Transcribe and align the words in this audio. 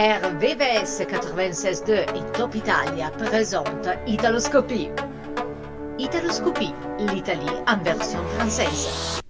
RVVS 0.00 1.02
96.2 1.02 1.92
et 1.92 2.32
Top 2.32 2.54
Italia 2.54 3.10
présentent 3.18 3.90
Italoscopie. 4.06 4.88
Italoscopie, 5.98 6.72
l'Italie 7.12 7.52
en 7.66 7.76
version 7.84 8.24
française. 8.38 9.20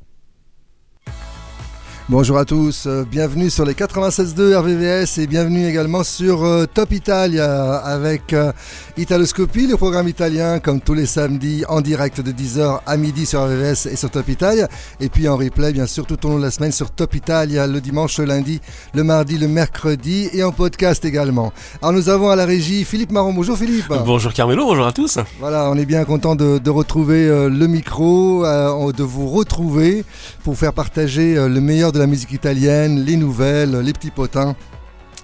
Bonjour 2.11 2.39
à 2.39 2.45
tous, 2.45 2.89
euh, 2.89 3.05
bienvenue 3.09 3.51
sur 3.51 3.65
les 3.65 3.73
96.2 3.73 4.57
RVVS 4.57 5.19
et 5.19 5.29
bienvenue 5.29 5.65
également 5.69 6.03
sur 6.03 6.43
euh, 6.43 6.67
Top 6.67 6.91
Italia 6.91 7.77
avec 7.77 8.33
euh, 8.33 8.51
Italoscopie, 8.97 9.69
le 9.69 9.77
programme 9.77 10.09
italien 10.09 10.59
comme 10.59 10.81
tous 10.81 10.95
les 10.95 11.07
samedis 11.07 11.65
en 11.69 11.81
direct 11.81 12.21
de 12.21 12.33
10h 12.33 12.81
à 12.85 12.97
midi 12.97 13.27
sur 13.27 13.43
RVVS 13.45 13.87
et 13.93 13.95
sur 13.95 14.11
Top 14.11 14.29
Italia 14.29 14.67
et 14.99 15.09
puis 15.09 15.29
en 15.29 15.37
replay 15.37 15.73
bien 15.73 15.87
sûr 15.87 16.05
tout 16.05 16.27
au 16.27 16.31
long 16.31 16.39
de 16.39 16.43
la 16.43 16.51
semaine 16.51 16.73
sur 16.73 16.91
Top 16.91 17.15
Italia 17.15 17.69
le 17.69 17.81
dimanche, 17.81 18.19
le 18.19 18.25
lundi, 18.25 18.61
le 18.93 19.05
mardi, 19.05 19.39
le 19.39 19.47
mercredi 19.47 20.31
et 20.33 20.43
en 20.43 20.51
podcast 20.51 21.05
également. 21.05 21.53
Alors 21.81 21.93
nous 21.93 22.09
avons 22.09 22.31
à 22.31 22.35
la 22.35 22.45
régie 22.45 22.85
Philippe 22.85 23.13
Marron. 23.13 23.33
Bonjour 23.33 23.57
Philippe. 23.57 23.87
Bonjour 24.05 24.33
Carmelo, 24.33 24.65
bonjour 24.65 24.87
à 24.89 24.93
tous. 24.93 25.21
Voilà, 25.39 25.71
on 25.71 25.77
est 25.77 25.87
bien 25.87 26.05
content 26.05 26.35
de, 26.35 26.59
de 26.59 26.71
retrouver 26.71 27.29
le 27.29 27.67
micro, 27.69 28.43
de 28.43 29.03
vous 29.05 29.29
retrouver 29.29 30.05
pour 30.43 30.59
faire 30.59 30.73
partager 30.73 31.37
le 31.37 31.61
meilleur 31.61 31.93
de 31.93 32.00
la 32.01 32.07
musique 32.07 32.33
italienne, 32.33 33.05
les 33.05 33.17
nouvelles, 33.17 33.79
les 33.81 33.93
petits 33.93 34.11
potins. 34.11 34.57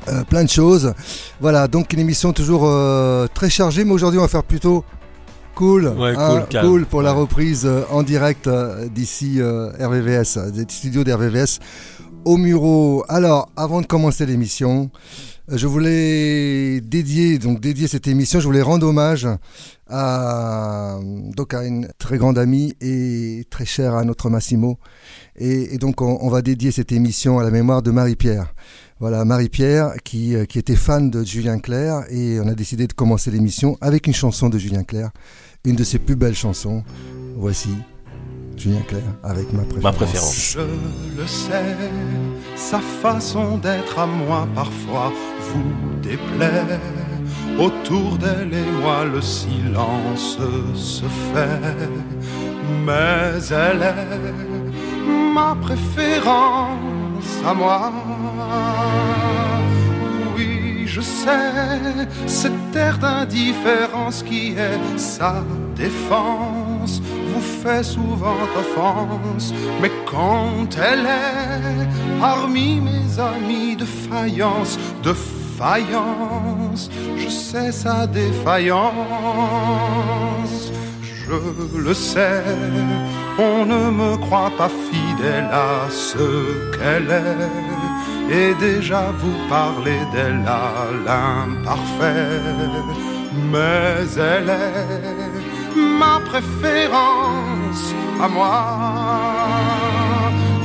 Euh, 0.09 0.23
plein 0.23 0.45
de 0.45 0.48
choses. 0.48 0.95
Voilà, 1.41 1.66
donc 1.66 1.93
une 1.93 1.99
émission 1.99 2.33
toujours 2.33 2.62
euh, 2.65 3.27
très 3.35 3.51
chargée, 3.51 3.85
mais 3.85 3.93
aujourd'hui 3.93 4.21
on 4.21 4.23
va 4.23 4.29
faire 4.29 4.45
plutôt 4.45 4.85
cool, 5.57 5.93
hein, 5.99 6.47
cool, 6.61 6.87
pour 6.87 7.02
la 7.02 7.12
reprise 7.12 7.65
euh, 7.65 7.83
en 7.91 8.02
direct 8.05 8.49
d'ici 8.95 9.41
RVVS, 9.43 10.52
des 10.52 10.66
studios 10.69 11.02
d'RVVS 11.02 11.59
au 12.25 12.37
Muro. 12.37 13.05
Alors, 13.09 13.49
avant 13.57 13.80
de 13.80 13.87
commencer 13.87 14.27
l'émission, 14.27 14.91
je 15.48 15.66
voulais 15.66 16.80
dédier, 16.80 17.38
donc 17.38 17.60
dédier 17.60 17.87
cette 17.87 18.09
émission, 18.09 18.40
je 18.40 18.46
voulais 18.46 18.62
rendre 18.62 18.87
hommage 18.87 19.29
à, 19.88 20.98
donc 21.37 21.54
à 21.54 21.65
une 21.65 21.88
très 21.98 22.18
grande 22.18 22.37
amie 22.37 22.74
et 22.80 23.45
très 23.48 23.65
chère 23.65 23.95
à 23.95 24.04
notre 24.04 24.29
Massimo. 24.29 24.79
Et, 25.37 25.79
donc 25.79 26.02
on, 26.02 26.29
va 26.29 26.43
dédier 26.43 26.73
cette 26.73 26.90
émission 26.90 27.38
à 27.38 27.45
la 27.45 27.51
mémoire 27.51 27.82
de 27.82 27.90
Marie-Pierre. 27.90 28.54
Voilà, 28.98 29.24
Marie-Pierre 29.24 29.93
qui, 30.04 30.34
euh, 30.34 30.46
qui 30.46 30.59
était 30.59 30.74
fan 30.74 31.10
de 31.10 31.23
Julien 31.23 31.59
Clerc 31.59 32.06
et 32.10 32.40
on 32.40 32.49
a 32.49 32.54
décidé 32.54 32.87
de 32.87 32.95
commencer 32.95 33.30
l'émission 33.30 33.76
avec 33.82 34.06
une 34.06 34.15
chanson 34.15 34.49
de 34.49 34.59
Julien 34.59 34.84
Clerc, 34.84 35.10
une 35.65 35.76
de 35.76 35.84
ses 35.84 35.99
plus 35.99 36.16
belles 36.16 36.34
chansons. 36.34 36.82
Voici 37.37 37.71
Julien 38.57 38.80
Clerc 38.88 39.02
avec 39.23 39.52
ma 39.52 39.62
préférence. 39.62 39.82
Ma 39.82 39.93
préférence. 39.93 40.52
Je 40.52 40.60
le 41.21 41.26
sais, 41.26 41.76
sa 42.57 42.79
façon 42.79 43.59
d'être 43.59 43.99
à 43.99 44.07
moi 44.07 44.49
parfois 44.54 45.12
vous 45.40 46.01
déplaît. 46.02 46.79
Autour 47.59 48.18
d'elle 48.18 48.52
et 48.52 48.71
moi 48.82 49.04
le 49.04 49.21
silence 49.21 50.38
se 50.74 51.04
fait, 51.32 51.87
mais 52.84 53.40
elle 53.51 53.82
est 53.82 55.32
ma 55.34 55.54
préférence 55.54 57.43
à 57.46 57.54
moi. 57.54 57.93
Je 60.97 61.02
sais, 61.02 62.09
cette 62.27 62.75
air 62.75 62.97
d'indifférence 62.97 64.22
qui 64.22 64.53
est 64.53 64.99
sa 64.99 65.44
défense 65.75 67.03
vous 67.34 67.43
fait 67.62 67.83
souvent 67.83 68.39
offense, 68.59 69.53
mais 69.83 69.91
quand 70.11 70.67
elle 70.78 71.05
est 71.05 71.87
parmi 72.19 72.81
mes 72.81 73.21
amis 73.21 73.77
de 73.77 73.84
faïence, 73.84 74.78
de 75.03 75.12
faïence, 75.59 76.89
je 77.19 77.28
sais 77.28 77.72
sa 77.72 78.06
défaillance, 78.06 78.94
je 81.03 81.79
le 81.79 81.93
sais, 81.93 82.43
on 83.39 83.67
ne 83.67 83.91
me 83.91 84.17
croit 84.17 84.53
pas 84.56 84.71
fidèle 84.71 85.51
à 85.53 85.91
ce 85.91 86.71
qu'elle 86.73 87.11
est, 87.11 87.96
et 88.31 88.54
déjà 88.54 89.12
vous 89.19 89.37
parlez 89.48 90.00
d'elle 90.12 90.44
à 90.47 90.87
l'imparfait, 91.06 92.42
mais 93.53 94.04
elle 94.16 94.50
est 94.50 95.76
ma 95.76 96.20
préférence 96.20 97.94
à 98.20 98.28
moi 98.28 100.06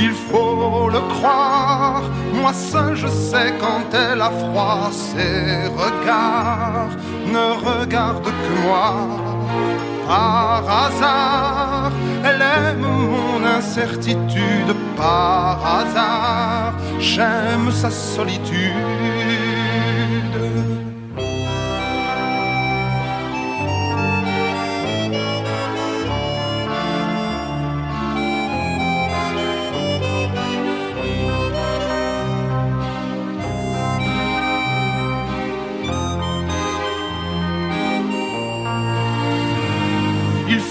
il 0.03 0.12
faut 0.12 0.89
le 0.89 1.01
croire. 1.13 2.03
Moi 2.34 2.53
seul 2.53 2.95
je 2.95 3.07
sais 3.07 3.53
quand 3.59 3.88
elle 3.94 4.22
a 4.22 4.31
froid, 4.31 4.89
ses 4.91 5.67
regards 5.84 6.95
ne 7.35 7.45
regardent 7.69 8.35
que 8.44 8.53
moi. 8.66 8.94
Par 10.07 10.63
hasard, 10.84 11.91
elle 12.25 12.41
aime 12.41 12.85
mon 12.85 13.45
incertitude. 13.45 14.72
Par 14.97 15.59
hasard, 15.78 16.73
j'aime 17.00 17.72
sa 17.72 17.90
solitude. 17.90 19.50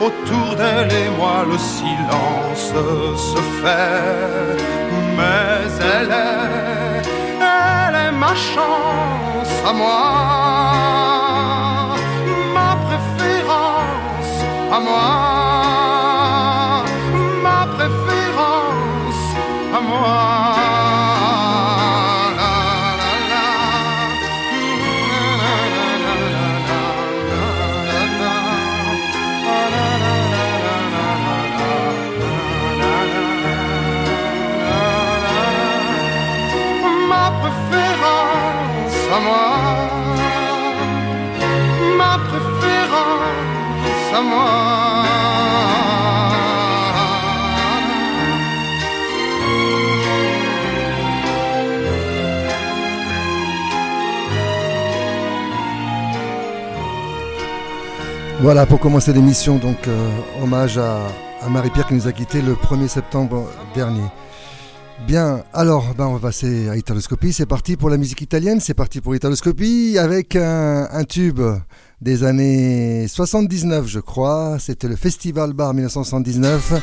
Autour 0.00 0.54
d'elle 0.56 0.92
et 0.92 1.10
moi 1.18 1.44
le 1.50 1.58
silence 1.58 2.72
se 3.32 3.40
fait. 3.60 4.62
Mais 5.16 5.66
elle 5.96 6.10
est, 6.10 7.02
elle 7.40 7.96
est 8.06 8.12
ma 8.12 8.34
chance 8.34 9.54
à 9.66 9.72
moi. 9.72 10.00
Ma 12.54 12.76
préférence 12.86 14.36
à 14.72 14.78
moi 14.80 15.27
Voilà 58.40 58.66
pour 58.66 58.78
commencer 58.78 59.12
l'émission, 59.12 59.58
donc 59.58 59.88
euh, 59.88 60.10
hommage 60.40 60.78
à, 60.78 61.08
Marie-Pierre 61.50 61.88
qui 61.88 61.94
nous 61.94 62.06
a 62.06 62.12
quittés 62.12 62.40
le 62.40 62.54
1er 62.54 62.86
septembre 62.86 63.48
dernier. 63.74 64.04
Bien, 65.06 65.42
alors 65.52 65.94
ben 65.96 66.06
on 66.06 66.14
va 66.14 66.28
passer 66.28 66.68
à 66.68 66.76
Italoscopie, 66.76 67.32
c'est 67.32 67.46
parti 67.46 67.76
pour 67.76 67.90
la 67.90 67.96
musique 67.96 68.20
italienne, 68.20 68.60
c'est 68.60 68.74
parti 68.74 69.00
pour 69.00 69.14
Italoscopie 69.16 69.96
avec 69.98 70.36
un, 70.36 71.04
tube 71.08 71.40
des 72.00 72.22
années 72.24 73.06
79 73.08 73.86
je 73.86 74.00
crois, 74.00 74.56
c'était 74.60 74.88
le 74.88 74.96
Festival 74.96 75.52
Bar 75.52 75.74
1979, 75.74 76.74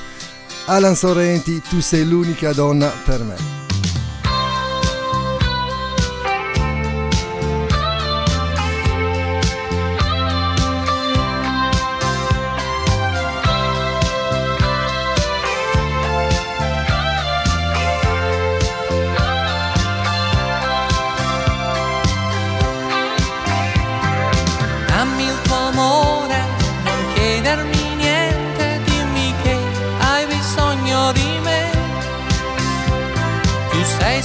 Alan 0.67 0.95
Sorrenti, 0.95 1.61
Tu 1.69 1.81
sei 1.81 2.03
l'unica 2.03 2.53
donna 2.53 2.91
per 3.05 3.19
me. 3.19 3.64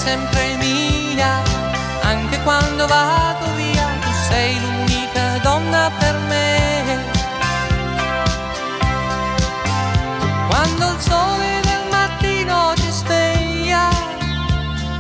Sempre 0.03 0.57
mia, 0.57 1.43
anche 2.03 2.41
quando 2.43 2.87
vado 2.87 3.53
via, 3.55 3.87
tu 4.01 4.11
sei 4.31 4.59
l'unica 4.59 5.39
donna 5.43 5.91
per 5.99 6.15
me. 6.27 6.49
Quando 10.49 10.93
il 10.93 11.01
sole 11.01 11.61
del 11.69 11.85
mattino 11.91 12.73
ci 12.77 12.91
sveglia, 12.91 13.89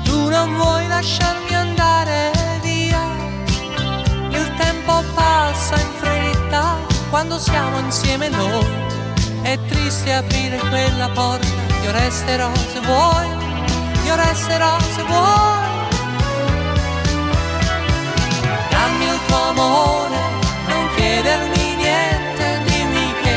tu 0.04 0.28
non 0.28 0.54
vuoi 0.56 0.86
lasciarmi 0.86 1.54
andare 1.54 2.30
via. 2.62 3.00
Il 4.28 4.54
tempo 4.58 5.02
passa 5.14 5.76
in 5.76 5.92
fretta 5.98 6.76
quando 7.08 7.38
siamo 7.38 7.78
insieme 7.78 8.28
noi. 8.28 8.68
È 9.40 9.58
triste 9.66 10.12
aprire 10.12 10.58
quella 10.68 11.08
porta, 11.08 11.46
io 11.84 11.90
resterò 11.90 12.50
se 12.54 12.80
vuoi, 12.80 13.49
io 14.10 14.16
resterò 14.16 14.76
se 14.94 15.02
vuoi. 15.04 15.68
Dammi 18.70 19.04
il 19.04 19.20
tuo 19.26 19.42
amore, 19.50 20.20
non 20.66 20.84
chiedermi 20.96 21.74
niente, 21.76 22.44
dimmi 22.64 23.14
che 23.22 23.36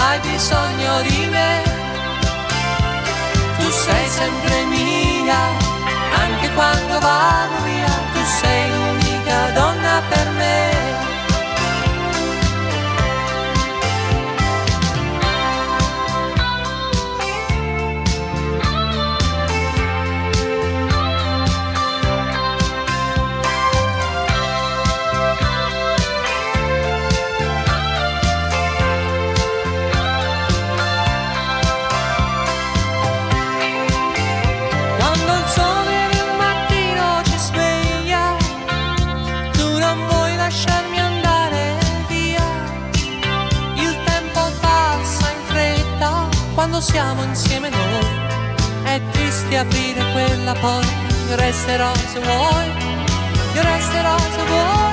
hai 0.00 0.18
bisogno 0.20 1.02
di 1.02 1.28
me. 1.34 1.62
Tu 3.58 3.70
sei 3.70 4.06
sempre 4.08 4.64
mia, 4.64 5.42
anche 6.22 6.48
quando 6.54 6.98
vado 7.00 7.56
via, 7.64 7.92
tu 8.12 8.20
sei 8.40 8.68
l'unica 8.70 8.83
quando 46.74 46.80
siamo 46.80 47.22
insieme 47.22 47.68
noi. 47.68 48.06
È 48.82 49.00
triste 49.12 49.56
aprire 49.56 50.10
quella 50.12 50.54
porta, 50.54 50.88
io 51.28 51.36
resterò 51.36 51.94
se 51.94 52.18
vuoi, 52.18 52.66
io 53.54 53.62
resterò 53.62 54.18
se 54.18 54.42
vuoi. 54.48 54.92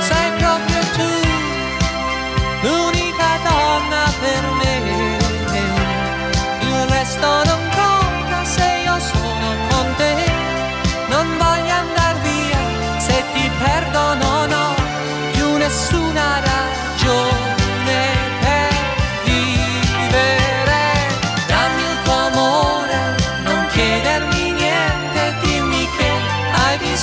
Sei 0.00 0.30
proprio 0.36 0.80
tu, 0.96 1.10
l'unica 2.68 3.28
donna 3.48 4.12
per 4.20 4.42
me. 4.60 5.16
Il 6.60 6.86
resto 6.90 7.44
non 7.44 7.57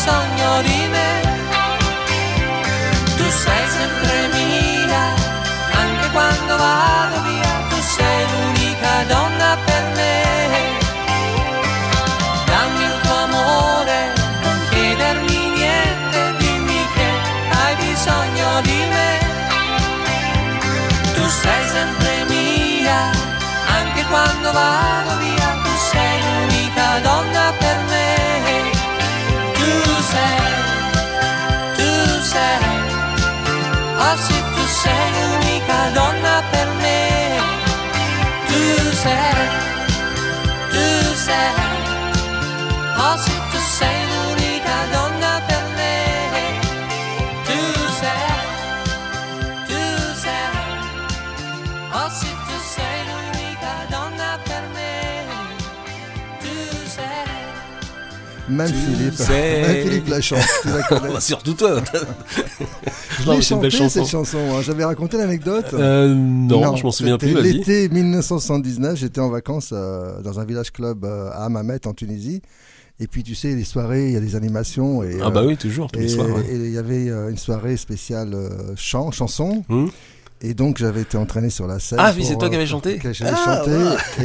bisogno 0.06 0.62
di 0.62 0.88
me. 0.88 1.10
Tu 3.18 3.28
sei 3.28 3.68
sempre 3.78 4.28
mia, 4.34 5.04
anche 5.82 6.10
quando 6.12 6.58
vado 6.58 7.22
via, 7.24 7.54
tu 7.70 7.78
sei 7.82 8.26
l'unica 8.30 9.04
donna 9.08 9.58
per 9.66 9.84
me. 9.96 10.14
Dammi 12.46 12.84
il 12.84 13.00
tuo 13.02 13.16
amore, 13.16 14.14
non 14.44 14.58
chiedermi 14.70 15.50
niente, 15.58 16.36
dimmi 16.38 16.88
che 16.94 17.10
hai 17.58 17.76
bisogno 17.76 18.62
di 18.62 18.82
me. 18.94 19.10
Tu 21.16 21.28
sei 21.28 21.68
sempre 21.68 22.26
mia, 22.30 23.10
anche 23.80 24.06
quando 24.06 24.52
vado 24.52 25.18
via, 25.18 25.50
tu 25.64 25.72
sei 25.92 26.22
l'unica 26.22 27.00
donna 27.02 27.54
per 27.58 27.70
me. 27.70 27.75
Oh 34.08 34.18
sì, 34.18 34.34
tu 34.54 34.64
sei 34.82 35.06
l'unica 35.18 35.90
donna 35.94 36.44
per 36.52 36.68
me. 36.82 37.00
Tu 38.48 38.62
sei, 39.04 39.34
tu 40.74 41.16
sei. 41.26 41.54
Oh 42.98 43.18
sì, 43.24 43.32
tu 43.52 43.60
sei 43.78 44.00
l'unica 44.12 44.78
donna 44.92 45.42
per 45.48 45.64
me. 45.78 45.96
Tu 47.48 47.60
sei, 48.00 48.30
tu 49.70 49.82
sei. 50.24 50.54
Oh 51.92 52.10
sì, 52.20 52.30
tu 52.48 52.56
sei 52.76 52.98
l'unica 53.10 53.74
donna 53.90 54.38
per 54.44 54.64
me. 54.76 54.94
Tu 56.42 56.54
sei. 56.96 57.28
Même 58.48 58.72
Philippe. 58.72 59.24
Même 59.28 59.82
Philippe 59.84 60.10
la 60.10 60.22
chante, 60.22 60.48
tu 60.62 60.70
la 60.70 60.84
connais. 60.90 61.20
Surtout 61.22 61.56
toi. 61.56 61.82
Je 63.20 63.42
c'est 63.42 63.54
une 63.56 63.62
belle 63.62 63.72
chanson. 63.72 63.90
cette 64.04 64.12
chanson. 64.12 64.38
hein. 64.38 64.62
J'avais 64.62 64.84
raconté 64.86 65.18
l'anecdote. 65.18 65.66
Euh, 65.74 66.14
non, 66.14 66.76
je 66.76 66.84
m'en 66.84 66.92
souviens 66.92 67.18
plus. 67.18 67.34
L'été 67.42 67.90
1979, 67.90 68.98
j'étais 68.98 69.22
en 69.22 69.30
vacances 69.30 69.70
euh, 69.74 70.22
dans 70.22 70.40
un 70.40 70.46
village 70.46 70.72
club 70.72 71.06
euh, 71.06 71.30
à 71.32 71.46
Hammamet 71.46 71.86
en 71.88 71.94
Tunisie. 71.94 72.42
Et 73.00 73.08
puis 73.08 73.24
tu 73.24 73.36
sais, 73.36 73.54
les 73.56 73.66
soirées, 73.66 74.08
il 74.08 74.14
y 74.14 74.18
a 74.18 74.22
des 74.22 74.36
animations. 74.36 75.04
Et, 75.04 75.18
Ah 75.22 75.30
bah 75.30 75.44
oui, 75.46 75.58
toujours, 75.58 75.92
tous 75.92 76.00
et 76.00 76.04
les 76.04 76.10
soirs. 76.10 76.28
ouais. 76.28 76.46
et 76.50 76.56
il 76.56 76.72
y 76.72 76.78
avait 76.78 77.08
une 77.08 77.38
soirée 77.38 77.76
spéciale 77.76 78.36
chant, 78.78 79.12
chanson. 79.12 79.64
Hum. 79.70 79.90
Et 80.42 80.54
donc 80.54 80.78
j'avais 80.78 81.02
été 81.02 81.18
entraîné 81.18 81.50
sur 81.50 81.66
la 81.66 81.80
scène. 81.80 81.98
Ah 82.02 82.12
oui, 82.16 82.24
c'est 82.26 82.36
toi 82.38 82.50
qui 82.50 82.56
euh, 82.56 82.58
avais 82.58 82.68
chanté 82.68 83.00
J'avais 83.14 83.32
Ah, 83.34 83.64
chanté. 83.64 83.72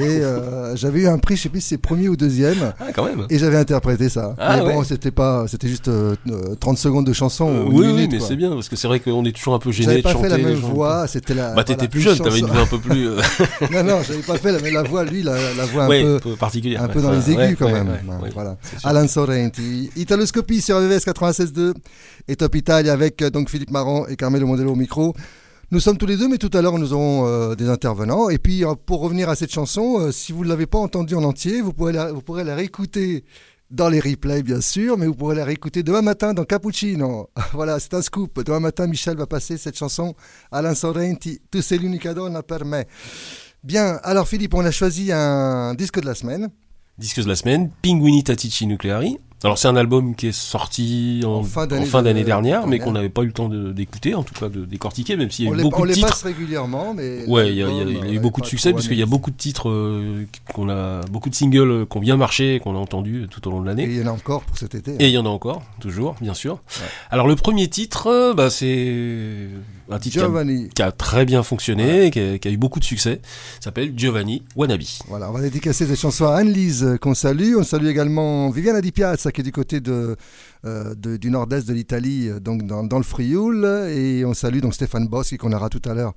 Et 0.00 0.20
euh, 0.20 0.74
j'avais 0.76 1.00
eu 1.02 1.06
un 1.08 1.18
prix, 1.18 1.36
je 1.36 1.42
sais 1.42 1.48
plus 1.48 1.60
si 1.60 1.68
c'est 1.68 1.78
premier 1.78 2.08
ou 2.08 2.16
deuxième. 2.16 2.74
Ah, 2.80 2.86
quand 2.92 3.04
même. 3.04 3.26
Et 3.30 3.38
j'avais 3.38 3.56
interprété 3.56 4.08
ça. 4.08 4.34
Ah, 4.36 4.56
mais 4.58 4.72
bon, 4.74 4.82
c'était 4.82 5.12
pas, 5.12 5.46
c'était 5.46 5.68
juste 5.68 5.86
euh, 5.88 6.16
euh, 6.28 6.56
30 6.58 6.76
secondes 6.78 7.06
de 7.06 7.12
chanson. 7.12 7.48
Euh, 7.48 7.62
oui, 7.68 7.86
oui, 7.94 8.08
mais 8.10 8.18
c'est 8.18 8.34
bien, 8.34 8.50
parce 8.50 8.68
que 8.68 8.74
c'est 8.76 8.88
vrai 8.88 8.98
qu'on 8.98 9.24
est 9.24 9.30
toujours 9.34 9.54
un 9.54 9.60
peu 9.60 9.70
gêné 9.70 9.84
J'avais 9.86 9.98
de 9.98 10.02
pas 10.02 10.12
chanter. 10.12 10.28
fait 10.30 10.36
la 10.36 10.44
même 10.48 10.56
voix, 10.58 11.06
c'était 11.06 11.32
la. 11.32 11.54
Bah, 11.54 11.62
t'étais 11.64 11.86
plus 11.88 12.00
jeune, 12.00 12.18
t'avais 12.18 12.40
une 12.40 12.46
voix 12.46 12.62
un 12.62 12.66
peu 12.66 12.78
plus. 12.80 13.08
euh, 13.08 13.20
non, 13.72 13.84
non, 13.84 13.98
j'avais 14.06 14.22
pas 14.22 14.36
fait 14.36 14.50
la, 14.52 14.58
mais 14.60 14.72
la 14.72 14.82
voix, 14.82 15.04
lui, 15.04 15.22
la, 15.22 15.36
la 15.54 15.64
voix 15.64 15.84
un 15.84 15.88
ouais, 15.88 16.18
peu. 16.18 16.34
particulière. 16.34 16.82
Un 16.82 16.88
peu 16.88 17.00
dans 17.00 17.12
les 17.12 17.30
aigus 17.30 17.56
quand 17.58 17.70
même. 17.70 17.96
voilà. 18.34 18.56
Alan 18.82 19.06
Sorrenti. 19.06 19.90
Italoscopie 19.96 20.60
sur 20.60 20.76
RVVS 20.76 21.06
96.2 21.06 21.72
et 22.26 22.34
Top 22.36 22.54
Italia 22.56 22.92
avec 22.92 23.22
donc 23.24 23.48
Philippe 23.48 23.70
Marant 23.70 24.06
et 24.08 24.16
Carmelo 24.16 24.46
Mondello 24.46 24.72
au 24.72 24.76
micro. 24.76 25.14
Nous 25.72 25.78
sommes 25.78 25.98
tous 25.98 26.06
les 26.06 26.16
deux, 26.16 26.26
mais 26.26 26.38
tout 26.38 26.50
à 26.52 26.62
l'heure 26.62 26.78
nous 26.80 26.92
aurons 26.92 27.28
euh, 27.28 27.54
des 27.54 27.68
intervenants. 27.68 28.28
Et 28.28 28.38
puis 28.38 28.64
euh, 28.64 28.74
pour 28.74 29.00
revenir 29.00 29.28
à 29.28 29.36
cette 29.36 29.52
chanson, 29.52 30.00
euh, 30.00 30.10
si 30.10 30.32
vous 30.32 30.42
ne 30.42 30.48
l'avez 30.48 30.66
pas 30.66 30.78
entendue 30.78 31.14
en 31.14 31.22
entier, 31.22 31.60
vous 31.60 31.72
pourrez 31.72 31.92
la, 31.92 32.10
vous 32.10 32.22
pourrez 32.22 32.42
la 32.42 32.56
réécouter 32.56 33.24
dans 33.70 33.88
les 33.88 34.00
replays 34.00 34.42
bien 34.42 34.60
sûr, 34.60 34.98
mais 34.98 35.06
vous 35.06 35.14
pourrez 35.14 35.36
la 35.36 35.44
réécouter 35.44 35.84
demain 35.84 36.02
matin 36.02 36.34
dans 36.34 36.42
Cappuccino. 36.42 37.30
voilà, 37.52 37.78
c'est 37.78 37.94
un 37.94 38.02
scoop. 38.02 38.42
Demain 38.44 38.58
matin, 38.58 38.88
Michel 38.88 39.16
va 39.16 39.28
passer 39.28 39.56
cette 39.58 39.78
chanson 39.78 40.16
Alan 40.50 40.74
Sorrenti, 40.74 41.40
Tu 41.52 41.62
sei 41.62 41.78
l'unica 41.78 42.14
donna 42.14 42.42
per 42.42 42.64
me. 42.64 42.82
Bien, 43.62 44.00
alors 44.02 44.26
Philippe, 44.26 44.54
on 44.54 44.64
a 44.64 44.72
choisi 44.72 45.12
un 45.12 45.74
disque 45.74 46.00
de 46.00 46.06
la 46.06 46.16
semaine. 46.16 46.48
Disque 46.98 47.20
de 47.20 47.28
la 47.28 47.36
semaine, 47.36 47.70
Pinguini 47.80 48.24
Tatici 48.24 48.66
Nucleari. 48.66 49.18
Alors 49.42 49.56
c'est 49.56 49.68
un 49.68 49.76
album 49.76 50.14
qui 50.14 50.26
est 50.26 50.32
sorti 50.32 51.22
en, 51.24 51.36
En 51.36 51.42
fin 51.42 51.66
d'année 51.66 51.82
en 51.82 51.86
fin 51.86 52.00
de- 52.00 52.04
d'année 52.04 52.24
dernière, 52.24 52.66
mais 52.66 52.78
qu'on 52.78 52.92
n'avait 52.92 53.08
pas 53.08 53.22
eu 53.22 53.26
le 53.26 53.32
temps 53.32 53.48
de- 53.48 53.72
d'écouter, 53.72 54.14
en 54.14 54.22
tout 54.22 54.34
cas 54.34 54.50
de 54.50 54.66
décortiquer, 54.66 55.16
même 55.16 55.30
s'il 55.30 55.46
y 55.46 55.48
a 55.48 55.50
On 55.50 55.54
eu 55.54 55.56
les, 55.56 55.62
beaucoup 55.62 55.80
on 55.80 55.84
de 55.84 55.88
les 55.88 55.94
titres. 55.94 56.08
passe 56.08 56.22
régulièrement, 56.24 56.92
mais. 56.92 57.24
Ouais, 57.26 57.48
il 57.48 57.54
y, 57.56 57.62
a- 57.62 57.68
y 57.70 57.94
y 57.94 58.10
a 58.10 58.12
eu 58.12 58.18
beaucoup 58.18 58.42
de 58.42 58.46
succès 58.46 58.72
parce 58.72 58.86
qu'il 58.86 58.98
y 58.98 59.02
a 59.02 59.06
beaucoup 59.06 59.30
de 59.30 59.36
titres 59.36 59.70
euh, 59.70 60.26
qu'on 60.54 60.68
a, 60.68 61.00
beaucoup 61.10 61.30
de 61.30 61.34
singles 61.34 61.70
euh, 61.70 61.86
qui 61.90 61.96
ont 61.96 62.00
bien 62.00 62.16
marché 62.18 62.56
et 62.56 62.60
qu'on 62.60 62.74
a 62.74 62.78
entendus 62.78 63.28
tout 63.30 63.46
au 63.48 63.50
long 63.50 63.60
de 63.62 63.64
Et 63.64 63.68
l'année. 63.68 63.84
il 63.84 63.96
y 63.98 64.02
en 64.02 64.08
a 64.08 64.10
encore 64.12 64.42
pour 64.42 64.58
cet 64.58 64.74
été. 64.74 64.92
Et 64.98 65.06
il 65.06 65.12
y 65.12 65.18
en 65.18 65.24
a 65.24 65.30
encore, 65.30 65.62
toujours, 65.80 66.16
bien 66.20 66.34
sûr. 66.34 66.60
Alors 67.10 67.26
le 67.26 67.34
premier 67.36 67.68
titre, 67.68 68.08
euh, 68.08 68.34
bah, 68.34 68.50
c'est 68.50 69.48
un 69.96 69.98
titre 69.98 70.14
qui 70.14 70.20
a- 70.20 70.24
Giovanni. 70.26 70.68
qui 70.68 70.82
a 70.82 70.92
très 70.92 71.24
bien 71.24 71.42
fonctionné, 71.42 72.10
qui, 72.10 72.20
a, 72.20 72.38
qui 72.38 72.48
a 72.48 72.50
eu 72.50 72.56
beaucoup 72.56 72.78
de 72.80 72.84
succès. 72.84 73.20
S'appelle 73.60 73.92
Giovanni 73.96 74.42
Wannabe. 74.56 74.80
Voilà, 75.08 75.28
on 75.30 75.32
va 75.32 75.40
dédicacer 75.40 75.86
cette 75.86 75.98
chanson 75.98 76.26
à 76.26 76.36
Anne-Lise 76.36 76.84
euh, 76.84 76.96
qu'on 76.98 77.14
salue. 77.14 77.54
On 77.58 77.64
salue 77.64 77.86
également 77.86 78.50
Viviana 78.50 78.80
Di 78.80 78.92
Piazza 78.92 79.32
qui 79.32 79.40
est 79.40 79.44
du 79.44 79.52
côté 79.52 79.80
de, 79.80 80.16
euh, 80.64 80.94
de- 80.94 81.16
du 81.16 81.30
nord-est 81.30 81.66
de 81.68 81.72
l'Italie, 81.74 82.28
euh, 82.28 82.40
donc 82.40 82.62
dans, 82.64 82.84
dans 82.84 82.98
le 82.98 83.02
Frioul. 83.04 83.64
Et 83.90 84.24
on 84.24 84.34
salue 84.34 84.60
donc 84.60 84.74
Stéphane 84.74 85.06
Boschi 85.08 85.36
qu'on 85.38 85.52
aura 85.52 85.68
tout 85.68 85.82
à 85.88 85.94
l'heure 85.94 86.12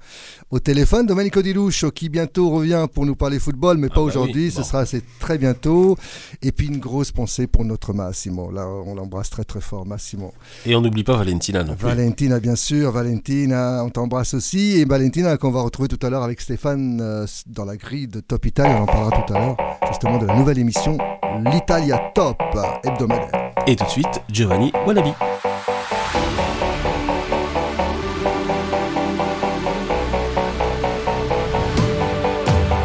au 0.51 0.59
téléphone. 0.59 1.05
Domenico 1.05 1.41
Di 1.41 1.53
Lucio 1.53 1.91
qui 1.91 2.09
bientôt 2.09 2.50
revient 2.50 2.85
pour 2.93 3.05
nous 3.05 3.15
parler 3.15 3.39
football, 3.39 3.77
mais 3.77 3.88
Ah 3.91 3.95
pas 3.95 4.01
bah 4.01 4.07
aujourd'hui. 4.07 4.45
oui, 4.45 4.51
Ce 4.51 4.63
sera 4.63 4.85
c'est 4.85 5.03
très 5.19 5.38
bientôt. 5.38 5.97
Et 6.41 6.51
puis 6.51 6.67
une 6.67 6.79
grosse 6.79 7.12
pensée 7.12 7.47
pour 7.47 7.65
notre 7.65 7.93
Massimo. 7.93 8.51
Là, 8.51 8.67
on 8.67 8.95
l'embrasse 8.95 9.29
très 9.29 9.43
très 9.43 9.62
fort, 9.62 9.85
Massimo. 9.85 10.33
Et 10.65 10.75
on 10.75 10.81
n'oublie 10.81 11.03
pas 11.03 11.17
Valentina 11.17 11.63
non 11.63 11.75
plus. 11.75 11.85
Valentina, 11.88 12.39
bien 12.39 12.55
sûr. 12.55 12.91
Valentina, 12.91 13.83
on 13.85 13.89
t'embrasse 13.89 14.33
aussi. 14.33 14.79
Et 14.79 14.85
Valentina, 14.85 15.38
qu'on 15.38 15.51
va 15.51 15.62
retrouver 15.62 15.88
tout 15.89 16.05
à 16.05 16.09
l'heure 16.09 16.23
avec 16.23 16.41
Stéphane 16.41 17.00
euh, 17.01 17.25
dans 17.47 17.65
la 17.65 17.77
grille 17.77 18.07
de 18.07 18.19
Top 18.19 18.45
Italia. 18.45 18.75
On 18.77 18.83
en 18.83 18.85
parlera 18.85 19.12
tout 19.25 19.33
à 19.33 19.39
l'heure, 19.39 19.57
justement, 19.89 20.17
de 20.17 20.25
la 20.25 20.35
nouvelle 20.35 20.57
émission 20.59 20.97
L'Italia 21.39 22.11
Top 22.13 22.41
hebdomadaire. 22.83 23.51
Et 23.65 23.75
tout 23.75 23.85
de 23.85 23.89
suite, 23.89 24.21
Giovanni 24.29 24.71
Wannabe. 24.85 25.13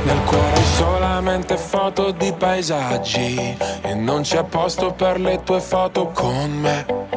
Nel 0.05 0.23
cuore 0.25 0.63
solamente 0.77 1.57
foto 1.59 2.11
di 2.13 2.33
paesaggi 2.33 3.57
e 3.83 3.95
non 3.95 4.23
c'è 4.23 4.45
posto 4.45 4.93
per 4.93 5.21
le 5.21 5.43
tue 5.43 5.61
foto 5.61 6.07
con 6.07 6.51
me. 6.51 7.08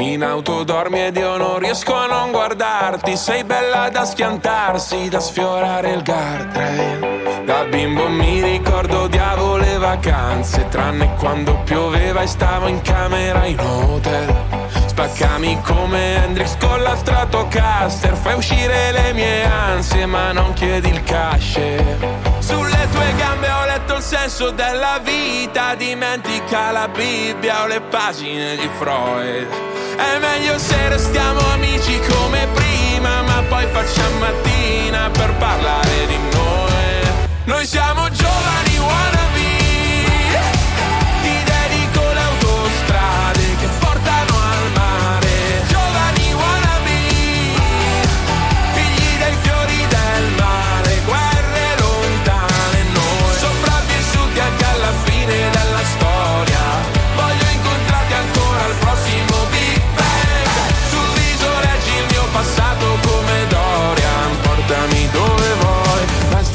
In 0.00 0.22
auto 0.22 0.62
dormi 0.62 1.06
ed 1.06 1.16
io 1.16 1.36
non 1.36 1.58
riesco 1.58 1.92
a 1.92 2.06
non 2.06 2.30
guardarti, 2.30 3.16
sei 3.16 3.42
bella 3.42 3.88
da 3.88 4.04
schiantarsi, 4.04 5.08
da 5.08 5.18
sfiorare 5.18 5.90
il 5.90 6.04
guardrail. 6.04 7.42
Da 7.44 7.64
bimbo 7.64 8.08
mi 8.08 8.40
ricordo 8.40 9.02
odiavo 9.02 9.56
le 9.56 9.76
vacanze, 9.76 10.68
tranne 10.68 11.16
quando 11.16 11.58
pioveva 11.64 12.20
e 12.20 12.28
stavo 12.28 12.68
in 12.68 12.80
camera 12.82 13.44
in 13.46 13.58
hotel. 13.58 14.36
Spaccami 14.86 15.60
come 15.62 16.24
Hendrix 16.24 16.56
con 16.58 16.82
la 16.82 16.96
Stratocaster 16.96 18.14
Fai 18.16 18.34
uscire 18.34 18.90
le 18.90 19.12
mie 19.12 19.44
ansie 19.44 20.06
ma 20.06 20.32
non 20.32 20.52
chiedi 20.54 20.88
il 20.88 21.04
cash 21.04 21.60
Sulle 22.40 22.88
tue 22.90 23.14
gambe 23.16 23.48
ho 23.48 23.64
letto 23.64 23.94
il 23.94 24.02
senso 24.02 24.50
della 24.50 24.98
vita 25.00 25.76
Dimentica 25.76 26.72
la 26.72 26.88
Bibbia 26.88 27.62
o 27.62 27.66
le 27.68 27.80
pagine 27.80 28.56
di 28.56 28.68
Freud 28.76 29.77
È 29.98 30.18
meglio 30.20 30.56
se 30.58 30.88
restiamo 30.88 31.40
amici 31.50 31.98
come 32.08 32.46
prima 32.54 33.22
Ma 33.22 33.42
poi 33.48 33.66
facciamo 33.66 34.18
mattina 34.18 35.10
per 35.10 35.34
parlare 35.38 36.06
di 36.06 36.16
noi. 36.32 37.26
Noi 37.44 37.66
siamo 37.66 38.08
giovani 38.10 38.78
wannabe 38.78 39.27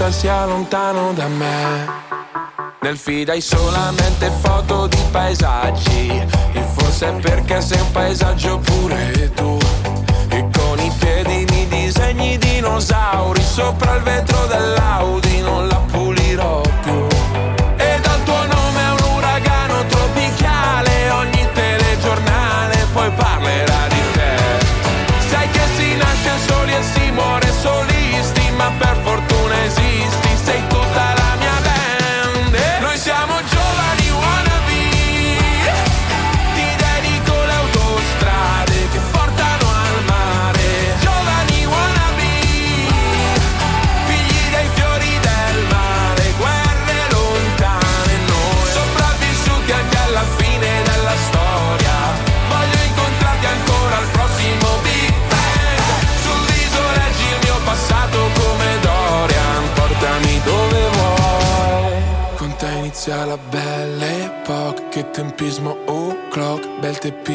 Basta 0.04 0.20
sia 0.20 0.46
lontano 0.46 1.14
da 1.14 1.28
me. 1.30 1.88
Nel 2.82 2.98
feed 2.98 3.30
hai 3.30 3.40
solamente 3.40 4.30
foto 4.42 4.86
di 4.88 4.98
paesaggi. 5.12 6.10
E 6.52 6.62
forse 6.74 7.08
è 7.08 7.14
perché 7.22 7.62
sei 7.62 7.80
un 7.80 7.90
paesaggio 7.92 8.60
pure 8.60 9.32
tu. 9.34 9.58
E 10.28 10.50
con 10.52 10.78
i 10.80 10.92
piedi 11.00 11.46
mi 11.52 11.68
disegni 11.70 12.38
dinosauri 12.38 13.42
Sopra 13.42 13.96
il 13.96 14.04
vetro 14.04 14.46
dell'Audi. 14.48 15.40
Non 15.40 15.70
la 15.70 15.73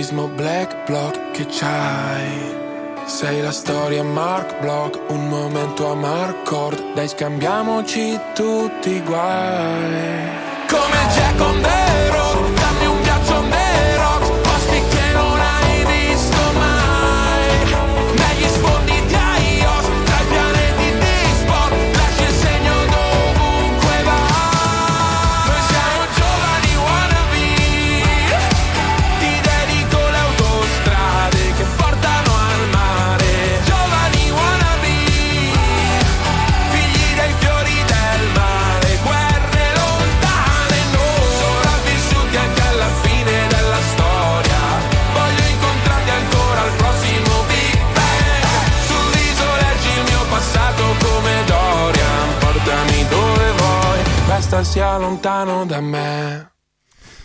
Teppismo 0.09 0.29
black 0.29 0.87
block 0.87 1.33
Che 1.33 1.45
c'hai? 1.51 2.57
Sei 3.05 3.43
la 3.43 3.53
storia 3.53 4.03
Mark 4.03 4.59
Block, 4.61 4.99
un 5.11 5.29
momento 5.29 5.91
a 5.91 5.95
Marcord, 5.95 6.95
dai 6.95 7.09
scambiamoci 7.09 8.19
tutti 8.35 8.91
i 8.91 9.03
guai. 9.03 10.29
Come 10.67 11.07
Jack 11.15 11.41
on 11.41 11.61
Resta 54.59 54.73
sia 54.73 54.99
lontano 54.99 55.65
da 55.65 55.81
me 55.81 56.51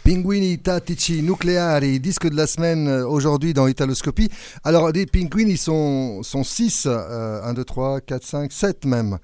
Pinguini 0.04 0.62
tattici 0.62 1.24
nucléaires, 1.24 2.00
disque 2.00 2.28
de 2.28 2.36
la 2.36 2.46
semaine 2.46 2.88
euh, 2.88 3.08
aujourd'hui 3.08 3.54
dans 3.54 3.66
Italoscopie. 3.66 4.30
Alors, 4.64 4.92
des 4.92 5.08
pinguini 5.08 5.58
sont, 5.58 6.22
sont 6.22 6.44
6, 6.44 6.86
1, 6.86 7.54
2, 7.54 7.64
3, 7.64 8.02
4, 8.02 8.24
5, 8.24 8.52
7 8.52 8.86
même. 8.86 9.18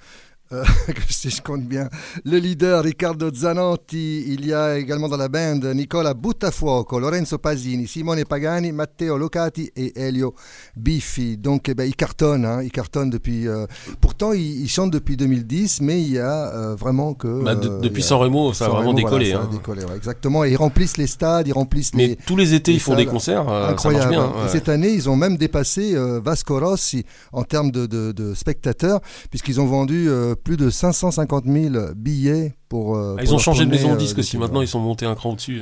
Euh, 0.52 0.64
si 1.10 1.30
je 1.30 1.42
compte 1.44 1.64
bien, 1.66 1.90
le 2.26 2.38
leader 2.38 2.84
Riccardo 2.84 3.32
Zanotti, 3.32 4.24
il 4.34 4.48
y 4.48 4.54
a 4.54 4.78
également 4.80 5.08
dans 5.08 5.18
la 5.18 5.28
band 5.28 5.60
Nicola 5.76 6.16
Buttafuoco, 6.16 7.00
Lorenzo 7.00 7.38
Pasini, 7.38 7.88
Simone 7.88 8.24
Pagani, 8.26 8.72
Matteo 8.72 9.16
Locati 9.18 9.70
et 9.76 9.94
Elio 10.00 10.34
Biffi. 10.76 11.38
Donc 11.38 11.70
eh 11.70 11.76
ben, 11.76 11.84
ils 11.84 11.96
cartonnent, 11.96 12.46
hein, 12.46 12.64
ils 12.64 12.72
cartonnent 12.72 13.12
depuis... 13.12 13.48
euh, 13.48 13.68
pourtant, 14.02 14.34
ils, 14.34 14.62
ils 14.62 14.68
chantent 14.70 14.90
depuis 14.92 15.18
2010, 15.18 15.82
mais 15.82 16.02
il 16.02 16.14
y 16.14 16.18
a 16.20 16.52
euh, 16.56 16.76
vraiment 16.76 17.14
que... 17.14 17.44
Bah, 17.44 17.54
de- 17.54 17.80
depuis 17.82 18.02
San 18.02 18.18
Remo, 18.20 18.52
ça 18.54 18.66
a 18.66 18.70
vraiment 18.70 18.90
Remo, 18.90 18.98
décollé, 18.98 19.30
voilà, 19.32 19.44
ça 19.46 19.48
a 19.48 19.52
hein. 19.52 19.56
décollé, 19.56 19.84
ouais, 19.84 19.96
exactement, 19.98 20.46
et 20.46 20.52
ils 20.52 20.58
remplissent 20.58 20.98
les 20.98 21.06
stades, 21.08 21.48
ils 21.48 21.54
remplissent 21.54 21.94
Mais 21.94 22.08
les... 22.08 22.16
tous 22.16 22.36
les 22.36 22.56
étés, 22.56 22.72
les 22.72 22.78
ils 22.78 22.82
font 22.82 22.96
des 22.96 23.06
concerts, 23.06 23.46
ça 23.46 23.70
Incroyable. 23.70 24.10
bien. 24.10 24.26
Ouais. 24.26 24.50
cette 24.52 24.70
année, 24.70 24.90
ils 24.90 25.08
ont 25.10 25.16
même 25.16 25.38
dépassé 25.38 25.96
Vasco 26.24 26.60
Rossi 26.60 27.06
en 27.34 27.44
termes 27.44 27.70
de, 27.70 27.86
de- 27.86 28.12
de 28.14 28.34
spectateurs, 28.34 29.00
puisqu'ils 29.30 29.62
ont 29.62 29.68
vendu 29.68 30.10
plus 30.44 30.58
de 30.58 30.70
550 30.70 31.46
000 31.46 31.76
billets 31.96 32.56
pour. 32.68 32.96
euh, 32.98 33.16
Ah, 33.18 33.22
pour 33.24 33.32
ils 33.32 33.34
ont 33.36 33.38
changé 33.40 33.66
de 33.66 33.70
maison 33.72 33.90
de 33.90 33.94
euh, 33.94 33.98
disque 33.98 34.18
aussi, 34.20 34.38
maintenant 34.38 34.62
ils 34.62 34.68
sont 34.68 34.80
montés 34.80 35.06
un 35.06 35.16
cran 35.16 35.32
au-dessus. 35.32 35.62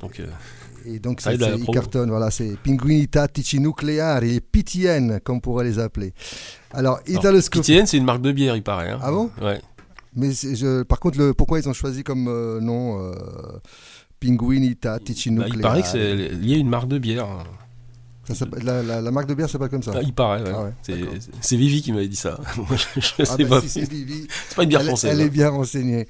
Donc, 0.00 0.18
euh, 0.20 0.26
et 0.84 0.98
donc 0.98 1.20
c'est- 1.20 1.30
ils 1.58 1.64
cartonnent, 1.74 2.10
voilà, 2.10 2.30
c'est 2.30 2.56
Pinguini 2.64 3.06
Tattici 3.08 3.60
Nucleari, 3.60 4.32
les 4.32 4.40
PTN, 4.40 5.20
comme 5.20 5.36
on 5.36 5.40
pourrait 5.40 5.64
les 5.64 5.78
appeler. 5.78 6.12
Alors, 6.72 6.98
Italoscopie. 7.06 7.60
PTN, 7.72 7.86
c'est 7.86 7.98
une 7.98 8.04
marque 8.04 8.22
de 8.22 8.32
bière, 8.32 8.56
il 8.56 8.62
paraît. 8.62 8.90
hein. 8.90 8.98
Ah 9.02 9.10
bon? 9.12 9.30
Ouais. 9.40 9.60
Mais 10.16 10.32
je- 10.32 10.82
par 10.82 10.98
contre, 11.00 11.18
le, 11.18 11.34
pourquoi 11.34 11.58
ils 11.60 11.68
ont 11.68 11.72
choisi 11.72 12.02
comme 12.02 12.26
euh, 12.28 12.60
nom 12.60 12.98
euh, 13.00 13.12
Pinguini 14.20 14.76
Tattici 14.76 15.30
Bah, 15.30 15.44
il 15.48 15.60
paraît 15.60 15.82
que 15.82 15.88
c'est 15.88 16.14
lié 16.14 16.54
à 16.54 16.58
une 16.58 16.68
marque 16.68 16.88
de 16.88 16.98
bière. 16.98 17.26
Ça 18.32 18.46
la, 18.62 18.82
la- 18.84 19.00
la 19.00 19.10
marque 19.10 19.26
de 19.28 19.34
bière 19.34 19.50
s'appelle 19.50 19.68
comme 19.68 19.82
ça. 19.82 19.90
Ah, 19.96 20.00
il 20.00 20.12
paraît, 20.12 20.42
ouais. 20.42 20.52
Ah 20.54 20.62
ouais, 20.62 20.72
C'est- 21.40 21.56
Vivi 21.56 21.82
qui 21.82 21.90
m'avait 21.92 22.06
dit 22.06 22.14
ça. 22.16 22.38
Moi, 22.56 22.66
je, 22.96 23.00
je 23.00 23.12
Ah 23.18 23.24
sais 23.24 23.44
bah, 23.44 23.56
pas. 23.56 23.60
si 23.62 23.68
c'est 23.68 23.90
Vivi, 23.90 24.26
C'est 24.48 24.54
pas 24.54 24.62
une 24.62 24.68
bière 24.68 24.80
elle, 24.82 24.86
française. 24.86 25.10
elle 25.12 25.20
est 25.20 25.24
hein. 25.24 25.28
bien 25.32 25.48
renseignée. 25.50 26.06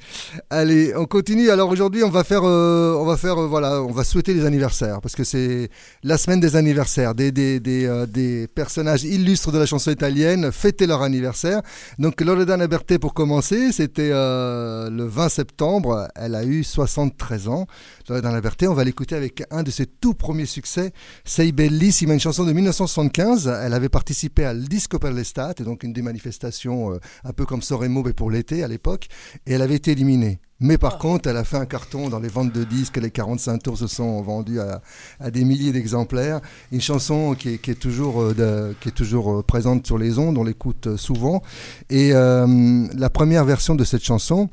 Allez, 0.50 0.95
on 0.97 1.07
continue. 1.07 1.49
Alors 1.50 1.71
aujourd'hui, 1.71 2.04
on 2.04 2.11
va 2.11 2.23
faire, 2.23 2.42
euh, 2.45 2.95
on 3.00 3.07
va 3.07 3.16
faire, 3.16 3.38
euh, 3.40 3.47
voilà, 3.47 3.83
on 3.83 3.92
va 3.92 4.04
souhaiter 4.04 4.35
les 4.35 4.45
anniversaires 4.45 5.00
parce 5.00 5.14
que 5.14 5.25
c'est 5.25 5.71
la 6.02 6.19
semaine 6.19 6.38
des 6.40 6.54
anniversaires, 6.54 7.14
des 7.14 7.33
des, 7.33 7.61
des, 7.61 7.87
euh, 7.87 8.04
des 8.04 8.47
personnages 8.47 9.04
illustres 9.04 9.50
de 9.50 9.59
la 9.59 9.64
chanson 9.66 9.90
italienne 9.90 10.52
fêter 10.52 10.87
leur 10.87 11.00
anniversaire. 11.00 11.62
Donc 11.99 12.21
Loredana 12.21 12.66
Bertè 12.66 12.99
pour 12.99 13.14
commencer, 13.14 13.73
c'était 13.73 14.11
le 14.11 15.04
20 15.07 15.28
septembre. 15.31 16.09
Elle 16.14 16.35
a 16.35 16.45
eu 16.45 16.62
73 16.62 17.49
ans. 17.49 17.66
Loredana 18.09 18.41
Bertè, 18.41 18.67
on 18.67 18.75
va 18.75 18.85
l'écouter 18.85 19.15
avec 19.15 19.45
un 19.51 19.63
de 19.63 19.71
ses 19.71 19.87
tout 19.87 20.15
premiers 20.15 20.47
succès, 20.47 20.93
Sei 21.25 21.53
bellissima, 21.53 22.15
une 22.15 22.21
chanson 22.21 22.45
de 22.45 22.53
1975. 22.53 23.47
Elle 23.63 23.75
avait 23.75 23.89
participé 23.89 24.45
à 24.45 24.55
Disco 24.55 24.99
per 24.99 25.13
l'estate, 25.13 25.63
donc 25.63 25.83
une 25.83 25.93
des 25.93 26.03
manifestations 26.03 26.93
euh, 26.93 26.99
un 27.25 27.33
peu 27.33 27.45
comme 27.47 27.63
Soremo 27.63 28.03
mais 28.03 28.13
pour 28.13 28.31
l'été 28.31 28.63
à 28.65 28.69
l'époque, 28.69 29.09
et 29.47 29.53
elle 29.53 29.63
avait 29.63 29.77
été 29.77 29.93
éliminée. 29.93 30.41
Mais 30.65 30.79
par 30.79 30.99
contre, 30.99 31.29
elle 31.29 31.37
a 31.37 31.43
fait 31.43 31.57
un 31.57 31.67
carton 31.67 32.09
dans 32.09 32.21
les 32.21 32.29
ventes 32.29 32.53
de 32.53 32.63
disques. 32.63 32.97
Les 32.99 33.11
45 33.11 33.61
tours 33.65 33.77
se 33.79 33.89
sont 33.89 34.23
vendus 34.23 34.61
à, 34.61 34.81
à 35.19 35.33
des 35.33 35.45
milliers 35.45 35.73
d'exemplaires. 35.73 36.41
Une 36.71 36.81
chanson 36.81 37.35
qui 37.35 37.55
est, 37.55 37.59
qui 37.59 37.73
est 37.73 37.75
toujours, 37.81 38.23
euh, 38.23 38.33
de- 38.35 38.75
qui 38.81 38.91
est 38.91 38.93
toujours 38.93 39.33
euh, 39.41 39.43
présente 39.43 39.85
sur 39.89 39.99
les 39.99 40.19
ondes, 40.21 40.39
on 40.39 40.45
l'écoute 40.45 40.97
souvent. 40.97 41.43
Et 41.91 42.11
euh, 42.13 42.87
la 42.97 43.11
première 43.11 43.45
version 43.45 43.75
de 43.75 43.83
cette 43.83 44.05
chanson 44.05 44.51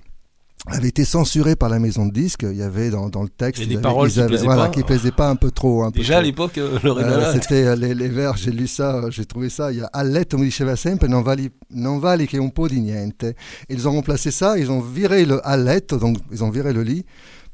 avait 0.67 0.89
été 0.89 1.05
censurée 1.05 1.55
par 1.55 1.69
la 1.69 1.79
maison 1.79 2.05
de 2.05 2.11
disques. 2.11 2.45
Il 2.49 2.57
y 2.57 2.61
avait 2.61 2.89
dans, 2.89 3.09
dans 3.09 3.23
le 3.23 3.29
texte, 3.29 3.63
des 3.67 3.77
paroles 3.77 4.09
qui 4.11 4.21
plaisaient 4.21 4.43
voilà, 4.43 4.65
pas. 4.65 4.69
qui 4.69 4.83
plaisaient 4.83 5.11
pas 5.11 5.29
un 5.29 5.35
peu 5.35 5.51
trop. 5.51 5.83
un 5.83 5.91
peu 5.91 5.99
Déjà 5.99 6.17
à 6.19 6.21
l'époque, 6.21 6.57
euh, 6.57 6.75
Euh, 6.75 6.79
Loredana. 6.83 7.33
c'était 7.33 7.65
euh, 7.65 7.75
les, 7.75 7.95
les 7.95 8.09
vers, 8.09 8.35
j'ai 8.37 8.51
lu 8.51 8.67
ça, 8.67 8.95
euh, 8.95 9.09
j'ai 9.11 9.25
trouvé 9.25 9.49
ça. 9.49 9.71
Il 9.71 9.79
y 9.79 9.81
a 9.81 9.85
a 9.91 10.03
letto 10.03 10.37
mi 10.37 10.45
diceva 10.45 10.75
sempre 10.75 11.07
non 11.07 11.21
vali, 11.23 11.49
non 11.71 11.99
vali 11.99 12.27
che 12.27 12.37
un 12.37 12.49
po' 12.51 12.67
di 12.67 12.81
niente. 12.81 13.35
Ils 13.69 13.87
ont 13.87 13.93
remplacé 13.93 14.31
ça, 14.31 14.57
ils 14.57 14.69
ont 14.69 14.81
viré 14.81 15.25
le 15.25 15.39
a 15.43 15.55
letto, 15.57 15.97
donc 15.97 16.17
ils 16.31 16.43
ont 16.43 16.49
viré 16.51 16.73
le 16.73 16.83
lit 16.83 17.05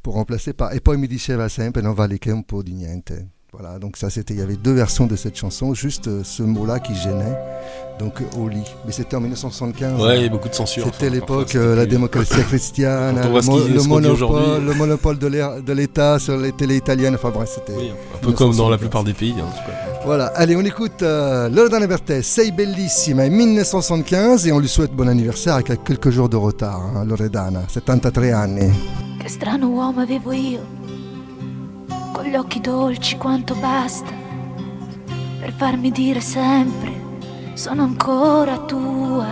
pour 0.01 0.15
remplacer 0.15 0.53
par 0.53 0.74
e 0.74 0.81
poi 0.81 0.97
mi 0.97 1.07
diceva 1.07 1.47
sempre 1.47 1.81
non 1.81 1.93
vali 1.93 2.17
che 2.19 2.31
un 2.31 2.43
po' 2.43 2.62
di 2.63 2.74
niente. 2.74 3.29
Voilà, 3.57 3.79
donc 3.79 3.95
ça 3.95 4.09
c'était, 4.09 4.33
il 4.33 4.39
y 4.39 4.43
avait 4.43 4.57
deux 4.57 4.74
versions 4.74 5.05
de 5.07 5.15
cette 5.15 5.38
chanson, 5.38 5.74
juste 5.74 6.07
euh, 6.07 6.21
ce 6.25 6.43
mot-là 6.43 6.79
qui 6.81 6.93
gênait, 6.93 7.38
donc 8.00 8.19
euh, 8.19 8.38
au 8.41 8.50
lit. 8.50 8.63
Mais 8.85 8.91
c'était 8.91 9.15
en 9.15 9.21
1975. 9.21 10.01
Ouais, 10.01 10.17
il 10.17 10.24
y 10.24 10.25
a 10.25 10.29
beaucoup 10.29 10.50
de 10.50 10.53
censure. 10.53 10.83
C'était 10.85 11.05
Enfin, 11.07 11.15
l'époque, 11.15 11.55
euh, 11.55 11.74
la 11.75 11.85
démocratie 11.85 12.33
chrétienne, 12.47 13.15
le, 13.24 13.29
mo- 13.41 13.59
le 13.59 13.83
monopole, 13.83 14.63
le 14.65 14.74
monopole 14.74 15.17
de 15.17 15.27
l'État- 15.27 15.62
de 15.62 15.74
l'État 15.74 16.19
sur 16.19 16.35
les 16.38 16.51
télés 16.51 16.75
italiennes. 16.75 17.15
Enfin 17.15 17.29
bref, 17.29 17.50
c'était. 17.55 17.77
Oui, 17.79 17.91
un 18.13 18.17
peu 18.17 18.33
comme 18.33 18.53
dans 18.55 18.69
la 18.69 18.77
plupart 18.77 19.05
des 19.05 19.13
pays. 19.13 19.35
hein, 19.39 19.45
en 19.47 19.51
tout 19.51 19.65
cas. 19.65 19.77
Voilà, 20.05 20.25
allez, 20.35 20.55
on 20.57 20.62
écoute 20.62 21.01
euh, 21.01 21.47
Loredana 21.50 21.88
Bertè, 21.88 22.21
Sei 22.21 22.51
bellissima, 22.51 23.27
1975, 23.29 24.47
et 24.47 24.51
on 24.51 24.59
lui 24.59 24.67
souhaite 24.67 24.91
bon 24.91 25.07
anniversaire 25.07 25.55
avec 25.55 25.83
quelques 25.83 26.09
jours 26.09 26.29
de 26.29 26.35
retard, 26.35 26.81
hein, 26.95 27.05
Loredana, 27.05 27.63
73 27.69 28.33
anni. 28.33 28.69
Che 29.19 29.29
strano 29.29 29.69
uomo 29.69 30.01
avevo 30.01 30.31
io, 30.33 30.59
con 32.15 32.24
gli 32.24 32.36
occhi 32.38 32.62
dolci 32.62 33.17
quanto 33.17 33.55
basta, 33.55 34.10
per 35.38 35.51
farmi 35.51 35.91
dire 35.91 36.22
sempre 36.22 36.93
sono 37.55 37.84
ancora 37.84 38.57
tua. 38.60 39.27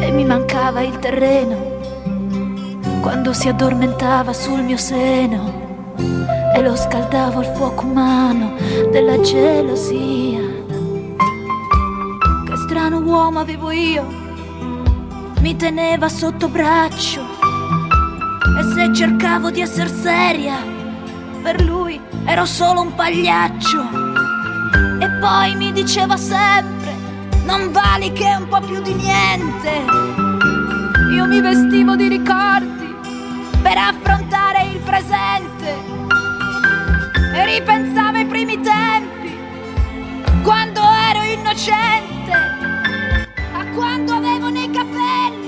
E 0.00 0.10
mi 0.10 0.22
mancava 0.26 0.82
il 0.82 0.98
terreno, 0.98 1.56
quando 3.00 3.32
si 3.32 3.48
addormentava 3.48 4.34
sul 4.34 4.60
mio 4.60 4.76
seno, 4.76 5.94
e 6.54 6.60
lo 6.60 6.76
scaldavo 6.76 7.38
al 7.38 7.54
fuoco 7.54 7.86
umano 7.86 8.52
della 8.90 9.18
gelosia. 9.20 10.42
Che 12.44 12.56
strano 12.66 12.98
uomo 12.98 13.38
avevo 13.38 13.70
io, 13.70 14.04
mi 15.40 15.56
teneva 15.56 16.10
sotto 16.10 16.48
braccio 16.48 17.33
e 18.58 18.62
se 18.74 18.92
cercavo 18.92 19.50
di 19.50 19.60
essere 19.60 19.88
seria, 19.88 20.56
per 21.42 21.62
lui 21.62 22.00
ero 22.26 22.44
solo 22.44 22.82
un 22.82 22.94
pagliaccio. 22.94 23.82
E 25.00 25.10
poi 25.20 25.56
mi 25.56 25.72
diceva 25.72 26.16
sempre, 26.16 26.94
non 27.44 27.72
vali 27.72 28.12
che 28.12 28.36
un 28.38 28.48
po' 28.48 28.60
più 28.60 28.80
di 28.80 28.94
niente. 28.94 29.84
Io 31.12 31.26
mi 31.26 31.40
vestivo 31.40 31.96
di 31.96 32.08
ricordi 32.08 32.94
per 33.62 33.76
affrontare 33.78 34.64
il 34.72 34.78
presente. 34.80 35.92
E 37.34 37.44
ripensavo 37.46 38.18
ai 38.18 38.26
primi 38.26 38.60
tempi, 38.60 39.36
quando 40.42 40.80
ero 41.10 41.22
innocente, 41.22 42.32
a 42.32 43.64
quando 43.74 44.14
avevo 44.14 44.48
nei 44.50 44.70
capelli 44.70 45.43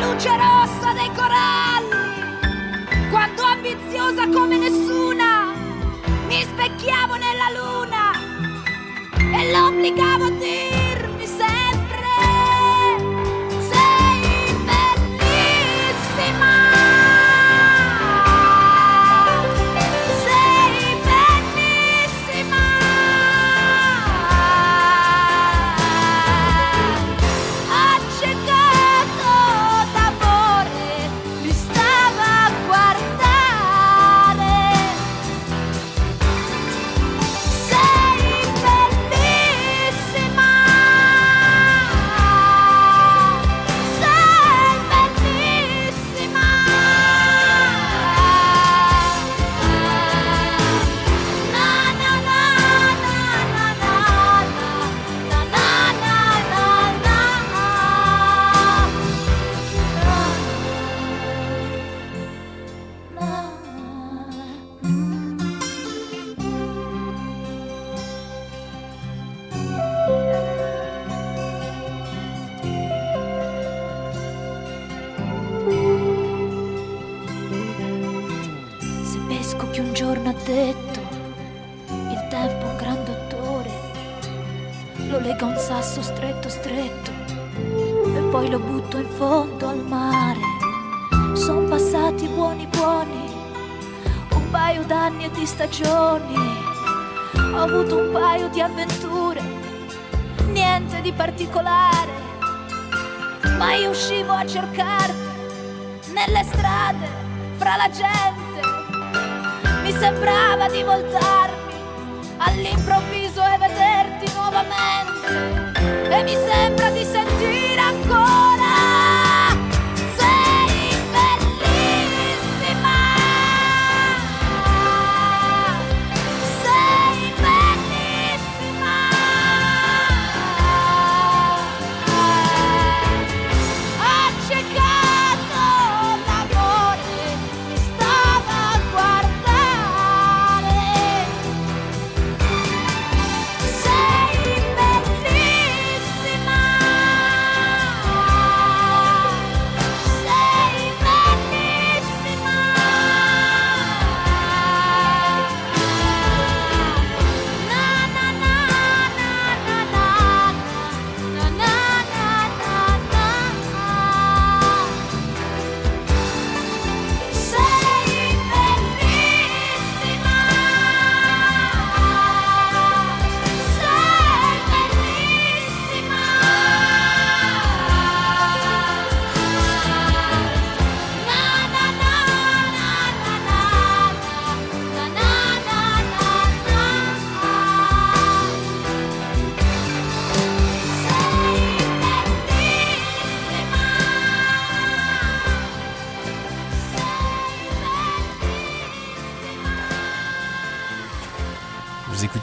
luce 0.00 0.30
rossa 0.36 0.92
dei 0.92 1.10
coralli, 1.14 3.08
quando 3.10 3.42
ambiziosa 3.42 4.28
come 4.28 4.58
nessuna 4.58 5.52
mi 6.26 6.42
specchiavo 6.42 7.14
nella 7.16 7.50
luna 7.54 8.12
e 9.38 9.50
l'obbligavo 9.52 10.24
a 10.24 10.30
dirmi 10.30 10.85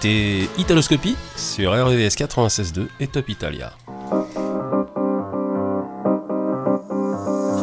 Écoutez 0.06 0.50
Italoscopie 0.58 1.16
sur 1.38 1.72
RVVS 1.72 2.18
96.2 2.18 2.88
et 3.00 3.08
Top 3.08 3.30
Italia. 3.30 3.72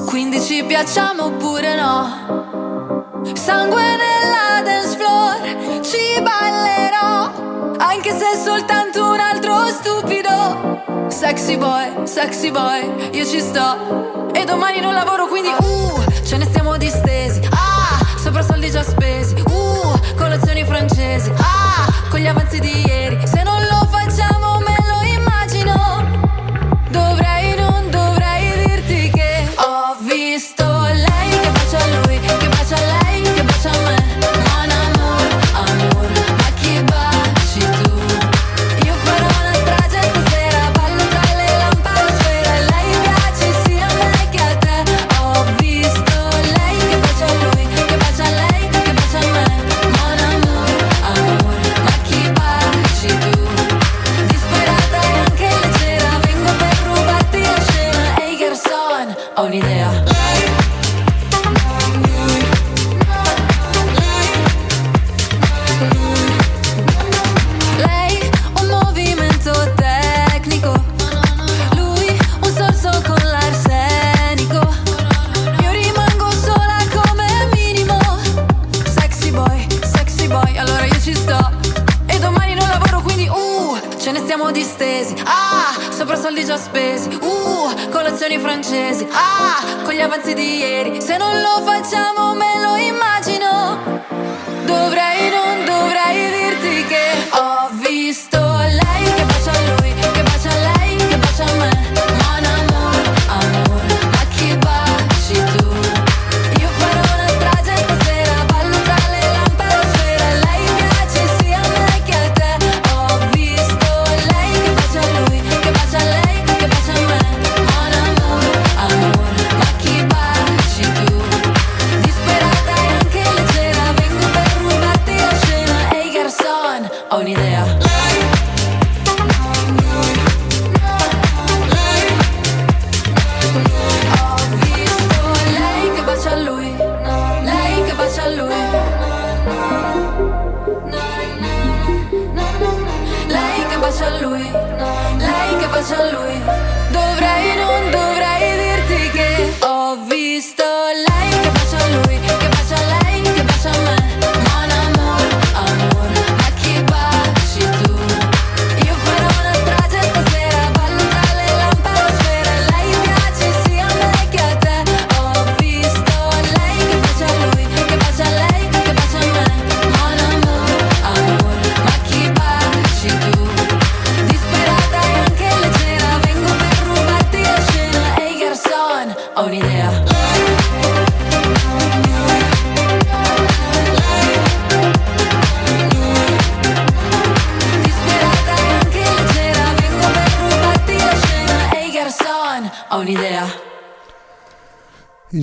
Quindi 0.07 0.41
ci 0.41 0.65
piacciamo 0.67 1.25
oppure 1.25 1.75
no? 1.75 3.35
Sangue 3.35 3.83
nella 3.83 4.63
dance 4.65 4.97
floor, 4.97 5.83
ci 5.85 6.23
ballerò. 6.23 7.77
Anche 7.77 8.11
se 8.11 8.31
è 8.33 8.37
soltanto 8.43 9.11
un 9.11 9.21
altro 9.21 9.67
stupido. 9.69 11.09
Sexy 11.11 11.59
boy, 11.59 12.07
sexy 12.07 12.51
boy, 12.51 13.11
io 13.13 13.27
ci 13.27 13.41
sto. 13.41 14.31
E 14.33 14.45
domani 14.45 14.81
non 14.81 14.95
lavoro 14.95 15.27
quindi 15.27 15.49
uh, 15.49 16.25
ce 16.25 16.39
ne 16.39 16.47
stiamo 16.47 16.79
distesi. 16.79 17.41
Ah, 17.51 17.99
sopra 18.17 18.41
soldi 18.41 18.71
già 18.71 18.83
spesi. 18.83 19.35
Uh, 19.47 20.17
colazioni 20.17 20.65
francesi. 20.65 21.31
Ah, 21.37 21.50
gli 22.21 22.27
avanzi 22.27 22.61
di 22.61 22.85
ieri. 22.87 23.10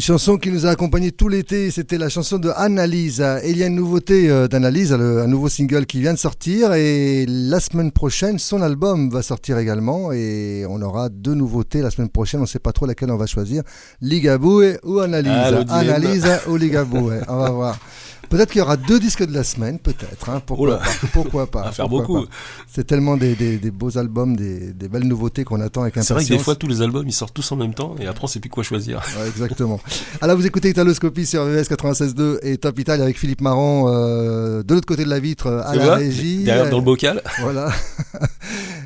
Chanson 0.08 0.38
qui 0.38 0.52
nous 0.52 0.66
a 0.66 0.70
accompagnés 0.70 1.12
tout 1.12 1.28
l'été, 1.28 1.70
c'était 1.70 1.98
la 1.98 2.08
chanson 2.08 2.38
de 2.40 2.50
Annalise. 2.56 3.20
Et 3.44 3.52
il 3.52 3.58
y 3.58 3.64
a 3.64 3.68
une 3.68 3.76
nouveauté 3.76 4.30
euh, 4.30 4.48
d'Annalise, 4.48 4.94
le- 4.94 5.22
un 5.22 5.28
nouveau 5.28 5.50
single 5.50 5.86
qui 5.86 6.00
vient 6.00 6.14
de 6.14 6.18
sortir. 6.18 6.72
Et 6.76 7.26
la 7.28 7.60
semaine 7.60 7.92
prochaine, 7.92 8.40
son 8.40 8.62
album 8.62 9.10
va 9.10 9.22
sortir 9.22 9.58
également. 9.58 10.14
Et 10.14 10.66
on 10.70 10.82
aura 10.82 11.10
deux 11.10 11.34
nouveautés 11.34 11.82
la 11.82 11.92
semaine 11.92 12.08
prochaine. 12.08 12.40
On 12.40 12.44
ne 12.44 12.48
sait 12.48 12.58
pas 12.60 12.72
trop 12.72 12.86
laquelle 12.86 13.12
on 13.12 13.18
va 13.18 13.26
choisir. 13.26 13.64
Ligabue 14.00 14.78
ou 14.86 15.00
Annalise. 15.00 15.66
Ah. 15.68 15.76
Annalise 15.80 16.26
ou 16.48 16.56
Ligabue. 16.56 16.98
on 17.28 17.38
va 17.38 17.50
voir. 17.50 17.80
Peut-être 18.30 18.52
qu'il 18.52 18.60
y 18.60 18.62
aura 18.62 18.78
deux 18.78 19.00
disques 19.00 19.26
de 19.26 19.34
la 19.34 19.44
semaine, 19.44 19.80
peut-être. 19.80 20.30
hein, 20.30 20.42
pourquoi, 20.46 20.78
pas, 20.80 20.86
pourquoi 21.14 21.48
pas 21.48 21.64
À 21.68 21.72
faire 21.72 21.88
pourquoi 21.88 22.20
beaucoup. 22.22 22.28
C'est 22.74 22.86
tellement 22.86 23.18
des, 23.18 23.36
des- 23.36 23.58
des 23.58 23.72
beaux 23.72 23.98
albums, 23.98 24.36
des, 24.36 24.74
des 24.74 24.88
belles 24.90 25.08
nouveautés 25.08 25.44
qu'on 25.44 25.62
attend 25.62 25.82
avec 25.84 25.94
C'est 25.96 26.00
impatience. 26.00 26.18
vrai 26.18 26.26
que 26.26 26.34
des 26.34 26.44
fois, 26.44 26.56
tous 26.56 26.68
les 26.68 26.82
albums, 26.82 27.08
ils 27.08 27.12
sortent 27.14 27.34
tous 27.34 27.52
en 27.52 27.56
même 27.56 27.74
temps 27.74 27.96
et 28.00 28.08
après, 28.08 28.24
on 28.26 28.28
sait 28.28 28.40
plus 28.40 28.50
quoi 28.50 28.64
choisir. 28.64 29.02
Ouais, 29.20 29.28
exactement. 29.28 29.80
Alors 30.22 30.36
vous 30.38 30.46
écoutez 30.46 30.70
Italoscopie 30.70 31.26
sur 31.26 31.46
VS 31.46 31.64
96.2 31.70 32.40
et 32.44 32.58
Top 32.58 32.78
Italia 32.80 33.04
avec 33.04 33.18
Philippe 33.18 33.42
Marron 33.42 33.86
euh, 33.88 34.64
de 34.64 34.74
l'autre 34.74 34.86
côté 34.88 35.04
de 35.06 35.10
la 35.10 35.20
vitre 35.20 35.48
à 35.48 35.76
la 35.76 35.84
vois, 35.84 35.96
régie. 35.96 36.44
derrière 36.44 36.70
dans 36.70 36.78
le 36.80 36.84
bocal. 36.84 37.22
Voilà. 37.42 37.70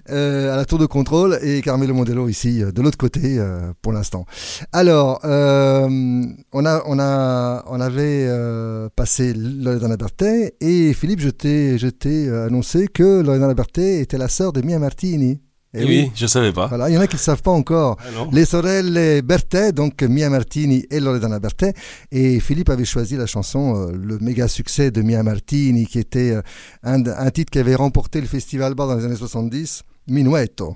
Euh, 0.10 0.52
à 0.54 0.56
la 0.58 0.66
tour 0.66 0.80
de 0.80 0.86
contrôle 0.86 1.38
et 1.42 1.62
Carmelo 1.62 1.94
Mondello 1.94 2.28
ici 2.28 2.62
euh, 2.64 2.72
de 2.72 2.82
l'autre 2.82 2.98
côté 2.98 3.38
euh, 3.40 3.72
pour 3.82 3.94
l'instant. 3.94 4.26
Alors, 4.74 5.20
on, 5.24 6.66
a, 6.66 6.82
on, 6.86 7.00
a, 7.00 7.64
on 7.68 7.80
avait 7.80 8.26
euh, 8.28 8.90
Loredana 9.34 9.98
Berthet 9.98 10.56
et 10.62 10.94
Philippe, 10.94 11.20
je 11.20 11.30
t'ai 11.30 11.78
je 11.78 11.88
t'ai, 11.88 12.28
euh, 12.28 12.48
annoncé 12.48 12.88
que 12.88 13.22
Loredana 13.22 13.54
Berthet 13.54 14.00
était 14.00 14.18
la 14.18 14.28
sœur 14.28 14.54
de 14.54 14.62
Mia 14.62 14.80
Martini. 14.80 15.40
Eh 15.74 15.86
oui, 15.86 16.12
je 16.16 16.28
savais 16.28 16.52
pas. 16.52 16.68
Voilà, 16.68 16.90
il 16.90 16.94
y 16.94 16.98
en 16.98 17.02
a 17.02 17.08
qui 17.08 17.16
ne 17.16 17.22
savent 17.22 17.42
pas 17.42 17.52
encore. 17.52 17.96
Ah. 18.02 18.28
Les 18.34 18.44
sorelles 18.44 19.22
Berthet, 19.22 19.72
donc 19.72 20.02
Mia 20.04 20.30
Martini 20.30 20.86
et 20.92 21.00
Loredana 21.00 21.40
Berthet. 21.40 21.74
Et 22.12 22.42
Philippe 22.42 22.70
avait 22.70 22.86
choisi 22.86 23.16
la 23.16 23.26
chanson, 23.26 23.76
euh, 23.76 23.92
le 23.94 24.20
méga 24.20 24.50
succès 24.50 24.92
de 24.92 25.02
Mia 25.02 25.24
Martini, 25.24 25.86
qui 25.86 26.00
était 26.00 26.32
euh, 26.32 26.42
un, 26.84 27.06
un 27.06 27.32
titre 27.32 27.52
qui 27.52 27.60
avait 27.60 27.76
remporté 27.76 28.20
le 28.20 28.28
Festival 28.28 28.74
Bar 28.74 28.88
dans 28.88 28.96
les 28.96 29.06
années 29.06 29.16
70, 29.16 29.84
Minuetto. 30.10 30.76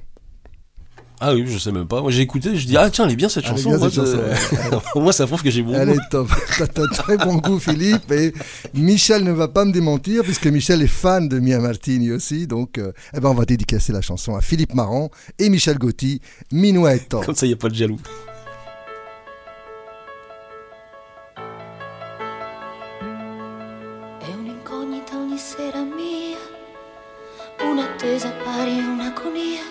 Ah 1.22 1.34
oui, 1.34 1.46
je 1.48 1.58
sais 1.58 1.72
même 1.72 1.88
pas. 1.88 2.02
Moi, 2.02 2.12
j'ai 2.12 2.22
écouté, 2.22 2.56
je 2.56 2.68
dis, 2.68 2.76
ah 2.78 2.90
tiens, 2.90 3.06
elle 3.06 3.14
est 3.14 3.16
bien 3.16 3.30
cette 3.30 3.46
Elle 3.46 3.52
est 3.54 3.56
chanson. 3.56 3.70
bien, 3.70 3.78
Moi, 3.80 3.90
cette 3.90 4.06
je- 4.06 5.00
Moi, 5.00 5.14
ça 5.14 5.26
prouve 5.28 5.42
que 5.44 5.50
j'ai 5.50 5.62
bon 5.62 5.74
Elle 5.74 5.90
goût. 5.90 5.96
est 5.96 6.10
top. 6.12 6.28
T'as 6.74 6.88
très 6.88 7.18
bon 7.18 7.36
goût, 7.38 7.58
Philippe. 7.60 8.12
Et 8.12 8.34
Michel 8.74 9.24
ne 9.24 9.32
va 9.32 9.48
pas 9.48 9.64
me 9.66 9.72
démentir, 9.72 10.24
puisque 10.24 10.48
Michel 10.48 10.82
est 10.82 10.88
fan 10.88 11.28
de 11.30 11.40
Mia 11.40 11.60
Martini 11.60 12.12
aussi. 12.12 12.48
Donc, 12.48 12.78
euh, 12.78 12.92
eh 13.16 13.20
ben, 13.22 13.30
on 13.30 13.34
va 13.34 13.46
dédicacer 13.46 13.94
la 13.94 14.02
chanson 14.02 14.36
à 14.36 14.42
Philippe 14.42 14.74
Marron 14.74 15.10
et 15.40 15.50
Michel 15.50 15.78
Gotti, 15.78 16.20
Minuetto. 16.52 17.22
Comme 17.22 17.36
ça, 17.36 17.46
il 17.46 17.50
n'y 17.50 17.54
a 17.54 17.58
pas 17.58 17.70
de 17.70 17.76
jaloux. 17.76 18.00
È 24.20 24.30
un'incognita 24.34 25.18
ogni 25.18 25.38
sera 25.38 25.82
mia 25.84 26.38
un'attesa 27.62 28.30
pari 28.44 28.80
a 28.80 28.88
un'agonia. 28.88 29.64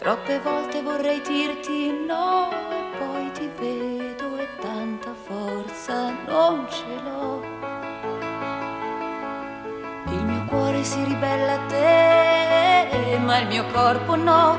Troppe 0.00 0.40
volte 0.40 0.80
vorrei 0.80 1.20
dirti 1.20 1.92
no 2.06 2.48
e 2.50 2.96
poi 2.96 3.30
ti 3.32 3.50
vedo 3.58 4.38
e 4.38 4.48
tanta 4.58 5.12
forza 5.12 6.10
non 6.26 6.66
ce 6.70 6.86
l'ho. 7.04 7.42
Il 10.06 10.24
mio 10.24 10.42
cuore 10.46 10.82
si 10.84 11.04
ribella 11.04 11.52
a 11.52 11.66
te, 11.66 13.18
ma 13.18 13.40
il 13.40 13.48
mio 13.48 13.66
corpo 13.74 14.16
no. 14.16 14.58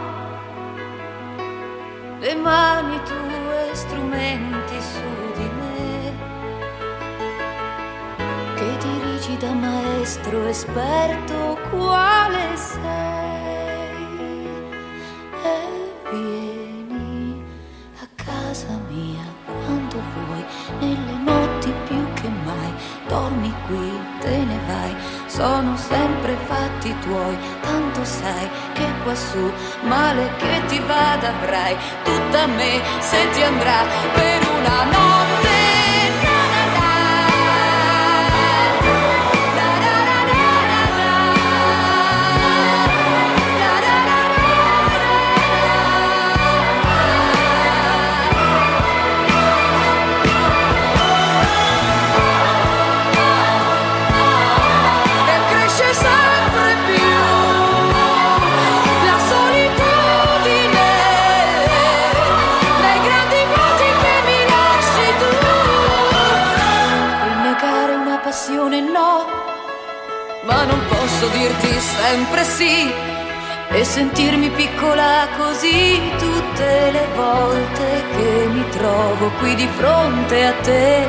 Le 2.20 2.36
mani 2.36 3.02
tue 3.02 3.70
strumenti 3.74 4.80
su 4.80 5.32
di 5.38 5.50
me 5.60 6.14
che 8.58 8.78
dirigi 8.78 9.38
da 9.38 9.54
maestro 9.54 10.46
esperto 10.46 11.58
quale 11.72 12.56
sei 12.56 13.21
mia 18.92 19.24
quando 19.46 20.02
vuoi 20.14 20.46
nelle 20.80 21.18
notti 21.24 21.74
più 21.88 22.14
che 22.14 22.28
mai. 22.46 22.74
Dormi 23.08 23.54
qui 23.68 24.00
te 24.20 24.38
ne 24.38 24.60
vai 24.68 24.96
sono 25.28 25.76
sempre 25.78 26.36
fatti 26.46 26.94
tuoi. 27.00 27.38
Tanto 27.62 28.04
sai 28.04 28.50
che 28.74 28.86
qua 29.04 29.16
su 29.16 29.52
male 29.84 30.30
che 30.38 30.62
ti 30.68 30.80
vada 30.80 31.30
avrai. 31.30 31.76
Tutta 32.04 32.48
me 32.48 32.82
se 33.00 33.30
ti 33.32 33.42
andrà 33.42 33.86
per 34.14 34.40
una 34.60 34.84
notte 34.84 35.61
posso 71.22 71.38
dirti 71.38 71.80
sempre 71.80 72.44
sì 72.44 72.92
e 73.70 73.84
sentirmi 73.84 74.50
piccola 74.50 75.28
così 75.38 76.02
tutte 76.18 76.92
le 76.92 77.08
volte 77.16 78.04
che 78.16 78.48
mi 78.48 78.68
trovo 78.70 79.30
qui 79.40 79.54
di 79.54 79.68
fronte 79.78 80.46
a 80.46 80.54
te. 80.64 81.08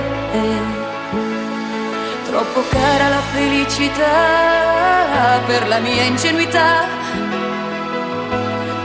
Troppo 2.26 2.62
cara 2.68 3.08
la 3.08 3.22
felicità 3.32 5.40
per 5.46 5.66
la 5.68 5.78
mia 5.78 6.02
ingenuità. 6.02 6.84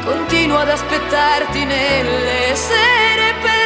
Continuo 0.05 0.59
ad 0.59 0.69
aspettarti 0.69 1.65
nelle 1.65 2.55
sere 2.55 3.33
per 3.41 3.56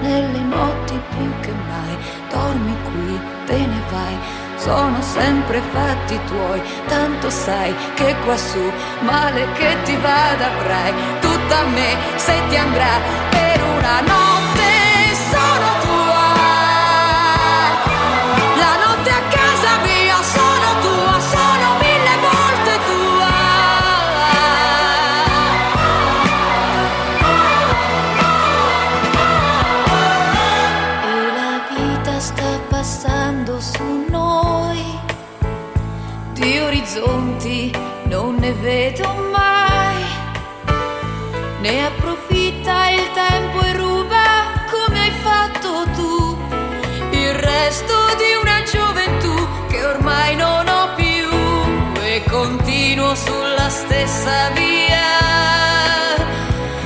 nelle 0.00 0.40
notti 0.40 1.00
più 1.10 1.40
che 1.40 1.52
mai. 1.68 1.96
Dormi 2.30 2.76
qui, 2.84 3.20
te 3.46 3.58
ne 3.58 3.80
vai. 3.90 4.16
Sono 4.56 5.00
sempre 5.00 5.60
fatti 5.72 6.18
tuoi, 6.26 6.60
tanto 6.88 7.30
sai 7.30 7.72
che 7.94 8.14
qua 8.24 8.36
su 8.36 8.72
male 9.00 9.46
che 9.52 9.76
ti 9.84 9.96
vada 9.96 10.46
avrai 10.46 10.92
tutta 11.20 11.64
me 11.66 11.96
se 12.16 12.34
ti 12.48 12.56
andrà 12.56 12.98
per 13.30 13.62
una 13.62 14.00
notte 14.00 14.47
orizzonti 36.98 37.72
non 38.04 38.36
ne 38.36 38.52
vedo 38.52 39.14
mai, 39.30 40.02
ne 41.60 41.86
approfitta 41.86 42.90
il 42.90 43.10
tempo 43.12 43.60
e 43.60 43.72
ruba 43.74 44.24
come 44.70 45.00
hai 45.00 45.12
fatto 45.22 45.86
tu, 45.94 46.38
il 47.10 47.34
resto 47.34 47.94
di 48.16 48.34
una 48.40 48.62
gioventù 48.62 49.48
che 49.68 49.84
ormai 49.84 50.34
non 50.36 50.66
ho 50.66 50.94
più 50.94 51.28
e 52.02 52.22
continuo 52.28 53.14
sulla 53.14 53.68
stessa 53.68 54.50
via. 54.50 55.06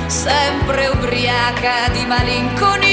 Sempre 0.07 0.87
ubriaca 0.87 1.89
di 1.91 2.05
malinconia. 2.05 2.92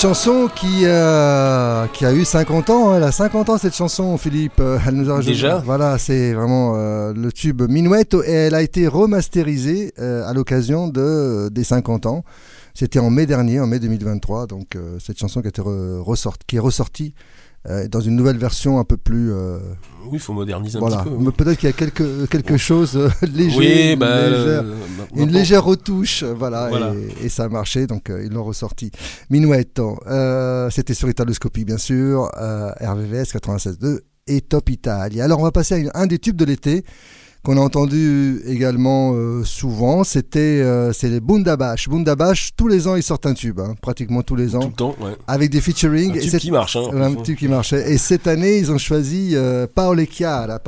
Chanson 0.00 0.48
qui, 0.54 0.84
euh, 0.84 1.86
qui 1.88 2.06
a 2.06 2.12
eu 2.14 2.24
50 2.24 2.70
ans, 2.70 2.90
hein. 2.90 2.96
elle 2.96 3.02
a 3.02 3.12
50 3.12 3.50
ans 3.50 3.58
cette 3.58 3.74
chanson, 3.74 4.16
Philippe. 4.16 4.58
Euh, 4.58 4.78
Elle 4.86 4.94
nous 4.94 5.10
a 5.10 5.20
Déjà 5.20 5.58
Voilà, 5.58 5.98
c'est 5.98 6.32
vraiment 6.32 6.72
euh, 6.76 7.12
le 7.12 7.30
tube 7.30 7.60
Minuet 7.68 8.06
et 8.26 8.30
elle 8.30 8.54
a 8.54 8.62
été 8.62 8.86
remasterisée 8.88 9.92
euh, 9.98 10.26
à 10.26 10.32
l'occasion 10.32 10.88
de, 10.88 11.50
des 11.50 11.64
50 11.64 12.06
ans. 12.06 12.24
C'était 12.72 12.98
en 12.98 13.10
mai 13.10 13.26
dernier, 13.26 13.60
en 13.60 13.66
mai 13.66 13.78
2023, 13.78 14.46
donc 14.46 14.78
cette 15.00 15.18
chanson 15.18 15.42
re- 15.60 16.00
qui 16.46 16.56
est 16.56 16.60
ressortie 16.60 17.14
euh, 17.68 17.88
dans 17.88 18.00
une 18.00 18.16
nouvelle 18.16 18.38
version 18.38 18.78
un 18.78 18.84
peu 18.84 18.96
plus... 18.96 19.32
euh, 19.32 19.58
Oui, 20.04 20.10
il 20.14 20.18
faut 20.18 20.32
moderniser 20.32 20.78
un 20.78 20.80
voilà, 20.80 20.98
petit 20.98 21.10
peu. 21.10 21.16
Mais 21.18 21.30
peut-être 21.30 21.58
qu'il 21.58 21.68
y 21.68 21.72
a 21.72 21.74
quelque, 21.74 22.24
quelque 22.26 22.56
chose 22.56 22.96
euh, 22.96 23.08
léger, 23.34 23.58
oui, 23.58 23.92
une 23.92 23.98
bah, 23.98 24.28
légère- 24.30 24.62
euh, 24.64 24.74
une 25.14 25.20
maintenant- 25.26 25.32
légère 25.38 25.64
retouche, 25.64 26.22
voilà, 26.22 26.68
Voilà. 26.70 26.92
Et, 27.20 27.26
et 27.26 27.28
ça 27.28 27.44
a 27.44 27.48
marché, 27.48 27.86
donc 27.86 28.10
ils 28.10 28.30
l'ont 28.32 28.44
ressorti. 28.44 28.90
Minuetto, 29.28 29.98
euh, 30.06 30.70
c'était 30.70 30.94
sur 30.94 31.08
Italoscopie 31.08 31.64
bien 31.64 31.78
sûr, 31.78 32.30
RVVS 32.80 33.34
96.2 33.34 34.00
et 34.26 34.40
Top 34.42 34.68
Italia. 34.70 35.24
Alors 35.24 35.40
on 35.40 35.44
va 35.44 35.52
passer 35.52 35.88
à 35.92 36.00
un 36.00 36.06
des 36.06 36.18
tubes 36.18 36.36
de 36.36 36.44
l'été 36.44 36.84
qu'on 37.42 37.56
a 37.56 37.60
entendu 37.60 38.42
également 38.46 39.12
euh, 39.14 39.44
souvent, 39.44 40.04
c'était 40.04 40.38
euh, 40.62 40.92
c'est 40.92 41.08
les 41.08 41.20
Bundabash. 41.20 41.88
Bundabash, 41.88 42.50
tous 42.56 42.68
les 42.68 42.86
ans 42.86 42.96
ils 42.96 43.02
sortent 43.02 43.26
un 43.26 43.34
tube, 43.34 43.60
hein, 43.60 43.74
pratiquement 43.80 44.22
tous 44.22 44.36
les 44.36 44.54
ans, 44.56 44.60
Tout 44.60 44.68
le 44.68 44.72
temps, 44.74 44.96
ouais. 45.00 45.12
avec 45.26 45.50
des 45.50 45.60
featuring. 45.60 46.12
Un 46.12 46.14
Et 46.16 46.20
tube 46.20 46.30
cette- 46.30 46.40
qui 46.42 46.50
marche, 46.50 46.76
hein. 46.76 46.88
un 46.92 47.14
tube 47.14 47.36
qui 47.38 47.48
marchait. 47.48 47.90
Et 47.92 47.98
cette 47.98 48.26
année, 48.26 48.58
ils 48.58 48.70
ont 48.70 48.78
choisi 48.78 49.30
euh, 49.34 49.66
Paolo 49.74 50.02
Chiara. 50.04 50.58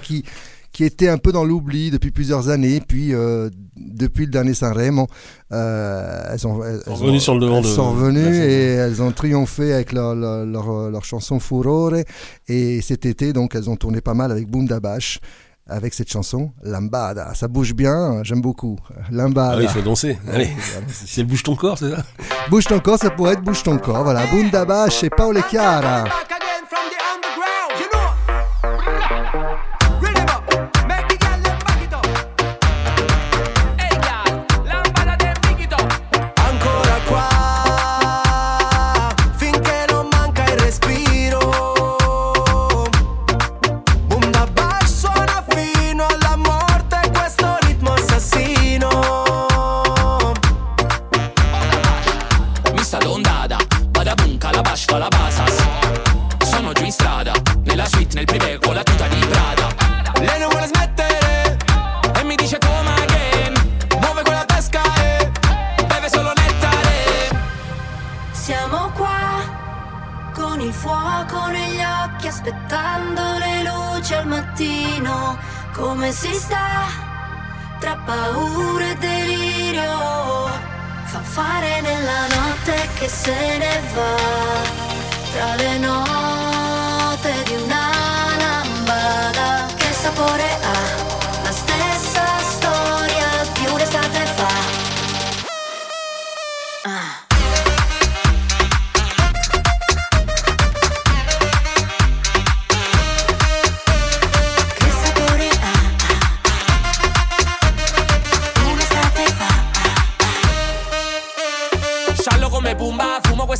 Qui, 0.00 0.24
qui 0.70 0.84
était 0.84 1.08
un 1.08 1.16
peu 1.18 1.32
dans 1.32 1.44
l'oubli 1.44 1.90
depuis 1.90 2.10
plusieurs 2.10 2.50
années. 2.50 2.80
Puis, 2.86 3.14
euh, 3.14 3.48
depuis 3.76 4.26
le 4.26 4.30
dernier 4.30 4.54
Sanremo, 4.54 5.06
euh, 5.52 6.22
elles, 6.30 6.46
ont, 6.46 6.62
elles, 6.62 6.82
sont 6.84 6.94
revenues 6.94 7.20
sur 7.20 7.34
le 7.34 7.40
devant 7.40 7.56
elles 7.58 7.62
de- 7.64 7.68
sont 7.68 7.90
revenues 7.92 8.36
et 8.36 8.64
elles 8.74 9.00
ont 9.02 9.10
triomphé 9.10 9.72
avec 9.72 9.92
leur, 9.92 10.14
leur, 10.14 10.44
leur, 10.44 10.90
leur 10.90 11.04
chanson 11.04 11.40
Furore. 11.40 11.94
Et 12.48 12.80
cet 12.82 13.06
été, 13.06 13.32
donc, 13.32 13.54
elles 13.54 13.70
ont 13.70 13.76
tourné 13.76 14.00
pas 14.00 14.14
mal 14.14 14.30
avec 14.30 14.48
Bundabash. 14.48 15.20
Avec 15.70 15.92
cette 15.92 16.10
chanson, 16.10 16.50
Lambada. 16.62 17.34
Ça 17.34 17.46
bouge 17.46 17.74
bien, 17.74 18.22
j'aime 18.22 18.40
beaucoup. 18.40 18.78
Lambada. 19.10 19.52
Ah 19.52 19.56
oui, 19.58 19.64
il 19.64 19.68
faut 19.68 19.82
danser. 19.82 20.18
Allez, 20.32 20.48
Allons-y. 20.76 21.06
si 21.06 21.20
elle 21.20 21.26
bouge 21.26 21.42
ton 21.42 21.54
corps, 21.56 21.76
c'est 21.76 21.90
ça 21.90 22.02
Bouge 22.48 22.64
ton 22.64 22.78
corps, 22.80 22.98
ça 22.98 23.10
pourrait 23.10 23.34
être 23.34 23.42
Bouge 23.42 23.62
ton 23.62 23.76
corps. 23.76 24.02
Voilà, 24.02 24.24
Bundabash 24.26 25.04
et 25.04 25.10
Paolo 25.10 25.40
Chiara. 25.50 26.04
Nel 58.18 58.26
privé 58.26 58.58
con 58.58 58.74
la 58.74 58.82
tuta 58.82 59.06
di 59.06 59.20
Prada. 59.26 59.68
Lei 60.18 60.40
non 60.40 60.48
vuole 60.48 60.66
smettere 60.66 61.56
e 62.18 62.24
mi 62.24 62.34
dice 62.34 62.58
come 62.58 62.90
again. 63.02 63.54
Muove 64.00 64.22
quella 64.22 64.44
pesca 64.44 64.82
e 64.96 65.30
beve 65.86 66.08
solo 66.08 66.32
nettare. 66.34 67.30
Siamo 68.32 68.90
qua 68.96 69.40
con 70.34 70.60
il 70.60 70.72
fuoco 70.72 71.46
negli 71.46 71.80
occhi 71.80 72.26
aspettando 72.26 73.22
le 73.38 73.62
luci 73.62 74.14
al 74.14 74.26
mattino. 74.26 75.38
Come 75.72 76.10
si 76.10 76.34
sta 76.34 76.86
tra 77.78 77.96
paura 78.04 78.84
e 78.84 78.96
delirio? 78.96 80.50
Fa 81.04 81.20
fare 81.20 81.80
nella 81.82 82.26
notte 82.34 82.88
che 82.98 83.08
se 83.08 83.58
ne 83.58 83.80
va 83.94 84.16
tra 85.30 85.54
le 85.54 85.78
note 85.78 86.47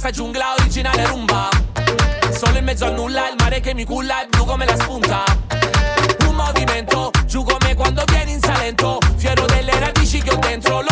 questa 0.01 0.17
giungla 0.17 0.55
originale 0.57 1.07
rumba. 1.07 1.49
Solo 2.31 2.59
in 2.59 2.65
mezzo 2.65 2.85
al 2.85 2.95
nulla, 2.95 3.29
il 3.31 3.35
mare 3.37 3.59
che 3.59 3.75
mi 3.75 3.85
culla 3.85 4.23
è 4.23 4.27
blu 4.29 4.45
come 4.45 4.65
la 4.65 4.77
spunta. 4.77 5.25
Un 6.25 6.37
movimento, 6.37 7.11
giù 7.27 7.43
come 7.43 7.75
quando 7.75 8.05
vieni 8.07 8.35
in 8.35 8.41
Salento. 8.41 8.99
Fiero 9.17 9.45
delle 9.47 9.77
radici 9.77 10.23
che 10.23 10.31
ho 10.31 10.37
dentro, 10.37 10.83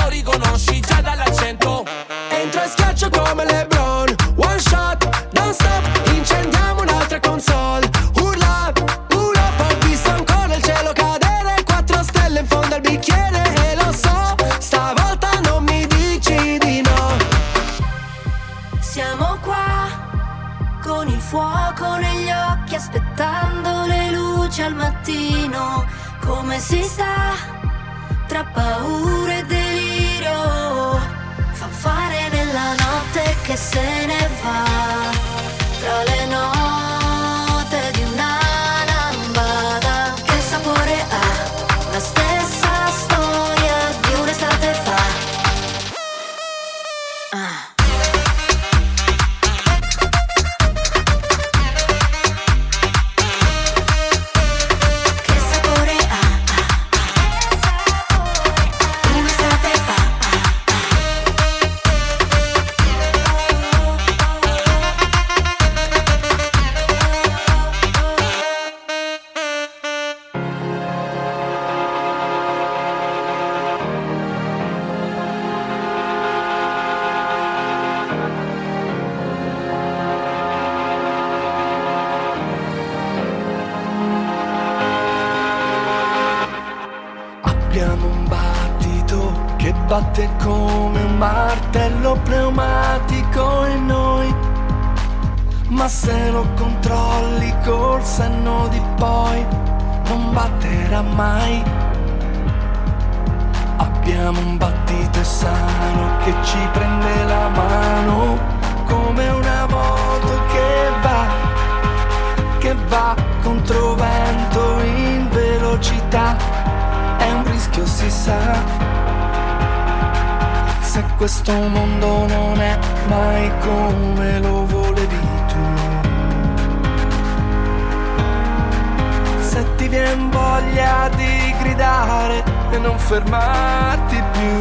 fermarti 133.16 134.22
più. 134.32 134.56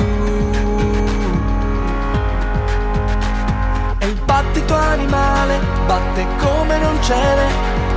E 3.98 4.06
il 4.06 4.22
battito 4.24 4.74
animale 4.76 5.60
batte 5.86 6.26
come 6.38 6.78
non 6.78 6.96
cede 7.02 7.48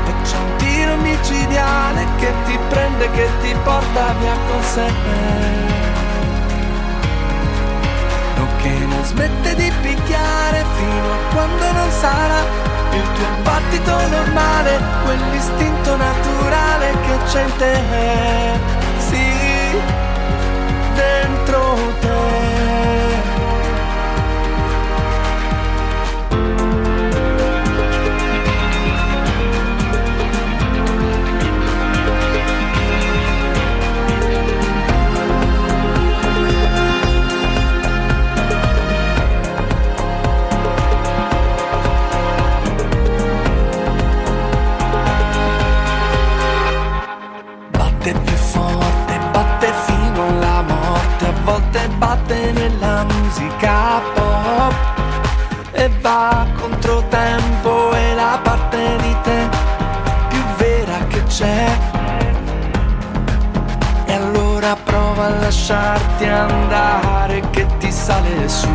E 0.07 0.13
c'è 0.25 0.37
un 0.37 0.57
tiro 0.57 0.97
micidiale 0.97 2.07
che 2.19 2.33
ti 2.47 2.59
prende, 2.69 3.11
che 3.11 3.29
ti 3.41 3.55
porta 3.63 4.15
via 4.19 4.37
con 4.49 4.63
sé 4.63 4.87
che 8.59 8.69
non 8.87 9.05
smette 9.05 9.55
di 9.55 9.73
picchiare 9.83 10.65
fino 10.75 11.13
a 11.13 11.33
quando 11.33 11.73
non 11.73 11.91
sarà 11.91 12.41
Il 12.93 13.13
tuo 13.15 13.27
battito 13.45 14.09
normale, 14.09 14.81
quell'istinto 15.05 15.79
te, 17.59 17.75
sì, 17.75 18.78
dentro 21.09 22.08
pop 54.15 54.75
e 55.73 55.91
va 56.01 56.47
contro 56.61 57.03
tempo 57.09 57.93
e 57.93 58.15
la 58.15 58.39
parte 58.43 58.97
di 59.01 59.17
te 59.23 59.49
più 60.29 60.43
vera 60.57 60.99
che 61.09 61.23
c'è. 61.25 61.67
E 64.07 64.13
allora 64.13 64.77
prova 64.85 65.27
a 65.27 65.39
lasciarti 65.41 66.27
andare 66.27 67.43
che 67.51 67.67
ti 67.79 67.91
sale 67.91 68.49
su. 68.49 68.69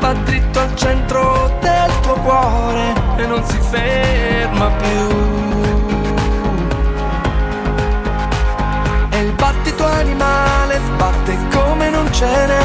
Va 0.00 0.12
dritto 0.24 0.60
al 0.60 0.74
centro 0.76 1.58
del 1.60 2.00
tuo 2.02 2.14
cuore 2.14 2.92
e 3.16 3.26
non 3.26 3.42
si 3.44 3.58
ferma 3.58 4.70
più. 4.70 5.53
Battito 9.84 9.86
animale 9.86 10.80
batte 10.96 11.36
come 11.50 11.90
non 11.90 12.10
ce 12.12 12.26
n'è. 12.26 12.62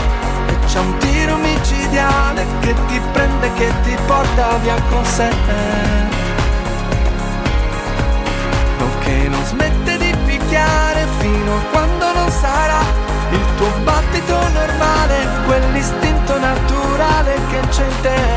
E 0.48 0.60
c'è 0.66 0.80
un 0.80 0.98
tiro 0.98 1.36
micidiale 1.38 2.46
che 2.62 2.74
ti 2.88 3.02
prende, 3.12 3.52
che 3.54 3.72
ti 3.84 3.96
porta 4.08 4.58
via 4.62 4.76
con 4.90 5.06
sé. 5.06 5.30
Che 9.02 9.28
non 9.28 9.44
smette 9.44 9.98
di 9.98 10.16
picchiare 10.26 11.08
fino 11.18 11.56
a 11.56 11.62
quando 11.72 12.14
non 12.14 12.30
sarà 12.30 12.82
il 13.32 13.40
tuo 13.58 13.72
battito 13.84 14.38
normale, 14.50 15.28
quell'istinto 15.46 16.38
naturale 16.38 17.34
che 17.50 17.60
c'è 17.70 17.86
in 17.86 18.02
te. 18.02 18.29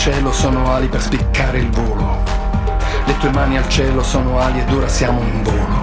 Cielo 0.00 0.32
sono 0.32 0.72
ali 0.72 0.88
per 0.88 1.02
spiccare 1.02 1.58
il 1.58 1.68
volo. 1.68 2.22
Le 3.04 3.18
tue 3.18 3.28
mani 3.32 3.58
al 3.58 3.68
cielo 3.68 4.02
sono 4.02 4.40
ali 4.40 4.60
ed 4.60 4.72
ora 4.72 4.88
siamo 4.88 5.20
in 5.20 5.42
volo. 5.42 5.79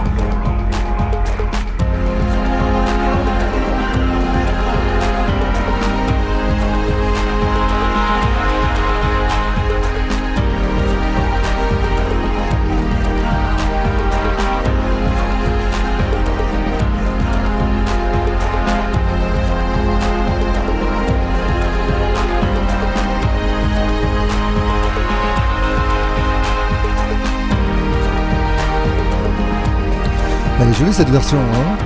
Jolie 30.77 30.93
cette 30.93 31.09
version. 31.09 31.37
Hein 31.39 31.77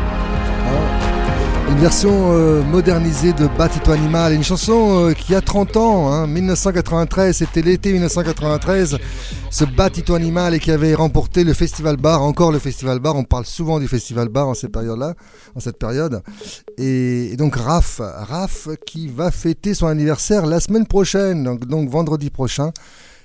Ah. 0.66 1.72
une 1.72 1.78
version 1.78 2.34
euh, 2.34 2.62
modernisée 2.64 3.32
de 3.32 3.48
Battito 3.48 3.92
Animal, 3.92 4.34
une 4.34 4.44
chanson 4.44 5.08
euh, 5.10 5.14
qui 5.14 5.34
a 5.34 5.40
30 5.40 5.78
ans, 5.78 6.12
hein, 6.12 6.28
1993, 6.28 7.38
c'était 7.38 7.62
l'été 7.62 7.94
1993, 7.94 8.98
ce 9.50 9.64
Battito 9.64 10.14
Animal 10.14 10.56
et 10.56 10.60
qui 10.60 10.72
avait 10.72 10.94
remporté 10.94 11.46
le 11.46 11.54
Festival 11.54 11.96
Bar, 11.96 12.22
encore 12.22 12.52
le 12.52 12.60
Festival 12.60 13.00
Bar, 13.00 13.16
on 13.16 13.24
parle 13.24 13.46
souvent 13.46 13.80
du 13.80 13.88
Festival 13.88 14.28
Bar 14.28 14.50
en 14.50 14.54
cette 14.54 14.74
période-là, 14.74 15.14
en 15.56 15.62
cette 15.62 15.80
période. 15.80 16.22
Et, 16.78 17.36
donc 17.38 17.56
Raph, 17.56 18.02
Raph 18.02 18.68
qui 18.86 19.08
va 19.08 19.32
fêter 19.32 19.74
son 19.74 19.88
anniversaire 19.88 20.46
la 20.46 20.60
semaine 20.60 20.86
prochaine, 20.86 21.58
donc 21.60 21.90
vendredi 21.90 22.30
prochain. 22.30 22.72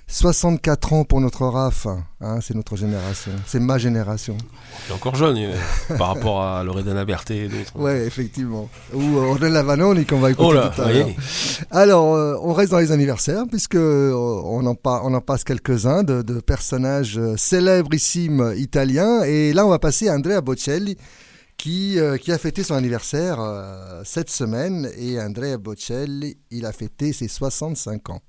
64 0.09 0.93
ans 0.93 1.05
pour 1.05 1.21
notre 1.21 1.45
RAF, 1.47 1.89
hein, 2.21 2.39
c'est 2.41 2.55
notre 2.55 2.77
génération, 2.77 3.33
c'est 3.45 3.59
ma 3.59 3.77
génération. 3.77 4.37
Il 4.87 4.93
est 4.93 4.95
encore 4.95 5.17
jeune 5.17 5.37
euh, 5.37 5.97
par 5.99 6.15
rapport 6.15 6.43
à 6.43 6.63
Loredana 6.63 7.05
Berthet 7.05 7.37
et 7.39 7.49
d'autres. 7.49 7.77
Ouais, 7.77 8.07
effectivement. 8.07 8.69
Ou 8.95 9.01
euh, 9.19 9.31
Ornella 9.33 9.65
Vanoni 9.65 10.07
qu'on 10.07 10.21
va 10.21 10.31
écouter 10.31 10.49
Oh 10.49 10.53
là, 10.53 10.73
tout 10.75 10.81
à 10.83 10.93
l'heure. 10.93 11.07
oui. 11.09 11.17
Alors, 11.73 12.15
euh, 12.15 12.37
on 12.41 12.53
reste 12.53 12.71
dans 12.71 12.79
les 12.79 12.93
anniversaires 12.93 13.45
puisque 13.51 13.75
euh, 13.75 14.13
on 14.15 14.65
en, 14.67 14.77
pa- 14.77 15.01
on 15.05 15.13
en 15.13 15.21
passe 15.21 15.43
quelques-uns 15.43 16.05
de, 16.05 16.23
de 16.23 16.39
personnages 16.41 17.21
célébrissimes 17.37 18.55
italiens. 18.57 19.23
Et 19.25 19.53
là, 19.53 19.67
on 19.67 19.71
va 19.71 19.81
passer 19.81 20.09
à 20.09 20.15
Andrea 20.15 20.41
Bocelli 20.41 20.97
qui, 21.57 21.99
euh, 21.99 22.17
qui 22.17 22.31
a 22.31 22.39
fêté 22.39 22.63
son 22.63 22.75
anniversaire 22.75 23.39
cette 24.05 24.31
semaine. 24.31 24.89
Et 24.97 25.21
Andrea 25.21 25.57
Bocelli, 25.59 26.37
il 26.53 26.65
a 26.65 26.73
fêté 26.73 27.13
ses 27.13 27.27
65 27.29 28.11
ans. 28.11 28.21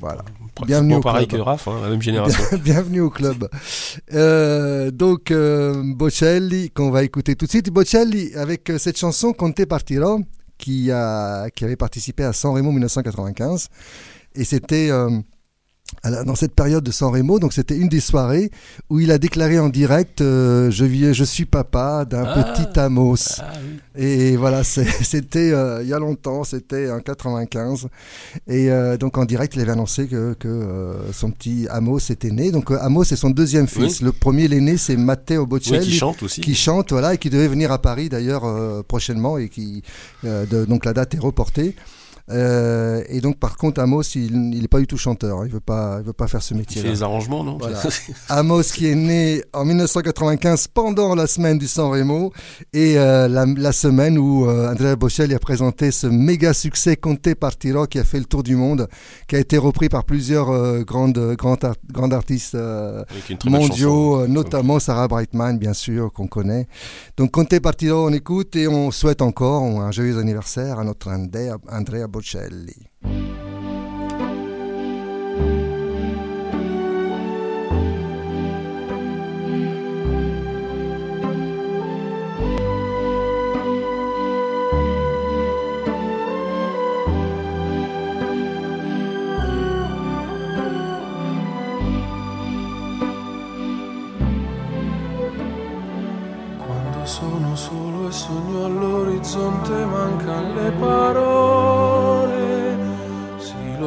Voilà. 0.00 0.24
Bienvenue 0.66 0.90
Pratiquement 0.90 0.96
au 0.96 1.00
pareil 1.00 1.26
club. 1.26 1.40
que 1.40 1.44
Raph, 1.44 1.68
hein, 1.68 1.80
la 1.82 1.88
même 1.88 2.02
génération. 2.02 2.42
Bienvenue 2.62 3.00
au 3.00 3.10
club. 3.10 3.48
Euh, 4.12 4.90
donc, 4.90 5.30
euh, 5.30 5.82
Bocelli, 5.84 6.70
qu'on 6.70 6.90
va 6.90 7.04
écouter 7.04 7.36
tout 7.36 7.46
de 7.46 7.50
suite. 7.50 7.70
Bocelli, 7.70 8.34
avec 8.34 8.68
euh, 8.70 8.78
cette 8.78 8.98
chanson 8.98 9.32
Conte 9.32 9.64
Partirò, 9.64 10.20
qui, 10.58 10.90
a, 10.90 11.48
qui 11.50 11.64
avait 11.64 11.76
participé 11.76 12.24
à 12.24 12.32
San 12.32 12.54
Remo 12.54 12.70
1995. 12.70 13.68
Et 14.34 14.44
c'était 14.44 14.90
euh, 14.90 15.10
la- 16.04 16.24
dans 16.24 16.34
cette 16.34 16.54
période 16.54 16.82
de 16.84 16.90
San 16.90 17.12
Remo, 17.12 17.38
donc 17.38 17.52
c'était 17.52 17.76
une 17.76 17.88
des 17.88 18.00
soirées 18.00 18.50
où 18.90 19.00
il 19.00 19.10
a 19.12 19.18
déclaré 19.18 19.58
en 19.58 19.68
direct 19.68 20.20
euh, 20.20 20.70
je, 20.70 21.12
je 21.12 21.24
suis 21.24 21.44
papa 21.44 22.04
d'un 22.04 22.24
Ah. 22.26 22.42
petit 22.56 22.78
Amos. 22.78 23.16
Ah 23.38 23.52
oui. 23.62 23.78
Et 24.02 24.36
voilà, 24.36 24.64
c'était 24.64 25.52
euh, 25.52 25.82
il 25.82 25.88
y 25.88 25.92
a 25.92 25.98
longtemps, 25.98 26.44
c'était 26.44 26.90
en 26.90 27.00
95. 27.00 27.88
Et 28.48 28.70
euh, 28.70 28.96
donc 28.96 29.18
en 29.18 29.24
direct, 29.24 29.54
il 29.54 29.60
avait 29.62 29.72
annoncé 29.72 30.06
que, 30.06 30.34
que, 30.34 30.48
euh, 30.48 31.12
son 31.12 31.30
petit 31.30 31.66
Amos 31.70 31.98
était 32.10 32.30
né. 32.30 32.50
Donc 32.50 32.70
euh, 32.70 32.78
Amos, 32.80 33.04
c'est 33.04 33.16
son 33.16 33.30
deuxième 33.30 33.66
fils. 33.68 34.00
Le 34.02 34.12
premier, 34.12 34.48
l'aîné, 34.48 34.76
c'est 34.76 34.96
Matteo 34.96 35.46
Bocelli. 35.46 35.78
Oui, 35.78 35.84
qui 35.84 35.92
chante 35.92 36.22
aussi. 36.22 36.40
Qui 36.40 36.54
chante, 36.54 36.90
voilà, 36.92 37.14
et 37.14 37.18
qui 37.18 37.30
devait 37.30 37.48
venir 37.48 37.70
à 37.72 37.80
Paris 37.80 38.08
d'ailleurs 38.08 38.44
euh, 38.44 38.82
prochainement. 38.82 39.38
Et 39.38 39.48
qui, 39.48 39.82
euh, 40.24 40.46
de- 40.46 40.64
donc 40.64 40.84
la 40.84 40.92
date 40.94 41.14
est 41.14 41.18
reportée. 41.18 41.76
Euh, 42.30 43.02
et 43.08 43.20
donc, 43.20 43.38
par 43.38 43.56
contre, 43.56 43.80
Amos, 43.80 44.02
il 44.14 44.50
n'est 44.50 44.68
pas 44.68 44.78
du 44.80 44.86
tout 44.86 44.96
chanteur. 44.96 45.40
hein. 45.40 45.44
Il 45.46 45.52
veut 45.52 45.60
pas, 45.60 45.96
il 46.00 46.06
veut 46.06 46.12
pas 46.12 46.28
faire 46.28 46.42
ce 46.42 46.54
Il 46.54 46.58
métier. 46.58 46.80
fait 46.82 46.88
les 46.88 47.02
arrangements, 47.02 47.42
non? 47.44 47.58
Voilà. 47.58 47.80
Amos 48.28 48.62
qui 48.62 48.86
est 48.86 48.94
né 48.94 49.42
en 49.52 49.64
1995 49.64 50.68
pendant 50.68 51.14
la 51.14 51.26
semaine 51.26 51.58
du 51.58 51.66
San 51.66 51.90
Remo 51.90 52.32
et 52.72 52.98
euh, 52.98 53.28
la, 53.28 53.44
la 53.46 53.72
semaine 53.72 54.18
où 54.18 54.46
euh, 54.48 54.70
Andrea 54.70 54.96
Bocelli 54.96 55.34
a 55.34 55.38
présenté 55.38 55.90
ce 55.90 56.06
méga 56.06 56.52
succès 56.52 56.96
Conte 56.96 57.34
Partiro 57.34 57.86
qui 57.86 57.98
a 57.98 58.04
fait 58.04 58.18
le 58.18 58.24
tour 58.24 58.42
du 58.42 58.56
monde, 58.56 58.88
qui 59.28 59.36
a 59.36 59.38
été 59.38 59.58
repris 59.58 59.88
par 59.88 60.04
plusieurs 60.04 60.50
euh, 60.50 60.82
grandes, 60.82 61.34
grandes, 61.36 61.64
art- 61.64 61.74
grandes 61.92 62.14
artistes 62.14 62.56
mondiaux, 63.44 64.20
euh, 64.20 64.26
notamment 64.28 64.78
Sarah 64.78 65.08
Brightman, 65.08 65.58
bien 65.58 65.72
sûr, 65.72 66.12
qu'on 66.12 66.26
connaît. 66.26 66.66
Donc 67.16 67.32
Conte 67.32 67.58
Partiro, 67.60 68.06
on 68.08 68.12
écoute 68.12 68.54
et 68.56 68.68
on 68.68 68.90
souhaite 68.90 69.22
encore 69.22 69.62
un 69.62 69.90
joyeux 69.90 70.18
anniversaire 70.18 70.78
à 70.78 70.84
notre 70.84 71.10
Andrea, 71.10 71.56
Andrea 71.70 72.06
Bocelli. 72.12 72.90
Sono 97.04 97.54
solo 97.56 98.08
e 98.08 98.12
sogno 98.12 98.64
all'orizzonte 98.64 99.84
mancano 99.84 100.54
le 100.54 100.70
parole. 100.72 101.61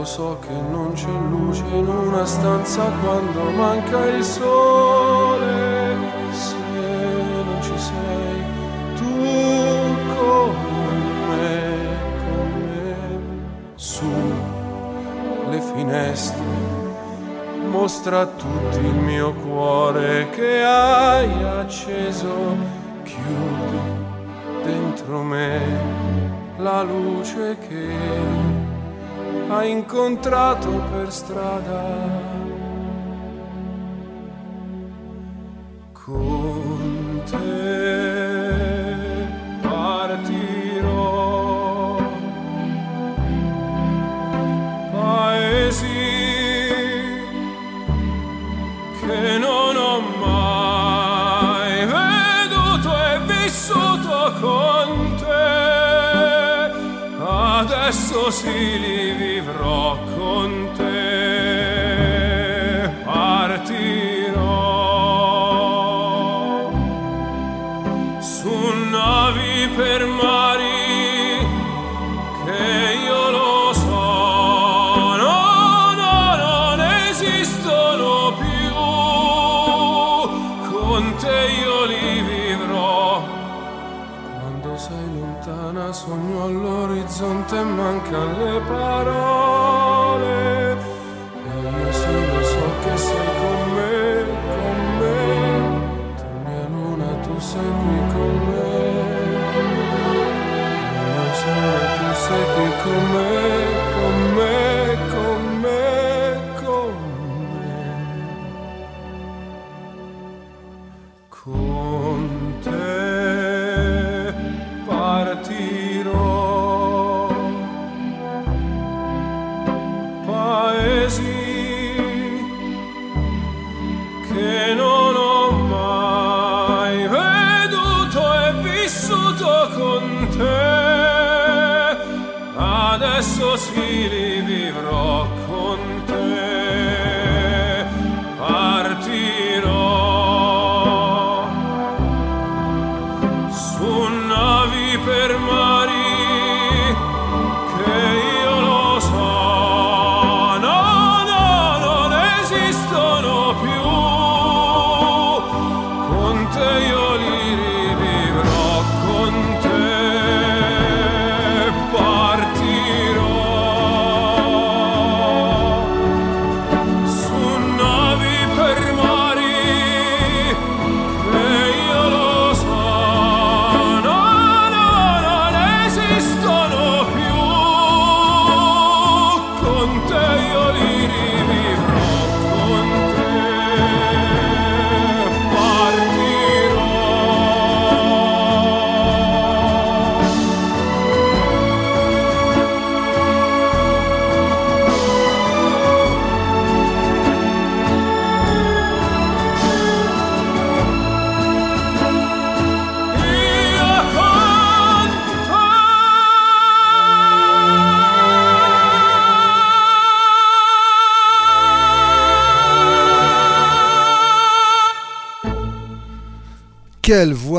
So 0.05 0.37
che 0.39 0.53
non 0.53 0.93
c'è 0.93 1.09
luce 1.29 1.63
in 1.65 1.87
una 1.87 2.25
stanza 2.25 2.83
quando 3.03 3.49
manca 3.49 4.05
il 4.05 4.23
sole. 4.23 5.97
Se 6.31 6.55
non 6.55 7.61
ci 7.61 7.77
sei 7.77 8.43
tu 8.95 9.17
con 10.15 10.55
me, 11.27 11.97
con 12.23 12.51
me, 12.61 12.95
su 13.73 14.05
le 15.49 15.59
finestre 15.59 16.43
mostra 17.67 18.21
a 18.21 18.27
tutti 18.27 18.77
il 18.77 18.93
mio 18.93 19.33
cuore 19.33 20.29
che 20.29 20.63
hai 20.63 21.43
acceso, 21.43 22.55
chiudi 23.03 23.79
dentro 24.63 25.23
me 25.23 25.59
la 26.57 26.83
luce 26.83 27.57
che 27.67 28.64
hai 29.49 29.71
incontrato 29.71 30.69
per 30.91 31.11
strada. 31.11 31.83
Con 35.91 36.54
essos 57.87 58.43
ili 58.43 59.13
vivrò 59.13 59.97
con 60.17 60.69
te. 60.77 60.94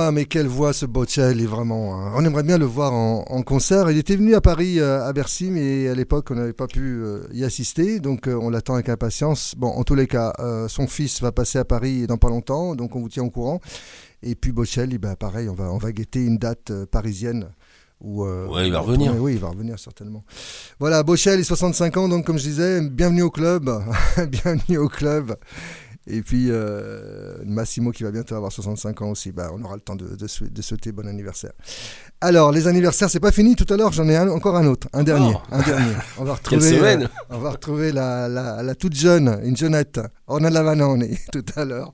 Voix, 0.06 0.12
mais 0.12 0.24
quelle 0.24 0.46
voix 0.46 0.72
ce 0.72 0.86
Bocelli, 0.86 1.46
vraiment. 1.46 2.00
hein. 2.00 2.12
On 2.14 2.24
aimerait 2.24 2.44
bien 2.44 2.58
le 2.58 2.64
voir 2.64 2.92
en, 2.92 3.24
en 3.28 3.42
concert. 3.42 3.90
Il 3.90 3.98
était 3.98 4.14
venu 4.14 4.34
à 4.34 4.40
Paris, 4.40 4.78
euh, 4.78 5.04
à 5.04 5.12
Bercy, 5.12 5.50
mais 5.50 5.88
à 5.88 5.94
l'époque, 5.94 6.30
on 6.30 6.34
n'avait 6.36 6.52
pas 6.52 6.68
pu 6.68 7.02
euh, 7.02 7.26
y 7.32 7.42
assister. 7.42 7.98
Donc, 7.98 8.28
euh, 8.28 8.38
on 8.40 8.50
l'attend 8.50 8.74
avec 8.74 8.88
impatience. 8.88 9.54
Bon, 9.56 9.68
en 9.68 9.82
tous 9.82 9.96
les 9.96 10.06
cas, 10.06 10.32
son 10.68 10.86
fils 10.86 11.20
va 11.20 11.32
passer 11.32 11.58
à 11.58 11.64
Paris 11.64 12.06
dans 12.06 12.18
pas 12.18 12.28
longtemps, 12.28 12.74
donc 12.76 12.94
on 12.94 13.00
vous 13.00 13.08
tient 13.08 13.24
au 13.24 13.30
courant. 13.30 13.60
Et 14.22 14.34
puis 14.34 14.52
Bocelli, 14.52 14.98
bah, 14.98 15.16
pareil, 15.16 15.48
on 15.48 15.54
va, 15.54 15.72
on 15.72 15.78
va 15.78 15.92
guetter 15.92 16.24
une 16.24 16.38
date 16.38 16.72
parisienne 16.86 17.48
euh, 18.04 18.46
Ouais, 18.46 18.66
il 18.66 18.72
va 18.72 18.80
en 18.80 18.82
revenir. 18.82 19.14
Oui, 19.18 19.32
il 19.34 19.38
va 19.38 19.48
revenir 19.48 19.78
certainement. 19.78 20.24
Voilà, 20.78 21.02
Bochel, 21.02 21.40
il 21.40 21.44
65 21.44 21.96
ans, 21.96 22.08
donc 22.08 22.26
comme 22.26 22.38
je 22.38 22.44
disais, 22.44 22.80
bienvenue 22.82 23.22
au 23.22 23.30
club. 23.30 23.70
bienvenue 24.28 24.78
au 24.78 24.88
club. 24.88 25.36
Et 26.08 26.22
puis 26.22 26.46
euh, 26.50 27.36
Massimo 27.44 27.90
qui 27.90 28.04
va 28.04 28.10
bientôt 28.12 28.34
avoir 28.36 28.52
65 28.52 29.02
ans 29.02 29.10
aussi. 29.10 29.32
Bah, 29.32 29.50
on 29.52 29.62
aura 29.64 29.74
le 29.74 29.80
temps 29.80 29.96
de, 29.96 30.14
de, 30.16 30.26
sou- 30.26 30.48
de 30.48 30.62
souhaiter 30.62 30.92
bon 30.92 31.06
anniversaire. 31.08 31.52
Alors, 32.20 32.52
les 32.52 32.66
anniversaires, 32.68 33.10
c'est 33.10 33.20
pas 33.20 33.32
fini. 33.32 33.56
Tout 33.56 33.66
à 33.72 33.76
l'heure, 33.76 33.92
j'en 33.92 34.08
ai 34.08 34.16
un- 34.16 34.28
encore 34.30 34.56
un 34.56 34.66
autre, 34.66 34.86
un 34.92 35.02
dernier. 35.02 35.34
Un 35.50 35.62
dernier. 35.62 35.92
On 36.18 36.24
va 36.24 36.34
retrouver, 36.34 36.60
semaine 36.76 37.02
euh, 37.02 37.08
on 37.30 37.38
va 37.38 37.50
retrouver 37.50 37.92
la, 37.92 38.28
la, 38.28 38.62
la 38.62 38.74
toute 38.74 38.94
jeune, 38.94 39.38
une 39.44 39.56
jeunette, 39.56 40.00
Ornella 40.26 40.62
Vanoni, 40.62 41.18
tout 41.32 41.44
à 41.56 41.64
l'heure. 41.64 41.92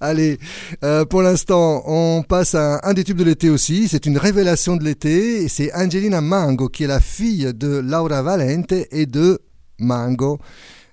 Allez, 0.00 0.38
euh, 0.84 1.04
pour 1.04 1.22
l'instant, 1.22 1.82
on 1.86 2.22
passe 2.22 2.54
à 2.54 2.80
un 2.84 2.92
des 2.94 3.04
tubes 3.04 3.18
de 3.18 3.24
l'été 3.24 3.48
aussi. 3.50 3.88
C'est 3.88 4.06
une 4.06 4.18
révélation 4.18 4.76
de 4.76 4.84
l'été. 4.84 5.48
C'est 5.48 5.72
Angelina 5.74 6.20
Mango, 6.20 6.68
qui 6.68 6.84
est 6.84 6.88
la 6.88 7.00
fille 7.00 7.52
de 7.54 7.78
Laura 7.78 8.22
Valente 8.22 8.72
et 8.90 9.06
de 9.06 9.40
Mango. 9.78 10.38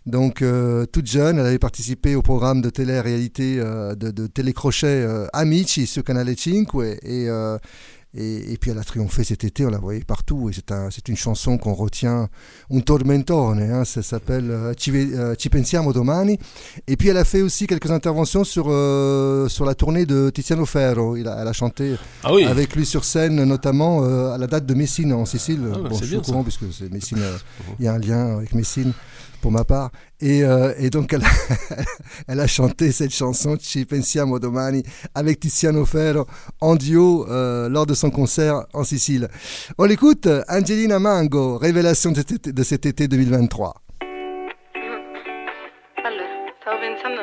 Donc, 0.05 0.41
euh, 0.41 0.85
toute 0.85 1.07
jeune, 1.07 1.39
elle 1.39 1.45
avait 1.45 1.59
participé 1.59 2.15
au 2.15 2.21
programme 2.21 2.61
de 2.61 2.69
télé-réalité, 2.69 3.55
euh, 3.59 3.95
de, 3.95 4.11
de 4.11 4.27
télécrochet 4.27 4.87
euh, 4.87 5.27
Amici 5.31 5.87
sur 5.87 6.03
Canale 6.03 6.35
5. 6.37 6.67
Et, 7.03 7.29
et, 8.15 8.53
et 8.53 8.57
puis, 8.57 8.69
elle 8.69 8.77
a 8.77 8.83
triomphé 8.83 9.23
cet 9.23 9.43
été, 9.45 9.65
on 9.65 9.69
la 9.69 9.77
voyait 9.77 10.03
partout. 10.03 10.49
Et 10.49 10.53
c'est 10.53 10.73
un, 10.73 10.89
c'est 10.91 11.07
une 11.07 11.15
chanson 11.15 11.57
qu'on 11.57 11.73
retient, 11.73 12.27
un 12.69 12.79
tormentone, 12.81 13.61
hein, 13.61 13.85
ça 13.85 14.03
s'appelle 14.03 14.73
Ci, 14.77 15.49
pensiamo 15.49 15.93
domani. 15.93 16.37
Et 16.85 16.97
puis, 16.97 17.07
elle 17.07 17.17
a 17.17 17.23
fait 17.23 17.41
aussi 17.41 17.65
quelques 17.65 17.89
interventions 17.89 18.43
sur, 18.43 18.65
sur 19.49 19.65
la 19.65 19.73
tournée 19.73 20.05
de 20.05 20.29
Tiziano 20.31 20.65
Ferro. 20.65 21.15
Il 21.15 21.29
a, 21.29 21.41
elle 21.41 21.47
a 21.47 21.53
chanté 21.53 21.95
Ah 22.25 22.33
oui. 22.33 22.43
avec 22.43 22.75
lui 22.75 22.85
sur 22.85 23.05
scène, 23.05 23.41
notamment 23.45 24.03
à 24.03 24.37
la 24.37 24.47
date 24.47 24.65
de 24.65 24.73
Messine 24.73 25.13
en 25.13 25.25
Sicile. 25.25 25.61
Ah, 25.73 25.77
bah, 25.79 25.89
bon, 25.89 25.95
c'est 25.95 26.01
je 26.01 26.05
suis 26.07 26.09
bien, 26.11 26.19
au 26.19 26.23
courant 26.23 26.43
puisque 26.43 26.65
c'est 26.77 26.91
Messine, 26.91 27.19
il 27.79 27.85
y 27.85 27.87
a 27.87 27.93
un 27.93 27.99
lien 27.99 28.35
avec 28.37 28.53
Messine 28.53 28.91
pour 29.43 29.51
ma 29.51 29.65
part. 29.65 29.91
Et, 30.21 30.43
euh, 30.43 30.73
et 30.79 30.89
donc 30.89 31.11
elle 31.11 31.23
a, 31.23 31.75
elle 32.29 32.39
a 32.39 32.47
chanté 32.47 32.93
cette 32.93 33.13
chanson 33.13 33.57
Ci 33.59 33.85
pensiamo 33.85 34.39
domani 34.39 34.81
avec 35.13 35.41
Tiziano 35.41 35.85
Ferro 35.85 36.25
en 36.61 36.75
duo 36.75 37.27
euh, 37.29 37.67
lors 37.67 37.85
de 37.85 37.93
son 37.93 38.09
concert 38.09 38.65
en 38.73 38.85
Sicile. 38.85 39.27
On 39.77 39.83
l'écoute, 39.83 40.27
Angelina 40.47 40.97
Mango, 40.97 41.57
révélation 41.57 42.11
de 42.11 42.17
cet 42.17 42.31
été, 42.31 42.53
de 42.53 42.63
cet 42.63 42.85
été 42.85 43.09
2023. 43.09 43.73
Allora, 46.05 46.23
stavo 46.61 46.77
pensando. 46.79 47.21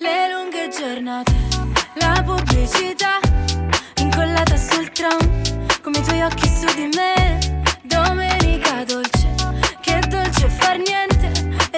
Le 0.00 0.14
lunghe 0.32 0.70
giornate, 0.76 1.32
la 2.00 2.20
pubblicità 2.24 3.20
incollata 4.00 4.56
sul 4.56 4.90
tram, 4.90 5.20
come 5.82 5.98
i 5.98 6.02
tuoi 6.02 6.22
occhi 6.22 6.48
su 6.48 6.66
di 6.74 6.88
me. 6.96 7.22
Domenica 8.62 8.84
dolce, 8.84 9.34
che 9.80 9.98
dolce 10.08 10.48
far 10.48 10.78
niente 10.78 11.30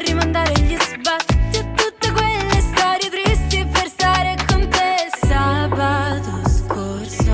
rimandare 0.07 0.53
gli 0.61 0.77
sbatti 0.77 1.57
e 1.57 1.73
tutte 1.75 2.13
quelle 2.13 2.61
storie 2.61 3.09
tristi 3.11 3.67
per 3.73 3.87
stare 3.89 4.37
con 4.47 4.69
te. 4.69 5.09
Sabato 5.27 6.49
scorso 6.49 7.33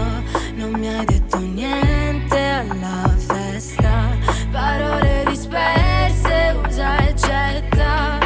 non 0.55 0.73
mi 0.73 0.89
hai 0.89 1.05
detto 1.05 1.39
niente 1.39 2.39
alla 2.39 3.13
festa, 3.17 4.17
parole 4.53 5.25
disperse, 5.27 6.57
usa 6.67 6.99
e 7.09 7.15
getta. 7.15 8.19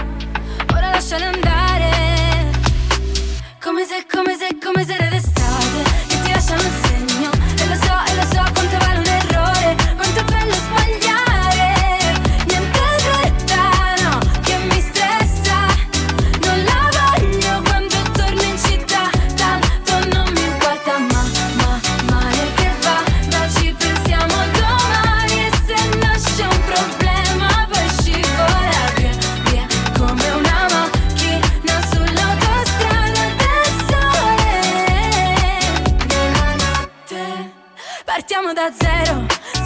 Ora 0.73 0.91
lasciale 0.91 1.25
andare 1.25 1.93
Come 3.63 3.85
se, 3.87 4.05
come 4.11 4.37
se, 4.37 4.59
come 4.63 4.85
se 4.85 4.95
era 4.95 5.09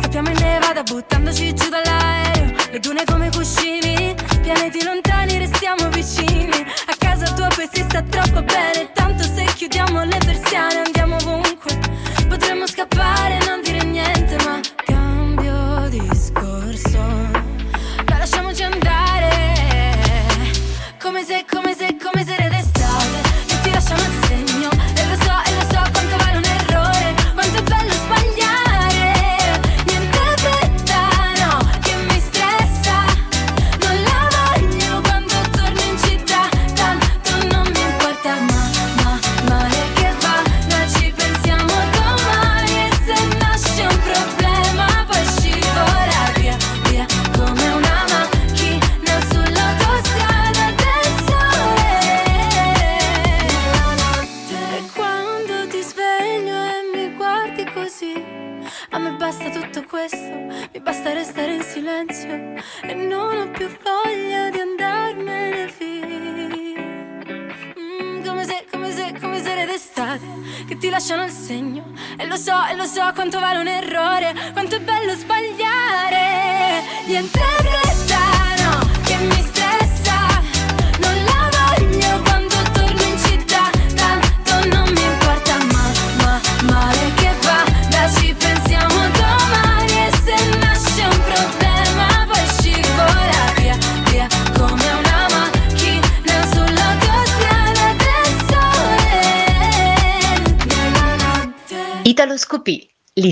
Scappiamo 0.08 0.30
in 0.30 0.42
nevada 0.42 0.82
buttandoci 0.84 1.52
giù 1.52 1.68
dall'aereo. 1.68 2.54
Le 2.70 2.78
dune 2.78 3.04
come 3.04 3.28
cuscini 3.28 4.14
Pianeti 4.40 4.82
lontani 4.82 5.36
restiamo 5.36 5.90
vicini. 5.90 6.64
A 6.86 6.94
casa 6.96 7.30
tua 7.34 7.48
poi 7.48 7.68
si 7.70 7.82
sta 7.82 8.00
troppo 8.00 8.40
bene 8.40 8.90
Tanto 8.94 9.22
se 9.24 9.44
chiudiamo 9.44 10.04
le 10.04 10.16
persiane 10.24 10.80
andiamo 10.86 11.16
ovunque. 11.16 11.78
Potremmo 12.26 12.66
scappare 12.66 13.36
e 13.38 13.44
non 13.44 13.60
dire 13.60 13.84
niente 13.84 14.36
Ma 14.44 14.58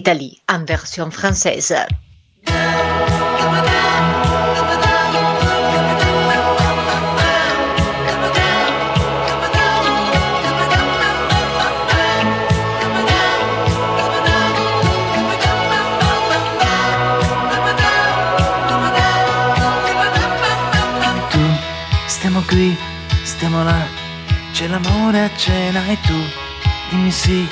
L'Italie 0.07 0.41
en 0.49 0.65
version 0.65 1.11
française. 1.11 1.75
qui, 22.47 22.77
stiamo 23.25 23.65
là, 23.65 23.85
c'è 24.53 24.69
l'amore 24.69 25.25
a 25.25 25.31
cena 25.37 25.85
e 25.87 25.99
tu, 26.01 26.15
dimmi 26.91 27.11
sì, 27.11 27.45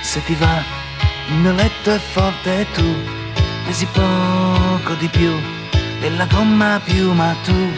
se 0.00 0.22
ti 0.24 0.34
va, 0.36 0.62
il 1.28 1.34
mio 1.34 1.52
letto 1.52 1.92
è 1.92 1.98
forte 1.98 2.60
e 2.60 2.70
tu, 2.72 2.94
pesi 3.64 3.86
poco 3.86 4.94
di 4.94 5.08
più, 5.08 5.32
della 6.00 6.26
gomma 6.26 6.80
più, 6.82 7.12
ma 7.12 7.34
tu, 7.44 7.72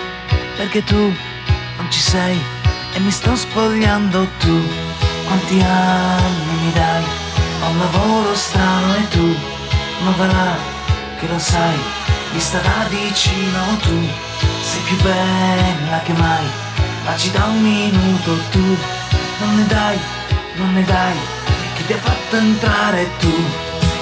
perché 0.56 0.82
tu 0.84 1.14
non 1.76 1.90
ci 1.90 2.00
sei 2.00 2.38
e 2.94 2.98
mi 3.00 3.10
sto 3.10 3.36
spogliando 3.36 4.28
tu, 4.38 4.62
quanti 5.26 5.60
anni 5.60 6.54
mi 6.62 6.72
dai, 6.72 7.04
ho 7.62 7.76
lavoro 7.76 8.34
strano 8.34 8.94
e 8.96 9.08
tu 9.08 9.36
non 10.02 10.14
là 10.28 10.56
che 11.18 11.26
lo 11.28 11.38
sai, 11.38 11.78
vista 12.32 12.58
da 12.58 12.86
vicino 12.88 13.76
tu. 13.82 14.08
Sei 14.62 14.80
più 14.82 14.96
bella 15.02 16.00
che 16.04 16.12
mai, 16.12 16.44
ma 17.04 17.16
ci 17.16 17.30
da 17.30 17.44
un 17.44 17.60
minuto 17.60 18.38
tu. 18.50 18.76
Non 19.40 19.56
ne 19.56 19.66
dai, 19.66 19.98
non 20.56 20.72
ne 20.72 20.84
dai, 20.84 21.16
chi 21.74 21.86
ti 21.86 21.92
ha 21.92 21.98
fatto 21.98 22.19
entrare 22.36 23.08
tu, 23.18 23.32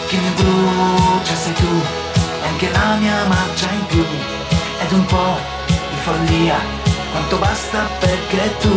chi 0.06 0.16
mi 0.16 0.30
brucia 0.36 1.34
sei 1.34 1.52
tu, 1.54 1.82
anche 2.46 2.70
la 2.70 2.96
mia 3.00 3.24
marcia 3.26 3.70
in 3.70 3.86
più, 3.86 4.04
ed 4.80 4.92
un 4.92 5.04
po' 5.04 5.38
di 5.66 5.96
follia, 6.02 6.58
quanto 7.10 7.36
basta 7.36 7.88
perché 7.98 8.56
tu, 8.60 8.76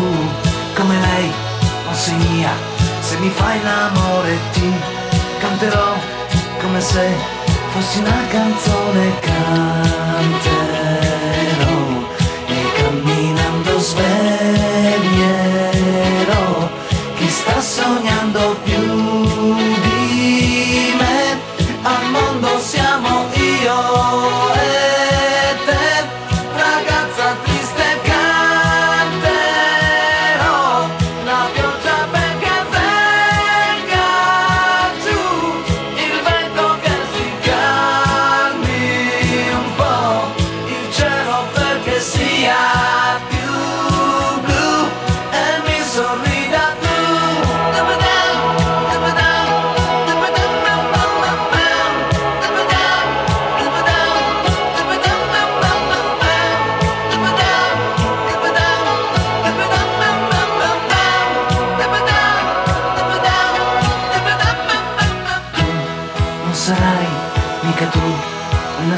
come 0.76 1.00
lei, 1.00 1.32
non 1.86 1.94
sei 1.94 2.16
mia, 2.16 2.52
se 3.02 3.18
mi 3.18 3.30
fai 3.30 3.62
l'amore 3.64 4.38
ti 4.54 4.72
canterò 5.40 5.96
come 6.62 6.80
se 6.80 7.10
fossi 7.72 8.00
una 8.00 8.28
canzone 8.30 9.20
canterò 9.20 10.61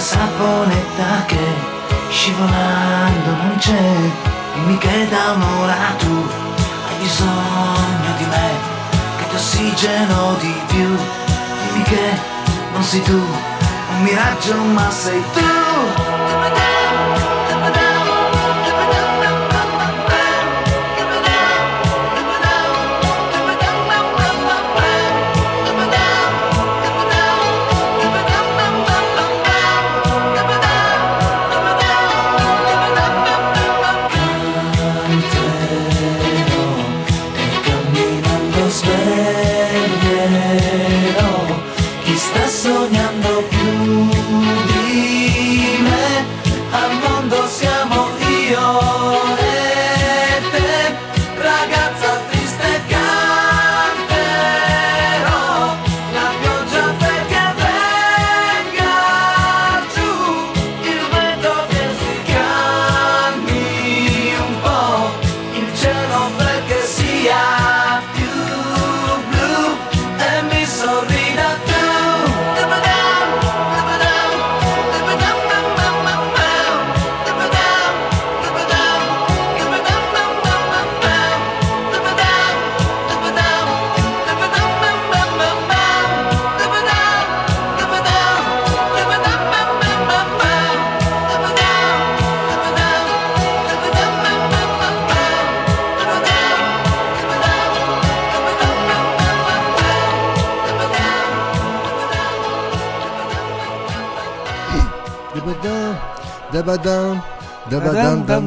saponetta 0.03 1.23
che 1.27 1.45
scivolando 2.09 3.29
non 3.41 3.55
c'è 3.57 4.11
dimmi 4.53 4.77
che 4.77 5.07
da 5.09 5.31
un'ora 5.31 5.95
tu 5.97 6.29
hai 6.87 6.95
bisogno 6.99 8.11
di 8.17 8.25
me 8.25 8.49
che 9.17 9.27
ti 9.29 9.35
ossigeno 9.35 10.35
di 10.41 10.61
più? 10.67 10.97
Dimmi 11.67 11.83
che 11.83 12.19
non 12.73 12.83
sei 12.83 13.01
tu 13.01 13.15
un 13.15 14.01
miraggio 14.01 14.55
ma 14.55 14.91
sei 14.91 15.23
tu 15.31 16.82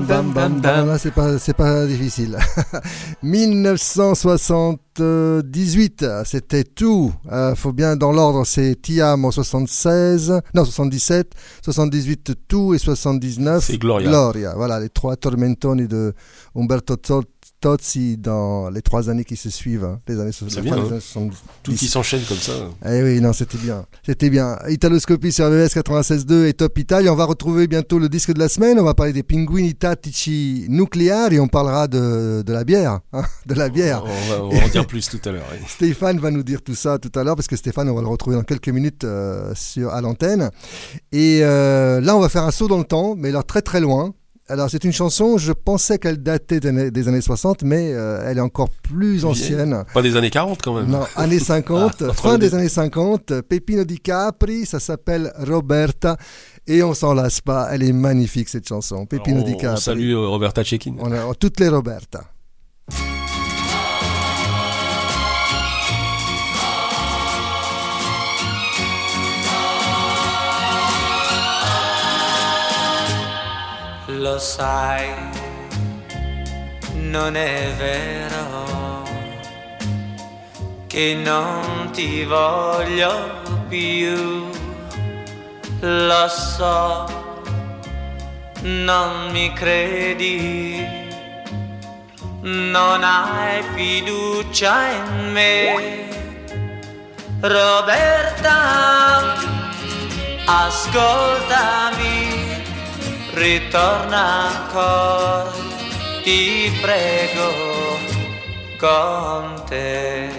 dam, 0.07 0.61
dam. 0.61 0.87
Là, 0.87 0.99
c'est 0.99 1.11
pas, 1.13 1.39
c'est 1.39 1.55
pas 1.55 1.87
difficile. 1.87 2.37
1978, 3.23 6.05
c'était 6.25 6.65
tout. 6.65 7.13
Euh, 7.33 7.55
faut 7.55 7.73
bien 7.73 7.97
dans 7.97 8.13
l'ordre, 8.13 8.45
c'est 8.45 8.77
Tiam 8.81 9.25
en 9.25 9.31
76, 9.31 10.41
non 10.55 10.65
77, 10.65 11.33
78 11.63 12.35
tout 12.49 12.75
et 12.75 12.79
79 12.79 13.65
C'est 13.65 13.79
Gloria. 13.79 14.09
Gloria. 14.09 14.53
Voilà 14.57 14.81
les 14.81 14.91
trois 14.91 15.17
tormentoni 15.17 15.89
de 15.89 16.15
Umberto 16.55 16.97
Tozzi 17.61 18.17
dans 18.19 18.69
les 18.71 18.83
trois 18.83 19.09
années 19.11 19.25
qui 19.25 19.37
se 19.37 19.49
suivent, 19.51 19.85
hein, 19.85 20.01
les 20.09 20.21
années, 20.21 20.33
so- 20.33 20.47
C'est 20.49 20.57
la 20.57 20.63
bien, 20.63 20.75
fin 20.75 20.81
des 20.83 20.87
hein. 20.89 20.91
années 20.93 21.01
70. 21.01 21.37
Tout 21.63 21.73
qui 21.73 21.89
s'enchaîne 21.89 22.23
comme 22.29 22.37
ça. 22.37 22.53
Eh 22.89 23.03
oui, 23.03 23.21
non, 23.21 23.33
c'était 23.33 23.59
bien. 23.59 23.87
C'était 24.05 24.31
bien. 24.31 24.59
Italoscopie 24.69 25.33
sur 25.33 25.47
RVS 25.47 25.75
96.2 25.75 26.47
et 26.47 26.53
Top 26.53 26.77
Italia. 26.79 27.13
On 27.13 27.17
va 27.17 27.25
retrouver 27.25 27.67
bientôt 27.67 27.99
le 27.99 28.09
disque 28.09 28.33
de 28.33 28.39
la 28.39 28.49
semaine. 28.49 28.79
On 28.79 28.85
va 28.85 28.95
parler 28.95 29.13
des 29.13 29.23
pinguini 29.23 29.75
tattici 29.75 30.67
nucléaires 30.69 31.33
et 31.33 31.41
on 31.41 31.49
parlera 31.49 31.89
de, 31.89 32.43
de 32.47 32.53
la 32.53 32.65
bière. 32.65 33.01
hein, 33.13 33.23
de 33.47 33.55
la 33.55 33.69
bière. 33.69 34.05
On 34.05 34.31
va, 34.31 34.45
on 34.45 34.49
va 34.51 34.65
en 34.65 34.69
dire 34.69 34.87
plus 34.87 35.09
tout 35.09 35.21
à 35.29 35.33
l'heure. 35.33 35.45
oui. 35.53 35.59
Stéphane 35.69 36.19
va 36.21 36.31
nous 36.31 36.43
dire 36.43 36.63
tout 36.63 36.75
ça 36.75 36.99
tout 36.99 37.11
à 37.19 37.25
l'heure 37.25 37.37
parce 37.37 37.49
que 37.49 37.57
Stéphane, 37.57 37.89
on 37.89 37.95
va 37.95 38.03
le 38.03 38.09
retrouver 38.09 38.37
dans 38.37 38.43
quelques 38.45 38.69
minutes 38.69 39.05
euh, 39.05 39.53
sur, 39.55 39.91
à 39.95 40.01
l'antenne. 40.01 40.51
Et 41.13 41.41
euh, 41.43 42.01
là, 42.01 42.17
on 42.17 42.21
va 42.21 42.29
faire 42.29 42.43
un 42.45 42.51
saut 42.51 42.69
dans 42.69 42.79
le 42.79 42.85
temps, 42.85 43.15
mais 43.17 43.31
là 43.33 43.43
très 43.43 43.63
très 43.63 43.81
loin. 43.81 44.13
Alors, 44.49 44.71
c'est 44.71 44.85
une 44.85 44.93
chanson, 44.93 45.39
je 45.39 45.51
pensais 45.53 45.99
qu'elle 45.99 46.23
datait 46.23 46.61
des 46.61 46.69
années, 46.69 46.91
des 46.93 47.09
années 47.09 47.21
60, 47.21 47.65
mais 47.65 47.91
euh, 47.93 48.23
elle 48.25 48.39
est 48.39 48.43
encore 48.43 48.71
plus 48.71 49.25
ancienne. 49.25 49.83
Pas 49.93 50.03
des 50.03 50.15
années 50.15 50.31
40 50.31 50.63
quand 50.63 50.75
même. 50.75 50.87
Non, 50.89 51.03
années 51.17 51.39
50, 51.41 52.05
Ah, 52.09 52.13
fin 52.13 52.39
des 52.39 52.55
années 52.55 52.69
50, 52.69 53.41
Pepino 53.41 53.83
di 53.85 53.99
Capri, 53.99 54.65
ça 54.65 54.79
s'appelle 54.79 55.33
Roberta, 55.49 56.17
et 56.69 56.85
on 56.85 56.95
s'en 56.95 57.13
lasse 57.13 57.41
pas, 57.41 57.69
elle 57.73 57.83
est 57.83 57.93
magnifique 57.93 58.49
cette 58.49 58.69
chanson, 58.69 59.05
Pepino 59.05 59.43
di 59.43 59.57
Capri. 59.57 59.67
on 59.75 59.77
salue 59.77 60.13
euh, 60.13 60.29
Roberta 60.29 60.63
Cecchin. 60.63 60.95
On 61.01 61.11
a 61.11 61.35
toutes 61.35 61.59
les 61.59 61.69
Roberta. 61.69 62.23
Sai, 74.39 75.09
non 76.93 77.37
è 77.37 77.73
vero 77.79 79.03
che 80.87 81.15
non 81.15 81.91
ti 81.93 82.23
voglio 82.25 83.41
più. 83.69 84.51
Lo 85.81 86.29
so, 86.29 87.07
non 88.61 89.31
mi 89.31 89.53
credi, 89.55 90.87
non 92.41 93.03
hai 93.03 93.63
fiducia 93.75 94.89
in 94.89 95.33
me. 95.33 96.09
Roberta, 97.41 99.35
ascoltami, 100.45 102.27
ritorna 103.37 104.49
ancora, 104.49 105.53
ti 106.23 106.73
prego, 106.81 107.53
con 108.79 109.63
te. 109.69 110.31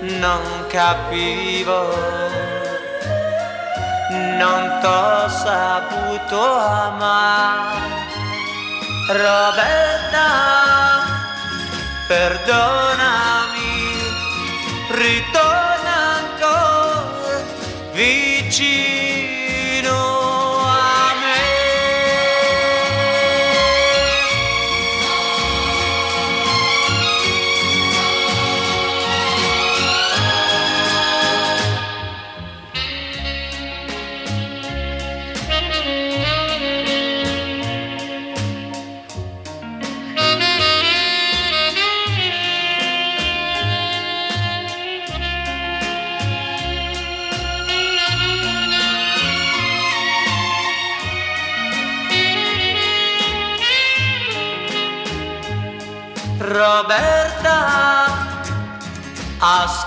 non 0.00 0.66
capivo. 0.68 1.94
Non 4.10 4.78
t'ho 4.80 5.28
saputo 5.28 6.40
amare. 6.40 7.97
Roberta, 9.08 10.28
perdonami, 12.06 13.56
ritorna 14.90 15.96
ancora 16.20 17.42
vicino. 17.94 18.97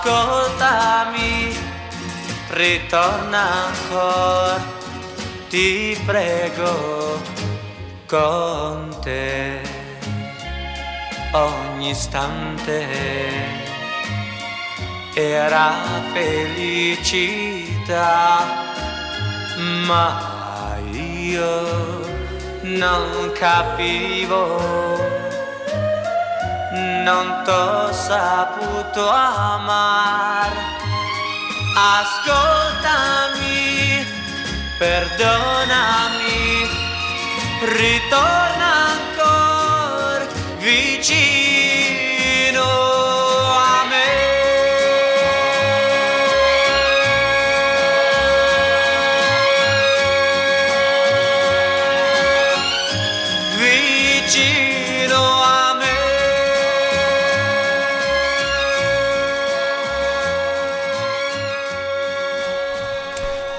Ascoltami, 0.02 1.54
ritorna 2.50 3.66
ancora, 3.66 4.60
ti 5.48 5.96
prego, 6.04 7.20
con 8.06 8.88
te. 9.00 9.60
Ogni 11.32 11.90
istante 11.90 12.86
era 15.14 15.72
felicità, 16.12 17.40
ma 19.86 20.76
io 20.90 22.00
non 22.62 23.32
capivo 23.32 25.21
non 26.72 27.42
t'ho 27.44 27.92
saputo 27.92 29.08
amare. 29.08 30.56
Ascoltami, 32.00 33.46
perdonami, 34.78 36.68
ritorna 37.60 38.72
ancora 38.94 40.26
vicino 40.58 41.41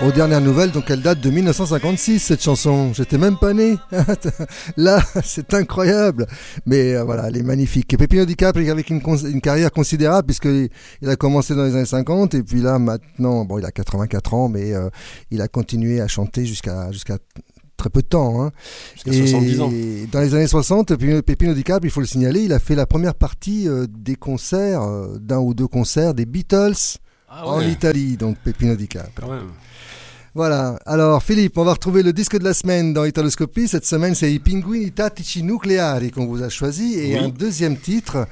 Aux 0.05 0.11
dernières 0.11 0.41
nouvelles, 0.41 0.71
donc 0.71 0.89
elle 0.89 1.01
date 1.01 1.21
de 1.21 1.29
1956 1.29 2.19
cette 2.19 2.43
chanson. 2.43 2.91
J'étais 2.93 3.17
même 3.17 3.37
pas 3.37 3.53
né. 3.53 3.77
Là, 4.77 5.01
c'est 5.23 5.53
incroyable. 5.53 6.27
Mais 6.65 6.93
euh, 6.93 7.05
voilà, 7.05 7.29
elle 7.29 7.37
est 7.37 7.43
magnifique. 7.43 7.93
Et 7.93 7.97
Pepino 7.97 8.25
Di 8.25 8.35
Capri 8.35 8.69
avec 8.69 8.89
une, 8.89 9.01
carrière 9.41 9.71
considérable 9.71 10.25
puisqu'il 10.25 10.67
il 11.01 11.09
a 11.09 11.15
commencé 11.15 11.55
dans 11.55 11.63
les 11.63 11.75
années 11.75 11.85
50 11.85 12.35
et 12.35 12.43
puis 12.43 12.61
là 12.61 12.79
maintenant, 12.79 13.45
bon, 13.45 13.59
il 13.59 13.65
a 13.65 13.71
84 13.71 14.33
ans, 14.33 14.49
mais 14.49 14.73
euh, 14.73 14.89
il 15.31 15.41
a 15.41 15.47
continué 15.47 16.01
à 16.01 16.07
chanter 16.09 16.45
jusqu'à 16.45 16.91
jusqu'à 16.91 17.17
très 17.77 17.89
peu 17.89 18.01
de 18.01 18.07
temps. 18.07 18.43
Hein. 18.43 18.51
Jusqu'à 18.95 19.11
Et 19.11 19.27
70 19.27 19.61
ans. 19.61 19.71
dans 20.11 20.19
les 20.19 20.35
années 20.35 20.47
60, 20.47 20.95
Pepino, 21.21 21.53
Di 21.53 21.63
Capri, 21.63 21.87
il 21.87 21.91
faut 21.91 22.01
le 22.01 22.07
signaler, 22.07 22.41
il 22.41 22.51
a 22.51 22.59
fait 22.59 22.75
la 22.75 22.85
première 22.85 23.15
partie 23.15 23.69
euh, 23.69 23.87
des 23.89 24.15
concerts, 24.15 24.81
d'un 25.21 25.39
ou 25.39 25.53
deux 25.53 25.67
concerts 25.67 26.13
des 26.13 26.25
Beatles 26.25 26.99
Ah 27.29 27.47
en. 27.47 27.61
Italie, 27.61 28.17
donc 28.17 28.35
Pepino 28.43 28.75
Di 28.75 28.89
Capri. 28.89 29.11
Quand 29.15 29.31
même. 29.31 29.47
Voilà. 30.35 30.79
Alors, 30.85 31.21
Philippe, 31.21 31.57
on 31.57 31.63
va 31.63 31.73
retrouver 31.73 32.01
le 32.01 32.11
disque 32.11 32.37
de 32.39 32.43
la 32.43 32.53
semaine 32.53 32.93
dans 32.93 33.05
Italoscopie. 33.05 33.67
Cette 33.67 33.85
semaine, 33.85 34.15
c'est 34.15 34.31
I 34.33 34.39
Pinguini 34.39 34.91
Tattici 34.91 35.43
Nucleari 35.43 36.09
qu'on 36.11 36.25
vous 36.25 36.41
a 36.41 36.49
choisi. 36.49 36.95
Et 36.99 37.13
Oui. 37.13 37.25
un 37.25 37.29
deuxième 37.29 37.77
titre, 37.77 38.25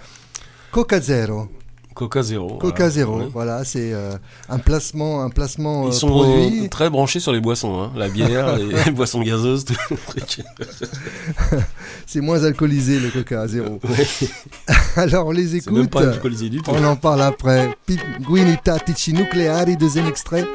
Coca 0.72 0.99
Zero. 0.99 1.47
Coca 1.93 2.24
Zéro. 2.24 2.58
Coca. 2.58 2.89
Zero. 2.89 3.22
Voilà, 3.34 3.66
c'est 3.66 3.91
euh, 3.93 4.14
un 4.47 4.60
placement, 4.60 5.22
un 5.24 5.30
placement 5.30 5.84
euh, 5.84 5.88
Ils 5.89 5.93
sont 5.93 6.08
produit. 6.08 6.64
euh, 6.66 6.70
très 6.70 6.89
branchés 6.89 7.20
sur 7.20 7.34
les 7.34 7.41
boissons, 7.41 7.82
hein. 7.82 7.91
la 7.97 8.08
bière, 8.08 8.56
les, 8.58 8.66
les 8.86 8.91
boissons 8.91 9.22
gazeuses, 9.22 9.66
tout 9.66 9.76
le 9.91 9.97
truc. 9.97 10.41
C'est 12.08 12.22
moins 12.22 12.43
alcoolisé, 12.45 12.97
le 12.99 13.10
Coca 13.10 13.45
Zero. 13.47 13.80
Ouais. 13.89 14.08
Alors, 14.95 15.28
on 15.28 15.32
les 15.32 15.47
C'est 15.47 15.58
écoute. 15.58 15.74
même 15.74 15.88
pas 15.89 16.02
alcoolisé 16.10 16.49
du 16.49 16.62
tout. 16.62 16.72
On 16.72 16.84
en 16.86 16.95
parle 16.95 17.22
après. 17.22 17.76
Pinguini 17.86 18.56
Tattici 18.64 19.14
Nucleari, 19.14 19.76
deuxième 19.78 20.08
extrait 20.08 20.45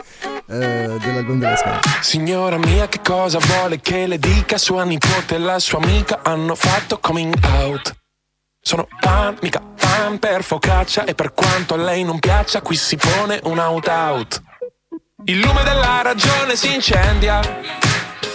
euh, 0.50 0.98
de 0.98 1.10
l'album 1.12 1.38
de 1.38 1.44
la 1.44 1.56
semaine. 1.56 1.80
Signora 2.02 2.58
mia, 2.58 2.88
che 2.88 3.00
cosa 3.02 3.38
vuole 3.38 3.80
che 3.80 4.06
le 4.06 4.18
dica? 4.18 4.58
Sua 4.58 4.84
nipote 4.84 5.34
e 5.34 5.38
la 5.38 5.58
sua 5.58 5.78
amica 5.78 6.20
hanno 6.22 6.54
fatto 6.54 6.98
coming 6.98 7.34
out. 7.60 7.94
Sono 8.60 8.88
pan, 9.00 9.36
mica 9.42 9.60
pan 9.60 10.18
per 10.18 10.42
focaccia 10.42 11.04
e 11.04 11.14
per 11.14 11.32
quanto 11.32 11.74
a 11.74 11.76
lei 11.76 12.02
non 12.02 12.18
piaccia, 12.18 12.62
qui 12.62 12.76
si 12.76 12.96
pone 12.96 13.40
un 13.44 13.58
out-out. 13.58 14.42
Il 15.24 15.40
lume 15.40 15.62
della 15.62 16.02
ragione 16.02 16.56
si 16.56 16.74
incendia. 16.74 17.40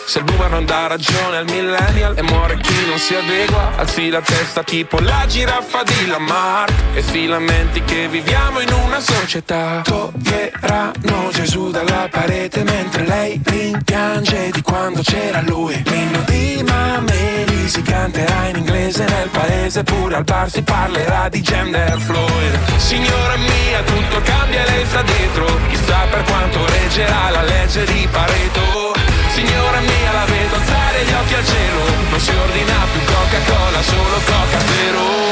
Se 0.06 0.20
il 0.20 0.26
boomer 0.26 0.50
non 0.50 0.66
dà 0.66 0.88
ragione 0.88 1.38
al 1.38 1.46
millennial 1.46 2.18
e 2.18 2.22
muore 2.24 2.58
chi 2.58 2.86
non 2.88 2.98
si 2.98 3.16
adegua, 3.16 3.72
alzi 3.78 4.10
la 4.10 4.22
testa 4.22 4.62
tipo 4.64 5.00
la 5.00 5.26
giraffa 5.26 5.84
di 5.84 6.08
Lamarck 6.08 6.74
e 6.96 7.02
filamenti 7.02 7.82
che 7.84 8.08
viviamo 8.10 8.60
in 8.60 8.72
una 8.74 9.00
società. 9.00 9.82
Toglieranno 9.84 11.30
Gesù 11.32 11.72
dalla 11.72 12.08
parete 12.10 12.64
mentre 12.64 13.06
lei 13.06 13.40
rimpiange 13.44 14.50
di 14.52 14.62
quando 14.62 15.02
c'era 15.02 15.42
lui. 15.42 15.82
L'inno 15.86 16.24
di 16.26 16.62
Mameli 16.66 17.70
si 17.70 17.82
canterà 17.82 18.48
in 18.50 18.58
inglese 18.58 19.06
nel 19.06 19.30
paese, 19.30 19.84
pure 19.84 20.16
al 20.16 20.24
bar 20.24 20.50
si 20.50 20.62
parlerà 20.62 21.30
di 21.30 21.42
gender 21.42 21.98
fluid. 22.00 22.60
Signora 22.78 23.38
mia, 23.38 23.82
tutto 23.84 24.22
cambia 24.24 24.66
e 24.66 24.70
lei 24.72 24.86
sta 24.86 25.02
dietro, 25.04 25.46
chissà 25.70 26.00
per 26.10 26.24
quanto 26.24 26.66
reggerà 26.66 27.30
la 27.30 27.44
legge 27.44 27.86
di 27.86 28.08
Pareto. 28.12 29.01
Signora 29.44 29.80
mia, 29.80 30.12
la 30.12 30.26
vedo 30.26 30.56
alzare 30.56 31.04
gli 31.04 31.14
occhi 31.14 31.34
al 31.34 31.44
cielo, 31.44 31.80
non 32.12 32.20
si 32.20 32.30
ordina 32.30 32.86
più 32.92 33.02
Coca-Cola, 33.06 33.82
solo 33.82 34.20
Coca 34.24 34.60
Zero. 34.60 35.32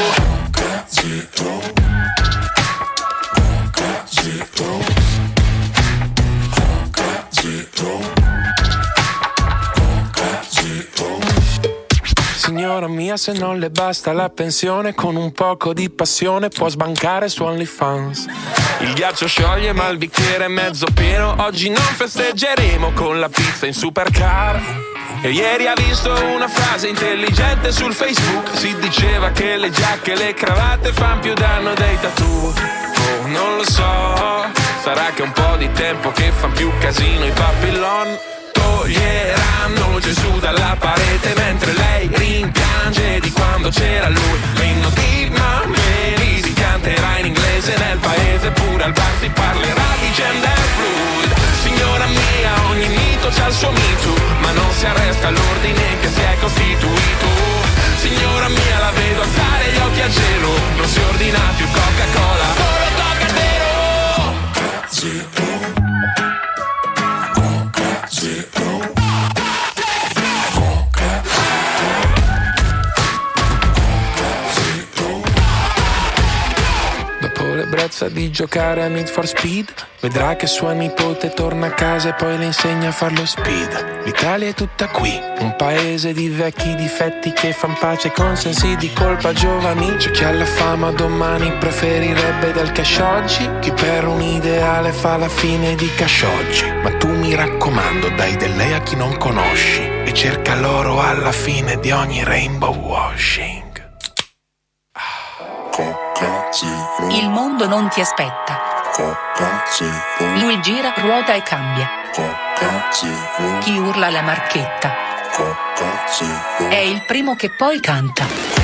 Mia, 12.90 13.16
se 13.16 13.32
non 13.32 13.58
le 13.58 13.70
basta 13.70 14.12
la 14.12 14.28
pensione, 14.28 14.94
con 14.94 15.16
un 15.16 15.32
poco 15.32 15.72
di 15.72 15.88
passione 15.88 16.48
può 16.48 16.68
sbancare 16.68 17.28
su 17.28 17.42
OnlyFans. 17.42 18.26
Il 18.80 18.92
ghiaccio 18.92 19.26
scioglie 19.26 19.72
ma 19.72 19.88
il 19.88 19.96
bicchiere 19.96 20.44
è 20.44 20.48
mezzo 20.48 20.86
pieno. 20.92 21.34
Oggi 21.38 21.68
non 21.68 21.82
festeggeremo 21.82 22.92
con 22.92 23.18
la 23.18 23.28
pizza 23.28 23.66
in 23.66 23.74
supercar. 23.74 24.60
E 25.22 25.30
ieri 25.30 25.66
ha 25.66 25.74
visto 25.74 26.10
una 26.34 26.48
frase 26.48 26.88
intelligente 26.88 27.72
sul 27.72 27.92
Facebook. 27.92 28.56
Si 28.56 28.74
diceva 28.78 29.30
che 29.30 29.56
le 29.56 29.70
giacche 29.70 30.12
e 30.12 30.16
le 30.16 30.34
cravatte 30.34 30.92
fanno 30.92 31.20
più 31.20 31.34
danno 31.34 31.74
dei 31.74 31.98
tattoo. 32.00 32.52
Oh, 32.52 33.26
non 33.26 33.56
lo 33.56 33.64
so, 33.64 34.48
Sarà 34.82 35.10
che 35.14 35.22
un 35.22 35.32
po' 35.32 35.56
di 35.56 35.70
tempo 35.72 36.10
che 36.10 36.32
fan 36.32 36.52
più 36.52 36.70
casino 36.78 37.26
i 37.26 37.30
Babylon 37.30 38.18
Toglieranno 38.90 40.00
Gesù 40.00 40.40
dalla 40.40 40.74
parete 40.76 41.32
mentre 41.36 41.72
lei 41.74 42.10
rimpiange 42.12 43.20
di 43.20 43.30
quando 43.30 43.68
c'era 43.68 44.08
lui. 44.08 44.38
L'inno 44.54 44.88
di 44.90 45.30
Mameli 45.30 46.42
si 46.42 46.52
canterà 46.52 47.18
in 47.18 47.26
inglese 47.26 47.76
nel 47.78 47.98
paese 47.98 48.50
Pure 48.50 48.82
al 48.82 48.92
bar 48.92 49.12
si 49.20 49.28
parlerà 49.28 49.86
di 50.00 50.12
gender 50.12 50.58
fluid. 50.74 51.32
Signora 51.62 52.06
mia 52.06 52.68
ogni 52.68 52.88
mito 52.88 53.28
c'ha 53.28 53.46
il 53.46 53.54
suo 53.54 53.70
mito 53.70 54.12
Ma 54.40 54.50
non 54.50 54.72
si 54.72 54.84
arresta 54.84 55.28
all'ordine 55.28 56.00
che 56.00 56.08
si 56.08 56.20
è 56.20 56.36
costituito. 56.40 57.28
Signora 57.98 58.48
mia 58.48 58.78
la 58.80 58.90
vedo 58.90 59.22
alzare 59.22 59.70
gli 59.70 59.78
occhi 59.78 60.00
a 60.00 60.08
gelo 60.08 60.50
Non 60.74 60.88
si 60.88 60.98
ordina 60.98 61.38
più 61.56 61.66
Coca-Cola. 61.70 62.54
Solo 62.58 62.90
Coca-Zero 62.98 63.70
L'ebbrezza 77.90 78.08
di 78.08 78.30
giocare 78.30 78.84
a 78.84 78.88
Need 78.88 79.08
for 79.08 79.26
Speed? 79.26 79.74
Vedrà 79.98 80.36
che 80.36 80.46
sua 80.46 80.72
nipote 80.72 81.30
torna 81.30 81.66
a 81.66 81.70
casa 81.70 82.10
e 82.10 82.12
poi 82.12 82.38
le 82.38 82.44
insegna 82.44 82.90
a 82.90 82.92
farlo 82.92 83.26
speed. 83.26 84.02
L'Italia 84.04 84.48
è 84.48 84.54
tutta 84.54 84.86
qui, 84.86 85.20
un 85.40 85.56
paese 85.56 86.12
di 86.12 86.28
vecchi 86.28 86.76
difetti 86.76 87.32
che 87.32 87.52
fan 87.52 87.76
pace 87.80 88.12
con 88.12 88.36
sensi 88.36 88.76
di 88.76 88.92
colpa 88.92 89.32
giovani. 89.32 89.96
C'è 89.96 90.12
chi 90.12 90.22
alla 90.22 90.44
fama 90.44 90.92
domani 90.92 91.50
preferirebbe 91.58 92.52
del 92.52 92.70
cash 92.70 92.98
oggi. 92.98 93.48
Chi 93.58 93.72
per 93.72 94.06
un 94.06 94.22
ideale 94.22 94.92
fa 94.92 95.16
la 95.16 95.28
fine 95.28 95.74
di 95.74 95.92
cash 95.96 96.22
oggi. 96.22 96.70
Ma 96.82 96.96
tu 96.96 97.08
mi 97.08 97.34
raccomando 97.34 98.08
dai 98.10 98.36
del 98.36 98.54
lei 98.54 98.72
a 98.72 98.80
chi 98.82 98.94
non 98.94 99.16
conosci 99.16 99.82
E 100.04 100.12
cerca 100.14 100.54
l'oro 100.54 101.02
alla 101.02 101.32
fine 101.32 101.78
di 101.80 101.90
ogni 101.90 102.22
rainbow 102.22 102.74
washing 102.74 103.59
Il 107.10 107.30
mondo 107.30 107.66
non 107.66 107.88
ti 107.88 108.00
aspetta. 108.00 108.60
Lui 110.40 110.60
gira, 110.60 110.92
ruota 110.96 111.34
e 111.34 111.42
cambia. 111.42 111.88
Chi 113.60 113.78
urla 113.78 114.10
la 114.10 114.22
marchetta. 114.22 114.92
È 116.68 116.76
il 116.76 117.02
primo 117.06 117.36
che 117.36 117.50
poi 117.50 117.80
canta. 117.80 118.59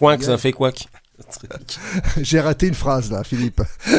Quack, 0.00 0.22
ça 0.22 0.38
fait 0.38 0.52
quack. 0.52 0.88
J'ai 2.22 2.40
raté 2.40 2.68
une 2.68 2.74
phrase 2.74 3.12
là, 3.12 3.22
Philippe. 3.22 3.60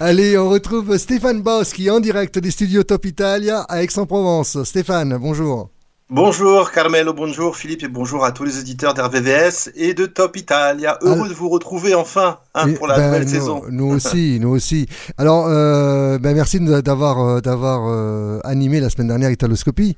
Allez, 0.00 0.36
on 0.36 0.48
retrouve 0.48 0.98
Stéphane 0.98 1.40
Boss 1.40 1.72
qui 1.72 1.86
est 1.86 1.90
en 1.90 2.00
direct 2.00 2.40
des 2.40 2.50
studios 2.50 2.82
Top 2.82 3.04
Italia 3.04 3.60
à 3.68 3.84
Aix-en-Provence. 3.84 4.64
Stéphane, 4.64 5.16
bonjour. 5.18 5.70
Bonjour 6.10 6.72
Carmelo, 6.72 7.14
bonjour 7.14 7.56
Philippe 7.56 7.84
et 7.84 7.88
bonjour 7.88 8.24
à 8.24 8.32
tous 8.32 8.42
les 8.42 8.58
auditeurs 8.58 8.92
d'RVVS 8.92 9.70
et 9.76 9.94
de 9.94 10.06
Top 10.06 10.36
Italia. 10.36 10.98
Heureux 11.02 11.28
de 11.28 11.32
vous 11.32 11.48
retrouver 11.48 11.94
enfin 11.94 12.40
hein, 12.54 12.66
Et, 12.66 12.74
pour 12.74 12.88
la 12.88 12.96
ben, 12.96 13.06
nouvelle 13.06 13.22
nous, 13.22 13.28
saison. 13.28 13.62
Nous 13.70 13.86
aussi, 13.94 14.38
nous 14.40 14.48
aussi. 14.50 14.88
Alors, 15.16 15.46
euh, 15.46 16.18
ben, 16.18 16.34
merci 16.34 16.58
d'avoir 16.58 17.20
euh, 17.20 17.40
d'avoir 17.40 17.88
euh, 17.88 18.40
animé 18.42 18.80
la 18.80 18.90
semaine 18.90 19.08
dernière 19.08 19.30
Italoscopie 19.30 19.96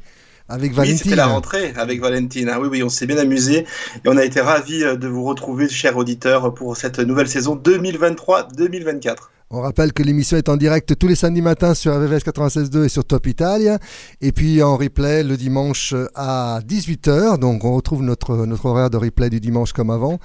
avec 0.48 0.70
Oui, 0.72 0.76
Valentine. 0.76 0.98
c'était 0.98 1.16
la 1.16 1.26
rentrée 1.26 1.72
avec 1.76 2.00
Valentine. 2.00 2.50
Ah 2.52 2.60
oui, 2.60 2.68
oui, 2.70 2.82
on 2.82 2.88
s'est 2.88 3.06
bien 3.06 3.18
amusé 3.18 3.58
et 4.04 4.08
on 4.08 4.16
a 4.16 4.24
été 4.24 4.40
ravis 4.40 4.82
euh, 4.84 4.96
de 4.96 5.08
vous 5.08 5.24
retrouver, 5.24 5.68
chers 5.68 5.96
auditeurs, 5.96 6.52
pour 6.54 6.76
cette 6.76 6.98
nouvelle 6.98 7.28
saison 7.28 7.56
2023-2024. 7.56 9.16
On 9.50 9.60
rappelle 9.60 9.92
que 9.92 10.02
l'émission 10.02 10.36
est 10.36 10.48
en 10.48 10.56
direct 10.56 10.98
tous 10.98 11.06
les 11.06 11.14
samedis 11.14 11.42
matins 11.42 11.74
sur 11.74 11.94
RVVS 11.94 12.24
96.2 12.24 12.84
et 12.84 12.88
sur 12.88 13.04
Top 13.04 13.26
Italia. 13.26 13.78
Et 14.20 14.32
puis 14.32 14.62
en 14.62 14.76
replay 14.76 15.22
le 15.22 15.36
dimanche 15.36 15.94
à 16.14 16.60
18h. 16.66 17.38
Donc 17.38 17.64
on 17.64 17.74
retrouve 17.76 18.02
notre, 18.02 18.46
notre 18.46 18.66
horaire 18.66 18.90
de 18.90 18.96
replay 18.96 19.30
du 19.30 19.40
dimanche 19.40 19.72
comme 19.72 19.90
avant. 19.90 20.18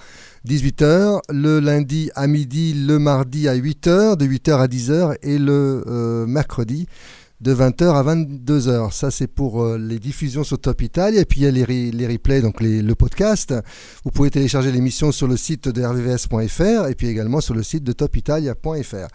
18h, 0.47 1.20
le 1.30 1.59
lundi 1.59 2.09
à 2.15 2.26
midi, 2.28 2.74
le 2.74 2.97
mardi 2.97 3.47
à 3.47 3.55
8h, 3.55 4.15
de 4.17 4.26
8h 4.26 4.57
à 4.57 4.67
10h 4.67 5.17
et 5.22 5.38
le 5.38 5.84
euh, 5.86 6.26
mercredi 6.26 6.88
de 7.41 7.53
20h 7.53 7.95
à 7.95 8.15
22h. 8.15 8.91
Ça, 8.91 9.11
c'est 9.11 9.27
pour 9.27 9.63
euh, 9.63 9.77
les 9.77 9.99
diffusions 9.99 10.43
sur 10.43 10.59
Top 10.59 10.81
Italia. 10.81 11.21
Et 11.21 11.25
puis, 11.25 11.41
il 11.41 11.43
y 11.43 11.47
a 11.47 11.51
les, 11.51 11.91
les 11.91 12.07
replays, 12.07 12.41
donc 12.41 12.61
le 12.61 12.93
podcast. 12.95 13.53
Vous 14.03 14.11
pouvez 14.11 14.29
télécharger 14.29 14.71
l'émission 14.71 15.11
sur 15.11 15.27
le 15.27 15.37
site 15.37 15.69
de 15.69 15.83
rvvs.fr 15.83 16.87
et 16.87 16.95
puis 16.95 17.07
également 17.07 17.41
sur 17.41 17.53
le 17.53 17.63
site 17.63 17.83
de 17.83 17.93
topitalia.fr. 17.93 19.07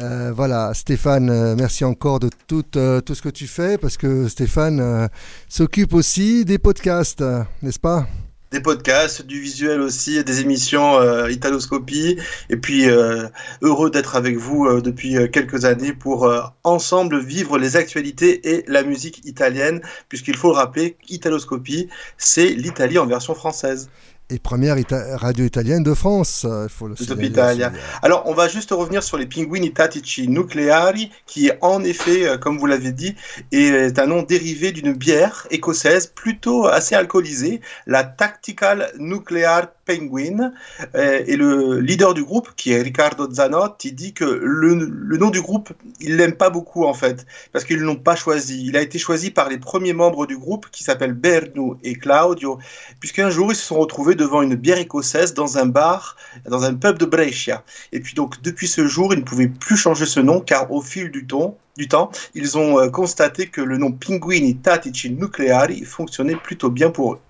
Euh, 0.00 0.32
voilà, 0.34 0.74
Stéphane, 0.74 1.30
euh, 1.30 1.54
merci 1.56 1.84
encore 1.84 2.18
de 2.18 2.28
tout, 2.48 2.64
euh, 2.76 3.00
tout 3.00 3.14
ce 3.14 3.22
que 3.22 3.28
tu 3.28 3.46
fais 3.46 3.78
parce 3.78 3.96
que 3.96 4.28
Stéphane 4.28 5.08
s'occupe 5.48 5.94
aussi 5.94 6.44
des 6.44 6.58
podcasts, 6.58 7.22
n'est-ce 7.62 7.78
pas? 7.78 8.06
Des 8.54 8.60
podcasts, 8.60 9.22
du 9.22 9.40
visuel 9.40 9.80
aussi, 9.80 10.22
des 10.22 10.40
émissions 10.40 10.94
euh, 11.00 11.28
Italoscopie. 11.28 12.20
Et 12.50 12.56
puis, 12.56 12.88
euh, 12.88 13.26
heureux 13.62 13.90
d'être 13.90 14.14
avec 14.14 14.36
vous 14.36 14.66
euh, 14.66 14.80
depuis 14.80 15.16
quelques 15.32 15.64
années 15.64 15.92
pour 15.92 16.32
ensemble 16.62 17.18
vivre 17.18 17.58
les 17.58 17.74
actualités 17.76 18.54
et 18.54 18.64
la 18.68 18.84
musique 18.84 19.22
italienne, 19.24 19.80
puisqu'il 20.08 20.36
faut 20.36 20.50
le 20.50 20.54
rappeler, 20.54 20.96
Italoscopie, 21.08 21.88
c'est 22.16 22.50
l'Italie 22.50 22.96
en 22.96 23.06
version 23.06 23.34
française. 23.34 23.90
Et 24.30 24.38
première 24.38 24.78
ita- 24.78 25.18
radio 25.18 25.44
italienne 25.44 25.82
de 25.82 25.92
France, 25.92 26.46
euh, 26.48 26.64
il 26.66 26.72
faut 26.72 26.88
le 26.88 26.94
signaler 26.96 27.28
aussi. 27.52 27.60
Alors, 28.02 28.22
on 28.24 28.32
va 28.32 28.48
juste 28.48 28.70
revenir 28.70 29.02
sur 29.02 29.18
les 29.18 29.26
Pinguini 29.26 29.72
Tattici 29.74 30.28
Nucleari, 30.28 31.10
qui 31.26 31.50
en 31.60 31.84
effet, 31.84 32.26
euh, 32.26 32.38
comme 32.38 32.58
vous 32.58 32.64
l'avez 32.64 32.92
dit, 32.92 33.14
est 33.52 33.98
un 33.98 34.06
nom 34.06 34.22
dérivé 34.22 34.72
d'une 34.72 34.94
bière 34.94 35.46
écossaise 35.50 36.06
plutôt 36.06 36.66
assez 36.66 36.94
alcoolisée, 36.94 37.60
la 37.86 38.02
Tactical 38.02 38.90
Nuclear 38.98 39.66
Penguin. 39.84 40.52
Euh, 40.94 41.22
et 41.26 41.36
le 41.36 41.80
leader 41.80 42.14
du 42.14 42.24
groupe, 42.24 42.50
qui 42.56 42.72
est 42.72 42.82
Riccardo 42.82 43.30
Zanotti, 43.30 43.92
dit 43.92 44.12
que 44.12 44.24
le, 44.24 44.74
nom 45.16 45.30
du 45.30 45.40
groupe, 45.40 45.72
il 46.00 46.16
l'aime 46.16 46.34
pas 46.34 46.50
beaucoup 46.50 46.84
en 46.84 46.94
fait, 46.94 47.26
parce 47.52 47.64
qu'ils 47.64 47.80
l'ont 47.80 47.96
pas 47.96 48.16
choisi. 48.16 48.66
Il 48.66 48.76
a 48.76 48.80
été 48.80 48.98
choisi 48.98 49.30
par 49.30 49.48
les 49.48 49.58
premiers 49.58 49.92
membres 49.92 50.26
du 50.26 50.36
groupe, 50.36 50.66
qui 50.70 50.84
s'appellent 50.84 51.12
Bernu 51.12 51.74
et 51.82 51.94
Claudio, 51.94 52.58
puisqu'un 53.00 53.30
jour 53.30 53.52
ils 53.52 53.56
se 53.56 53.64
sont 53.64 53.78
retrouvés 53.78 54.14
devant 54.14 54.42
une 54.42 54.54
bière 54.54 54.78
écossaise 54.78 55.34
dans 55.34 55.58
un 55.58 55.66
bar, 55.66 56.16
dans 56.46 56.64
un 56.64 56.74
pub 56.74 56.98
de 56.98 57.04
Brescia. 57.04 57.64
Et 57.92 58.00
puis 58.00 58.14
donc 58.14 58.42
depuis 58.42 58.68
ce 58.68 58.86
jour, 58.86 59.12
ils 59.12 59.20
ne 59.20 59.24
pouvaient 59.24 59.48
plus 59.48 59.76
changer 59.76 60.06
ce 60.06 60.20
nom 60.20 60.40
car 60.40 60.70
au 60.72 60.80
fil 60.80 61.10
du 61.10 61.26
temps, 61.26 61.56
du 61.76 61.88
temps 61.88 62.10
ils 62.34 62.56
ont 62.58 62.78
euh, 62.78 62.88
constaté 62.88 63.46
que 63.48 63.60
le 63.60 63.76
nom 63.76 63.92
Pinguini 63.92 64.56
Tattici 64.56 65.10
Nucleari 65.10 65.84
fonctionnait 65.84 66.36
plutôt 66.36 66.70
bien 66.70 66.90
pour 66.90 67.14
eux. 67.14 67.20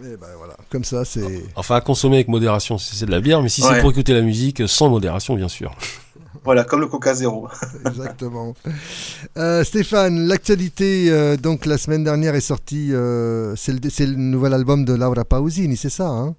Et 0.00 0.16
ben 0.16 0.26
voilà, 0.36 0.54
comme 0.70 0.84
ça 0.84 1.04
c'est. 1.04 1.44
Enfin, 1.56 1.76
à 1.76 1.80
consommer 1.80 2.16
avec 2.16 2.28
modération 2.28 2.78
si 2.78 2.94
c'est 2.96 3.06
de 3.06 3.10
la 3.10 3.20
bière, 3.20 3.42
mais 3.42 3.48
si 3.48 3.62
Ouais. 3.62 3.68
c'est 3.74 3.80
pour 3.80 3.90
écouter 3.90 4.14
la 4.14 4.22
musique, 4.22 4.68
sans 4.68 4.88
modération, 4.88 5.34
bien 5.34 5.48
sûr. 5.48 5.74
Voilà, 6.44 6.62
comme 6.64 6.80
le 6.80 6.86
Coca 6.86 7.14
Zéro. 7.14 7.48
Exactement. 7.86 8.54
Euh, 9.36 9.64
Stéphane, 9.64 10.28
l'actualité, 10.28 11.10
euh, 11.10 11.36
donc 11.36 11.66
la 11.66 11.76
semaine 11.76 12.04
dernière 12.04 12.34
est 12.34 12.40
sorti, 12.40 12.92
euh, 12.94 13.54
c'est 13.56 13.72
le, 13.72 13.90
c'est 13.90 14.06
le 14.06 14.14
nouvel 14.14 14.54
album 14.54 14.84
de 14.84 14.94
Laura 14.94 15.24
Pausini, 15.24 15.76
c'est 15.76 15.90
ça 15.90 16.06
hein? 16.06 16.36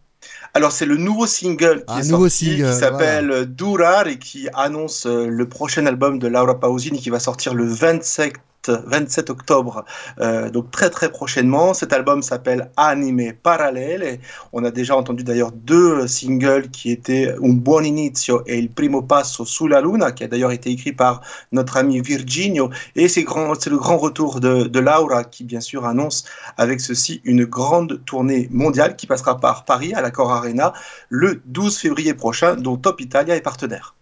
Alors 0.53 0.71
c'est 0.71 0.85
le 0.85 0.97
nouveau 0.97 1.27
single 1.27 1.79
qui 1.79 1.83
Ah, 1.89 1.99
est 1.99 2.07
nouveau 2.07 2.29
sorti, 2.29 2.57
single, 2.57 2.71
qui 2.73 2.79
s'appelle 2.79 3.45
Durar 3.53 4.07
et 4.07 4.17
qui 4.17 4.47
annonce 4.53 5.05
euh, 5.05 5.27
le 5.27 5.47
prochain 5.49 5.85
album 5.85 6.17
de 6.17 6.27
Laura 6.27 6.59
Pausini 6.59 6.99
qui 6.99 7.09
va 7.09 7.19
sortir 7.19 7.53
le 7.53 7.65
27 7.67 8.33
27 8.67 9.29
octobre, 9.29 9.85
euh, 10.19 10.49
donc 10.49 10.71
très 10.71 10.89
très 10.89 11.09
prochainement. 11.09 11.73
Cet 11.73 11.93
album 11.93 12.21
s'appelle 12.21 12.71
Anime 12.77 13.33
Parallele. 13.33 14.03
Et 14.03 14.19
on 14.51 14.63
a 14.63 14.71
déjà 14.71 14.95
entendu 14.95 15.23
d'ailleurs 15.23 15.51
deux 15.51 16.07
singles 16.07 16.69
qui 16.69 16.91
étaient 16.91 17.33
Un 17.41 17.53
buon 17.53 17.83
inizio 17.83 18.43
et 18.45 18.59
Il 18.59 18.69
primo 18.69 19.01
passo 19.01 19.45
sulla 19.45 19.81
luna, 19.81 20.11
qui 20.11 20.23
a 20.23 20.27
d'ailleurs 20.27 20.51
été 20.51 20.69
écrit 20.69 20.91
par 20.91 21.21
notre 21.51 21.77
ami 21.77 22.01
Virginio. 22.01 22.69
Et 22.95 23.07
c'est 23.07 23.21
le 23.21 23.77
grand 23.77 23.97
retour 23.97 24.39
de, 24.39 24.63
de 24.63 24.79
Laura 24.79 25.23
qui 25.23 25.43
bien 25.43 25.61
sûr 25.61 25.85
annonce 25.85 26.25
avec 26.57 26.81
ceci 26.81 27.21
une 27.23 27.45
grande 27.45 28.03
tournée 28.05 28.49
mondiale 28.51 28.95
qui 28.95 29.07
passera 29.07 29.39
par 29.39 29.65
Paris 29.65 29.93
à 29.93 30.01
l'Accor 30.01 30.31
Arena 30.31 30.73
le 31.09 31.41
12 31.45 31.77
février 31.77 32.13
prochain, 32.13 32.55
dont 32.55 32.77
Top 32.77 33.01
Italia 33.01 33.35
est 33.35 33.41
partenaire. 33.41 33.95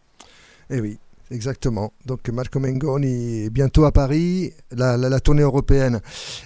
Eh 0.69 0.81
oui. 0.81 0.99
Exactement. 1.29 1.93
Donc 2.05 2.27
Marco 2.29 2.59
Mengoni 2.59 3.45
est 3.45 3.49
bientôt 3.49 3.85
à 3.85 3.91
Paris, 3.91 4.53
la, 4.71 5.19
tournée 5.19 5.41
européenne. 5.41 6.01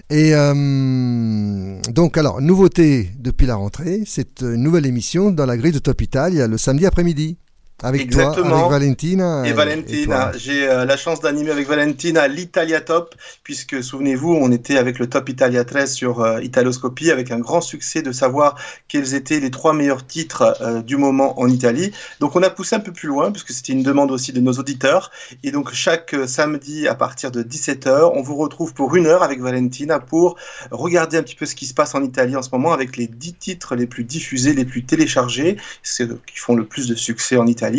Et 0.09 0.33
euh, 0.33 1.79
donc 1.89 2.17
alors, 2.17 2.41
nouveauté 2.41 3.11
depuis 3.19 3.45
la 3.45 3.55
rentrée, 3.55 4.03
c'est 4.05 4.41
une 4.41 4.63
nouvelle 4.63 4.85
émission 4.85 5.31
dans 5.31 5.45
la 5.45 5.57
grille 5.57 5.71
de 5.71 5.79
Top 5.79 6.01
Italia 6.01 6.47
le 6.47 6.57
samedi 6.57 6.85
après-midi. 6.85 7.37
Avec 7.83 8.11
toi, 8.11 8.23
Exactement. 8.23 8.57
avec 8.57 8.71
Valentina. 8.71 9.43
Et 9.45 9.49
et 9.49 9.53
Valentina, 9.53 10.29
toi. 10.29 10.31
j'ai 10.37 10.67
euh, 10.67 10.85
la 10.85 10.97
chance 10.97 11.19
d'animer 11.19 11.51
avec 11.51 11.67
Valentina 11.67 12.27
l'Italia 12.27 12.81
Top, 12.81 13.15
puisque 13.43 13.83
souvenez-vous, 13.83 14.33
on 14.33 14.51
était 14.51 14.77
avec 14.77 14.99
le 14.99 15.07
Top 15.07 15.29
Italia 15.29 15.65
13 15.65 15.93
sur 15.93 16.21
euh, 16.21 16.41
Italoscopie, 16.41 17.11
avec 17.11 17.31
un 17.31 17.39
grand 17.39 17.61
succès 17.61 18.01
de 18.01 18.11
savoir 18.11 18.55
quels 18.87 19.15
étaient 19.15 19.39
les 19.39 19.51
trois 19.51 19.73
meilleurs 19.73 20.05
titres 20.05 20.55
euh, 20.61 20.81
du 20.81 20.97
moment 20.97 21.39
en 21.39 21.47
Italie. 21.47 21.91
Donc 22.19 22.35
on 22.35 22.43
a 22.43 22.49
poussé 22.49 22.75
un 22.75 22.79
peu 22.79 22.91
plus 22.91 23.07
loin, 23.07 23.31
puisque 23.31 23.51
c'était 23.51 23.73
une 23.73 23.83
demande 23.83 24.11
aussi 24.11 24.31
de 24.31 24.41
nos 24.41 24.53
auditeurs. 24.53 25.11
Et 25.43 25.51
donc 25.51 25.73
chaque 25.73 26.15
samedi 26.27 26.87
à 26.87 26.95
partir 26.95 27.31
de 27.31 27.41
17h, 27.41 28.11
on 28.13 28.21
vous 28.21 28.35
retrouve 28.35 28.73
pour 28.73 28.95
une 28.95 29.07
heure 29.07 29.23
avec 29.23 29.41
Valentina 29.41 29.99
pour 29.99 30.37
regarder 30.69 31.17
un 31.17 31.23
petit 31.23 31.35
peu 31.35 31.45
ce 31.45 31.55
qui 31.55 31.65
se 31.65 31.73
passe 31.73 31.95
en 31.95 32.03
Italie 32.03 32.35
en 32.35 32.41
ce 32.41 32.49
moment 32.51 32.73
avec 32.73 32.95
les 32.97 33.07
10 33.07 33.33
titres 33.33 33.75
les 33.75 33.87
plus 33.87 34.03
diffusés, 34.03 34.53
les 34.53 34.65
plus 34.65 34.83
téléchargés, 34.83 35.57
ceux 35.83 36.19
qui 36.27 36.37
font 36.37 36.55
le 36.55 36.65
plus 36.65 36.87
de 36.87 36.95
succès 36.95 37.37
en 37.37 37.47
Italie. 37.47 37.70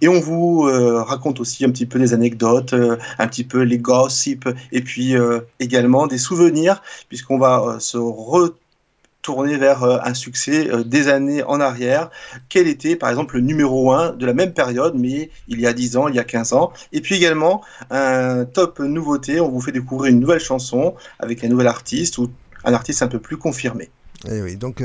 Et 0.00 0.08
on 0.08 0.20
vous 0.20 0.66
euh, 0.66 1.02
raconte 1.02 1.40
aussi 1.40 1.64
un 1.64 1.70
petit 1.70 1.86
peu 1.86 1.98
des 1.98 2.14
anecdotes, 2.14 2.72
euh, 2.72 2.96
un 3.18 3.26
petit 3.26 3.44
peu 3.44 3.62
les 3.62 3.78
gossips, 3.78 4.48
et 4.70 4.82
puis 4.82 5.16
euh, 5.16 5.40
également 5.60 6.06
des 6.06 6.18
souvenirs, 6.18 6.82
puisqu'on 7.08 7.38
va 7.38 7.76
se 7.80 7.98
retourner 7.98 9.56
vers 9.56 9.84
un 9.84 10.14
succès 10.14 10.68
des 10.84 11.08
années 11.08 11.44
en 11.44 11.60
arrière. 11.60 12.10
Quel 12.48 12.66
était, 12.66 12.96
par 12.96 13.08
exemple, 13.08 13.36
le 13.36 13.42
numéro 13.42 13.92
1 13.92 14.12
de 14.12 14.26
la 14.26 14.34
même 14.34 14.52
période, 14.52 14.94
mais 14.96 15.30
il 15.46 15.60
y 15.60 15.66
a 15.66 15.72
10 15.72 15.96
ans, 15.96 16.08
il 16.08 16.16
y 16.16 16.18
a 16.18 16.24
15 16.24 16.52
ans? 16.54 16.72
Et 16.92 17.00
puis 17.00 17.14
également, 17.14 17.62
un 17.90 18.44
top 18.44 18.80
nouveauté, 18.80 19.40
on 19.40 19.48
vous 19.48 19.60
fait 19.60 19.70
découvrir 19.70 20.12
une 20.12 20.18
nouvelle 20.18 20.40
chanson 20.40 20.94
avec 21.20 21.44
un 21.44 21.48
nouvel 21.48 21.68
artiste 21.68 22.18
ou 22.18 22.30
un 22.64 22.74
artiste 22.74 23.02
un 23.02 23.08
peu 23.08 23.20
plus 23.20 23.36
confirmé. 23.36 23.90
Eh 24.28 24.42
oui, 24.42 24.56
donc 24.56 24.82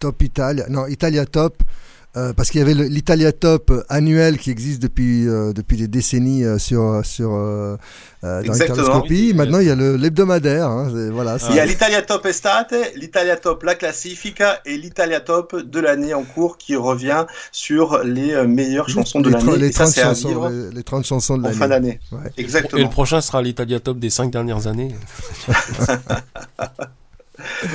Top 0.00 0.22
Italia, 0.22 0.66
non, 0.70 0.86
Italia 0.86 1.26
Top, 1.26 1.62
euh, 2.16 2.32
parce 2.32 2.50
qu'il 2.50 2.58
y 2.58 2.62
avait 2.62 2.74
l'Italia 2.74 3.30
Top 3.32 3.72
annuel 3.88 4.36
qui 4.38 4.50
existe 4.50 4.82
depuis, 4.82 5.28
euh, 5.28 5.52
depuis 5.52 5.76
des 5.76 5.86
décennies 5.88 6.44
euh, 6.44 6.58
sur, 6.58 7.00
sur, 7.04 7.32
euh, 7.34 7.76
euh, 8.24 8.42
dans 8.42 8.52
l'Italoscopie. 8.52 9.32
Maintenant, 9.34 9.60
il 9.60 9.68
y 9.68 9.70
a 9.70 9.76
le- 9.76 9.96
l'hebdomadaire. 9.96 10.66
hein, 10.68 10.90
voilà, 11.12 11.36
Il 11.50 11.56
y 11.56 11.60
a 11.60 11.64
l'Italia 11.66 12.02
Top 12.02 12.26
Estate, 12.26 12.74
l'Italia 12.96 13.36
Top 13.36 13.62
La 13.62 13.74
Classifica 13.76 14.60
et 14.66 14.76
l'Italia 14.76 15.20
Top 15.20 15.54
de 15.56 15.80
l'année 15.80 16.12
en 16.12 16.24
cours 16.24 16.58
qui 16.58 16.74
revient 16.76 17.26
sur 17.52 18.02
les 18.02 18.32
euh, 18.32 18.46
meilleures 18.46 18.88
chansons 18.88 19.20
de 19.20 19.30
l'année. 19.30 19.56
les 19.58 19.68
Et 19.68 19.72
ça, 19.72 19.84
30 19.84 19.92
c'est 19.94 20.00
à 20.02 20.04
chansons, 20.08 20.28
vivre 20.28 20.48
les, 20.50 20.70
les 20.74 20.82
30 20.82 21.04
chansons 21.06 21.38
de 21.38 21.42
en 21.42 21.46
l'année. 21.46 21.58
fin 21.58 21.68
d'année. 21.68 22.00
Ouais. 22.12 22.18
Exactement. 22.36 22.80
Et 22.80 22.84
le 22.84 22.90
prochain 22.90 23.20
sera 23.20 23.40
l'Italia 23.40 23.78
Top 23.78 23.98
des 24.00 24.10
cinq 24.10 24.30
dernières 24.32 24.66
années. 24.66 24.94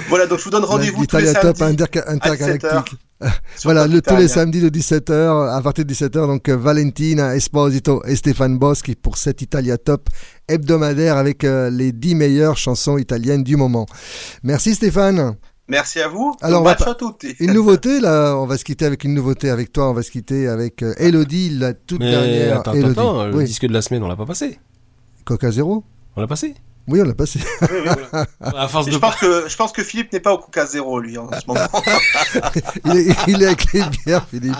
Voilà, 0.10 0.28
donc 0.28 0.38
je 0.40 0.44
vous 0.44 0.52
donne 0.52 0.64
rendez-vous 0.64 1.06
tous 1.08 1.18
les 1.18 1.24
L'Italia 1.24 1.42
Top 1.42 1.58
samedis 1.58 1.84
à 1.84 2.12
intergalactique. 2.12 2.96
17h. 3.22 3.32
Voilà, 3.63 3.88
le- 3.88 4.01
tous 4.01 4.16
les 4.16 4.26
Italia. 4.26 4.28
samedis 4.28 4.61
de 4.61 4.70
17h, 4.70 5.49
à 5.55 5.61
partir 5.61 5.86
de 5.86 5.93
17h, 5.93 6.28
donc 6.28 6.49
euh, 6.49 6.57
Valentina 6.57 7.36
Esposito 7.36 8.03
et 8.05 8.16
Stéphane 8.16 8.57
Boschi 8.57 8.95
pour 8.95 9.18
cette 9.18 9.41
Italia 9.41 9.78
Top 9.78 10.09
hebdomadaire 10.47 11.18
avec 11.18 11.43
euh, 11.43 11.70
les 11.70 11.91
10 11.91 12.16
meilleures 12.16 12.57
chansons 12.57 12.97
italiennes 12.97 13.43
du 13.43 13.55
moment. 13.55 13.86
Merci 14.43 14.76
Stéphane. 14.76 15.36
Merci 15.68 15.99
à 15.99 16.07
vous. 16.09 16.36
Alors, 16.41 16.61
on 16.61 16.66
va. 16.66 16.76
Une 17.39 17.53
nouveauté, 17.53 17.99
là, 17.99 18.36
on 18.38 18.45
va 18.45 18.55
se 18.57 18.63
quitter 18.63 18.86
avec 18.86 19.03
une 19.03 19.16
nouveauté 19.16 19.49
avec 19.49 19.74
toi, 19.74 19.89
on 19.89 19.93
va 19.93 20.03
se 20.03 20.11
quitter 20.11 20.47
avec 20.47 20.84
euh, 20.84 20.93
Elodie, 20.97 21.49
la 21.57 21.74
toute 21.74 22.01
Mais 22.01 22.11
dernière 22.11 22.59
attends, 22.59 22.74
Elodie. 22.74 22.91
attends, 22.91 23.20
attends, 23.22 23.28
le 23.28 23.36
oui. 23.38 23.45
disque 23.45 23.66
de 23.66 23.74
la 23.74 23.82
semaine, 23.82 24.03
on 24.03 24.07
l'a 24.07 24.16
pas 24.16 24.28
passé. 24.28 24.59
Coca 25.24 25.49
Zéro 25.49 25.84
On 26.16 26.22
l'a 26.22 26.28
passé. 26.28 26.53
Oui, 26.88 27.02
on 27.02 27.06
l'a 27.06 27.14
passé. 27.14 27.40
Oui, 27.62 27.68
oui, 27.72 27.90
voilà. 28.12 28.28
À 28.64 28.68
force 28.68 28.86
Et 28.88 28.90
de 28.92 28.96
je, 28.96 29.00
pense 29.00 29.16
que, 29.16 29.46
je 29.50 29.56
pense 29.56 29.72
que 29.72 29.84
Philippe 29.84 30.14
n'est 30.14 30.20
pas 30.20 30.34
au 30.34 30.38
Coca 30.38 30.66
Zéro, 30.68 31.00
lui, 31.00 31.18
en 31.18 31.28
ce 31.32 31.46
moment. 31.48 31.60
il, 32.86 32.98
est, 32.98 33.16
il 33.28 33.42
est 33.42 33.46
avec 33.48 33.74
les 33.74 33.82
bières, 34.06 34.28
Philippe. 34.30 34.56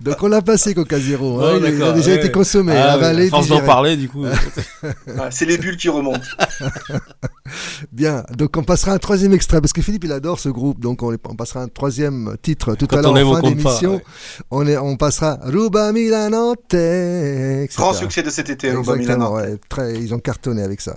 Donc 0.00 0.22
on 0.22 0.28
l'a 0.28 0.42
passé 0.42 0.74
Coca 0.74 0.98
Zéro. 0.98 1.40
hein, 1.40 1.54
il, 1.58 1.64
a- 1.64 1.68
il 1.68 1.74
a 1.74 1.78
d'accord, 1.78 1.94
déjà 1.94 2.10
ouais. 2.10 2.16
été 2.16 2.32
consommé, 2.32 2.72
Ah, 2.76 2.92
avalé, 2.94 3.26
à 3.26 3.30
force 3.30 3.48
d'en 3.48 3.60
parler, 3.60 3.96
du 3.96 4.08
coup. 4.08 4.24
Ouais, 4.82 5.28
c'est 5.30 5.44
les 5.46 5.58
bulles 5.58 5.76
qui 5.76 5.88
remontent. 5.88 6.20
Bien, 7.92 8.24
donc 8.36 8.56
on 8.56 8.62
passera 8.62 8.92
un 8.92 8.98
troisième 8.98 9.32
extrait 9.32 9.60
parce 9.60 9.72
que 9.72 9.80
Philippe 9.82 10.04
il 10.04 10.12
adore 10.12 10.38
ce 10.38 10.48
groupe, 10.48 10.80
donc 10.80 11.02
on, 11.02 11.12
on 11.12 11.34
passera 11.34 11.60
un 11.62 11.68
troisième 11.68 12.36
titre 12.42 12.74
tout 12.74 12.86
Quand 12.86 12.98
à 12.98 13.02
l'heure 13.02 13.12
en 13.28 13.30
on 13.32 13.34
fin 13.34 13.40
d'émission. 13.42 13.94
ouais. 13.94 14.04
On, 14.50 14.66
est, 14.66 14.76
on 14.76 14.96
passera 14.96 15.38
Ruba 15.42 15.92
Milanote. 15.92 16.74
etc. 16.74 17.68
Grand 17.76 17.94
succès 17.94 18.22
de 18.22 18.30
cet 18.30 18.50
été, 18.50 18.70
Ruba 18.72 18.92
ouais, 18.94 19.56
très, 19.68 19.94
ils 19.94 20.14
ont 20.14 20.18
cartonné 20.18 20.62
avec 20.62 20.80
ça. 20.80 20.96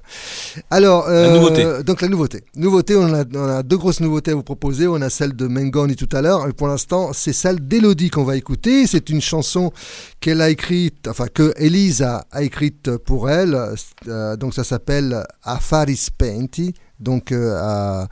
Alors, 0.73 1.09
euh, 1.09 1.27
La 1.27 1.33
nouveauté. 1.33 1.83
donc 1.83 2.01
la 2.01 2.07
nouveauté. 2.07 2.43
Nouveauté, 2.55 2.95
on 2.95 3.13
a, 3.13 3.25
on 3.35 3.49
a 3.49 3.61
deux 3.61 3.77
grosses 3.77 3.99
nouveautés 3.99 4.31
à 4.31 4.35
vous 4.35 4.41
proposer. 4.43 4.87
On 4.87 5.01
a 5.01 5.09
celle 5.09 5.33
de 5.35 5.45
Mengoni 5.47 5.97
tout 5.97 6.07
à 6.13 6.21
l'heure, 6.21 6.47
et 6.47 6.53
pour 6.53 6.69
l'instant, 6.69 7.11
c'est 7.13 7.33
celle 7.33 7.67
d'Elodie 7.67 8.09
qu'on 8.09 8.23
va 8.23 8.37
écouter. 8.37 8.87
C'est 8.87 9.09
une 9.09 9.19
chanson 9.19 9.73
qu'elle 10.21 10.39
a 10.39 10.49
écrite, 10.49 11.09
enfin 11.09 11.27
que 11.27 11.53
Elise 11.57 12.01
a, 12.01 12.25
a 12.31 12.41
écrite 12.43 12.95
pour 12.97 13.29
elle. 13.29 13.57
Euh, 14.07 14.37
donc 14.37 14.53
ça 14.53 14.63
s'appelle 14.63 15.25
Affari 15.43 15.97
Spenti, 15.97 16.73
donc 17.01 17.33
euh, 17.33 17.57
à, 17.59 18.07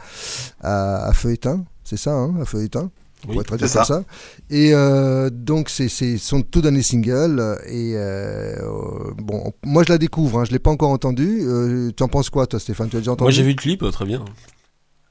à, 0.61 1.05
à 1.07 1.13
feuilletin, 1.13 1.63
c'est 1.85 1.97
ça, 1.97 2.11
hein, 2.11 2.35
à 2.41 2.45
feuilletin. 2.45 2.91
On 3.27 3.31
Oui, 3.35 3.43
traduire 3.43 3.71
comme 3.71 3.83
ça. 3.83 3.85
ça. 3.85 4.03
Et 4.49 4.73
euh, 4.73 5.29
donc, 5.29 5.69
c'est 5.69 5.89
son 6.17 6.41
tout 6.41 6.61
dernier 6.61 6.81
single. 6.81 7.57
Et 7.67 7.93
euh, 7.95 8.55
euh, 8.61 9.11
bon, 9.17 9.51
moi, 9.65 9.83
je 9.83 9.91
la 9.91 9.97
découvre. 9.97 10.39
Hein, 10.39 10.45
je 10.45 10.51
l'ai 10.51 10.59
pas 10.59 10.71
encore 10.71 10.91
entendue. 10.91 11.39
Euh, 11.43 11.91
tu 11.95 12.01
en 12.03 12.07
penses 12.07 12.29
quoi, 12.29 12.47
toi, 12.47 12.59
Stéphane? 12.59 12.89
Tu 12.89 12.95
as 12.95 12.99
déjà 12.99 13.11
entendu 13.11 13.25
Moi, 13.25 13.31
j'ai 13.31 13.43
vu 13.43 13.49
le 13.49 13.55
clip, 13.55 13.83
euh, 13.83 13.91
très 13.91 14.05
bien. 14.05 14.23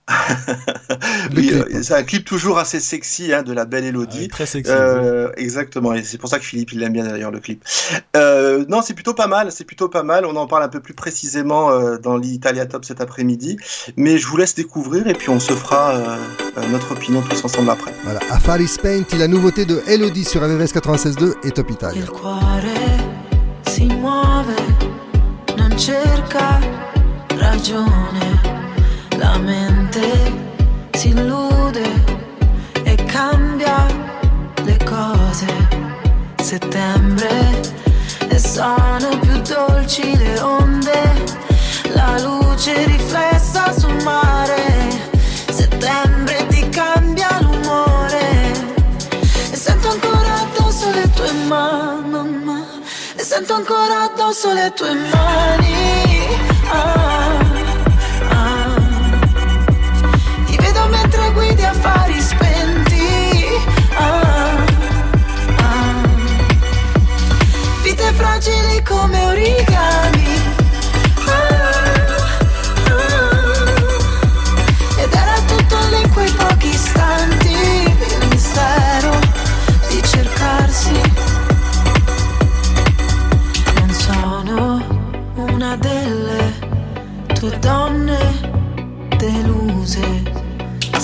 Oui, 1.37 1.49
clip. 1.49 1.53
euh, 1.53 1.83
c'est 1.83 1.95
un 1.95 2.03
clip 2.03 2.25
toujours 2.25 2.59
assez 2.59 2.81
sexy 2.81 3.33
hein, 3.33 3.43
de 3.43 3.53
la 3.53 3.65
belle 3.67 3.85
Ah 3.85 3.89
Elodie. 3.89 4.19
oui, 4.21 4.29
très 4.29 4.47
sexy. 4.47 4.73
Euh, 4.75 5.31
exactement, 5.37 5.93
et 5.95 6.03
c'est 6.03 6.19
pour 6.19 6.29
ça 6.29 6.39
que 6.39 6.45
Philippe 6.45 6.73
il 6.73 6.83
aime 6.83 6.93
bien 6.93 7.05
d'ailleurs 7.05 7.31
le 7.31 7.41
clip. 7.41 7.63
Euh, 8.17 8.65
non, 8.69 8.81
c'est 8.83 8.95
plutôt 8.95 9.15
pas 9.15 9.27
mal, 9.27 9.53
c'est 9.53 9.65
plutôt 9.65 9.89
pas 9.89 10.03
mal. 10.03 10.25
On 10.27 10.35
en 10.37 10.47
parle 10.47 10.63
un 10.63 10.69
peu 10.69 10.81
plus 10.81 10.95
précisément 10.95 11.71
euh, 11.71 11.99
dans 11.99 12.17
l'Italia 12.17 12.67
Top 12.67 12.85
cet 12.85 13.01
après-midi, 13.01 13.59
mais 13.97 14.19
je 14.19 14.27
vous 14.27 14.37
laisse 14.37 14.55
découvrir 14.55 15.07
et 15.07 15.13
puis 15.15 15.29
on 15.31 15.41
se 15.41 15.53
fera 15.53 15.95
notre 16.71 16.93
opinion 16.93 17.23
tous 17.23 17.45
ensemble 17.45 17.71
après. 17.71 17.93
Voilà, 18.05 18.21
Affari 18.31 18.67
Spenti, 18.69 19.17
la 19.19 19.29
nouveauté 19.29 19.65
de 19.67 19.83
Elodie 19.87 20.25
sur 20.25 20.43
RVVS 20.43 20.73
96.2 20.75 21.35
et 21.45 21.51
Top 21.51 21.71
Italia. 21.71 22.01
Il 22.03 22.11
cuore 22.11 22.41
si 23.69 23.85
muove, 23.87 24.57
non 25.59 25.77
cerca 25.79 26.61
ragione, 27.39 28.58
la 29.19 29.37
mente 29.39 30.03
si 30.93 31.09
illude 31.09 31.87
e 32.85 32.95
cambia 33.05 33.87
le 34.65 34.77
cose. 34.85 35.47
Settembre 36.43 37.61
e 38.29 38.39
sono 38.39 39.09
più 39.21 39.41
dolci 39.43 40.17
le 40.17 40.41
onde, 40.41 41.01
la 41.93 42.19
luce 42.23 42.85
riflessa 42.87 43.73
sul 43.79 44.03
mare. 44.03 44.63
Settembre 45.51 46.47
ti 46.49 46.69
cambia 46.71 47.39
l'umore 47.41 48.53
e 49.51 49.57
sento 49.57 49.91
ancora 49.91 50.35
addosso 50.41 50.91
le 50.91 51.11
tue 51.11 51.33
mani 51.47 51.79
sento 53.29 53.55
ancora 53.55 54.05
addosso 54.05 54.53
le 54.55 54.73
tue 54.75 54.95
mani 54.95 56.27
ah. 56.71 57.48
Mentre 60.89 61.31
guidi 61.33 61.65
affari 61.65 62.21
spenti 62.21 63.07
Ah, 63.97 64.65
ah. 65.59 66.05
Vite 67.83 68.13
fragili 68.15 68.83
come 68.83 69.25
origami 69.27 69.78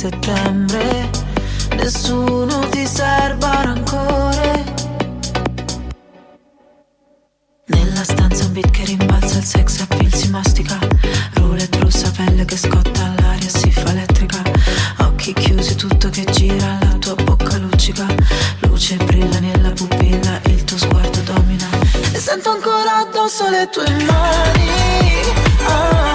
Settembre. 0.04 1.08
Nessuno 1.76 2.68
ti 2.68 2.86
serba 2.86 3.62
rancore. 3.62 4.64
Nella 7.68 8.04
stanza 8.04 8.44
un 8.44 8.52
beat 8.52 8.70
che 8.70 8.84
rimbalza 8.84 9.38
il 9.38 9.44
sex 9.44 9.80
appeal 9.80 10.12
si 10.12 10.28
mastica. 10.28 10.76
Roulette 11.36 11.78
rossa 11.78 12.10
pelle 12.10 12.44
che 12.44 12.58
scotta 12.58 13.14
l'aria 13.16 13.48
si 13.48 13.70
fa 13.70 13.88
elettrica. 13.92 14.42
Occhi 14.98 15.32
chiusi 15.32 15.74
tutto 15.74 16.10
che 16.10 16.24
gira 16.32 16.76
la 16.82 16.98
tua 16.98 17.14
bocca 17.14 17.56
luccica. 17.56 18.04
Luce 18.58 18.96
brilla 18.96 19.38
nella 19.38 19.70
pupilla 19.70 20.38
il 20.48 20.64
tuo 20.64 20.76
sguardo 20.76 21.20
domina. 21.20 21.66
E 22.12 22.18
sento 22.18 22.50
ancora 22.50 22.98
addosso 23.08 23.48
le 23.48 23.70
tue 23.70 23.88
mani. 24.04 24.68
Ah. 25.66 26.13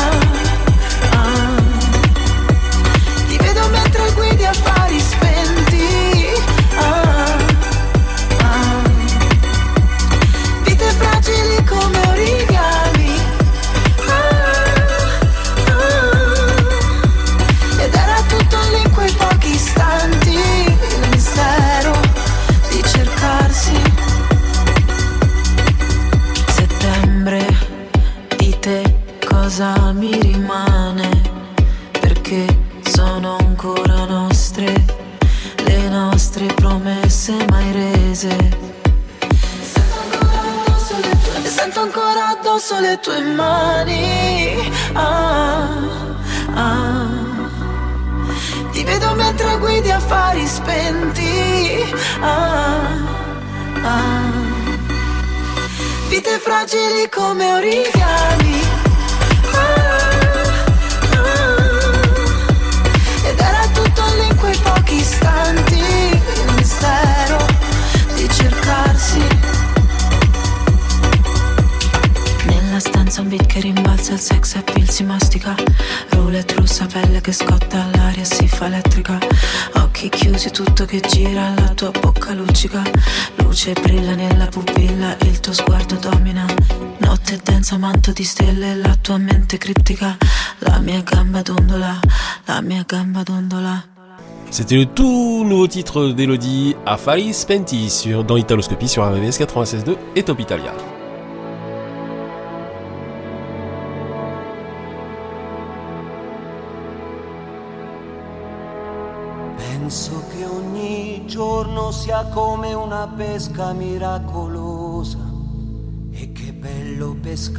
C'était 94.51 94.77
le 94.77 94.85
tout 94.85 95.43
nouveau 95.45 95.67
titre 95.67 96.09
d'Elodie 96.09 96.75
Affari 96.85 97.33
Spenti 97.33 97.89
sur, 97.89 98.23
dans 98.23 98.37
Italoscopie 98.37 98.87
sur 98.87 99.05
RVVS 99.05 99.39
96.2 99.39 99.95
et 100.15 100.23
Top 100.23 100.39
Italia. 100.39 100.73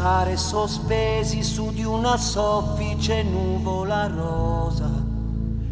Pescare 0.01 0.39
sospesi 0.39 1.43
su 1.43 1.73
di 1.73 1.85
una 1.85 2.17
soffice 2.17 3.23
nuvola 3.23 4.07
rosa. 4.07 4.89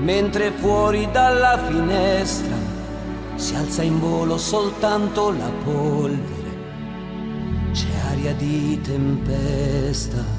Mentre 0.00 0.50
fuori 0.50 1.10
dalla 1.10 1.56
finestra 1.66 2.56
si 3.36 3.54
alza 3.54 3.82
in 3.82 3.98
volo 3.98 4.36
soltanto 4.36 5.30
la 5.30 5.50
polvere, 5.64 6.56
c'è 7.72 7.88
aria 8.10 8.34
di 8.34 8.78
tempesta. 8.82 10.37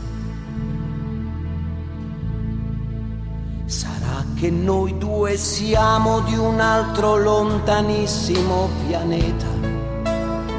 Che 4.40 4.49
noi 4.49 4.98
due 4.98 5.36
siamo 5.36 6.22
di 6.22 6.38
un 6.38 6.61
altro 6.61 7.18
lontanissimo 7.18 8.70
pianeta, 8.88 9.48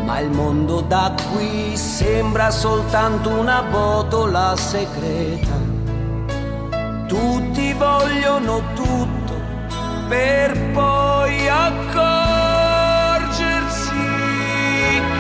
ma 0.05 0.19
il 0.19 0.31
mondo 0.31 0.83
da 0.83 1.15
qui 1.33 1.75
sembra 1.79 2.51
soltanto 2.51 3.31
una 3.31 3.63
botola 3.63 4.55
segreta. 4.55 5.57
Tutti 7.07 7.73
vogliono 7.73 8.61
tutto 8.75 9.33
per 10.09 10.59
poi 10.73 11.49
accorgersi 11.49 12.01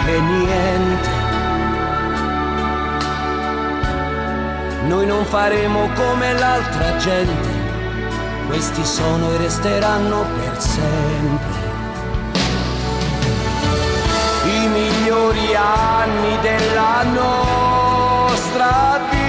che 0.04 0.20
niente. 0.20 1.08
Noi 4.86 5.06
non 5.06 5.24
faremo 5.24 5.88
come 5.94 6.34
l'altra 6.34 6.96
gente, 6.98 7.49
questi 8.50 8.84
sono 8.84 9.32
e 9.32 9.36
resteranno 9.36 10.26
per 10.36 10.60
sempre. 10.60 11.68
I 14.44 14.66
migliori 14.66 15.54
anni 15.54 16.36
della 16.40 17.04
nostra 17.04 18.98
vita 19.08 19.19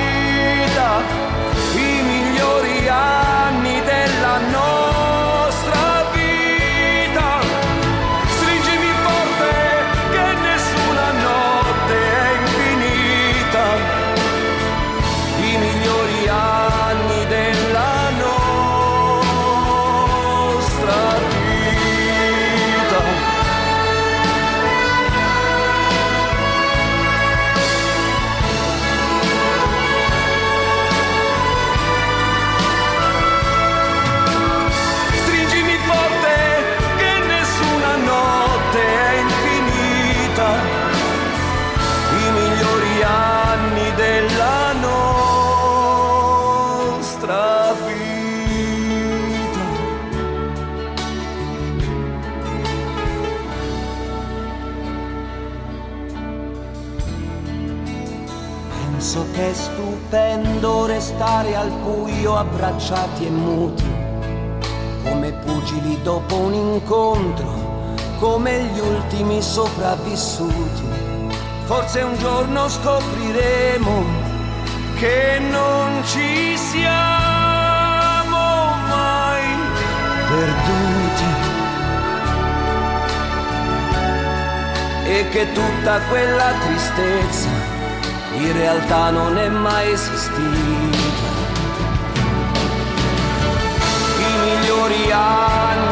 Penso 59.01 59.25
che 59.33 59.49
è 59.49 59.53
stupendo 59.55 60.85
restare 60.85 61.55
al 61.55 61.71
buio 61.71 62.37
abbracciati 62.37 63.25
e 63.25 63.29
muti 63.31 63.91
come 65.03 65.31
pugili 65.43 65.99
dopo 66.03 66.35
un 66.35 66.53
incontro, 66.53 67.95
come 68.19 68.61
gli 68.65 68.77
ultimi 68.77 69.41
sopravvissuti. 69.41 70.83
Forse 71.63 72.01
un 72.03 72.15
giorno 72.19 72.69
scopriremo 72.69 74.03
che 74.99 75.39
non 75.49 76.03
ci 76.05 76.55
siamo 76.55 78.37
mai 78.87 79.47
perduti 80.29 81.25
e 85.05 85.27
che 85.29 85.51
tutta 85.53 85.99
quella 86.01 86.51
tristezza 86.59 87.70
in 88.43 88.53
realtà 88.53 89.11
non 89.11 89.38
è 89.38 89.49
mai 89.49 89.91
esistita. 89.91 91.30
I 94.18 94.34
migliori 94.43 95.11
anni 95.11 95.90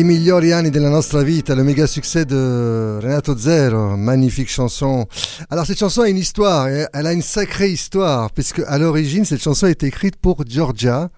I 0.00 0.02
migliori 0.02 0.50
anni 0.50 0.70
della 0.70 0.88
nostra 0.88 1.22
vita, 1.22 1.54
le 1.54 1.62
méga 1.62 1.86
succès 1.86 2.24
de 2.24 2.98
Renato 3.02 3.36
Zero, 3.36 3.98
magnifique 3.98 4.48
chanson. 4.48 5.06
Alors 5.50 5.66
cette 5.66 5.78
chanson 5.78 6.00
a 6.00 6.08
une 6.08 6.16
histoire, 6.16 6.68
elle 6.68 7.06
a 7.06 7.12
une 7.12 7.20
sacrée 7.20 7.70
histoire, 7.70 8.30
puisque 8.30 8.62
à 8.66 8.78
l'origine 8.78 9.26
cette 9.26 9.42
chanson 9.42 9.66
est 9.66 9.82
écrite 9.82 10.16
pour 10.16 10.46
Giorgia, 10.46 11.10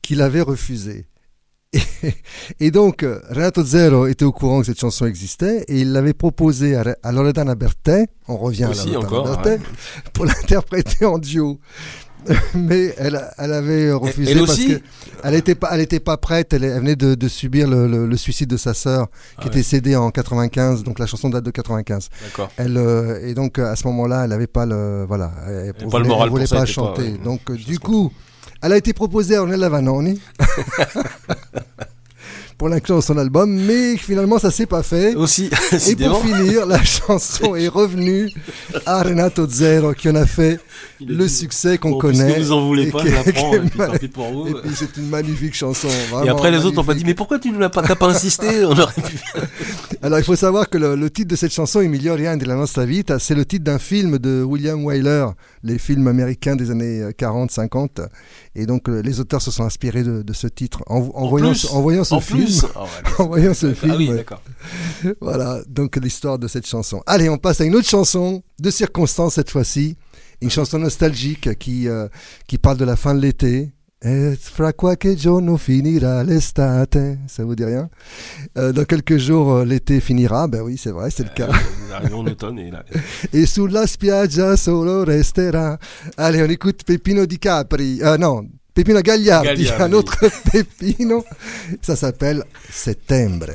qui 0.00 0.14
l'avait 0.14 0.40
refusée. 0.40 1.08
Et, 1.74 1.82
et 2.60 2.70
donc 2.70 3.04
Renato 3.28 3.62
Zero 3.62 4.06
était 4.06 4.24
au 4.24 4.32
courant 4.32 4.60
que 4.60 4.66
cette 4.66 4.80
chanson 4.80 5.04
existait 5.04 5.66
et 5.68 5.82
il 5.82 5.92
l'avait 5.92 6.14
proposée 6.14 6.74
à, 6.74 6.84
à 7.02 7.12
Loredana 7.12 7.54
Berthet, 7.54 8.06
on 8.28 8.38
revient 8.38 8.68
Aussi 8.70 8.88
à 8.88 8.92
Loredana 8.94 9.20
encore, 9.20 9.42
pour 10.14 10.24
l'interpréter 10.24 11.04
en 11.04 11.18
duo. 11.18 11.60
Mais 12.54 12.94
elle, 12.98 13.20
elle 13.38 13.52
avait 13.52 13.92
refusé 13.92 14.32
Elle 14.32 14.38
parce 14.38 14.50
aussi 14.52 14.68
que 14.76 14.80
elle 15.24 15.34
était 15.34 15.54
pas, 15.54 15.70
elle 15.72 15.80
était 15.80 16.00
pas 16.00 16.16
prête. 16.16 16.52
Elle, 16.52 16.64
elle 16.64 16.78
venait 16.80 16.96
de, 16.96 17.14
de 17.14 17.28
subir 17.28 17.68
le, 17.68 17.86
le- 17.86 18.06
le 18.06 18.16
suicide 18.16 18.48
de 18.48 18.56
sa 18.56 18.74
sœur, 18.74 19.08
qui 19.08 19.14
Ah 19.38 19.46
était 19.46 19.56
ouais. 19.58 19.62
cédée 19.62 19.96
en 19.96 20.10
95. 20.10 20.82
Donc 20.84 20.98
la 20.98 21.06
chanson 21.06 21.28
date 21.30 21.44
de 21.44 21.50
95. 21.50 22.08
D'accord. 22.24 22.50
Elle 22.56 22.76
euh, 22.76 23.26
et 23.26 23.34
donc 23.34 23.58
à 23.58 23.74
ce 23.76 23.86
moment-là, 23.88 24.22
elle 24.24 24.30
n'avait 24.30 24.46
pas 24.46 24.66
le 24.66 25.04
voilà, 25.06 25.32
elle, 25.46 25.54
avait 25.58 25.72
pas 25.72 25.84
le 25.84 25.88
voulait- 25.90 26.08
moral 26.08 26.28
voulait 26.30 26.44
pour 26.46 26.58
pas 26.58 26.64
chanter. 26.66 27.02
ouais. 27.02 27.18
donc 27.24 27.40
euh, 27.50 27.56
du 27.56 27.78
coup, 27.78 28.12
elle 28.62 28.72
a 28.72 28.76
été 28.76 28.92
proposée 28.92 29.36
à 29.36 29.42
Ornella 29.42 29.68
Vanoni. 29.68 30.20
Pour 32.62 32.68
l'inclure 32.68 32.94
dans 32.94 33.00
son 33.02 33.18
album, 33.18 33.50
mais 33.52 33.96
finalement 33.96 34.38
ça 34.38 34.52
s'est 34.52 34.66
pas 34.66 34.84
fait. 34.84 35.16
Aussi, 35.16 35.50
Et 35.90 35.96
pour 35.96 36.22
finir, 36.24 36.64
la 36.64 36.80
chanson 36.84 37.56
est 37.56 37.66
revenue 37.66 38.30
à 38.86 39.02
Renato 39.02 39.48
Zero 39.48 39.94
qui 39.94 40.08
en 40.08 40.14
a 40.14 40.26
fait 40.26 40.60
le 41.04 41.26
succès 41.26 41.76
qu'on 41.78 41.90
Bon, 41.90 41.98
connaît. 41.98 42.38
vous 42.38 42.52
en 42.52 42.64
voulez 42.64 42.88
pas, 42.88 43.04
je 43.04 43.10
la 43.10 43.32
prends, 43.32 43.52
et 43.54 43.58
puis 43.58 43.70
ma- 43.76 43.86
tant 43.88 43.92
pis 43.98 44.06
pour 44.06 44.30
vous. 44.30 44.46
Et 44.46 44.54
puis 44.62 44.70
c'est 44.76 44.96
une 44.96 45.08
magnifique 45.08 45.54
chanson. 45.56 45.88
Et 46.24 46.28
après, 46.28 46.52
les 46.52 46.64
autres 46.64 46.78
ont 46.78 46.84
pas 46.84 46.94
dit, 46.94 47.02
mais 47.04 47.14
pourquoi 47.14 47.40
tu 47.40 47.50
ne 47.50 47.58
l'as 47.58 47.68
pas, 47.68 47.82
t'as 47.82 47.96
pas 47.96 48.06
insisté 48.06 48.64
On 48.64 48.78
aurait 48.78 48.92
pu. 48.94 49.18
Alors 50.00 50.20
il 50.20 50.24
faut 50.24 50.36
savoir 50.36 50.70
que 50.70 50.78
le, 50.78 50.94
le 50.94 51.10
titre 51.10 51.30
de 51.32 51.36
cette 51.36 51.52
chanson, 51.52 51.80
Il 51.80 51.90
migliori 51.90 52.28
anni 52.28 52.38
della 52.42 52.54
nostra 52.54 52.84
vita, 52.84 53.18
c'est 53.18 53.34
le 53.34 53.44
titre 53.44 53.64
d'un 53.64 53.80
film 53.80 54.18
de 54.18 54.44
William 54.44 54.84
Wyler, 54.84 55.26
les 55.62 55.78
films 55.78 56.08
américains 56.08 56.56
des 56.56 56.70
années 56.70 57.02
40-50. 57.18 58.06
Et 58.54 58.66
donc 58.66 58.88
euh, 58.88 59.00
les 59.02 59.20
auteurs 59.20 59.40
se 59.42 59.50
sont 59.50 59.64
inspirés 59.64 60.02
de, 60.02 60.22
de 60.22 60.32
ce 60.32 60.46
titre 60.46 60.82
en, 60.86 60.98
en 61.14 61.28
voyant, 61.28 61.50
plus 61.50 61.66
en 61.70 61.82
voyant 61.82 62.04
ce 62.04 62.14
En 62.14 62.20
film. 62.20 62.44
plus 62.44 62.62
ouais, 62.64 62.68
en 63.18 63.26
voyant 63.26 63.54
ce 63.54 63.66
Ah 63.68 63.74
film. 63.74 63.94
oui, 63.96 64.10
ouais. 64.10 64.24
Voilà, 65.20 65.60
donc 65.68 65.96
l'histoire 65.96 66.38
de 66.38 66.48
cette 66.48 66.66
chanson. 66.66 67.02
Allez, 67.06 67.28
on 67.28 67.38
passe 67.38 67.60
à 67.60 67.64
une 67.64 67.74
autre 67.76 67.88
chanson, 67.88 68.42
de 68.60 68.70
circonstance 68.70 69.34
cette 69.34 69.50
fois-ci. 69.50 69.96
Une 70.40 70.50
chanson 70.50 70.78
nostalgique 70.80 71.56
qui, 71.58 71.86
euh, 71.88 72.08
qui 72.48 72.58
parle 72.58 72.76
de 72.76 72.84
la 72.84 72.96
fin 72.96 73.14
de 73.14 73.20
l'été. 73.20 73.70
Et 74.04 74.36
fra 74.36 74.72
qualche 74.72 75.14
giorno 75.14 75.56
finira 75.56 76.24
l'estate. 76.24 76.98
Ça 77.28 77.44
vous 77.44 77.54
dit 77.54 77.64
rien 77.64 77.88
Euh, 78.58 78.72
Dans 78.72 78.84
quelques 78.84 79.16
jours, 79.16 79.52
euh, 79.52 79.64
l'été 79.64 80.00
finira. 80.00 80.48
Ben 80.48 80.60
oui, 80.62 80.76
c'est 80.76 80.90
vrai, 80.90 81.08
c'est 81.10 81.22
le 81.22 81.30
cas. 81.30 81.48
On 81.88 81.92
arrive 81.94 82.14
en 82.16 82.26
automne 82.26 82.58
et 82.58 82.70
là. 82.70 82.84
Et 83.32 83.46
sulla 83.46 83.86
spiaggia 83.86 84.56
solo 84.56 85.04
resterà. 85.04 85.78
Allez, 86.16 86.42
on 86.42 86.50
écoute 86.50 86.82
Peppino 86.84 87.26
Di 87.26 87.38
Capri. 87.38 88.00
Euh, 88.02 88.16
non, 88.18 88.48
Peppino 88.74 89.00
Gagliardi, 89.00 89.46
Gagliardi. 89.48 89.82
un 89.84 89.92
autre 89.92 90.16
Peppino. 90.52 91.24
Ça 91.80 91.94
s'appelle 91.94 92.42
Settembre. 92.70 93.52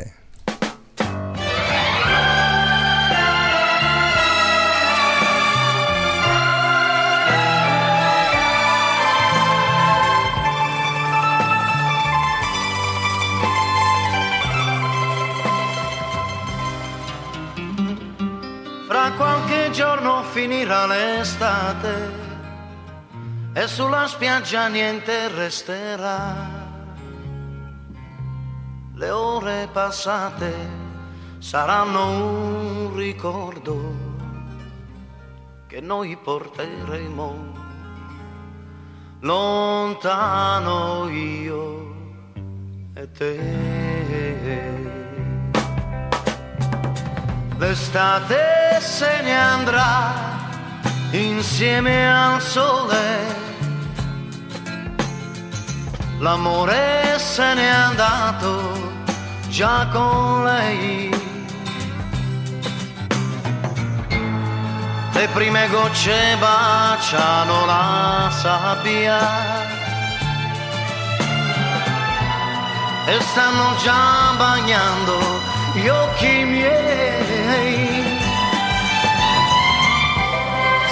Finirà 20.67 20.85
l'estate 20.85 22.11
e 23.53 23.67
sulla 23.67 24.05
spiaggia 24.05 24.67
niente 24.67 25.29
resterà. 25.29 26.35
Le 28.93 29.09
ore 29.09 29.69
passate 29.71 30.53
saranno 31.39 32.09
un 32.09 32.95
ricordo 32.95 33.95
che 35.67 35.79
noi 35.79 36.17
porteremo 36.17 37.55
lontano 39.21 41.07
io 41.09 41.95
e 42.93 43.11
te. 43.11 43.65
L'estate 47.57 48.79
se 48.81 49.21
ne 49.21 49.33
andrà 49.33 50.36
insieme 51.11 52.11
al 52.11 52.41
sole. 52.41 53.35
L'amore 56.19 57.17
se 57.17 57.53
n'è 57.53 57.67
andato 57.67 58.91
già 59.49 59.87
con 59.91 60.43
lei. 60.43 61.09
Le 65.13 65.27
prime 65.33 65.67
gocce 65.69 66.35
baciano 66.39 67.65
la 67.65 68.29
sabbia 68.31 69.19
e 73.07 73.21
stanno 73.21 73.75
già 73.83 74.33
bagnando 74.37 75.19
gli 75.73 75.87
occhi 75.87 76.43
miei. 76.43 78.16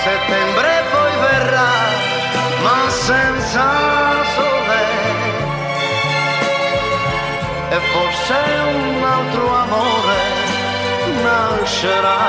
Settembre 0.05 0.69
poi 0.91 1.13
verrà, 1.19 1.73
ma 2.61 2.89
senza 2.89 3.67
sole. 4.35 4.83
E 7.71 7.79
forse 7.91 8.35
un 8.67 9.03
altro 9.03 9.45
amore 9.63 10.21
nascerà. 11.23 12.21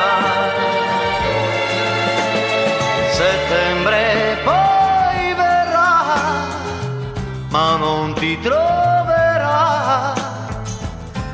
Settembre 3.11 4.39
poi 4.43 5.35
verrà, 5.35 6.15
ma 7.51 7.77
non 7.77 8.15
ti 8.15 8.41
troverà 8.41 10.15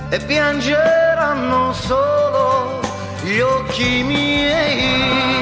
e 0.09 0.19
piangeranno 0.19 1.73
solo 1.73 2.81
gli 3.23 3.39
occhi 3.39 4.03
miei. 4.03 5.42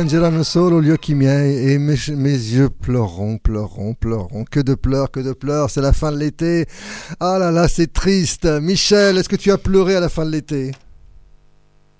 Piangeranno 0.00 0.42
solo 0.42 0.82
gli 0.82 0.90
occhi 0.90 1.14
miei 1.14 1.72
et 1.72 1.78
mes, 1.78 1.96
mes 2.10 2.36
yeux 2.52 2.68
pleureront, 2.68 3.38
pleureront, 3.38 3.94
pleureront. 3.94 4.44
Que 4.44 4.60
de 4.60 4.74
pleurs, 4.74 5.10
que 5.10 5.20
de 5.20 5.32
pleurs, 5.32 5.70
c'est 5.70 5.80
la 5.80 5.94
fin 5.94 6.12
de 6.12 6.18
l'été. 6.18 6.66
Ah 7.18 7.38
là 7.38 7.50
là, 7.50 7.66
c'est 7.66 7.90
triste. 7.90 8.44
Michel, 8.60 9.16
est-ce 9.16 9.28
que 9.30 9.36
tu 9.36 9.50
as 9.50 9.56
pleuré 9.56 9.96
à 9.96 10.00
la 10.00 10.10
fin 10.10 10.26
de 10.26 10.32
l'été? 10.32 10.72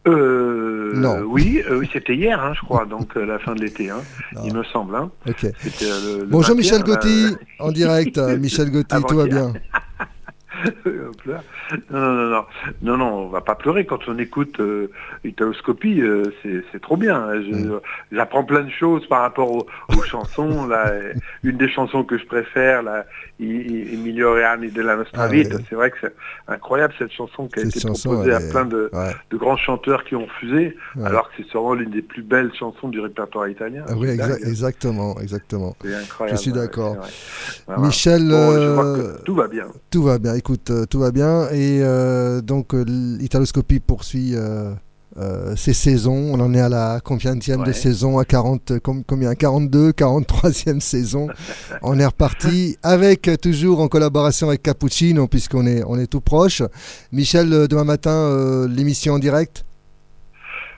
Euh, 0.06 0.93
Non. 0.94 1.20
Oui, 1.27 1.62
euh, 1.70 1.78
oui, 1.78 1.89
c'était 1.90 2.14
hier, 2.14 2.39
hein, 2.39 2.52
je 2.55 2.60
crois, 2.66 2.85
donc 2.90 3.16
euh, 3.16 3.24
la 3.24 3.39
fin 3.39 3.55
de 3.55 3.62
l'été, 3.62 3.89
hein, 3.89 4.02
il 4.44 4.52
me 4.55 4.62
semble. 4.64 4.94
Hein. 4.94 5.10
Euh, 5.27 5.32
le- 5.40 6.18
le 6.20 6.27
Bonjour 6.27 6.55
21, 6.55 6.56
Michel 6.56 6.82
Gauthier, 6.82 7.28
en 7.60 7.73
direct. 7.73 8.18
Michel 8.18 8.70
Gauthier, 8.70 8.98
tout 9.09 9.16
va 9.16 9.24
bien 9.24 9.55
on 10.86 11.12
pleure. 11.23 11.43
Non, 11.91 12.01
non, 12.01 12.15
non, 12.15 12.31
non, 12.31 12.45
non, 12.83 12.97
non, 12.97 13.15
on 13.25 13.29
va 13.29 13.41
pas 13.41 13.55
pleurer 13.55 13.85
quand 13.87 14.01
on 14.09 14.19
écoute 14.19 14.61
euh, 14.61 14.91
Italoscopie, 15.25 16.01
euh, 16.01 16.23
c'est 16.43 16.81
trop 16.81 16.97
bien. 16.97 17.17
hein. 17.17 17.37
Mm. 17.41 17.81
J'apprends 18.13 18.45
plein 18.45 18.63
de 18.63 18.71
choses 18.71 19.07
par 19.09 19.23
rapport 19.23 19.51
aux, 19.51 19.67
aux 19.97 20.03
chansons. 20.03 20.67
Là, 20.67 20.93
une 21.43 21.57
des 21.57 21.69
chansons 21.69 22.05
que 22.05 22.19
je 22.19 22.25
préfère, 22.27 22.83
là, 22.83 23.05
I- 23.41 23.45
I- 23.45 23.95
I 23.95 23.97
migliori 23.97 24.43
anni 24.45 24.71
della 24.71 24.97
nostra 24.97 25.25
Ah, 25.25 25.29
vita, 25.29 25.57
c'est 25.69 25.75
vrai 25.75 25.91
que 25.91 25.97
c'est 26.01 26.15
incroyable 26.49 26.95
cette 26.99 27.13
chanson 27.13 27.49
qui 27.49 27.61
a 27.61 27.63
Cette 27.65 27.77
été 27.77 27.81
chanson, 27.81 28.11
proposée 28.11 28.33
à 28.35 28.41
est- 28.41 28.51
plein 28.51 28.65
de, 28.65 28.89
ouais. 28.93 29.13
de 29.31 29.37
grands 29.37 29.57
chanteurs 29.57 30.05
qui 30.05 30.15
ont 30.17 30.25
refusé, 30.27 30.77
Ouais. 30.97 31.07
alors 31.07 31.29
que 31.29 31.35
c'est 31.39 31.49
sûrement 31.49 31.75
l'une 31.75 31.91
des 31.91 32.03
plus 32.03 32.23
belles 32.23 32.53
chansons 32.59 32.89
du 32.89 33.01
répertoire 33.01 33.49
italien. 33.49 33.85
Ah 33.89 33.93
oui, 33.97 34.09
exa- 34.09 34.47
exactement, 34.47 35.17
exactement. 35.21 35.77
C'est 35.83 35.95
incroyable, 35.95 36.37
Je 36.39 36.43
suis 36.43 36.53
d'accord. 36.53 36.97
Michel, 37.79 38.29
Bon, 38.29 38.53
je 38.53 38.69
vois 38.69 38.85
euh, 38.87 39.17
que 39.19 39.23
tout 39.25 39.35
va 39.35 39.49
bien. 39.49 39.67
Tout 39.91 40.03
va 40.03 40.19
bien, 40.19 40.35
écoute, 40.35 40.71
euh, 40.71 40.87
tout 40.87 41.01
va 41.01 41.11
bien. 41.11 41.49
Et 41.51 41.56
euh, 41.81 42.41
donc, 42.41 42.74
euh, 42.74 42.85
l'Italoscopie 42.87 43.81
poursuit 43.81 44.33
euh, 44.35 44.73
euh, 45.19 45.55
ses 45.57 45.73
saisons. 45.73 46.31
On 46.35 46.41
en 46.41 46.53
est 46.55 46.61
à 46.61 46.69
la 46.69 47.01
combienième 47.03 47.62
de 47.65 47.73
saison 47.73 48.19
À 48.19 48.24
40, 48.24 48.70
euh, 48.73 48.78
com- 48.81 49.03
combien? 49.07 49.35
42, 49.35 49.93
43e 49.93 50.81
saison. 50.81 51.28
on 51.83 51.99
est 51.99 52.07
reparti 52.07 52.77
avec, 52.83 53.28
euh, 53.28 53.37
toujours 53.37 53.81
en 53.81 53.89
collaboration 53.89 54.49
avec 54.49 54.62
Cappuccino, 54.62 55.27
puisqu'on 55.28 55.66
est, 55.66 55.83
on 55.87 55.99
est 55.99 56.07
tout 56.07 56.20
proche. 56.20 56.62
Michel, 57.12 57.53
euh, 57.53 57.66
demain 57.66 57.85
matin, 57.85 58.11
euh, 58.11 58.69
l'émission 58.69 59.15
en 59.15 59.19
direct? 59.19 59.65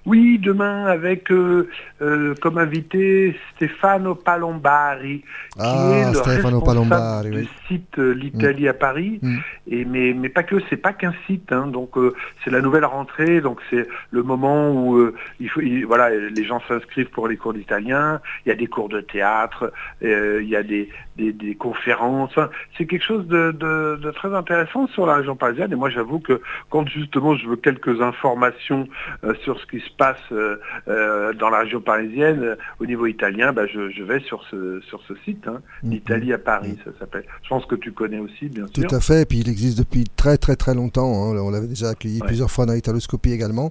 Oui, 0.07 0.39
demain 0.39 0.87
avec 0.87 1.31
euh, 1.31 1.69
euh, 2.01 2.35
comme 2.41 2.59
invité 2.59 3.37
Stefano 3.55 4.15
Palombari, 4.15 5.19
qui 5.55 5.59
Ah, 5.59 5.91
est 5.95 6.07
le 6.13 6.15
Stefano 6.15 6.61
responsable 6.61 7.31
du 7.31 7.37
oui. 7.39 7.49
site 7.67 7.99
euh, 7.99 8.13
l'Italie 8.15 8.69
à 8.69 8.75
Paris. 8.75 9.19
Mm. 9.23 9.37
Et 9.71 9.85
mais 9.85 10.15
mais 10.15 10.29
pas 10.29 10.43
que, 10.45 10.57
c'est 10.71 10.77
pas 10.77 10.93
qu'un 10.93 11.15
site. 11.27 11.53
hein. 11.53 11.67
donc 11.67 11.97
euh, 11.99 12.15
c'est 12.43 12.51
la 12.51 12.61
nouvelle 12.61 12.85
rentrée, 12.85 13.41
donc 13.41 13.61
c'est 13.71 13.87
le 14.11 14.23
moment 14.23 14.71
où 14.73 15.11
il 15.41 15.51
faut, 15.51 15.61
il- 15.61 15.85
voilà, 15.85 16.11
les 16.11 16.45
gens 16.45 16.61
s'inscrivent 16.69 17.11
pour 17.11 17.29
les 17.29 17.37
cours 17.37 17.53
d'italien. 17.53 18.21
Il 18.47 18.49
y 18.49 18.53
a 18.53 18.55
des 18.57 18.67
cours 18.67 18.89
de 18.89 19.01
théâtre, 19.01 19.73
il 20.01 20.49
y 20.49 20.57
a 20.57 20.63
des 20.63 20.89
des, 21.19 21.33
des 21.33 21.55
conférences. 21.55 22.31
Enfin, 22.31 22.49
c'est 22.77 22.87
quelque 22.87 23.05
chose 23.05 23.27
de, 23.27 23.53
de, 23.53 23.97
de 24.01 24.11
très 24.13 24.35
intéressant 24.35 24.87
sur 24.89 25.05
la 25.05 25.17
région 25.17 25.37
parisienne. 25.37 25.73
Et 25.73 25.77
moi, 25.77 25.91
j'avoue 25.91 26.21
que 26.21 26.41
quand 26.71 26.87
justement 26.89 27.37
je 27.37 27.47
veux 27.49 27.57
quelques 27.57 28.01
informations 28.01 28.89
euh, 29.25 29.35
sur 29.43 29.61
ce 29.61 29.67
qui 29.67 29.81
se 29.81 29.91
passe 29.99 30.17
euh, 30.33 30.57
euh, 30.89 31.33
dans 31.35 31.51
la 31.51 31.59
région 31.61 31.81
parisienne 31.81 32.57
au 32.81 32.87
niveau 32.87 33.07
italien, 33.07 33.53
bah, 33.53 33.67
je, 33.67 33.91
je 33.91 34.03
vais 34.03 34.21
sur 34.21 34.43
ce 34.51 34.81
sur 34.89 35.01
ce 35.09 35.15
site, 35.25 35.47
hein, 35.49 35.61
l'Italie 35.83 36.33
à 36.33 36.39
Paris, 36.39 36.79
ça 36.85 36.91
s'appelle. 36.99 37.25
Je 37.43 37.49
pense 37.49 37.67
que 37.67 37.75
tu 37.75 37.93
connais 37.93 38.19
aussi, 38.21 38.49
bien 38.49 38.67
Tout 38.67 38.83
sûr. 38.89 38.95
à 38.95 39.01
fait, 39.01 39.23
et 39.23 39.27
puis 39.27 39.39
il 39.39 39.49
existe 39.49 39.79
depuis 39.79 40.05
très 40.17 40.37
très 40.39 40.57
très 40.57 40.75
longtemps. 40.75 41.11
hein. 41.13 41.37
On 41.39 41.51
l'avait 41.51 41.67
déjà 41.67 41.89
accueilli 41.91 42.21
plusieurs 42.21 42.51
fois 42.51 42.65
dans 42.67 42.73
l'Italoscopie 42.75 43.33
également. 43.33 43.71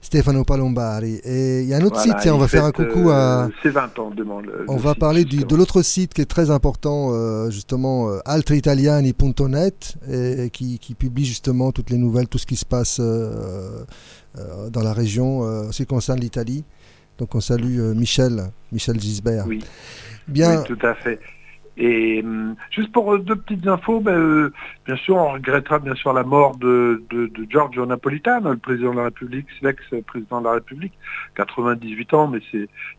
Stefano 0.00 0.44
Palombari. 0.44 1.20
Et 1.24 1.62
il 1.62 1.68
y 1.68 1.74
a 1.74 1.78
un 1.78 1.80
autre 1.82 1.96
Voilà, 1.96 2.12
site, 2.12 2.22
tiens, 2.22 2.34
on 2.34 2.38
va 2.38 2.48
faire 2.48 2.64
un 2.64 2.72
fête, 2.72 2.88
coucau 2.88 3.10
à. 3.10 3.44
euh, 3.46 3.48
ses 3.62 3.70
20 3.70 3.98
ans, 3.98 4.10
demande. 4.10 4.46
le- 4.46 4.64
On 4.68 4.76
va 4.76 4.90
site, 4.92 5.00
parler 5.00 5.24
du- 5.24 5.44
de 5.44 5.56
l'autre 5.56 5.82
site 5.82 6.14
qui 6.14 6.20
est 6.20 6.26
très 6.30 6.50
important, 6.50 7.08
euh, 7.12 7.50
justement, 7.50 8.08
euh, 8.08 8.18
altriitaliani.net, 8.24 9.96
et, 10.08 10.44
et 10.44 10.50
qui, 10.50 10.78
qui 10.78 10.94
publie 10.94 11.24
justement 11.24 11.72
toutes 11.72 11.90
les 11.90 11.98
nouvelles, 11.98 12.28
tout 12.28 12.38
ce 12.38 12.46
qui 12.46 12.56
se 12.56 12.64
passe 12.64 12.98
euh, 13.00 13.84
dans 14.70 14.82
la 14.82 14.92
région, 14.92 15.40
en 15.40 15.72
ce 15.72 15.78
qui 15.82 15.86
concerne 15.86 16.20
l'Italie. 16.20 16.64
Donc 17.18 17.34
on 17.34 17.40
salue 17.40 17.80
Michel, 17.96 18.44
Michel 18.70 19.00
Gisbert. 19.00 19.44
Oui. 19.48 19.64
Bien. 20.28 20.60
Oui, 20.60 20.64
tout 20.76 20.86
à 20.86 20.94
fait. 20.94 21.18
Et 21.78 22.22
hum, 22.24 22.56
juste 22.70 22.90
pour 22.90 23.14
euh, 23.14 23.18
deux 23.18 23.36
petites 23.36 23.66
infos, 23.68 24.00
ben, 24.00 24.12
euh, 24.12 24.52
bien 24.84 24.96
sûr, 24.96 25.14
on 25.16 25.32
regrettera 25.32 25.78
bien 25.78 25.94
sûr 25.94 26.12
la 26.12 26.24
mort 26.24 26.56
de, 26.56 27.04
de, 27.10 27.26
de 27.26 27.46
Giorgio 27.48 27.86
Napolitano, 27.86 28.50
le 28.50 28.56
président 28.58 28.90
de 28.90 28.96
la 28.96 29.04
République, 29.04 29.46
l'ex-président 29.62 30.40
de 30.40 30.46
la 30.46 30.52
République, 30.54 30.92
98 31.36 32.14
ans, 32.14 32.26
mais 32.26 32.40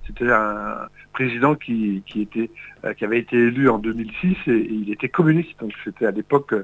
c'était 0.07 0.31
un 0.31 0.87
président 1.11 1.55
qui, 1.55 2.03
qui 2.05 2.21
était 2.21 2.49
euh, 2.85 2.93
qui 2.93 3.03
avait 3.03 3.19
été 3.19 3.35
élu 3.35 3.69
en 3.69 3.77
2006 3.79 4.37
et, 4.47 4.51
et 4.51 4.71
il 4.71 4.89
était 4.91 5.09
communiste, 5.09 5.59
donc 5.59 5.73
c'était 5.83 6.05
à 6.05 6.11
l'époque 6.11 6.55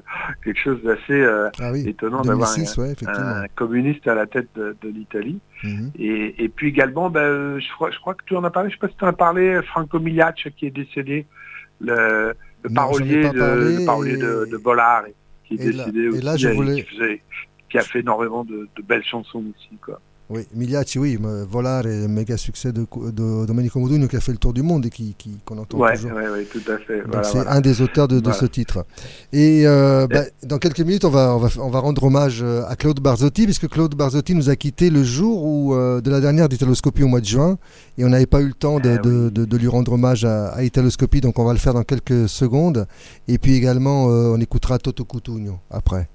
quelque 0.42 0.58
chose 0.58 0.82
d'assez 0.82 1.12
euh, 1.12 1.50
Ah 1.60 1.70
oui, 1.72 1.86
étonnant 1.86 2.22
d'avoir 2.22 2.54
2006, 2.54 2.78
un, 2.78 2.82
ouais, 2.82 2.92
effectivement. 2.92 3.26
un 3.26 3.48
communiste 3.54 4.08
à 4.08 4.14
la 4.14 4.26
tête 4.26 4.48
de, 4.56 4.74
de 4.80 4.88
l'Italie. 4.88 5.40
Mhm. 5.62 5.90
Et, 5.98 6.44
et 6.44 6.48
puis 6.48 6.68
également, 6.68 7.10
ben, 7.10 7.58
je, 7.58 7.72
crois, 7.74 7.90
je 7.90 7.98
crois 7.98 8.14
que 8.14 8.24
tu 8.24 8.34
en 8.34 8.44
as 8.44 8.50
parlé, 8.50 8.70
je 8.70 8.76
sais 8.76 8.80
pas 8.80 8.88
si 8.88 8.96
tu 8.96 9.04
en 9.04 9.08
as 9.08 9.12
parlé, 9.12 9.60
Franco 9.66 9.98
Migliaccio 9.98 10.50
qui 10.56 10.66
est 10.66 10.70
décédé, 10.70 11.26
le, 11.80 12.34
le 12.62 12.68
Non, 12.70 12.74
parolier, 12.74 13.22
de, 13.28 13.78
le 13.80 13.84
parolier 13.86 14.14
et- 14.14 14.16
de, 14.16 14.48
de 14.50 14.56
Bollard, 14.56 15.04
qui 15.44 15.54
est 15.54 15.60
et 15.64 15.72
là- 15.72 15.84
décédé 15.84 16.00
et 16.04 16.08
aussi, 16.08 16.22
là, 16.22 16.36
je 16.36 16.48
et 16.48 16.54
voulais- 16.54 16.74
qui, 16.84 16.96
faisait- 16.96 17.22
qui 17.70 17.78
a 17.78 17.82
fait 17.82 18.00
énormément 18.00 18.44
de, 18.44 18.68
de 18.76 18.82
belles 18.82 19.04
chansons 19.04 19.44
aussi. 19.56 19.76
Quoi. 19.84 20.00
Oui, 20.28 20.44
Migliacci, 20.56 20.98
oui, 20.98 21.16
Volare 21.48 21.84
méga 22.08 22.36
succès 22.36 22.72
de, 22.72 22.80
de 23.12 23.46
Domenico 23.46 23.78
Modugno 23.78 24.08
qui 24.08 24.16
a 24.16 24.20
fait 24.20 24.32
le 24.32 24.38
tour 24.38 24.52
du 24.52 24.60
monde 24.62 24.84
et 24.86 24.90
qui, 24.90 25.14
qui- 25.16 25.38
qu'on 25.44 25.56
entend 25.56 25.78
Ouais, 25.78 25.94
toujours. 25.94 26.14
ouais, 26.14 26.44
tout 26.50 26.62
à 26.68 26.78
fait. 26.78 27.00
Voilà, 27.06 27.22
c'est 27.22 27.34
voilà. 27.34 27.52
un 27.52 27.60
des 27.60 27.80
auteurs 27.80 28.08
de, 28.08 28.16
de 28.18 28.24
Voilà. 28.24 28.36
ce 28.40 28.46
titre. 28.46 28.84
Et 29.32 29.62
euh, 29.68 30.08
bah, 30.08 30.22
dans 30.42 30.58
quelques 30.58 30.80
minutes, 30.80 31.04
on 31.04 31.10
va, 31.10 31.36
on, 31.36 31.38
va, 31.38 31.48
on 31.62 31.70
va 31.70 31.78
rendre 31.78 32.02
hommage 32.02 32.40
euh, 32.42 32.64
à 32.66 32.74
Claude 32.74 32.98
Barzotti, 32.98 33.44
puisque 33.44 33.68
Claude 33.68 33.94
Barzotti 33.94 34.34
nous 34.34 34.50
a 34.50 34.56
quitté 34.56 34.90
le 34.90 35.04
jour 35.04 35.44
où, 35.44 35.74
euh, 35.74 36.00
de 36.00 36.10
la 36.10 36.20
dernière 36.20 36.48
d'Italoscopie 36.48 37.04
au 37.04 37.08
mois 37.08 37.20
de 37.20 37.26
juin, 37.26 37.56
et 37.96 38.04
on 38.04 38.08
n'avait 38.08 38.26
pas 38.26 38.40
eu 38.40 38.48
le 38.48 38.52
temps 38.54 38.80
de, 38.80 38.96
de- 38.96 39.28
de- 39.30 39.44
de 39.44 39.56
lui 39.56 39.68
rendre 39.68 39.92
hommage 39.92 40.24
à, 40.24 40.48
à 40.48 40.64
Italoscopie, 40.64 41.20
donc 41.20 41.38
on 41.38 41.44
va 41.44 41.52
le 41.52 41.60
faire 41.60 41.72
dans 41.74 41.84
quelques 41.84 42.28
secondes. 42.28 42.88
Et 43.28 43.38
puis 43.38 43.54
également, 43.54 44.08
euh, 44.10 44.34
on 44.34 44.40
écoutera 44.40 44.78
Toto 44.80 45.04
Cutugno 45.04 45.60
après. 45.70 46.08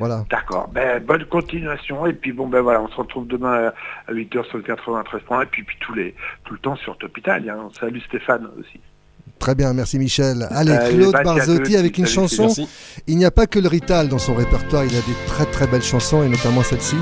Voilà. 0.00 0.24
D'accord, 0.30 0.68
ben, 0.72 1.00
bonne 1.04 1.24
continuation. 1.26 2.06
Et 2.06 2.12
puis 2.12 2.32
bon, 2.32 2.48
ben 2.48 2.60
voilà, 2.60 2.82
on 2.82 2.88
se 2.88 2.96
retrouve 2.96 3.28
demain 3.28 3.70
à 4.08 4.12
8h 4.12 4.48
sur 4.48 4.56
le 4.56 4.64
93 4.64 5.20
points, 5.22 5.42
et 5.42 5.46
puis, 5.46 5.62
puis 5.62 5.76
tous 5.80 5.94
les, 5.94 6.14
tout 6.44 6.54
le 6.54 6.58
temps 6.58 6.74
sur 6.76 6.98
Top 6.98 7.16
Italia. 7.16 7.54
hein. 7.54 7.68
Salut 7.78 8.00
Stéphane 8.00 8.48
aussi. 8.58 8.80
Très 9.38 9.54
bien, 9.54 9.72
merci 9.72 9.98
Michel. 9.98 10.46
Allez, 10.50 10.76
Claude 10.90 11.14
Barzotti 11.24 11.76
avec 11.76 11.96
une 11.96 12.06
chanson. 12.06 12.46
merci. 12.46 12.68
Il 13.06 13.16
n'y 13.16 13.24
a 13.24 13.30
pas 13.30 13.46
que 13.46 13.58
le 13.58 13.68
Rital 13.68 14.08
dans 14.08 14.18
son 14.18 14.34
répertoire, 14.34 14.84
il 14.84 14.90
a 14.96 15.00
des 15.00 15.16
très 15.26 15.46
très 15.46 15.66
belles 15.66 15.82
chansons, 15.82 16.22
et 16.22 16.28
notamment 16.28 16.62
celle-ci. 16.62 16.96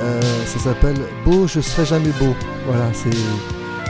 Euh, 0.00 0.20
ça 0.46 0.58
s'appelle 0.58 0.96
Beau, 1.24 1.46
je 1.46 1.60
serai 1.60 1.84
jamais 1.86 2.10
beau. 2.20 2.34
Voilà, 2.66 2.92
c'est, 2.92 3.10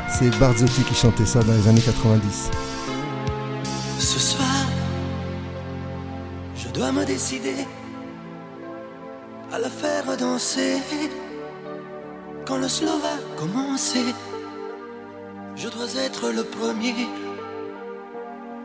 c'est 0.09 0.39
Barzotti 0.39 0.83
qui 0.85 0.95
chantait 0.95 1.27
ça 1.27 1.41
dans 1.43 1.53
les 1.55 1.69
années 1.69 1.81
90. 1.81 2.51
Ce 3.99 4.19
soir, 4.19 4.67
je 6.57 6.69
dois 6.69 6.93
me 6.93 7.05
décider 7.05 7.55
à 9.53 9.59
la 9.59 9.69
faire 9.69 10.17
danser. 10.17 10.79
Quand 12.47 12.59
le 12.59 12.69
slow 12.69 12.99
va 12.99 13.17
commencer, 13.37 14.15
je 15.57 15.69
dois 15.69 15.95
être 15.97 16.31
le 16.31 16.45
premier 16.45 17.07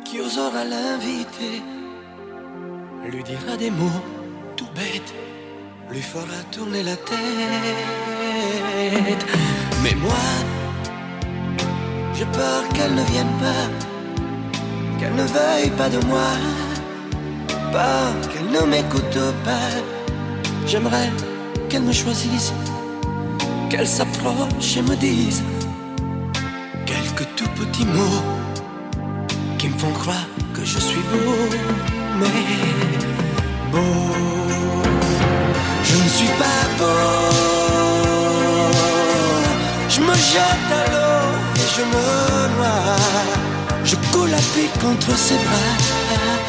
qui 0.06 0.22
osera 0.22 0.64
l'inviter. 0.64 1.62
Lui 3.12 3.24
dira 3.24 3.58
des 3.58 3.72
mots 3.72 4.02
tout 4.56 4.70
bêtes, 4.76 5.14
lui 5.92 6.02
fera 6.02 6.40
tourner 6.52 6.84
la 6.84 6.96
tête. 6.96 7.18
Mais 9.84 9.96
moi, 9.96 10.28
j'ai 12.14 12.26
peur 12.26 12.68
qu'elle 12.74 12.96
ne 12.96 13.04
vienne 13.04 13.38
pas 13.40 13.68
qu'elle 15.00 15.16
ne 15.16 15.24
veuille 15.24 15.70
pas 15.78 15.90
de 15.90 16.04
moi, 16.06 16.32
pas 17.72 18.12
qu'elle 18.32 18.50
ne 18.50 18.66
m'écoute 18.66 19.20
pas. 19.44 19.97
J'aimerais 20.68 21.10
qu'elle 21.70 21.84
me 21.84 21.94
choisisse, 21.94 22.52
qu'elle 23.70 23.88
s'approche 23.88 24.76
et 24.76 24.82
me 24.82 24.98
dise 24.98 25.42
quelques 26.86 27.26
tout 27.38 27.50
petits 27.56 27.86
mots 27.86 28.22
qui 29.58 29.70
me 29.70 29.78
font 29.78 29.94
croire 29.94 30.28
que 30.54 30.66
je 30.66 30.78
suis 30.78 31.00
beau, 31.12 31.58
mais 32.20 32.28
beau. 33.72 33.80
Je 35.84 35.96
ne 36.04 36.10
suis 36.10 36.34
pas 36.38 36.64
beau, 36.78 36.96
je 39.88 40.02
me 40.02 40.14
jette 40.14 40.70
à 40.82 40.84
l'eau 40.92 41.28
et 41.56 41.68
je 41.78 41.84
me 41.94 42.58
noie. 42.58 42.98
Je 43.86 43.96
coule 44.12 44.34
à 44.34 44.42
pied 44.54 44.70
contre 44.82 45.18
ses 45.18 45.36
bras. 45.36 46.47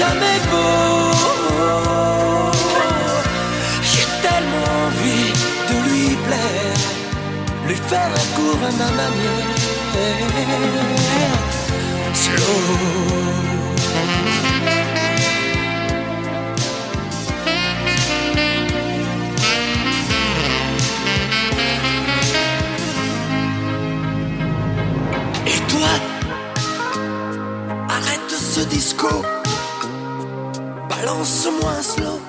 jamais 0.00 0.38
beau. 0.50 1.10
J'ai 3.90 4.08
tellement 4.24 4.70
envie 4.86 5.30
de 5.68 5.76
lui 5.88 6.06
plaire, 6.26 6.82
lui 7.66 7.78
faire 7.90 8.10
un 8.22 8.28
cours 8.36 8.62
à 8.68 8.72
ma 8.80 8.90
manière. 9.00 9.58
Slow. 12.22 13.10
disco 28.68 29.39
balance-moi 31.20 31.70
un 31.78 31.82
slow. 31.82 32.20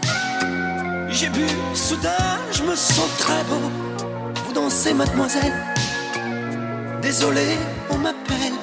J'ai 1.10 1.30
bu, 1.30 1.46
soudain, 1.74 2.40
je 2.52 2.64
me 2.64 2.76
sens 2.76 3.10
très 3.18 3.42
beau. 3.46 3.72
Vous 4.46 4.54
dansez, 4.54 4.94
mademoiselle. 4.94 5.54
Désolé, 7.02 7.58
on 7.90 7.98
m'appelle. 7.98 8.58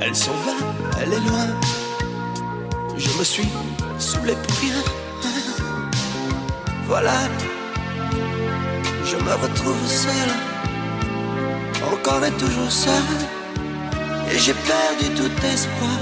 Elle 0.00 0.16
s'en 0.16 0.32
va, 0.44 0.52
elle 1.02 1.12
est 1.12 1.24
loin. 1.28 1.48
Je 2.96 3.10
me 3.18 3.24
suis 3.24 3.48
saoulé 3.98 4.34
pour 4.42 4.56
rien. 4.58 4.82
Voilà, 6.86 7.18
je 9.04 9.16
me 9.16 9.32
retrouve 9.44 9.86
seul. 9.86 10.30
Encore 11.92 12.24
et 12.24 12.32
toujours 12.32 12.72
seul. 12.72 13.08
Et 14.32 14.38
j'ai 14.38 14.54
perdu 14.54 15.06
tout 15.14 15.46
espoir. 15.46 15.98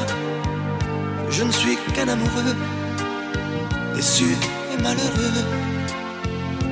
Je 1.31 1.43
ne 1.45 1.51
suis 1.51 1.77
qu'un 1.95 2.09
amoureux, 2.09 2.55
déçu 4.03 4.37
et 4.73 4.83
malheureux. 4.83 5.45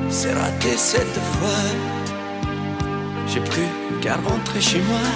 C'est 0.08 0.32
raté 0.32 0.76
cette 0.76 1.20
fois. 1.32 1.64
J'ai 3.28 3.40
plus 3.40 3.70
qu'à 4.02 4.16
rentrer 4.16 4.60
chez 4.60 4.82
moi. 4.90 5.06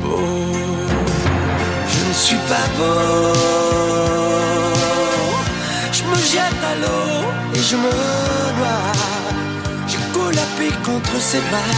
Beau, 0.00 0.20
je 1.92 2.00
ne 2.08 2.14
suis 2.24 2.42
pas 2.50 2.66
beau. 2.78 3.34
Je 5.96 6.02
me 6.10 6.18
jette 6.32 6.62
à 6.72 6.74
l'eau 6.82 7.14
et 7.56 7.62
je 7.70 7.76
me 7.84 7.92
noie. 8.58 8.92
Je 9.88 9.96
pied 10.56 10.72
contre 10.84 11.20
ses 11.20 11.40
bras. 11.48 11.74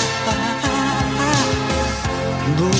Beau, 2.58 2.78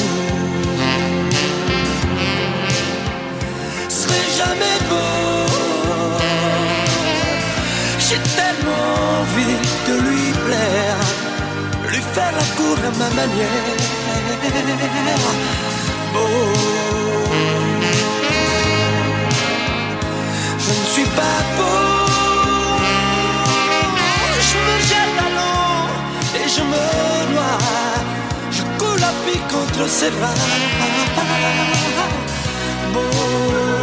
serait 3.89 4.31
jamais 4.41 4.79
beau. 4.91 5.14
Faire 12.15 12.32
la 12.32 12.47
cour 12.57 12.77
à 12.78 12.91
ma 13.01 13.09
manière. 13.20 13.65
Beau, 16.12 16.28
je 20.65 20.73
ne 20.81 20.86
suis 20.93 21.11
pas 21.19 21.39
beau. 21.57 21.81
Je 24.49 24.57
me 24.66 24.77
jette 24.91 25.16
à 25.27 25.28
l'eau 25.36 25.78
et 26.41 26.47
je 26.55 26.62
me 26.73 26.85
noie. 27.32 27.59
Je 28.57 28.62
coule 28.78 29.05
à 29.11 29.12
pied 29.24 29.41
contre 29.53 29.85
ses 29.89 30.11
bras. 30.11 30.35
Beau, 32.93 33.74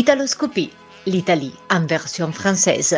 Italoscopie, 0.00 0.70
l'Italie 1.04 1.52
en 1.68 1.84
version 1.84 2.32
française. 2.32 2.96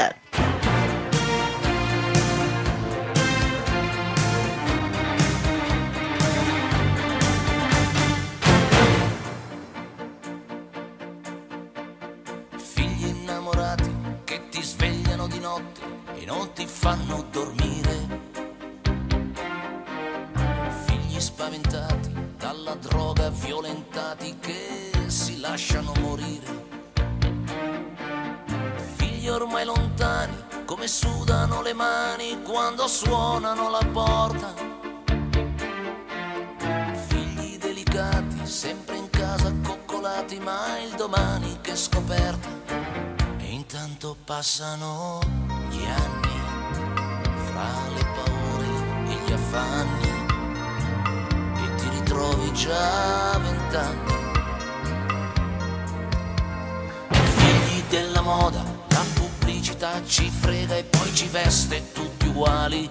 Della 58.23 58.35
moda, 58.37 58.65
la 58.91 59.05
pubblicità 59.15 60.01
ci 60.07 60.31
frega 60.31 60.77
e 60.77 60.85
poi 60.85 61.13
ci 61.13 61.27
veste 61.27 61.91
tutti 61.91 62.29
uguali. 62.29 62.89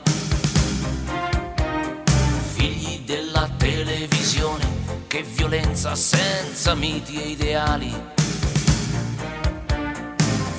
Figli 2.51 3.05
della 3.05 3.49
televisione, 3.55 4.65
che 5.07 5.23
violenza 5.23 5.95
senza 5.95 6.75
miti 6.75 7.21
e 7.23 7.27
ideali. 7.29 7.95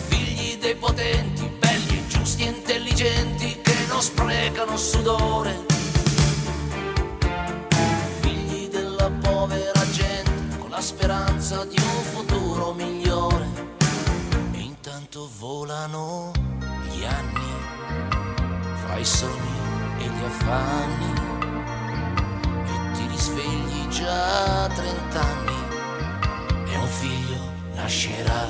Figli 0.09 0.57
dei 0.57 0.75
potenti, 0.77 1.51
belli 1.59 2.09
giusti 2.09 2.45
e 2.45 2.47
intelligenti, 2.47 3.61
che 3.61 3.77
non 3.89 4.01
sprecano 4.01 4.79
sudore. 4.79 5.67
Figli 8.21 8.69
della 8.69 9.11
povera 9.21 9.91
gente, 9.91 10.57
con 10.57 10.71
la 10.71 10.81
speranza 10.81 11.63
di 11.67 11.77
un 11.79 12.03
futuro 12.05 12.22
intanto 15.13 15.31
volano 15.41 16.31
gli 16.89 17.05
anni, 17.05 17.53
fra 18.83 18.97
i 18.97 19.05
sogni 19.05 19.59
e 19.99 20.07
gli 20.07 20.25
affanni 20.25 21.13
e 22.65 22.95
ti 22.95 23.07
risvegli 23.09 23.89
già 23.89 24.65
a 24.65 24.69
trent'anni 24.69 25.65
e 26.67 26.77
un 26.77 26.87
figlio 26.87 27.37
nascerà, 27.75 28.49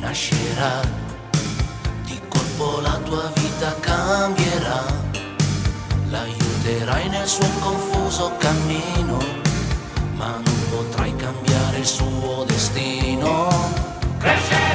nascerà, 0.00 0.82
di 2.04 2.20
colpo 2.28 2.80
la 2.80 2.98
tua 3.02 3.30
vita 3.34 3.74
cambierà, 3.80 4.84
l'aiuterai 6.10 7.08
nel 7.08 7.26
suo 7.26 7.48
confuso 7.60 8.32
cammino, 8.36 9.16
ma 10.16 10.32
non 10.32 10.68
potrai 10.68 11.16
cambiare 11.16 11.78
il 11.78 11.86
suo 11.86 12.44
destino. 12.46 13.48
Crescerà, 14.18 14.69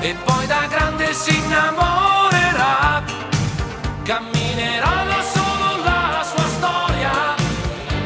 e 0.00 0.14
poi 0.24 0.46
da 0.46 0.66
grande 0.66 1.12
si 1.12 1.36
innamorerà, 1.36 3.02
camminerà 4.02 5.04
da 5.04 5.22
solo 5.22 5.84
la 5.84 6.24
sua 6.24 6.46
storia 6.56 7.34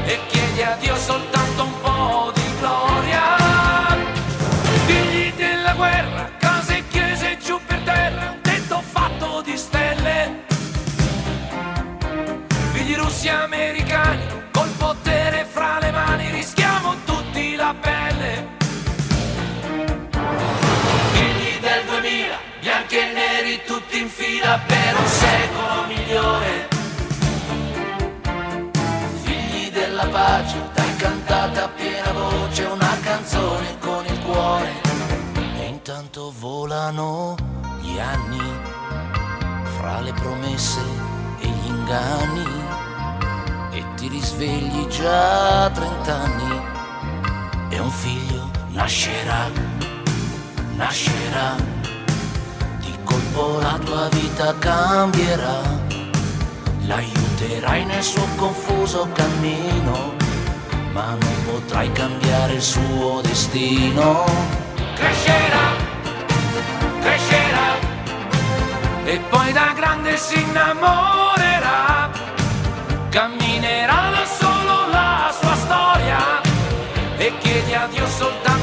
e 0.05 0.19
chiede 0.27 0.65
a 0.65 0.77
Dio 0.81 0.97
soltanto 0.97 1.63
un 1.63 1.81
po' 1.81 2.33
di 2.35 2.43
gloria. 2.59 3.23
Figli 4.87 5.33
della 5.35 5.75
guerra, 5.75 6.31
case 6.39 6.79
e 6.79 6.89
chiese 6.89 7.39
giù 7.39 7.61
per 7.65 7.79
terra, 7.85 8.31
un 8.33 8.41
tetto 8.41 8.83
fatto 8.85 9.41
di 9.43 9.57
stelle. 9.57 10.43
Figli 12.73 12.97
russi 12.97 13.29
americani, 13.29 13.84
tutti 23.95 24.01
in 24.01 24.09
fila 24.09 24.61
per 24.67 24.97
un 24.99 25.07
secolo 25.07 25.87
migliore. 25.87 26.69
Figli 29.23 29.71
della 29.71 30.07
pace, 30.07 30.57
dai 30.75 30.97
cantate 30.97 31.61
a 31.61 31.69
piena 31.69 32.13
voce 32.13 32.65
una 32.65 32.99
canzone 33.03 33.79
con 33.79 34.05
il 34.05 34.19
cuore. 34.21 34.73
E 35.59 35.67
intanto 35.67 36.33
volano 36.39 37.37
gli 37.81 37.99
anni 37.99 38.43
fra 39.77 40.01
le 40.01 40.13
promesse 40.13 40.81
e 41.39 41.47
gli 41.47 41.67
inganni. 41.67 42.63
E 43.71 43.85
ti 43.95 44.09
risvegli 44.09 44.87
già 44.87 45.65
a 45.65 45.71
trent'anni 45.71 46.63
e 47.69 47.79
un 47.79 47.91
figlio 47.91 48.51
nascerà, 48.71 49.51
nascerà, 50.77 51.74
colpo 53.35 53.59
la 53.59 53.79
tua 53.85 54.09
vita 54.11 54.55
cambierà, 54.59 55.61
l'aiuterai 56.87 57.85
nel 57.85 58.03
suo 58.03 58.27
confuso 58.37 59.09
cammino, 59.13 60.15
ma 60.93 61.17
non 61.19 61.45
potrai 61.45 61.91
cambiare 61.93 62.55
il 62.55 62.63
suo 62.63 63.21
destino. 63.23 64.25
Crescerà, 64.95 65.67
crescerà, 67.01 67.69
e 69.05 69.19
poi 69.29 69.53
da 69.53 69.73
grande 69.75 70.17
si 70.17 70.41
innamorerà, 70.41 72.11
camminerà 73.11 74.11
da 74.11 74.25
solo 74.25 74.89
la 74.91 75.33
sua 75.39 75.57
storia 75.57 76.41
e 77.17 77.33
chiedi 77.39 77.75
a 77.75 77.89
Dio 77.91 78.07
soltanto 78.07 78.54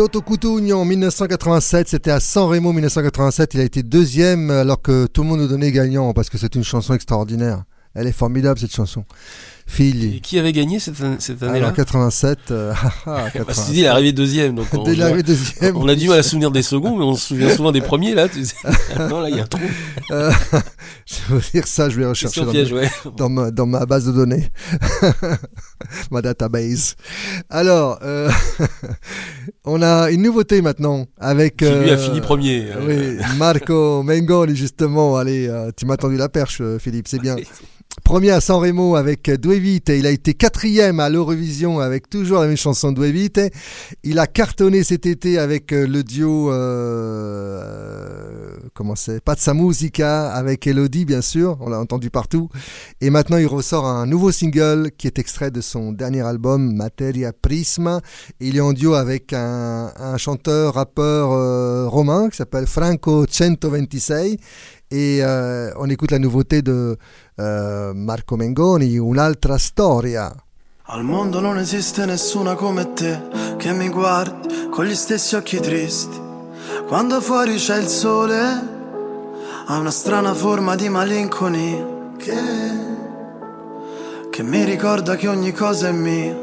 Toto 0.00 0.22
Cutugno 0.22 0.78
en 0.78 0.86
1987, 0.86 1.88
c'était 1.88 2.10
à 2.10 2.20
San 2.20 2.48
Remo 2.48 2.72
1987, 2.72 3.52
il 3.52 3.60
a 3.60 3.64
été 3.64 3.82
deuxième 3.82 4.50
alors 4.50 4.80
que 4.80 5.06
tout 5.06 5.22
le 5.22 5.28
monde 5.28 5.40
nous 5.40 5.46
donnait 5.46 5.72
gagnant 5.72 6.14
parce 6.14 6.30
que 6.30 6.38
c'est 6.38 6.54
une 6.54 6.64
chanson 6.64 6.94
extraordinaire. 6.94 7.64
Elle 7.94 8.06
est 8.06 8.12
formidable 8.12 8.58
cette 8.58 8.74
chanson. 8.74 9.04
Et 9.78 10.20
qui 10.20 10.38
avait 10.38 10.52
gagné 10.52 10.78
cette, 10.80 11.00
an- 11.02 11.16
cette 11.18 11.42
année-là 11.42 11.66
Alors 11.66 11.72
87, 11.76 12.38
euh, 12.50 12.72
ah, 12.82 12.90
ah, 13.06 13.30
Parce 13.32 13.32
87. 13.32 13.64
qu'il 13.64 13.74
dit, 13.74 13.80
il 13.80 13.84
est 13.84 13.88
arrivé 13.88 14.12
deuxième. 14.12 14.54
Donc 14.54 14.66
on, 14.72 14.84
Il 14.84 15.00
est 15.00 15.02
arrivé 15.04 15.22
deuxième. 15.22 15.76
On 15.76 15.86
a 15.88 15.94
du 15.94 16.08
mal 16.08 16.18
à 16.18 16.22
se 16.22 16.30
souvenir 16.30 16.50
des 16.50 16.62
seconds, 16.62 16.96
mais 16.98 17.04
on 17.04 17.14
se 17.14 17.28
souvient 17.28 17.54
souvent 17.54 17.72
des 17.72 17.80
premiers, 17.80 18.14
là. 18.14 18.28
Tu 18.28 18.44
sais. 18.44 18.56
non, 18.98 19.20
là, 19.20 19.28
il 19.30 19.36
y 19.36 19.40
a 19.40 19.44
un 19.44 19.46
trou. 19.46 19.60
Euh, 20.10 20.30
je 21.06 21.34
vais 21.34 21.40
dire 21.54 21.66
ça, 21.66 21.88
je 21.88 21.98
vais 22.00 22.06
rechercher 22.06 22.44
dans, 22.44 22.50
piège, 22.50 22.72
ma- 22.72 22.80
ouais. 22.80 22.90
dans 23.16 23.28
ma, 23.28 23.50
dans 23.50 23.66
ma 23.66 23.86
base 23.86 24.06
de 24.06 24.12
données, 24.12 24.48
ma 26.10 26.22
database. 26.22 26.96
Alors, 27.48 27.98
euh, 28.02 28.30
on 29.64 29.82
a 29.82 30.10
une 30.10 30.22
nouveauté 30.22 30.62
maintenant 30.62 31.06
avec. 31.18 31.58
Qui, 31.58 31.64
lui, 31.66 31.90
a 31.90 31.94
euh, 31.94 31.98
fini 31.98 32.20
premier. 32.20 32.66
Oui, 32.86 33.18
Marco 33.38 34.02
Mengoni 34.02 34.56
justement. 34.56 35.16
Allez, 35.16 35.48
euh, 35.48 35.70
tu 35.76 35.86
m'as 35.86 35.96
tendu 35.96 36.16
la 36.16 36.28
perche, 36.28 36.58
euh, 36.60 36.78
Philippe, 36.78 37.08
c'est 37.08 37.20
bien. 37.20 37.36
Premier 38.10 38.30
à 38.32 38.40
San 38.40 38.56
Remo 38.56 38.96
avec 38.96 39.30
Due 39.30 39.60
Vite. 39.60 39.92
Il 39.96 40.04
a 40.04 40.10
été 40.10 40.34
quatrième 40.34 40.98
à 40.98 41.08
l'Eurovision 41.08 41.78
avec 41.78 42.10
toujours 42.10 42.40
la 42.40 42.48
même 42.48 42.56
chanson 42.56 42.90
Due 42.90 43.12
Vite. 43.12 43.40
Il 44.02 44.18
a 44.18 44.26
cartonné 44.26 44.82
cet 44.82 45.06
été 45.06 45.38
avec 45.38 45.72
euh, 45.72 45.86
le 45.86 46.02
duo, 46.02 46.50
euh, 46.50 47.62
euh, 47.62 48.56
comment 48.74 48.96
c'est, 48.96 49.22
Pazza 49.22 49.54
Musica 49.54 50.32
avec 50.32 50.66
Elodie, 50.66 51.04
bien 51.04 51.20
sûr. 51.20 51.56
On 51.60 51.68
l'a 51.68 51.78
entendu 51.78 52.10
partout. 52.10 52.48
Et 53.00 53.10
maintenant, 53.10 53.36
il 53.36 53.46
ressort 53.46 53.86
un 53.86 54.06
nouveau 54.06 54.32
single 54.32 54.90
qui 54.98 55.06
est 55.06 55.20
extrait 55.20 55.52
de 55.52 55.60
son 55.60 55.92
dernier 55.92 56.22
album, 56.22 56.74
Materia 56.74 57.32
Prisma. 57.32 58.00
Il 58.40 58.56
est 58.56 58.60
en 58.60 58.72
duo 58.72 58.94
avec 58.94 59.32
un, 59.32 59.92
chanteur, 60.16 60.74
rappeur 60.74 61.88
romain 61.88 62.28
qui 62.28 62.38
s'appelle 62.38 62.66
Franco 62.66 63.24
126. 63.30 64.12
Et 64.90 65.22
on 65.76 65.88
écoute 65.88 66.10
la 66.10 66.18
nouveauté 66.18 66.62
de 66.62 66.98
euh, 67.40 67.92
Marco 67.94 68.36
Mengoni, 68.36 68.98
Un'altra 68.98 69.56
storia. 69.56 70.32
Al 70.92 71.04
mondo 71.04 71.40
non 71.40 71.56
esiste 71.56 72.04
nessuna 72.04 72.54
come 72.54 72.92
te 72.92 73.28
che 73.56 73.72
mi 73.72 73.88
guardi 73.88 74.68
con 74.70 74.84
gli 74.84 74.94
stessi 74.94 75.36
occhi 75.36 75.60
tristi. 75.60 76.18
Quando 76.86 77.20
fuori 77.20 77.56
c'è 77.56 77.78
il 77.78 77.86
sole, 77.86 78.38
ha 79.66 79.78
una 79.78 79.90
strana 79.90 80.34
forma 80.34 80.74
di 80.74 80.88
malinconia 80.88 82.14
che, 82.16 82.40
che 84.30 84.42
mi 84.42 84.64
ricorda 84.64 85.14
che 85.14 85.28
ogni 85.28 85.52
cosa 85.52 85.88
è 85.88 85.92
mia, 85.92 86.36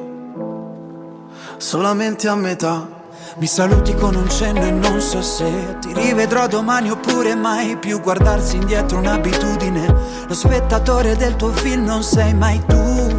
solamente 1.58 2.28
a 2.28 2.36
metà. 2.36 2.97
Mi 3.40 3.46
saluti 3.46 3.94
con 3.94 4.16
un 4.16 4.28
cenno 4.32 4.66
e 4.66 4.72
non 4.72 5.00
so 5.00 5.22
se 5.22 5.78
ti 5.80 5.94
rivedrò 5.94 6.48
domani 6.48 6.90
oppure 6.90 7.36
mai 7.36 7.78
più 7.78 8.02
guardarsi 8.02 8.56
indietro 8.56 8.98
un'abitudine. 8.98 9.86
Lo 10.28 10.34
spettatore 10.34 11.16
del 11.16 11.36
tuo 11.36 11.52
film 11.52 11.84
non 11.84 12.02
sei 12.02 12.34
mai 12.34 12.60
tu. 12.66 13.16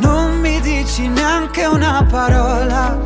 Non 0.00 0.38
mi 0.40 0.58
dici 0.62 1.08
neanche 1.08 1.66
una 1.66 2.06
parola. 2.08 2.96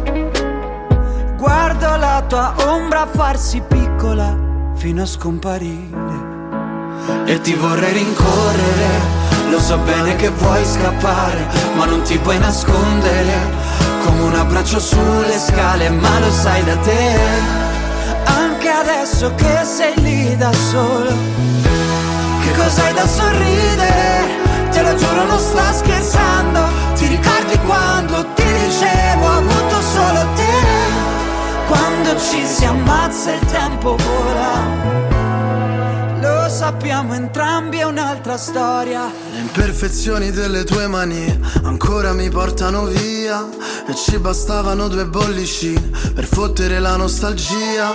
Guardo 1.36 1.96
la 1.96 2.22
tua 2.28 2.54
ombra 2.68 3.08
farsi 3.12 3.60
piccola 3.66 4.38
fino 4.74 5.02
a 5.02 5.06
scomparire. 5.06 6.30
E 7.24 7.40
ti 7.40 7.54
vorrei 7.54 7.92
rincorrere, 7.94 9.50
lo 9.50 9.58
so 9.58 9.76
bene 9.78 10.14
che 10.14 10.28
vuoi 10.28 10.64
scappare, 10.64 11.48
ma 11.74 11.84
non 11.84 12.02
ti 12.02 12.16
puoi 12.18 12.38
nascondere, 12.38 13.34
come 14.04 14.22
un 14.22 14.34
abbraccio 14.34 14.78
sulle 14.78 15.38
scale, 15.38 15.90
ma 15.90 16.18
lo 16.18 16.30
sai 16.30 16.64
da 16.64 16.76
te. 16.76 17.18
Anche 18.24 18.68
adesso 18.68 19.32
che 19.34 19.64
sei 19.64 19.94
lì 20.00 20.36
da 20.36 20.52
solo. 20.52 21.12
Che 22.42 22.52
cos'hai 22.56 22.92
da 22.94 23.06
sorridere? 23.06 24.40
Te 24.70 24.82
lo 24.82 24.94
giuro 24.94 25.24
non 25.24 25.38
sto 25.38 25.72
scherzando, 25.72 26.60
ti 26.94 27.06
ricordi 27.06 27.58
quando 27.66 28.26
ti 28.34 28.42
dicevo 28.64 29.26
ho 29.26 29.38
avuto 29.38 29.80
solo 29.80 30.26
te? 30.34 30.60
Quando 31.68 32.18
ci 32.18 32.46
si 32.46 32.64
ammazza 32.64 33.32
il 33.32 33.44
tempo 33.46 33.96
vola. 33.96 35.11
Sappiamo 36.62 37.14
entrambi, 37.14 37.78
è 37.78 37.82
un'altra 37.82 38.36
storia. 38.36 39.10
Le 39.32 39.40
imperfezioni 39.40 40.30
delle 40.30 40.62
tue 40.62 40.86
manie 40.86 41.40
ancora 41.64 42.12
mi 42.12 42.30
portano 42.30 42.84
via 42.84 43.44
E 43.88 43.92
ci 43.96 44.16
bastavano 44.18 44.86
due 44.86 45.04
bollicine 45.04 45.90
per 46.14 46.24
fottere 46.24 46.78
la 46.78 46.94
nostalgia 46.94 47.92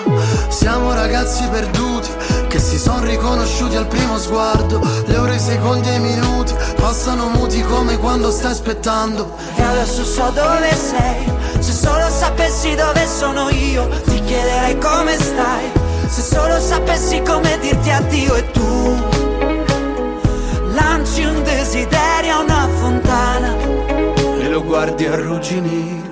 Siamo 0.50 0.94
ragazzi 0.94 1.48
perduti 1.48 2.10
che 2.50 2.60
si 2.60 2.78
sono 2.78 3.06
riconosciuti 3.06 3.78
al 3.78 3.88
primo 3.88 4.18
sguardo 4.18 4.86
Le 5.06 5.16
ore, 5.16 5.36
i 5.36 5.40
secondi 5.40 5.88
e 5.88 5.96
i 5.96 6.00
minuti 6.02 6.54
passano 6.76 7.30
muti 7.30 7.62
come 7.62 7.98
quando 7.98 8.30
stai 8.32 8.52
aspettando 8.52 9.34
E 9.56 9.62
adesso 9.62 10.04
so 10.04 10.30
dove 10.32 10.76
sei. 10.76 11.32
Se 11.60 11.72
solo 11.72 12.10
sapessi 12.10 12.76
dove 12.76 13.08
sono 13.08 13.48
io, 13.48 13.88
ti 14.04 14.22
chiederei 14.26 14.78
come 14.78 15.14
stai. 15.14 15.86
Se 16.08 16.22
solo 16.22 16.60
sapessi 16.60 17.22
come 17.22 17.58
dirti 17.60 17.90
addio 17.92 18.36
e 18.36 18.52
tu 18.52 18.96
lanci 20.74 21.24
un 21.24 21.44
desiderio 21.44 22.36
a 22.36 22.40
una 22.40 22.68
fontana. 22.80 23.56
E 24.40 24.48
lo 24.48 24.64
guardi 24.64 25.06
arrugginire 25.06 26.08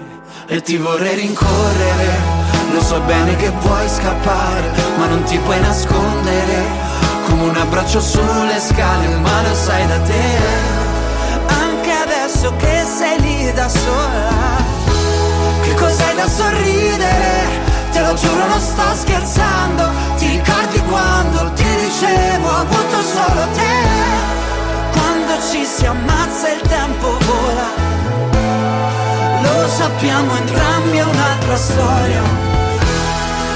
e 0.48 0.62
ti 0.62 0.78
vorrei 0.78 1.16
rincorrere 1.16 2.44
Lo 2.72 2.82
so 2.82 3.00
bene 3.02 3.36
che 3.36 3.50
vuoi 3.50 3.88
scappare 3.90 4.70
ma 4.98 5.08
non 5.08 5.24
ti 5.24 5.38
puoi 5.40 5.60
nascondere 5.60 6.64
Come 7.28 7.44
un 7.44 7.56
abbraccio 7.56 8.00
sulle 8.00 8.60
scale 8.60 9.08
ma 9.08 9.42
lo 9.42 9.56
sai 9.56 9.88
da 9.88 10.00
te 10.00 10.24
Anche 11.48 11.92
adesso 11.92 12.54
che 12.58 12.84
sei 12.98 13.20
lì 13.22 13.54
da 13.54 13.68
sola. 13.68 14.64
Che 15.62 15.74
cos'hai 15.74 16.16
da 16.16 16.28
sorridere? 16.28 17.65
Te 17.96 18.02
lo 18.02 18.14
giuro 18.14 18.46
non 18.48 18.60
sto 18.60 18.84
scherzando. 18.94 19.90
Ti 20.18 20.28
ricordi 20.28 20.80
quando 20.82 21.54
ti 21.54 21.64
dicevo 21.64 22.46
ho 22.46 22.58
avuto 22.58 22.98
solo 23.02 23.48
te 23.54 23.76
Quando 24.92 25.34
ci 25.50 25.64
si 25.64 25.86
ammazza 25.86 26.50
il 26.50 26.62
tempo 26.68 27.18
vola. 27.26 27.68
Lo 29.44 29.68
sappiamo 29.70 30.36
entrambi, 30.36 30.98
è 30.98 31.04
un'altra 31.04 31.56
storia. 31.56 32.22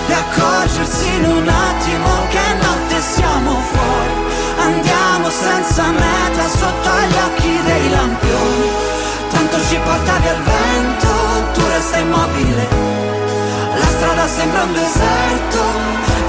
E 0.08 0.14
accorgersi 0.14 1.08
in 1.16 1.26
un 1.26 1.48
attimo 1.50 2.10
che 2.30 2.54
notte 2.62 3.02
siamo 3.02 3.60
fuori. 3.72 4.14
Andiamo 4.58 5.30
senza 5.30 5.84
meta 5.84 6.48
sotto 6.48 6.90
gli 7.10 7.18
occhi 7.28 7.62
dei 7.66 7.90
lampioni. 7.90 8.70
Tanto 9.32 9.58
ci 9.68 9.78
porta 9.84 10.18
via 10.20 10.32
il 10.32 10.44
vento, 10.44 11.52
tu 11.52 11.62
resta 11.68 11.98
immobile 11.98 12.90
strada 14.00 14.28
sembra 14.28 14.64
un 14.64 14.74
deserto 14.74 15.62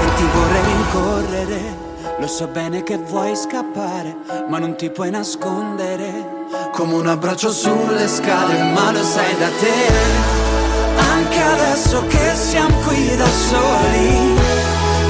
E 0.03 0.13
ti 0.15 0.25
vorrei 0.33 0.63
rincorrere. 0.63 1.89
Lo 2.19 2.27
so 2.27 2.47
bene 2.47 2.83
che 2.83 2.97
vuoi 2.97 3.35
scappare, 3.35 4.15
ma 4.47 4.59
non 4.59 4.75
ti 4.75 4.91
puoi 4.91 5.09
nascondere. 5.09 6.47
Come 6.71 6.93
un 6.93 7.07
abbraccio 7.07 7.51
sulle 7.51 8.07
scale, 8.07 8.61
ma 8.73 8.91
lo 8.91 9.03
sai 9.03 9.35
da 9.37 9.49
te. 9.61 9.79
Anche 11.13 11.41
adesso 11.41 12.05
che 12.07 12.35
siamo 12.35 12.75
qui 12.85 13.15
da 13.15 13.25
soli, 13.25 14.35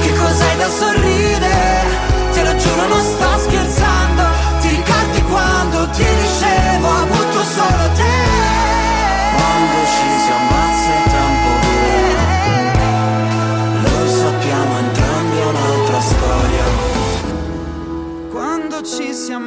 che 0.02 0.12
cos'hai 0.14 0.56
da 0.56 0.68
sorridere? 0.68 1.84
Te 2.32 2.42
lo 2.44 2.56
giuro, 2.56 2.88
non 2.88 3.00
sto 3.00 3.30
scherzando. 3.44 4.22
Ti 4.60 4.68
ricordi 4.68 5.22
quando 5.28 5.90
ti 5.90 6.04
dicevo, 6.04 6.86
ho 6.86 7.02
avuto 7.02 7.44
solo 7.44 7.84
te. 7.96 8.31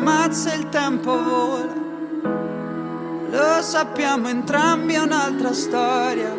Ammazza 0.05 0.53
il 0.53 0.69
tempo 0.69 1.11
vola. 1.11 1.73
Lo 3.31 3.61
sappiamo 3.63 4.27
entrambi 4.27 4.93
è 4.93 4.99
un'altra 4.99 5.51
storia. 5.51 6.31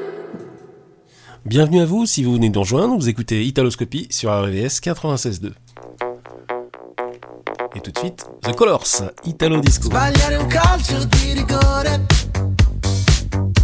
Bienvenue 1.43 1.81
à 1.81 1.85
vous 1.85 2.07
si 2.07 2.23
vous 2.23 2.35
venez 2.35 2.49
de 2.49 2.55
nous 2.55 2.63
rejoindre, 2.63 2.97
vous 2.97 3.09
écoutez 3.09 3.45
Italoscopie 3.45 4.07
sur 4.11 4.31
RVS 4.31 4.81
96.2. 4.81 5.53
Et 7.75 7.81
tout 7.81 7.91
de 7.91 7.99
suite, 7.99 8.25
The 8.43 8.55
Colors, 8.55 9.03
Italo 9.25 9.59
Disco. 9.59 9.89
Sbagliare 9.89 10.37
un 10.37 10.47
calcio 10.47 11.05
di 11.05 11.33
rigore. 11.33 12.07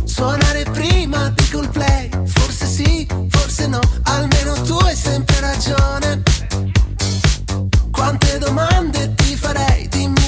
Suonare 0.04 0.64
prima 0.72 1.30
di 1.30 1.48
col 1.50 1.68
play. 1.68 2.10
Forse 2.26 2.66
sì, 2.66 3.06
forse 3.28 3.68
no. 3.68 3.80
Almeno 4.02 4.54
tu 4.62 4.74
hai 4.74 4.96
sempre 4.96 5.40
ragione. 5.40 6.22
Quante 7.92 8.38
domande 8.38 9.14
ti 9.14 9.21
farei 9.42 9.88
di 9.88 10.06
me 10.06 10.21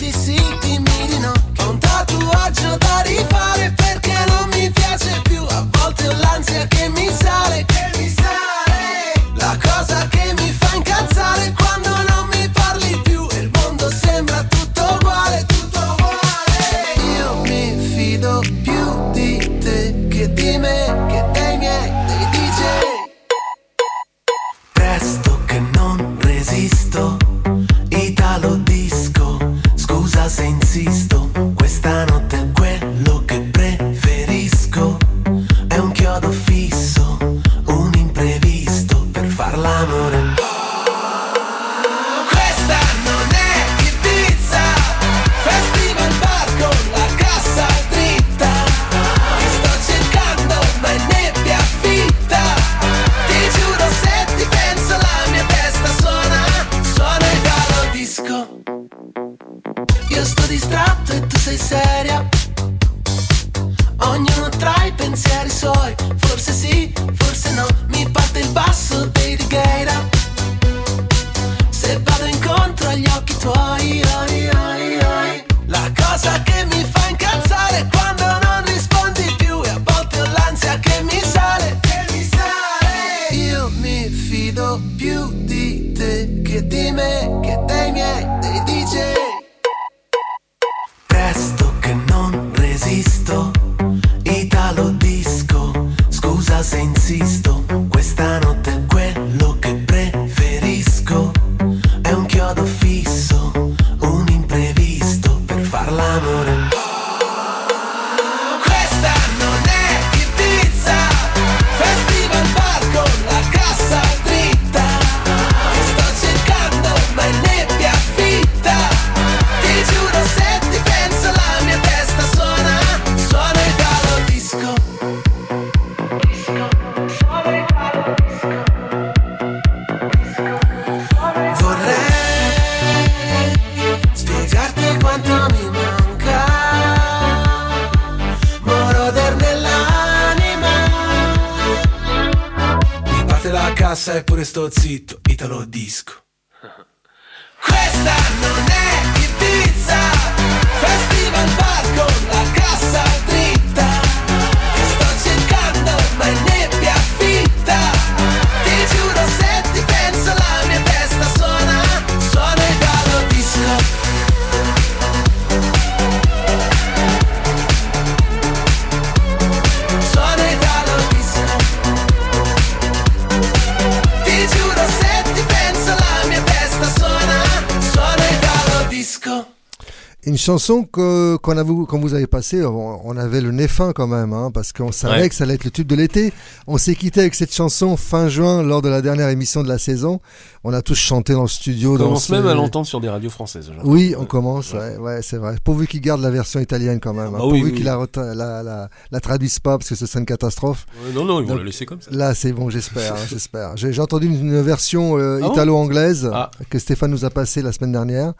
chanson 180.64 180.84
que, 180.84 181.36
qu'on 181.36 181.56
a, 181.58 181.62
vous- 181.62 181.84
quand 181.84 181.98
vous 181.98 182.14
avez 182.14 182.26
passée, 182.26 182.64
on, 182.64 183.06
on 183.06 183.16
avait 183.18 183.40
le 183.42 183.50
nez 183.50 183.68
fin 183.68 183.92
quand 183.92 184.06
même, 184.06 184.32
hein, 184.32 184.50
parce 184.52 184.72
qu'on 184.72 184.92
savait 184.92 185.22
Ouais. 185.22 185.28
que 185.28 185.34
ça 185.34 185.44
allait 185.44 185.54
être 185.54 185.64
le 185.64 185.70
tube 185.70 185.86
de 185.86 185.94
l'été. 185.94 186.32
On 186.66 186.78
s'est 186.78 186.94
quitté 186.94 187.20
avec 187.20 187.34
cette 187.34 187.54
chanson 187.54 187.96
fin 187.98 188.28
juin 188.28 188.62
lors 188.62 188.80
de 188.80 188.88
la 188.88 189.02
dernière 189.02 189.28
émission 189.28 189.62
de 189.62 189.68
la 189.68 189.76
saison. 189.78 190.20
On 190.64 190.72
a 190.72 190.80
tous 190.80 190.94
chanté 190.94 191.34
dans 191.34 191.42
le 191.42 191.48
studio. 191.48 191.94
On 191.94 191.98
dans 191.98 192.04
commence 192.06 192.24
ce- 192.26 192.32
même 192.32 192.46
à 192.46 192.54
l'entendre 192.54 192.86
sur 192.86 193.00
des 193.00 193.10
radios 193.10 193.28
françaises. 193.30 193.70
Oui, 193.84 194.14
on 194.18 194.24
commence, 194.24 194.72
ouais, 194.72 194.96
ouais, 194.96 195.20
c'est 195.22 195.36
vrai. 195.36 195.56
Pourvu 195.62 195.86
qu'il 195.86 196.00
garde 196.00 196.22
la 196.22 196.30
version 196.30 196.60
italienne 196.60 196.98
quand 197.00 197.12
même. 197.12 197.34
hein. 197.34 197.38
bah 197.38 197.44
oui, 197.44 197.48
Pourvu 197.60 197.64
oui, 197.64 197.70
qu'il 197.72 197.78
oui. 197.80 197.84
la, 197.84 197.96
reta- 197.96 198.34
la, 198.34 198.62
la, 198.62 198.88
la 199.10 199.20
traduise 199.20 199.58
pas, 199.58 199.76
parce 199.76 199.90
que 199.90 199.94
ce 199.94 200.06
serait 200.06 200.20
une 200.20 200.26
catastrophe. 200.26 200.86
Non, 201.14 201.24
non, 201.26 201.40
ils 201.40 201.42
vont 201.44 201.50
Donc, 201.50 201.58
la 201.58 201.64
laisser 201.64 201.84
comme 201.84 202.00
ça. 202.00 202.10
Là, 202.10 202.34
c'est 202.34 202.52
bon, 202.52 202.70
j'espère, 202.70 203.14
hein, 203.14 203.26
j'espère. 203.28 203.76
J'ai 203.76 203.92
j'ai 203.92 204.00
entendu 204.00 204.26
une, 204.28 204.34
une 204.54 204.62
version 204.62 205.18
euh, 205.18 205.40
Ah 205.42 205.48
italo-anglaise 205.48 206.30
Ah. 206.32 206.50
que 206.70 206.78
Stéphane 206.78 207.10
nous 207.10 207.24
a 207.26 207.30
passée 207.30 207.60
la 207.60 207.72
semaine 207.72 207.92
dernière. 207.92 208.32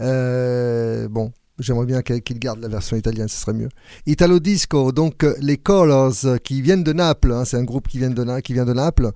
Euh, 0.00 1.08
bon, 1.08 1.32
j'aimerais 1.62 1.86
bien 1.86 2.02
qu'il 2.02 2.38
garde 2.38 2.60
la 2.60 2.68
version 2.68 2.96
italienne, 2.96 3.28
ce 3.28 3.40
serait 3.40 3.52
mieux. 3.54 3.68
Italo 4.06 4.38
Disco, 4.40 4.92
donc 4.92 5.24
euh, 5.24 5.34
les 5.40 5.56
Colors 5.56 6.12
euh, 6.24 6.36
qui 6.38 6.60
viennent 6.62 6.84
de 6.84 6.92
Naples, 6.92 7.32
hein, 7.32 7.44
c'est 7.44 7.56
un 7.56 7.64
groupe 7.64 7.88
qui 7.88 7.98
vient 7.98 8.10
de, 8.10 8.72
Naples. 8.72 9.10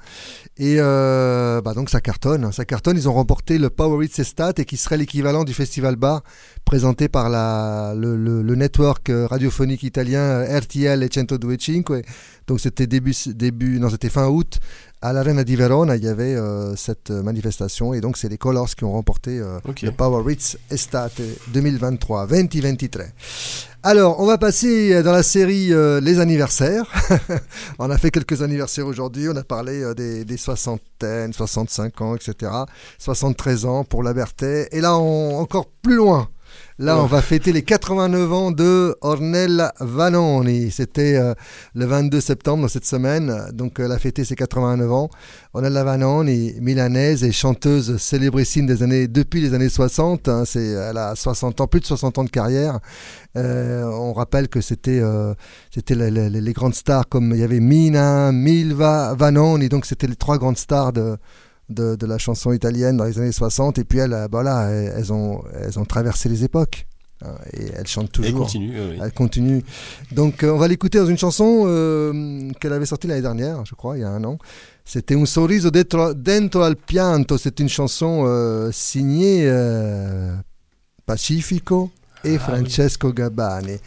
Et 0.56 0.76
euh, 0.78 1.60
bah 1.60 1.74
donc 1.74 1.90
ça 1.90 2.00
cartonne, 2.00 2.50
ça 2.52 2.64
cartonne. 2.64 2.96
Ils 2.96 3.08
ont 3.08 3.12
remporté 3.12 3.58
le 3.58 3.68
Power 3.70 4.04
Hits 4.04 4.20
Estate 4.20 4.58
et 4.58 4.64
qui 4.64 4.76
serait 4.76 4.96
l'équivalent 4.96 5.44
du 5.44 5.52
Festival 5.54 5.96
Bar 5.96 6.22
présenté 6.64 7.08
par 7.08 7.28
le, 7.94 8.16
le- 8.16 8.42
le 8.42 8.54
network 8.54 9.10
radiophonique 9.12 9.82
italien 9.82 10.42
RTL 10.44 11.02
et 11.02 11.08
102.5. 11.08 12.02
Donc 12.46 12.60
c'était 12.60 12.86
début, 12.86 13.12
début, 13.26 13.80
c'était 13.90 14.08
fin 14.08 14.28
août 14.28 14.58
à 15.02 15.12
l'Arena 15.12 15.44
di 15.44 15.56
Verona, 15.56 15.96
il 15.96 16.04
y 16.04 16.08
avait 16.08 16.34
euh, 16.34 16.74
cette 16.74 17.10
manifestation 17.10 17.92
et 17.94 18.00
donc 18.00 18.16
c'est 18.16 18.28
les 18.28 18.38
Colors 18.38 18.74
qui 18.74 18.84
ont 18.84 18.92
remporté 18.92 19.38
euh, 19.38 19.58
le 19.82 19.90
Power 19.92 20.22
Ritz 20.24 20.58
Estate 20.70 21.20
2023, 21.48 22.26
2023. 22.26 23.04
Alors, 23.82 24.20
on 24.20 24.26
va 24.26 24.36
passer 24.36 25.02
dans 25.02 25.12
la 25.12 25.22
série 25.22 25.72
euh, 25.72 26.00
les 26.00 26.18
anniversaires. 26.18 26.90
on 27.78 27.88
a 27.90 27.98
fait 27.98 28.10
quelques 28.10 28.42
anniversaires 28.42 28.86
aujourd'hui. 28.86 29.28
On 29.28 29.36
a 29.36 29.44
parlé 29.44 29.94
des, 29.94 30.24
des 30.24 30.36
soixantaines, 30.36 31.32
65 31.32 32.00
ans, 32.00 32.16
etc. 32.16 32.50
73 32.98 33.64
ans 33.64 33.84
pour 33.84 34.02
la 34.02 34.12
Berthet. 34.12 34.68
Et 34.72 34.80
là, 34.80 34.98
on, 34.98 35.38
encore 35.38 35.68
plus 35.82 35.96
loin. 35.96 36.28
Là, 36.78 36.98
on 37.02 37.06
va 37.06 37.22
fêter 37.22 37.52
les 37.52 37.62
89 37.62 38.32
ans 38.34 38.50
de 38.50 38.94
Ornella 39.00 39.72
Vanoni. 39.80 40.70
C'était 40.70 41.16
euh, 41.16 41.32
le 41.74 41.86
22 41.86 42.20
septembre 42.20 42.68
cette 42.68 42.84
semaine. 42.84 43.34
Donc, 43.54 43.80
elle 43.80 43.92
a 43.92 43.98
fêté 43.98 44.24
ses 44.24 44.34
89 44.34 44.92
ans. 44.92 45.08
Ornella 45.54 45.84
Vanoni, 45.84 46.52
milanaise 46.60 47.24
et 47.24 47.32
chanteuse 47.32 47.96
célébrissime 47.96 48.66
des 48.66 48.82
années, 48.82 49.08
depuis 49.08 49.40
les 49.40 49.54
années 49.54 49.70
60. 49.70 50.28
hein. 50.28 50.42
c'est, 50.44 50.66
elle 50.66 50.98
a 50.98 51.14
60 51.14 51.62
ans, 51.62 51.66
plus 51.66 51.80
de 51.80 51.86
60 51.86 52.18
ans 52.18 52.24
de 52.24 52.28
carrière. 52.30 52.78
Euh, 53.38 53.84
on 53.84 54.12
rappelle 54.12 54.48
que 54.48 54.60
c'était 54.60 55.00
euh, 55.00 55.32
c'était 55.74 55.94
les- 55.94 56.28
les 56.28 56.52
grandes 56.52 56.74
stars 56.74 57.08
comme 57.08 57.32
il 57.32 57.38
y 57.40 57.42
avait 57.42 57.60
Mina, 57.60 58.32
Milva, 58.32 59.14
Vanoni. 59.14 59.70
Donc, 59.70 59.86
c'était 59.86 60.08
les 60.08 60.16
trois 60.16 60.36
grandes 60.36 60.58
stars 60.58 60.92
de, 60.92 61.16
de, 61.68 61.96
de 61.96 62.06
la 62.06 62.18
chanson 62.18 62.52
italienne 62.52 62.96
dans 62.96 63.04
les 63.04 63.18
années 63.18 63.32
60. 63.32 63.78
Et 63.78 63.84
puis, 63.84 63.98
elles, 63.98 64.12
euh, 64.12 64.28
voilà, 64.30 64.70
elles, 64.70 64.92
elles 64.98 65.12
ont, 65.12 65.42
elles 65.60 65.78
ont 65.78 65.84
traversé 65.84 66.28
les 66.28 66.44
époques. 66.44 66.86
hein, 67.24 67.34
et 67.54 67.66
elles 67.74 67.86
chantent 67.86 68.12
toujours. 68.12 68.30
Et 68.30 68.34
continue, 68.34 68.70
oui, 68.78 68.86
oui. 68.92 68.98
Elles 69.02 69.12
continuent. 69.12 69.62
Donc, 70.12 70.42
euh, 70.42 70.50
on 70.52 70.58
va 70.58 70.68
l'écouter 70.68 70.98
dans 70.98 71.06
une 71.06 71.18
chanson 71.18 71.64
euh, 71.66 72.50
qu'elle 72.60 72.72
avait 72.72 72.86
sortie 72.86 73.06
l'année 73.08 73.22
dernière, 73.22 73.64
je 73.64 73.74
crois, 73.74 73.96
il 73.96 74.02
y 74.02 74.04
a 74.04 74.10
un 74.10 74.22
an. 74.24 74.38
C'était 74.84 75.16
Un 75.16 75.26
sorriso 75.26 75.70
dentro, 75.70 76.14
dentro 76.14 76.62
al 76.62 76.76
pianto. 76.76 77.36
C'est 77.38 77.58
une 77.58 77.68
chanson 77.68 78.22
euh, 78.26 78.70
signée 78.70 79.44
euh, 79.48 80.36
Pacifico 81.04 81.90
et 82.24 82.38
Francesco 82.38 83.12
Gabbani. 83.12 83.78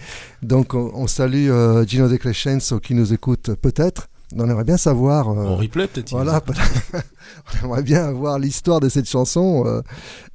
Donc, 0.41 0.73
on, 0.73 0.91
on 0.93 1.07
salue 1.07 1.49
Gino 1.87 2.07
De 2.07 2.17
Crescenzo 2.17 2.79
qui 2.79 2.93
nous 2.93 3.13
écoute 3.13 3.51
peut-être. 3.61 4.07
On 4.37 4.47
aimerait 4.49 4.63
bien 4.63 4.77
savoir. 4.77 5.29
euh, 5.29 5.47
En 5.47 5.55
replay, 5.57 5.87
peut-être, 5.87 6.11
il 6.11 6.15
Voilà, 6.15 6.41
on 6.93 7.65
aimerait 7.65 7.81
bien 7.83 8.05
avoir 8.05 8.37
l'histoire 8.37 8.79
de 8.79 8.87
cette 8.89 9.09
chanson, 9.09 9.63
euh, 9.65 9.81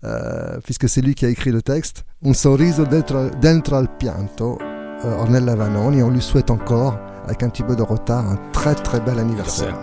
euh, 0.05 0.59
puisque 0.65 0.89
c'est 0.89 1.01
lui 1.01 1.15
qui 1.15 1.25
a 1.27 1.29
écrit 1.29 1.53
le 1.53 1.63
texte. 1.63 2.05
Un 2.25 2.33
sorriso 2.35 2.85
dentro, 2.85 3.31
dentro 3.41 3.77
al 3.77 3.89
pianto, 3.97 4.59
euh, 5.05 5.19
Ornella 5.21 5.55
Vanoni. 5.55 6.03
On 6.03 6.11
lui 6.11 6.21
souhaite 6.23 6.51
encore, 6.51 6.99
avec 7.25 7.43
un 7.43 7.49
petit 7.51 7.63
peu 7.63 7.77
de 7.77 7.83
retard, 7.83 8.25
un 8.29 8.39
très 8.53 8.75
très 8.75 9.01
bel 9.01 9.19
anniversaire. 9.19 9.77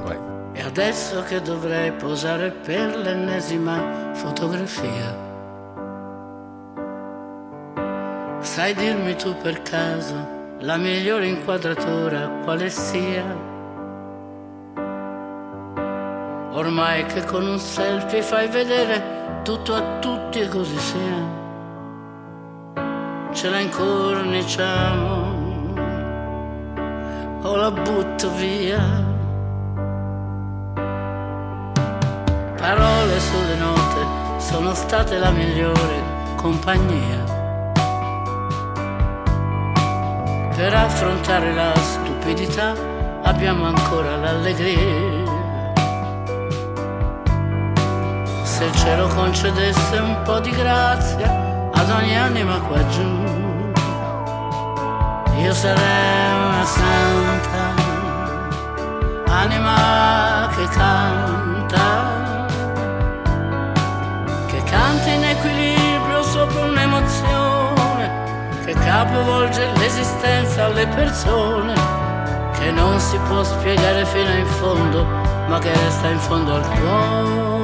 E 0.54 0.62
adesso 0.62 1.24
che 1.30 1.40
dovrei 1.42 1.94
posare 1.94 2.52
per 2.52 2.98
l'ennesima 2.98 4.12
fotografia. 4.14 5.16
Sai 8.42 8.74
dirmi 8.76 9.16
tu 9.16 9.34
per 9.42 9.62
caso 9.62 10.14
la 10.60 10.76
migliore 10.78 11.28
inquadratura 11.28 12.30
quale 12.44 12.70
sia? 12.70 13.51
Ormai 16.54 17.06
che 17.06 17.24
con 17.24 17.48
un 17.48 17.58
selfie 17.58 18.22
fai 18.22 18.50
vedere 18.50 19.40
tutto 19.42 19.74
a 19.74 20.00
tutti 20.00 20.42
e 20.42 20.50
così 20.50 20.78
sia. 20.78 21.40
Ce 23.32 23.50
la 23.50 23.60
incorniciamo 23.60 25.30
o 27.44 27.56
la 27.56 27.72
butto 27.72 28.30
via. 28.36 28.80
Parole 32.58 33.20
sulle 33.20 33.56
note 33.56 34.40
sono 34.40 34.74
state 34.74 35.18
la 35.18 35.32
migliore 35.32 36.04
compagnia. 36.36 37.24
Per 40.54 40.74
affrontare 40.74 41.54
la 41.54 41.74
stupidità 41.76 42.76
abbiamo 43.24 43.66
ancora 43.68 44.18
l'allegria. 44.18 45.21
Se 48.62 48.68
il 48.68 48.76
cielo 48.76 49.08
concedesse 49.08 49.98
un 49.98 50.22
po' 50.22 50.40
di 50.40 50.52
grazia 50.52 51.72
ad 51.74 51.90
ogni 51.90 52.16
anima 52.16 52.60
qua 52.60 52.78
giù, 52.90 53.74
io 55.42 55.52
sarei 55.52 56.32
una 56.36 56.64
santa, 56.64 57.74
anima 59.26 60.48
che 60.56 60.68
canta 60.68 62.46
che 64.46 64.62
canta 64.66 65.10
in 65.10 65.24
equilibrio 65.24 66.22
sopra 66.22 66.62
un'emozione 66.62 68.12
che 68.64 68.74
capovolge 68.74 69.72
l'esistenza 69.78 70.66
alle 70.66 70.86
persone, 70.86 71.74
che 72.60 72.70
non 72.70 73.00
si 73.00 73.18
può 73.28 73.44
spiegare 73.44 74.06
fino 74.06 74.30
in 74.30 74.46
fondo, 74.46 75.04
ma 75.48 75.58
che 75.58 75.74
resta 75.74 76.10
in 76.10 76.20
fondo 76.20 76.54
al 76.54 76.68
cuore. 76.68 77.61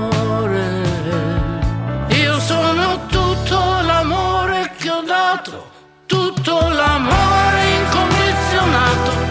trovato 5.27 5.71
tutto 6.05 6.53
l'amore 6.53 7.75
incondizionato. 7.79 9.26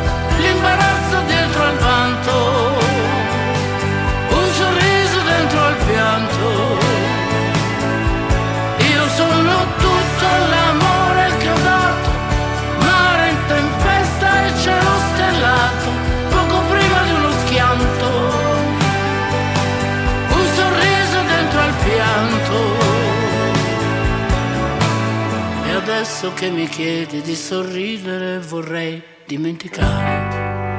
Adesso 26.27 26.33
che 26.35 26.51
mi 26.51 26.67
chiedi 26.69 27.23
di 27.23 27.35
sorridere 27.35 28.39
vorrei 28.41 29.03
dimenticare. 29.27 30.79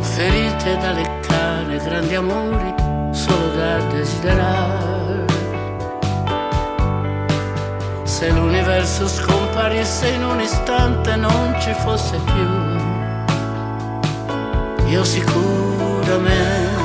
Ferite 0.00 0.76
da 0.78 0.92
leccare, 0.92 1.76
grandi 1.78 2.14
amori 2.14 2.74
solo 3.12 3.54
da 3.56 3.78
desiderare. 3.92 5.24
Se 8.02 8.30
l'universo 8.30 9.06
scomparisse 9.08 10.08
in 10.08 10.24
un 10.24 10.40
istante 10.40 11.16
non 11.16 11.54
ci 11.60 11.72
fosse 11.74 12.18
più, 12.24 12.48
io 14.88 15.04
sicuramente 15.04 16.82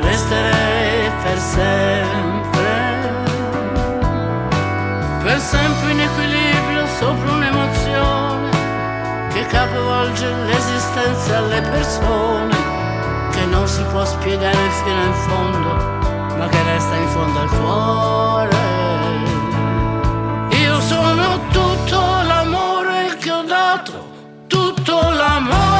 resterei 0.00 1.10
per 1.22 1.38
sempre, 1.38 2.37
per 5.28 5.40
sempre 5.40 5.90
in 5.90 6.00
equilibrio 6.00 6.86
sopra 6.98 7.32
un'emozione 7.32 8.48
che 9.28 9.44
capovolge 9.44 10.26
l'esistenza 10.46 11.36
alle 11.36 11.60
persone, 11.60 12.56
che 13.30 13.44
non 13.44 13.68
si 13.68 13.82
può 13.90 14.06
spiegare 14.06 14.70
fino 14.82 15.02
in 15.02 15.12
fondo, 15.12 15.68
ma 16.34 16.48
che 16.48 16.62
resta 16.62 16.94
in 16.96 17.08
fondo 17.08 17.40
al 17.40 17.50
cuore. 17.50 18.56
Io 20.62 20.80
sono 20.80 21.38
tutto 21.52 22.00
l'amore 22.26 23.16
che 23.20 23.30
ho 23.30 23.42
dato, 23.42 24.08
tutto 24.46 24.94
l'amore 24.94 25.77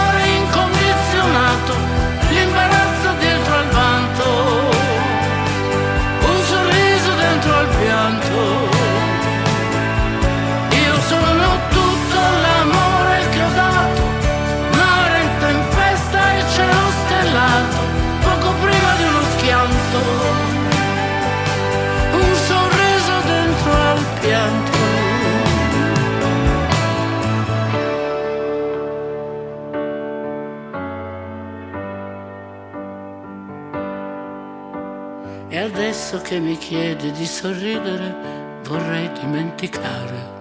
Adesso 36.10 36.24
che 36.24 36.40
mi 36.40 36.56
chiedi 36.56 37.12
di 37.12 37.26
sorridere, 37.26 38.62
vorrei 38.64 39.12
dimenticare. 39.12 40.36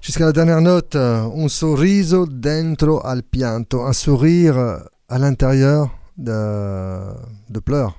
Jusqu'à 0.00 0.24
la 0.24 0.30
dernière 0.30 0.62
note, 0.62 0.96
euh, 0.96 1.20
un 1.34 1.50
sorriso 1.50 2.24
dentro 2.24 3.00
al 3.00 3.24
pianto, 3.24 3.84
un 3.84 3.92
sourire 3.92 4.88
à 5.06 5.18
l'intérieur 5.18 5.90
de, 6.14 7.14
de 7.46 7.60
pleurs. 7.60 7.94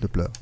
De 0.00 0.08
pleurs. 0.08 0.32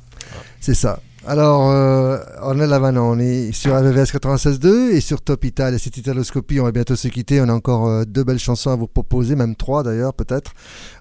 C'est 0.58 0.72
ça. 0.72 0.98
Alors, 1.28 1.72
euh, 1.72 2.18
Ornella 2.40 2.78
Vanoni 2.78 3.52
sur 3.52 3.74
AVVS 3.74 4.12
96.2 4.12 4.92
et 4.92 5.00
sur 5.00 5.20
Top 5.20 5.44
Italia, 5.44 5.76
cette 5.76 5.96
Italoscopie, 5.96 6.60
on 6.60 6.64
va 6.64 6.70
bientôt 6.70 6.94
se 6.94 7.08
quitter. 7.08 7.40
On 7.40 7.48
a 7.48 7.52
encore 7.52 7.88
euh, 7.88 8.04
deux 8.04 8.22
belles 8.22 8.38
chansons 8.38 8.70
à 8.70 8.76
vous 8.76 8.86
proposer, 8.86 9.34
même 9.34 9.56
trois 9.56 9.82
d'ailleurs, 9.82 10.14
peut-être. 10.14 10.52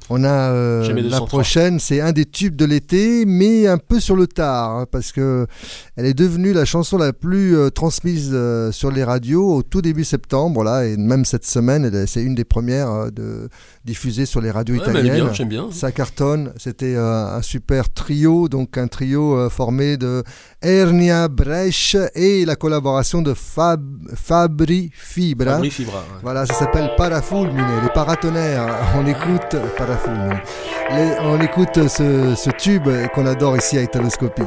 On 0.10 0.24
a 0.24 0.52
euh, 0.52 0.88
la 0.88 0.94
203. 1.02 1.28
prochaine, 1.28 1.80
c'est 1.80 2.00
un 2.00 2.12
des 2.12 2.26
tubes 2.26 2.56
de 2.56 2.66
l'été, 2.66 3.26
mais 3.26 3.66
un 3.68 3.78
peu 3.80 4.00
sur 4.00 4.16
le 4.16 4.28
tard, 4.28 4.72
hein, 4.72 4.86
parce 4.92 5.12
que 5.12 5.48
elle 5.96 6.06
est 6.06 6.14
devenue 6.14 6.54
la 6.54 6.66
chanson 6.66 6.98
la 6.98 7.12
plus 7.14 7.58
euh, 7.58 7.70
transmise 7.70 8.30
euh, 8.34 8.72
sur 8.72 8.92
les 8.92 9.04
radios 9.04 9.52
au 9.56 9.64
tout 9.64 9.82
début 9.82 10.04
septembre, 10.04 10.64
là, 10.64 10.86
et 10.86 10.96
même 10.98 11.26
cette 11.26 11.46
semaine, 11.46 12.06
c'est 12.06 12.22
une 12.22 12.36
des 12.36 12.44
premières 12.46 12.92
euh, 12.92 13.10
de 13.10 13.50
diffusée 13.84 14.26
sur 14.26 14.42
les 14.42 14.52
radios 14.52 14.76
Ouais, 14.76 14.82
italiennes. 14.82 15.32
bien. 15.48 15.70
Ça 15.72 15.92
cartonne. 15.92 16.52
C'était 16.58 16.96
un 16.96 17.42
super 17.42 17.92
trio, 17.92 18.48
donc 18.50 18.78
un 18.78 18.88
trio 18.88 19.50
formé 19.50 19.98
de 19.98 20.24
Ernia 20.66 21.28
Bresch 21.28 21.96
et 22.16 22.44
la 22.44 22.56
collaboration 22.56 23.22
de 23.22 23.36
Fab, 23.36 23.82
Fabri 24.16 24.90
Fibra. 24.92 25.54
Fabri 25.54 25.70
Fibra, 25.70 26.00
ouais. 26.00 26.20
Voilà, 26.24 26.46
ça 26.48 26.56
s'appelle 26.56 26.90
Parafulmine, 26.98 27.82
les 27.84 27.90
paratonnerres. 27.94 28.66
On 28.96 29.06
écoute 29.06 29.56
Parafulmine. 29.78 30.42
Les- 30.90 31.18
on 31.22 31.40
écoute 31.40 31.88
ce, 31.88 32.34
ce 32.36 32.50
tube 32.58 32.88
qu'on 33.14 33.28
adore 33.28 33.58
ici 33.58 33.78
à 33.78 33.84
Italoscopie. 33.84 34.42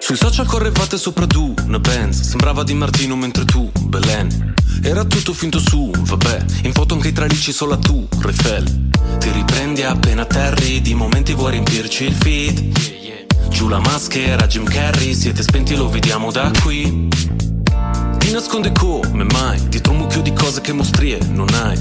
Sui 0.00 0.18
social 0.18 0.46
correvate 0.46 0.98
sopra 0.98 1.26
tu, 1.26 1.54
una 1.66 1.78
Benz 1.78 2.20
Sembrava 2.20 2.62
Di 2.62 2.74
Martino 2.74 3.16
mentre 3.16 3.46
tu, 3.46 3.70
Belen 3.86 4.52
Era 4.82 5.02
tutto 5.04 5.32
finto 5.32 5.58
su, 5.58 5.90
vabbè 5.98 6.44
In 6.64 6.72
foto 6.72 6.92
anche 6.94 7.08
i 7.08 7.12
tralicci 7.12 7.52
solo 7.52 7.72
a 7.74 7.78
tu, 7.78 8.06
Refel 8.20 8.90
Ti 9.18 9.30
riprendi 9.30 9.82
appena 9.82 10.22
atterri 10.22 10.82
Di 10.82 10.94
momenti 10.94 11.32
vuoi 11.32 11.52
riempirci 11.52 12.04
il 12.04 12.12
feed 12.12 12.72
Giù 13.48 13.68
la 13.68 13.78
maschera, 13.78 14.46
Jim 14.46 14.64
Carrey 14.64 15.14
Siete 15.14 15.42
spenti, 15.42 15.76
lo 15.76 15.88
vediamo 15.88 16.30
da 16.30 16.50
qui. 16.62 17.08
Ti 18.18 18.30
nasconde 18.32 18.72
come 18.72 19.24
mai 19.24 19.68
Dietro 19.68 19.92
un 19.92 19.98
mucchio 19.98 20.22
di 20.22 20.32
cose 20.32 20.60
che 20.60 20.72
mostrie 20.72 21.18
non 21.30 21.48
hai. 21.52 21.78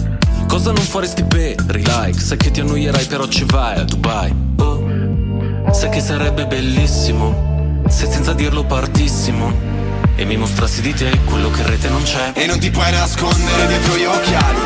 Cosa 0.47 0.71
non 0.71 0.83
faresti 0.83 1.23
per 1.23 1.55
like 1.67 2.19
Sai 2.19 2.37
che 2.37 2.51
ti 2.51 2.59
annoierai 2.59 3.05
però 3.05 3.27
ci 3.27 3.45
vai 3.45 3.79
a 3.79 3.83
Dubai. 3.83 4.33
Oh, 4.57 5.71
sai 5.71 5.89
che 5.89 5.99
sarebbe 5.99 6.45
bellissimo 6.45 7.51
se 7.87 8.09
senza 8.09 8.33
dirlo 8.33 8.63
partissimo. 8.63 9.71
E 10.15 10.25
mi 10.25 10.37
mostrassi 10.37 10.81
di 10.81 10.93
te 10.93 11.19
quello 11.25 11.49
che 11.49 11.61
in 11.61 11.67
rete 11.67 11.89
non 11.89 12.03
c'è. 12.03 12.31
E 12.33 12.45
non 12.45 12.59
ti 12.59 12.69
puoi 12.69 12.91
nascondere 12.91 13.67
dietro 13.67 13.95
gli 13.95 14.05
occhiali. 14.05 14.59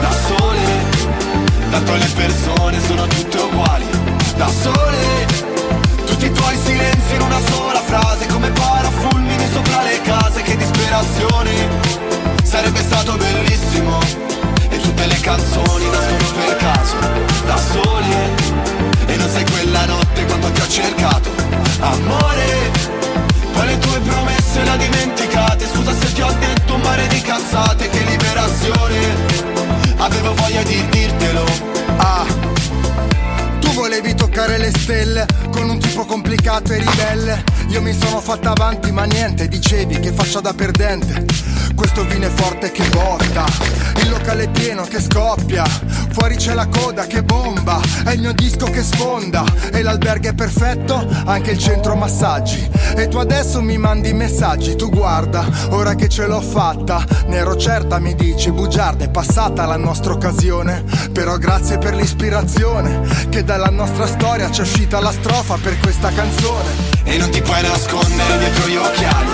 Da 0.00 0.10
sole 0.10 1.20
Tanto 1.70 1.94
le 1.94 2.10
persone 2.14 2.80
sono 2.80 3.06
tutte 3.06 3.38
uguali. 3.38 3.86
Da 4.36 4.48
sole 4.48 5.51
Tutti 6.22 6.34
i 6.34 6.38
tuoi 6.38 6.56
silenzi 6.56 7.14
in 7.16 7.20
una 7.22 7.40
sola 7.50 7.80
frase 7.80 8.26
Come 8.26 8.48
parafulmini 8.52 9.44
sopra 9.52 9.82
le 9.82 10.00
case 10.02 10.42
Che 10.42 10.56
disperazione 10.56 11.50
Sarebbe 12.44 12.78
stato 12.78 13.16
bellissimo. 13.16 13.98
E 14.68 14.78
tutte 14.78 15.04
le 15.04 15.18
canzoni 15.18 15.84
nascono 15.90 16.30
per 16.46 16.56
caso 16.58 16.96
Da 17.44 17.56
sole. 17.56 18.30
E 19.06 19.16
non 19.16 19.28
sai 19.30 19.44
quella 19.50 19.84
notte 19.86 20.24
quando 20.26 20.52
ti 20.52 20.60
ho 20.60 20.68
cercato. 20.68 21.28
Amore 21.80 22.70
poi 23.52 23.66
le 23.66 23.78
tue 23.78 23.98
promesse 23.98 24.62
le 24.62 24.70
ha 24.70 24.76
dimenticate. 24.76 25.66
Scusa 25.66 25.92
se 25.92 26.12
ti 26.12 26.22
ho 26.22 26.32
detto 26.38 26.74
un 26.74 26.80
mare 26.82 27.08
di 27.08 27.20
cazzate 27.20 27.90
Che 27.90 27.98
liberazione. 28.04 29.50
Avevo 29.96 30.34
voglia 30.34 30.62
di 30.62 30.86
dirtelo 30.88 31.01
toccare 34.42 34.58
le 34.58 34.70
stelle 34.70 35.26
con 35.50 35.68
un 35.68 35.78
tipo 35.78 36.04
complicato 36.04 36.72
e 36.72 36.78
ribelle. 36.78 37.44
Io 37.68 37.80
mi 37.80 37.92
sono 37.92 38.20
fatta 38.20 38.50
avanti 38.50 38.90
ma 38.90 39.04
niente, 39.04 39.46
dicevi 39.46 40.00
che 40.00 40.12
faccia 40.12 40.40
da 40.40 40.52
perdente. 40.52 41.24
Questo 41.74 42.04
vino 42.06 42.26
è 42.26 42.30
forte 42.30 42.72
che 42.72 42.82
botta, 42.88 43.44
il 43.96 44.10
locale 44.10 44.44
è 44.44 44.50
pieno 44.50 44.82
che 44.84 45.00
scoppia. 45.00 45.64
Fuori 45.64 46.36
c'è 46.36 46.54
la 46.54 46.66
coda 46.66 47.06
che 47.06 47.22
bomba, 47.22 47.80
è 48.04 48.12
il 48.12 48.20
mio 48.20 48.32
disco 48.32 48.66
che 48.66 48.82
sfonda. 48.82 49.44
E 49.72 49.82
l'albergo 49.82 50.28
è 50.28 50.34
perfetto, 50.34 51.06
anche 51.24 51.52
il 51.52 51.58
centro 51.58 51.94
massaggi. 51.94 52.68
E 52.96 53.08
tu 53.08 53.16
adesso 53.18 53.60
mi 53.60 53.78
mandi 53.78 54.12
messaggi, 54.12 54.76
tu 54.76 54.90
guarda, 54.90 55.44
ora 55.70 55.94
che 55.94 56.08
ce 56.08 56.26
l'ho 56.26 56.40
fatta. 56.40 57.04
Ne 57.26 57.36
ero 57.36 57.56
certa, 57.56 57.98
mi 57.98 58.14
dici, 58.14 58.50
bugiarda, 58.50 59.04
è 59.04 59.10
passata 59.10 59.66
la 59.66 59.76
nostra 59.76 60.12
occasione. 60.12 60.84
Però 61.12 61.36
grazie 61.38 61.78
per 61.78 61.94
l'ispirazione, 61.94 63.00
che 63.28 63.44
dalla 63.44 63.70
nostra 63.70 64.06
storia 64.06 64.48
c'è 64.50 64.62
uscita 64.62 65.00
la 65.00 65.12
strofa 65.12 65.56
per 65.60 65.78
questa 65.78 66.10
canzone. 66.10 66.92
E 67.04 67.18
non 67.18 67.30
ti 67.30 67.40
puoi 67.42 67.62
nascondere 67.62 68.38
dietro 68.38 68.68
gli 68.68 68.76
occhiali 68.76 69.30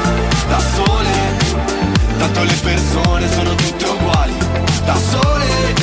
Da 0.48 0.58
sole 0.58 1.66
Tanto 2.18 2.42
le 2.42 2.54
persone 2.62 3.30
sono 3.30 3.54
tutte 3.54 3.84
uguali 3.84 4.47
Da 4.88 4.96
sole. 4.96 5.74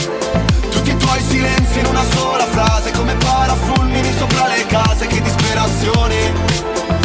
Tutti 0.71 0.89
i 0.89 0.97
tuoi 0.97 1.21
silenzi 1.21 1.77
in 1.77 1.85
una 1.85 2.03
sola 2.15 2.43
frase 2.45 2.89
Come 2.89 3.13
parafulmini 3.13 4.11
sopra 4.17 4.47
le 4.47 4.65
case 4.65 5.05
Che 5.05 5.21
disperazione. 5.21 6.33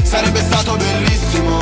Sarebbe 0.02 0.40
stato 0.40 0.76
bellissimo. 0.76 1.58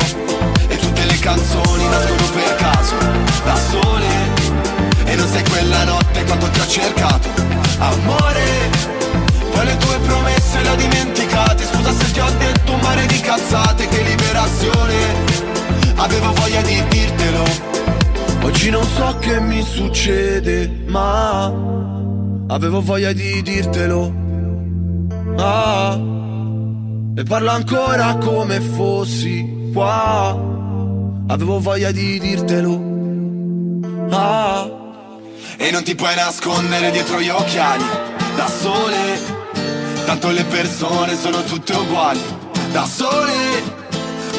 E 0.69 0.77
tutte 0.77 1.03
le 1.03 1.19
canzoni 1.19 1.89
nascono 1.89 2.23
per 2.31 2.55
caso 2.55 2.95
Da 3.43 3.55
sole. 3.69 4.07
E 5.03 5.15
non 5.15 5.27
sei 5.27 5.43
quella 5.43 5.83
notte 5.83 6.23
quando 6.23 6.49
ti 6.51 6.59
ho 6.61 6.67
cercato. 6.67 7.27
Amore 7.79 8.87
poi 9.51 9.65
le 9.65 9.75
tue 9.75 9.97
promesse 9.97 10.61
le 10.61 10.69
ho 10.69 10.75
dimenticate. 10.75 11.65
Scusa 11.65 11.91
se 11.91 12.11
ti 12.11 12.19
ho 12.21 12.31
detto 12.37 12.71
un 12.71 12.79
mare 12.79 13.05
di 13.07 13.19
cazzate 13.19 13.89
Che 13.89 14.01
liberazione. 14.03 14.95
Avevo 15.95 16.31
voglia 16.31 16.61
di 16.61 16.81
dirtelo 16.87 17.78
Oggi 18.41 18.69
non 18.69 18.83
so 18.83 19.17
che 19.19 19.39
mi 19.39 19.61
succede 19.61 20.83
Ma 20.87 21.45
Avevo 22.47 22.81
voglia 22.81 23.11
di 23.13 23.41
dirtelo. 23.41 24.13
Ah 25.37 25.97
E 27.15 27.23
parlo 27.23 27.49
ancora 27.51 28.15
come 28.15 28.59
fossi 28.59 29.71
qua. 29.73 30.47
Avevo 31.27 31.59
voglia 31.59 31.91
di 31.91 32.17
dirtelo. 32.19 32.81
Ah. 34.09 34.67
E 35.57 35.71
non 35.71 35.83
ti 35.83 35.93
puoi 35.93 36.15
nascondere 36.15 36.91
dietro 36.91 37.21
gli 37.21 37.29
occhiali. 37.29 37.83
Da 38.35 38.47
sole 38.47 39.19
Tanto 40.05 40.31
le 40.31 40.43
persone 40.45 41.15
sono 41.15 41.43
tutte 41.43 41.73
uguali. 41.73 42.21
Da 42.71 42.85
sole 42.85 43.78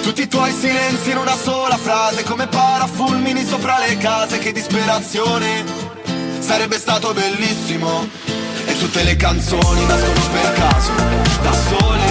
Tutti 0.02 0.22
i 0.22 0.28
tuoi 0.28 0.50
silenzi 0.52 1.10
in 1.10 1.18
una 1.18 1.36
sola 1.36 1.76
frase 1.76 2.24
Come 2.24 2.46
parafulmini 2.46 3.44
sopra 3.44 3.78
le 3.78 3.96
case 3.98 4.38
Che 4.38 4.50
disperazione. 4.50 5.64
Sarebbe 6.38 6.78
stato 6.78 7.12
bellissimo. 7.12 8.08
E 8.66 8.78
tutte 8.78 9.02
le 9.02 9.16
canzoni 9.16 9.86
nascono 9.86 10.20
per 10.32 10.52
caso 10.54 10.92
Da 11.42 11.52
sole. 11.52 12.08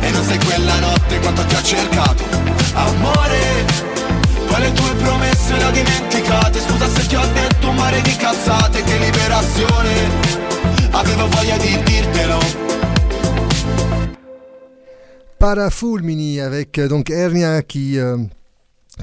E 0.00 0.10
non 0.10 0.24
sei 0.24 0.38
quella 0.44 0.78
notte 0.80 1.18
quanto 1.20 1.44
ti 1.44 1.54
ho 1.54 1.62
cercato. 1.62 2.24
Amore 2.74 3.64
Poi 4.46 4.60
le 4.60 4.72
tue 4.72 4.94
promesse 4.94 5.56
le 5.56 5.64
ho 5.64 5.70
dimenticate. 5.70 6.60
Scusa 6.60 6.88
se 6.88 7.06
ti 7.06 7.14
ho 7.14 7.26
detto 7.32 7.68
un 7.68 7.76
mare 7.76 8.00
di 8.02 8.16
cazzate 8.16 8.82
Che 8.82 8.98
liberazione. 8.98 10.36
Avevo 10.90 11.28
voglia 11.28 11.56
di 11.58 11.80
dirtelo 11.84 12.67
Parafulmini 15.38 16.40
avec 16.40 16.78
euh, 16.78 16.88
donc 16.88 17.10
Ernia 17.10 17.62
qui 17.62 17.98
euh, 17.98 18.16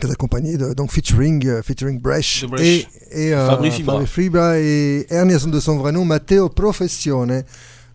est 0.01 0.11
accompagné 0.11 0.57
de 0.57 0.73
donc 0.73 0.91
featuring 0.91 1.45
euh, 1.47 1.61
featuring 1.61 1.99
Bresh, 1.99 2.45
et, 2.59 2.85
et 3.11 3.33
euh, 3.33 3.47
Fabri 3.47 3.71
Fibra. 3.71 4.05
Fibra 4.05 4.59
et 4.59 5.05
Ernia 5.09 5.39
sont 5.39 5.49
de 5.49 5.59
son 5.59 5.77
vrai 5.77 5.91
nom 5.91 6.05
Matteo 6.05 6.49
Professione. 6.49 7.43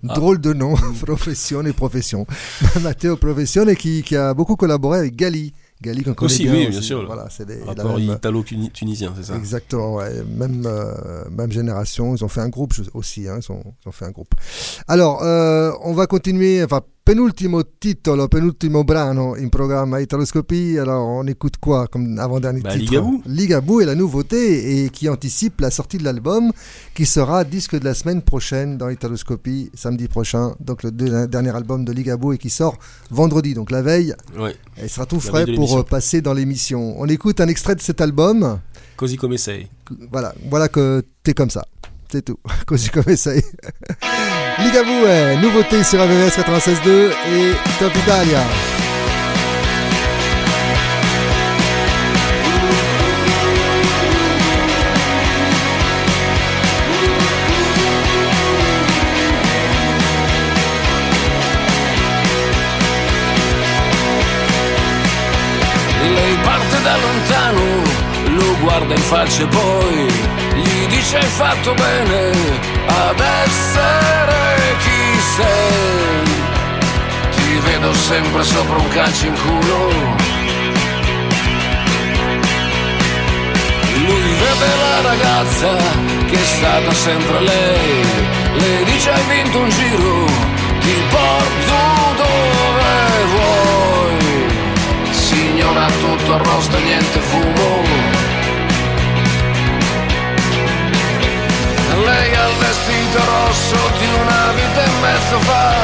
Ah. 0.08 0.14
Drôle 0.14 0.40
de 0.40 0.54
nom, 0.54 0.74
Professione 1.04 1.66
et 1.66 1.74
Profession. 1.74 2.26
Matteo 2.82 3.16
Professione 3.16 3.74
qui, 3.76 4.02
qui 4.02 4.16
a 4.16 4.32
beaucoup 4.32 4.56
collaboré 4.56 4.98
avec 5.00 5.14
Gali. 5.14 5.52
Gali 5.82 6.02
qu'on 6.02 6.14
connaît 6.14 6.26
Aussi, 6.32 6.42
bien 6.44 6.52
oui, 6.54 6.60
aussi. 6.62 6.70
bien 6.70 6.80
sûr. 6.82 7.06
Voilà, 7.06 7.28
c'est 7.30 7.44
des- 7.46 7.62
Rapport 7.62 7.98
même- 7.98 8.10
italo-tunisien, 8.16 9.12
c'est 9.16 9.24
ça 9.24 9.36
Exactement, 9.36 9.96
ouais. 9.96 10.10
même, 10.36 10.64
euh, 10.66 11.24
même 11.30 11.52
génération. 11.52 12.14
Ils 12.16 12.24
ont 12.24 12.28
fait 12.28 12.40
un 12.40 12.48
groupe 12.48 12.72
aussi. 12.94 13.28
hein, 13.28 13.40
Ils, 13.46 13.52
ont, 13.52 13.62
ils 13.84 13.88
ont 13.88 13.92
fait 13.92 14.06
un 14.06 14.10
groupe. 14.10 14.34
Alors, 14.88 15.22
euh, 15.22 15.70
on 15.84 15.92
va 15.92 16.06
continuer. 16.06 16.62
Enfin, 16.64 16.80
penultimo 17.02 17.62
titolo, 17.78 18.28
penultimo 18.28 18.84
brano 18.84 19.34
in 19.36 19.48
programma 19.48 19.98
Italoscopie. 20.00 20.78
Alors, 20.78 21.06
on 21.08 21.26
écoute 21.26 21.56
quoi 21.58 21.86
comme 21.88 22.18
avant-dernier 22.18 22.60
Bah, 22.60 22.70
titre? 22.72 22.84
Ligabou. 22.92 23.22
Ligabou 23.26 23.80
est 23.80 23.84
la 23.86 23.94
nouveauté 23.94 24.84
et 24.84 24.90
qui 24.90 25.08
anticipe 25.08 25.60
la 25.60 25.70
sortie 25.70 25.98
de 25.98 26.04
l'album 26.04 26.52
qui 26.94 27.06
sera 27.06 27.44
disque 27.44 27.78
de 27.78 27.84
la 27.84 27.94
semaine 27.94 28.22
prochaine 28.22 28.76
dans 28.78 28.88
Italoscopie, 28.88 29.70
samedi 29.74 30.06
prochain. 30.08 30.54
Donc, 30.60 30.82
le 30.82 30.90
deux- 30.92 31.26
dernier 31.26 31.50
album 31.54 31.84
de 31.84 31.92
Ligabou 31.92 32.32
et 32.32 32.38
qui 32.38 32.50
sort 32.50 32.76
vendredi, 33.10 33.54
donc 33.54 33.70
la 33.70 33.82
veille. 33.82 34.14
Ouais. 34.38 34.54
Elle 34.76 34.88
sera 34.90 35.06
tout 35.06 35.16
La 35.16 35.20
frais 35.22 35.46
pour 35.54 35.78
euh, 35.78 35.82
passer 35.82 36.20
dans 36.20 36.34
l'émission. 36.34 36.94
On 37.00 37.06
écoute 37.06 37.40
un 37.40 37.48
extrait 37.48 37.74
de 37.74 37.80
cet 37.80 38.00
album 38.00 38.60
Così 38.96 39.16
come 39.16 39.38
sei. 39.38 39.66
Voilà, 40.12 40.34
voilà 40.50 40.68
que 40.68 41.02
t'es 41.22 41.32
comme 41.32 41.48
ça. 41.50 41.64
C'est 42.12 42.22
tout. 42.22 42.38
Così 42.66 42.90
come 42.90 43.16
sei. 43.16 43.42
Ligabue, 44.62 45.40
nouveauté 45.40 45.82
sur 45.82 46.00
AVS 46.00 46.36
96.2 46.38 47.10
et 47.10 47.54
Top 47.78 47.92
Italia. 47.96 48.40
Guarda 68.80 68.94
in 68.94 69.02
faccia 69.02 69.42
e 69.42 69.46
poi 69.46 70.06
gli 70.54 70.86
dice 70.86 71.18
hai 71.18 71.22
fatto 71.22 71.74
bene 71.74 72.30
ad 72.86 73.20
essere 73.20 74.76
chi 74.78 75.20
sei. 75.36 76.22
Ti 77.34 77.58
vedo 77.58 77.92
sempre 77.92 78.42
sopra 78.42 78.76
un 78.76 78.88
calcio 78.88 79.26
in 79.26 79.34
culo. 79.34 79.88
Lui 84.06 84.32
vede 84.40 84.76
la 84.84 85.00
ragazza 85.02 85.76
che 86.26 86.34
è 86.34 86.44
stata 86.44 86.92
sempre 86.92 87.40
lei. 87.40 88.04
Le 88.54 88.84
dice 88.84 89.10
hai 89.10 89.24
vinto 89.28 89.58
un 89.58 89.68
giro, 89.68 90.24
ti 90.80 90.94
porto 91.10 91.78
dove 92.16 93.24
vuoi. 93.34 94.18
Signora 95.10 95.86
tutto 96.00 96.34
arrosto 96.34 96.76
e 96.76 96.80
niente 96.80 97.18
fumo. 97.18 98.39
Lei 102.04 102.34
ha 102.34 102.48
il 102.48 102.56
vestito 102.56 103.18
rosso 103.24 103.76
di 103.98 104.08
una 104.22 104.52
vita 104.56 104.82
e 104.82 104.90
mezzo 105.00 105.38
fa. 105.40 105.74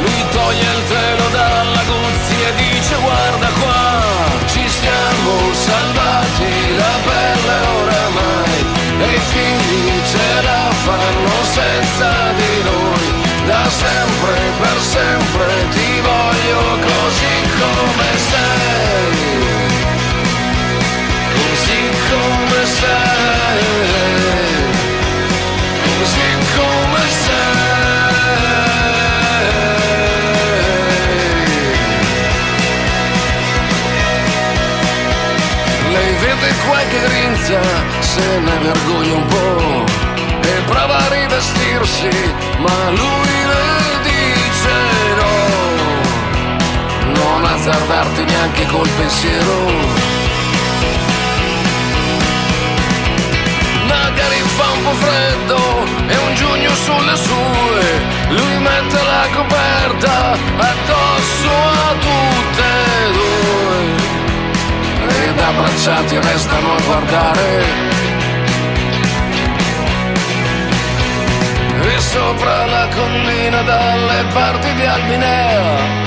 Lui 0.00 0.24
toglie 0.30 0.70
il 0.78 0.84
telo 0.88 1.28
dalla 1.28 1.82
guzzi 1.90 2.36
e 2.48 2.54
dice 2.56 2.94
guarda 2.96 3.48
qua. 3.60 4.00
Ci 4.46 4.64
siamo 4.68 5.52
salvati 5.52 6.76
la 6.76 6.94
pelle 7.06 7.56
oramai. 7.82 8.58
E 8.98 9.14
i 9.14 9.20
figli 9.32 10.00
ce 10.10 10.42
la 10.42 10.70
fanno 10.86 11.34
senza 11.58 12.10
di 12.40 12.62
noi. 12.64 13.06
Da 13.46 13.68
sempre, 13.68 14.34
per 14.60 14.78
sempre 14.80 15.68
ti 15.70 16.00
voglio 16.00 16.78
così 16.80 17.34
come 17.58 18.18
sei. 18.30 18.61
Qualche 36.92 37.08
grinza, 37.08 37.60
se 38.00 38.38
ne 38.38 38.58
vergogna 38.58 39.14
un 39.14 39.26
po' 39.26 39.84
e 40.42 40.62
prova 40.66 40.96
a 40.96 41.08
rivestirsi, 41.08 42.10
ma 42.58 42.90
lui 42.90 43.44
le 43.52 44.00
dice 44.02 44.74
no. 45.16 45.34
Non 47.14 47.44
azzardarti 47.44 48.24
neanche 48.24 48.66
col 48.66 48.88
pensiero. 48.88 50.00
magari 53.86 54.40
fa 54.56 54.70
un 54.70 54.82
po' 54.84 54.94
freddo 54.94 55.58
e 56.06 56.16
un 56.16 56.34
giugno 56.34 56.74
sulle 56.74 57.16
sue 57.16 58.00
lui 58.28 58.58
mette 58.58 59.02
la 59.02 59.26
coperta 59.34 60.32
addosso 60.56 61.52
a 61.88 61.94
tutte 62.00 62.62
e 62.62 63.12
due 63.12 64.21
ed 65.32 65.38
abbracciati 65.38 66.18
restano 66.20 66.74
a 66.74 66.80
guardare 66.82 67.64
e 71.84 71.98
sopra 71.98 72.66
la 72.66 72.88
collina 72.94 73.62
dalle 73.62 74.24
parti 74.32 74.74
di 74.74 74.84
Albinea 74.84 76.02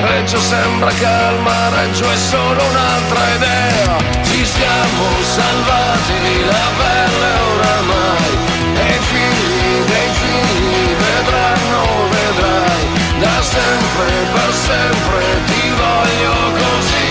Reggio 0.00 0.38
sembra 0.38 0.90
calma, 0.92 1.68
Reggio 1.70 2.08
è 2.08 2.16
solo 2.16 2.62
un'altra 2.62 3.20
idea. 3.34 3.96
Ci 4.22 4.44
siamo 4.44 5.04
salvati 5.22 6.44
la 6.46 6.66
pelle 6.78 7.32
oramai. 7.56 8.30
E 8.74 8.94
i 8.94 9.00
figli 9.10 9.84
dei 9.90 10.10
figli 10.20 10.94
vedranno, 11.02 11.82
vedrai. 12.10 12.86
Da 13.18 13.42
sempre, 13.42 14.10
per 14.32 14.52
sempre 14.52 15.24
ti 15.46 15.70
voglio 15.70 16.34
così 16.62 17.07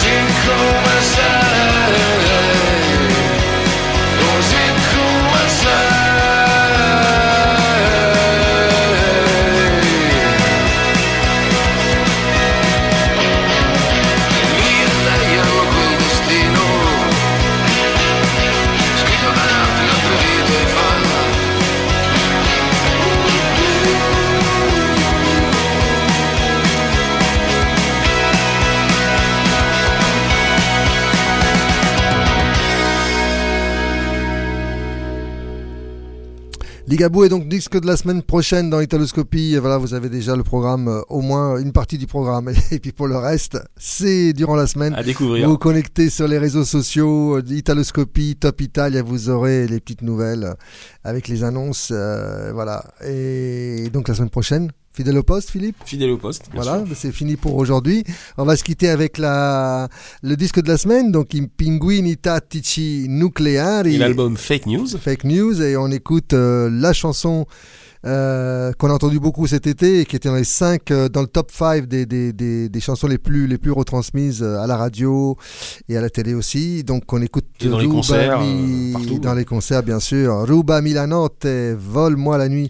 Dziękuję 0.00 1.02
za 1.16 2.21
Ligabou 36.92 37.24
est 37.24 37.30
donc 37.30 37.48
disque 37.48 37.80
de 37.80 37.86
la 37.86 37.96
semaine 37.96 38.20
prochaine 38.22 38.68
dans 38.68 38.78
Italoscopie. 38.82 39.54
Et 39.54 39.58
voilà, 39.58 39.78
vous 39.78 39.94
avez 39.94 40.10
déjà 40.10 40.36
le 40.36 40.42
programme, 40.42 40.88
euh, 40.88 41.00
au 41.08 41.22
moins 41.22 41.56
une 41.56 41.72
partie 41.72 41.96
du 41.96 42.06
programme. 42.06 42.50
Et 42.70 42.80
puis 42.80 42.92
pour 42.92 43.08
le 43.08 43.16
reste, 43.16 43.58
c'est 43.78 44.34
durant 44.34 44.56
la 44.56 44.66
semaine. 44.66 44.92
À 44.92 45.02
découvrir. 45.02 45.46
Vous 45.46 45.52
vous 45.52 45.58
connectez 45.58 46.10
sur 46.10 46.28
les 46.28 46.36
réseaux 46.36 46.66
sociaux, 46.66 47.38
euh, 47.38 47.42
Italoscopie, 47.48 48.36
Top 48.38 48.60
Italia, 48.60 49.02
vous 49.02 49.30
aurez 49.30 49.66
les 49.66 49.80
petites 49.80 50.02
nouvelles 50.02 50.44
euh, 50.44 50.54
avec 51.02 51.28
les 51.28 51.44
annonces. 51.44 51.88
euh, 51.92 52.52
voilà. 52.52 52.84
Et 53.06 53.88
donc 53.90 54.08
la 54.08 54.14
semaine 54.14 54.28
prochaine, 54.28 54.70
fidèle 54.92 55.16
au 55.18 55.22
poste, 55.22 55.50
Philippe 55.50 55.76
Fidèle 55.84 56.10
au 56.10 56.18
poste. 56.18 56.50
bien 56.52 56.62
Voilà, 56.62 56.84
sûr. 56.86 56.96
c'est 56.96 57.12
fini 57.12 57.36
pour 57.36 57.56
aujourd'hui. 57.56 58.04
On 58.36 58.44
va 58.44 58.56
se 58.56 58.64
quitter 58.64 58.88
avec 58.88 59.18
la, 59.18 59.88
le 60.22 60.36
disque 60.36 60.60
de 60.62 60.68
la 60.68 60.76
semaine, 60.76 61.10
donc 61.12 61.32
I 61.34 61.46
Pinguini 61.46 62.16
Tattici 62.16 63.06
Nucleari. 63.08 63.96
L'album 63.98 64.36
Fake 64.36 64.66
News. 64.66 64.86
Fake 65.00 65.24
News, 65.24 65.62
et 65.62 65.76
on 65.76 65.88
écoute 65.90 66.34
euh, 66.34 66.68
la 66.70 66.92
chanson 66.92 67.46
euh, 68.04 68.72
qu'on 68.78 68.90
a 68.90 68.94
entendu 68.94 69.20
beaucoup 69.20 69.46
cet 69.46 69.66
été 69.68 70.00
et 70.00 70.04
qui 70.06 70.16
était 70.16 70.28
dans 70.28 70.34
les 70.34 70.42
5, 70.44 70.90
euh, 70.90 71.08
dans 71.08 71.20
le 71.20 71.28
top 71.28 71.52
5 71.52 71.86
des, 71.86 72.04
des, 72.04 72.32
des, 72.32 72.68
des 72.68 72.80
chansons 72.80 73.06
les 73.06 73.16
plus, 73.18 73.46
les 73.46 73.58
plus 73.58 73.70
retransmises 73.70 74.42
euh, 74.42 74.58
à 74.58 74.66
la 74.66 74.76
radio 74.76 75.36
et 75.88 75.96
à 75.96 76.00
la 76.00 76.10
télé 76.10 76.34
aussi. 76.34 76.82
Donc 76.82 77.12
on 77.12 77.22
écoute 77.22 77.46
Et 77.60 77.68
dans 77.68 77.78
les 77.78 77.84
Ruba 77.84 77.94
concerts, 77.96 78.40
Mi- 78.40 78.90
euh, 78.90 78.92
partout. 78.94 79.18
Dans 79.20 79.34
les 79.34 79.44
concerts, 79.44 79.82
bien 79.84 80.00
sûr. 80.00 80.42
Ruba 80.46 80.82
Milanote, 80.82 81.46
Vole-moi 81.78 82.38
la 82.38 82.48
nuit. 82.48 82.66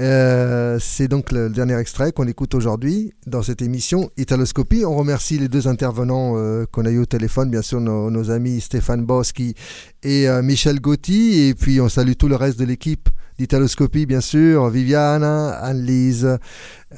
Euh, 0.00 0.78
c'est 0.80 1.08
donc 1.08 1.32
le 1.32 1.50
dernier 1.50 1.76
extrait 1.78 2.12
qu'on 2.12 2.26
écoute 2.26 2.54
aujourd'hui 2.54 3.12
dans 3.26 3.42
cette 3.42 3.62
émission 3.62 4.10
Italoscopie. 4.16 4.84
On 4.84 4.96
remercie 4.96 5.38
les 5.38 5.48
deux 5.48 5.68
intervenants 5.68 6.34
euh, 6.36 6.64
qu'on 6.70 6.84
a 6.86 6.90
eu 6.90 6.98
au 6.98 7.06
téléphone, 7.06 7.50
bien 7.50 7.62
sûr 7.62 7.80
nos, 7.80 8.10
nos 8.10 8.30
amis 8.30 8.60
Stéphane 8.60 9.04
Boschi 9.04 9.54
et 10.02 10.28
euh, 10.28 10.42
Michel 10.42 10.80
Gotti. 10.80 11.48
Et 11.48 11.54
puis 11.54 11.80
on 11.80 11.88
salue 11.88 12.12
tout 12.18 12.28
le 12.28 12.36
reste 12.36 12.58
de 12.58 12.64
l'équipe 12.64 13.08
d'Italoscopie, 13.38 14.06
bien 14.06 14.20
sûr, 14.20 14.68
Viviana, 14.68 15.50
Annelise, 15.50 16.38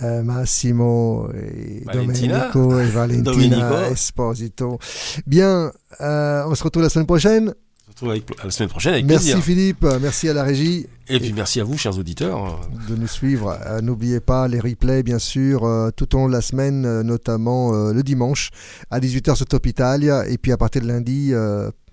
Massimo, 0.03 1.29
et 1.33 1.85
Valentina. 1.87 2.51
Domenico 2.53 2.81
et 2.81 2.87
Valentina 2.87 3.31
Domenico. 3.31 3.93
Esposito. 3.93 4.79
Bien, 5.27 5.73
on 6.01 6.55
se 6.55 6.65
retrouve 6.65 6.83
la 6.83 6.89
semaine 6.89 7.07
prochaine. 7.07 7.55
On 7.95 8.01
se 8.01 8.05
retrouve 8.07 8.11
avec- 8.11 8.41
à 8.41 8.45
la 8.47 8.51
semaine 8.51 8.69
prochaine 8.71 8.93
avec 8.95 9.07
Merci 9.07 9.27
plaisir. 9.33 9.45
Philippe, 9.45 9.87
merci 10.01 10.29
à 10.29 10.33
la 10.33 10.43
régie. 10.43 10.87
Et 11.09 11.21
puis 11.21 11.33
merci 11.33 11.61
à 11.61 11.65
vous, 11.65 11.79
chers 11.79 11.97
auditeurs. 11.97 12.61
de 12.89 12.97
nous 12.97 13.07
suivre. 13.07 13.57
Euh, 13.67 13.81
N'oubliez 13.81 14.19
pas 14.21 14.49
les 14.49 14.59
replays, 14.59 15.03
bien 15.05 15.19
sûr, 15.21 15.65
euh, 15.65 15.91
tout 15.97 16.13
au 16.15 16.19
long 16.19 16.29
de 16.29 16.33
la 16.33 16.41
semaine, 16.41 16.85
euh, 16.87 17.03
notamment 17.05 17.71
le 17.93 18.03
dimanche 18.03 18.51
à 18.91 18.99
18h 19.01 19.37
sur 19.37 19.47
Top 19.47 19.65
Italia. 19.67 20.27
Et 20.29 20.39
puis 20.39 20.51
à 20.51 20.57
partir 20.57 20.83
de 20.83 20.89
lundi, 20.89 21.33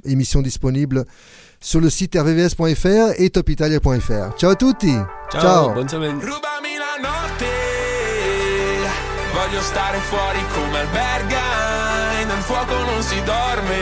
émission 0.04 0.42
disponible 0.42 1.06
sur 1.60 1.80
le 1.80 1.90
site 1.92 2.16
rvvs.fr 2.16 3.20
et 3.22 3.30
topitalia.fr. 3.30 4.36
Ciao 4.38 4.50
à 4.52 4.56
tutti! 4.56 4.96
Ciao, 5.32 5.74
bonne 5.74 5.88
semaine. 5.90 6.16
Rubami 6.16 6.74
la 6.80 6.98
notte, 7.08 7.46
voglio 9.34 9.62
stare 9.62 10.00
fuori 10.10 10.40
come 10.56 11.81
Nel 12.42 12.50
fuoco 12.50 12.74
non 12.74 13.04
si 13.04 13.22
dorme. 13.22 13.78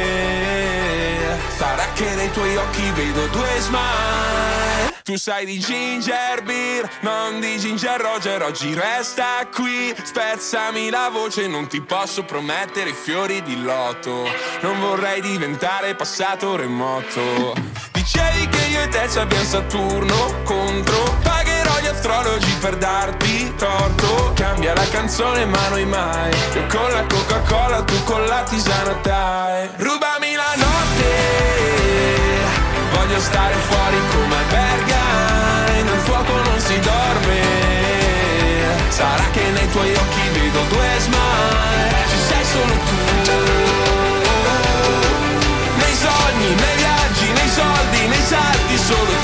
Sarà 1.56 1.86
che 1.94 2.14
nei 2.15 2.30
tuoi 2.31 2.57
occhi 2.57 2.91
vedo 2.91 3.27
due 3.27 3.60
smile. 3.60 4.98
Tu 5.02 5.15
sai 5.15 5.45
di 5.45 5.57
ginger 5.60 6.44
beer, 6.44 6.90
non 6.99 7.40
di 7.40 7.57
ginger 7.57 8.02
roger, 8.02 8.44
oggi 8.44 8.73
resta 8.73 9.48
qui. 9.49 9.95
Spezzami 10.03 10.90
la 10.90 11.07
voce, 11.10 11.48
non 11.48 11.68
ti 11.68 11.80
posso 11.80 12.23
promettere 12.26 12.91
fiori 12.91 13.41
di 13.44 13.61
lotto. 13.61 14.27
Non 14.60 14.77
vorrei 14.81 15.22
diventare 15.22 15.95
passato 15.95 16.57
remoto. 16.57 17.53
Dicevi 17.94 18.49
che 18.49 18.65
io 18.72 18.81
e 18.81 18.90
te 18.90 19.07
ci 19.10 19.19
abbiamo 19.19 19.45
Saturno 19.45 20.41
contro. 20.44 21.18
Pagherò 21.23 21.40
gli 21.45 21.49
astrologi 21.90 22.52
per 22.60 22.78
darti 22.78 23.53
torto. 23.56 24.32
Cambia 24.36 24.74
la 24.74 24.88
canzone 24.90 25.45
ma 25.45 25.68
noi 25.70 25.86
mai. 25.86 26.32
Io 26.53 26.66
con 26.68 26.90
la 26.91 27.03
Coca-Cola, 27.03 27.82
tu 27.84 28.03
con 28.03 28.26
la 28.26 28.44
tisana 28.44 28.94
dai. 29.02 29.70
Rubami 29.78 30.36
la 30.36 30.53
notte. 30.56 31.11
Voglio 32.94 33.20
stare 33.20 33.56
fuori 33.56 33.98
come 34.11 34.38
Berghain. 34.49 35.86
Nel 35.86 35.99
fuoco 35.99 36.34
non 36.34 36.60
si 36.60 36.80
dorme. 36.80 37.41
Sarà 38.90 39.24
che 39.32 39.44
nei 39.49 39.70
tuoi 39.70 39.94
occhi 39.94 40.30
vedo 40.34 40.61
due 40.70 40.90
smile. 40.99 41.95
Ci 42.10 42.18
sei 42.28 42.45
solo 42.45 42.74
tu. 42.88 42.98
Nei 45.78 45.95
sogni, 45.95 46.53
nei 46.53 46.76
viaggi, 46.78 47.32
nei 47.32 47.49
soldi, 47.49 48.07
nei 48.07 48.24
salti, 48.24 48.78
solo 48.78 49.19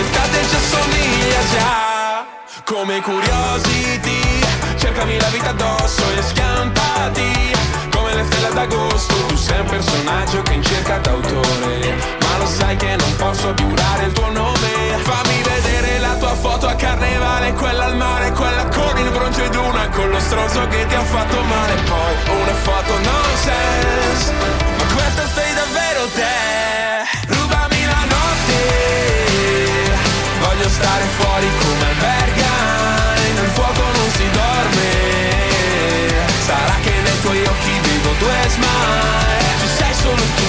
Quest'estate 0.00 0.48
ci 0.48 0.54
assomiglia 0.54 1.40
già. 1.52 2.24
Come 2.64 3.02
curiosity, 3.02 4.40
cercami 4.78 5.20
la 5.20 5.26
vita 5.26 5.50
addosso 5.50 6.02
e 6.16 6.22
schiampati. 6.22 7.52
Come 7.90 8.14
le 8.14 8.24
stelle 8.24 8.48
d'agosto, 8.54 9.14
tu 9.26 9.36
sei 9.36 9.60
un 9.60 9.66
personaggio 9.66 10.40
che 10.40 10.54
in 10.54 10.62
cerca 10.62 10.96
d'autore. 11.00 11.96
Ma 12.18 12.38
lo 12.38 12.46
sai 12.46 12.76
che 12.76 12.96
non 12.96 13.14
posso 13.16 13.52
giurare 13.52 14.04
il 14.06 14.12
tuo 14.12 14.30
nome. 14.30 14.96
Fammi 15.02 15.42
vedere 15.42 15.98
la 15.98 16.14
tua 16.14 16.34
foto 16.34 16.66
a 16.66 16.74
carnevale, 16.76 17.52
quella 17.52 17.84
al 17.84 17.96
mare, 17.96 18.32
quella 18.32 18.64
con 18.68 18.96
il 18.96 19.10
bronzo 19.10 19.44
ed 19.44 19.54
una 19.54 19.86
con 19.90 20.08
lo 20.08 20.20
stronzo 20.20 20.66
che 20.68 20.86
ti 20.86 20.94
ha 20.94 21.04
fatto 21.04 21.42
male. 21.42 21.74
Poi 21.74 22.40
una 22.40 22.54
foto 22.54 22.92
nonsense. 23.00 24.32
Ma 24.78 24.94
questa 24.94 25.26
sei 25.34 25.52
davvero 25.52 26.08
te. 26.14 26.89
Stare 30.80 31.04
fuori 31.18 31.48
come 31.60 31.88
Berghain 32.00 33.34
Nel 33.34 33.50
fuoco 33.56 33.82
non 33.82 34.10
si 34.16 34.26
dorme. 34.30 34.88
Sarà 36.46 36.76
che 36.80 36.94
nei 37.04 37.20
tuoi 37.20 37.42
occhi 37.44 37.80
vedo 37.84 38.12
due 38.18 38.40
smile. 38.48 39.48
Ci 39.60 39.68
sei 39.78 39.94
solo 39.94 40.22
tu 40.36 40.39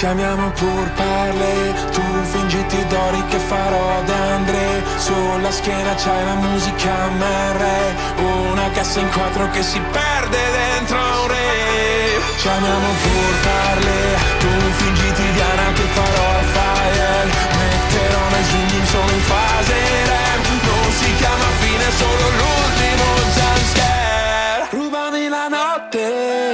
Ci 0.00 0.06
amiamo 0.06 0.48
pur 0.52 0.90
parle, 0.96 1.74
tu 1.92 2.00
fingiti 2.22 2.86
d'ori 2.86 3.22
che 3.28 3.36
farò 3.36 4.00
da 4.04 4.34
André 4.36 4.82
Sulla 4.96 5.50
schiena 5.50 5.92
c'hai 5.94 6.24
la 6.24 6.36
musica 6.36 6.90
MR 7.18 7.60
Una 8.48 8.70
cassa 8.70 8.98
in 9.00 9.10
quattro 9.10 9.50
che 9.50 9.62
si 9.62 9.78
perde 9.78 10.38
dentro 10.56 10.96
un 10.96 11.28
re. 11.28 12.18
Ci 12.38 12.48
amiamo 12.48 12.88
pur 13.02 13.34
parle, 13.42 13.98
tu 14.38 14.48
fingiti 14.80 15.32
Diana 15.32 15.72
che 15.74 15.86
farò 15.92 16.28
fire. 16.56 17.24
Metterò 17.60 18.22
nel 18.30 18.44
zoom 18.48 18.84
solo 18.86 19.10
in 19.12 19.20
fase 19.20 19.74
rem. 20.12 20.42
Non 20.64 20.92
si 20.92 21.14
chiama 21.16 21.48
fine, 21.60 21.90
solo 22.00 22.24
l'ultimo 22.40 23.04
jumpscare. 23.36 24.68
Rubami 24.70 25.28
la 25.28 25.48
notte 25.48 26.49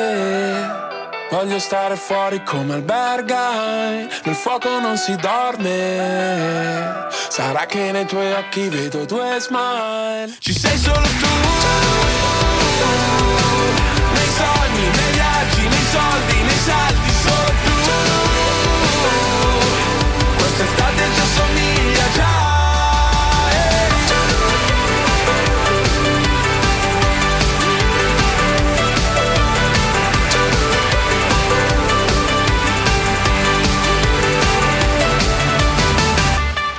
Voglio 1.47 1.60
stare 1.60 1.94
fuori 1.94 2.43
come 2.43 2.74
albergai, 2.74 4.09
nel 4.24 4.35
fuoco 4.35 4.81
non 4.81 4.97
si 4.97 5.14
dorme. 5.14 7.06
Sarà 7.28 7.66
che 7.66 7.93
nei 7.93 8.05
tuoi 8.05 8.32
occhi 8.32 8.68
vedo 8.68 9.05
due 9.05 9.39
smile. 9.39 10.35
Ci 10.40 10.52
sei 10.52 10.77
solo 10.77 11.06
tu. 11.06 11.28
Nei 14.12 14.31
sogni, 14.35 14.90
nei 14.90 15.12
viaggi, 15.12 15.68
nei 15.68 15.86
soldi, 15.93 16.43
nei 16.43 16.59
salti, 16.64 17.15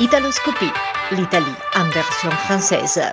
Italoscopie, 0.07 0.71
l'Italie 1.11 1.45
en 1.75 1.83
version 1.89 2.31
française. 2.31 3.11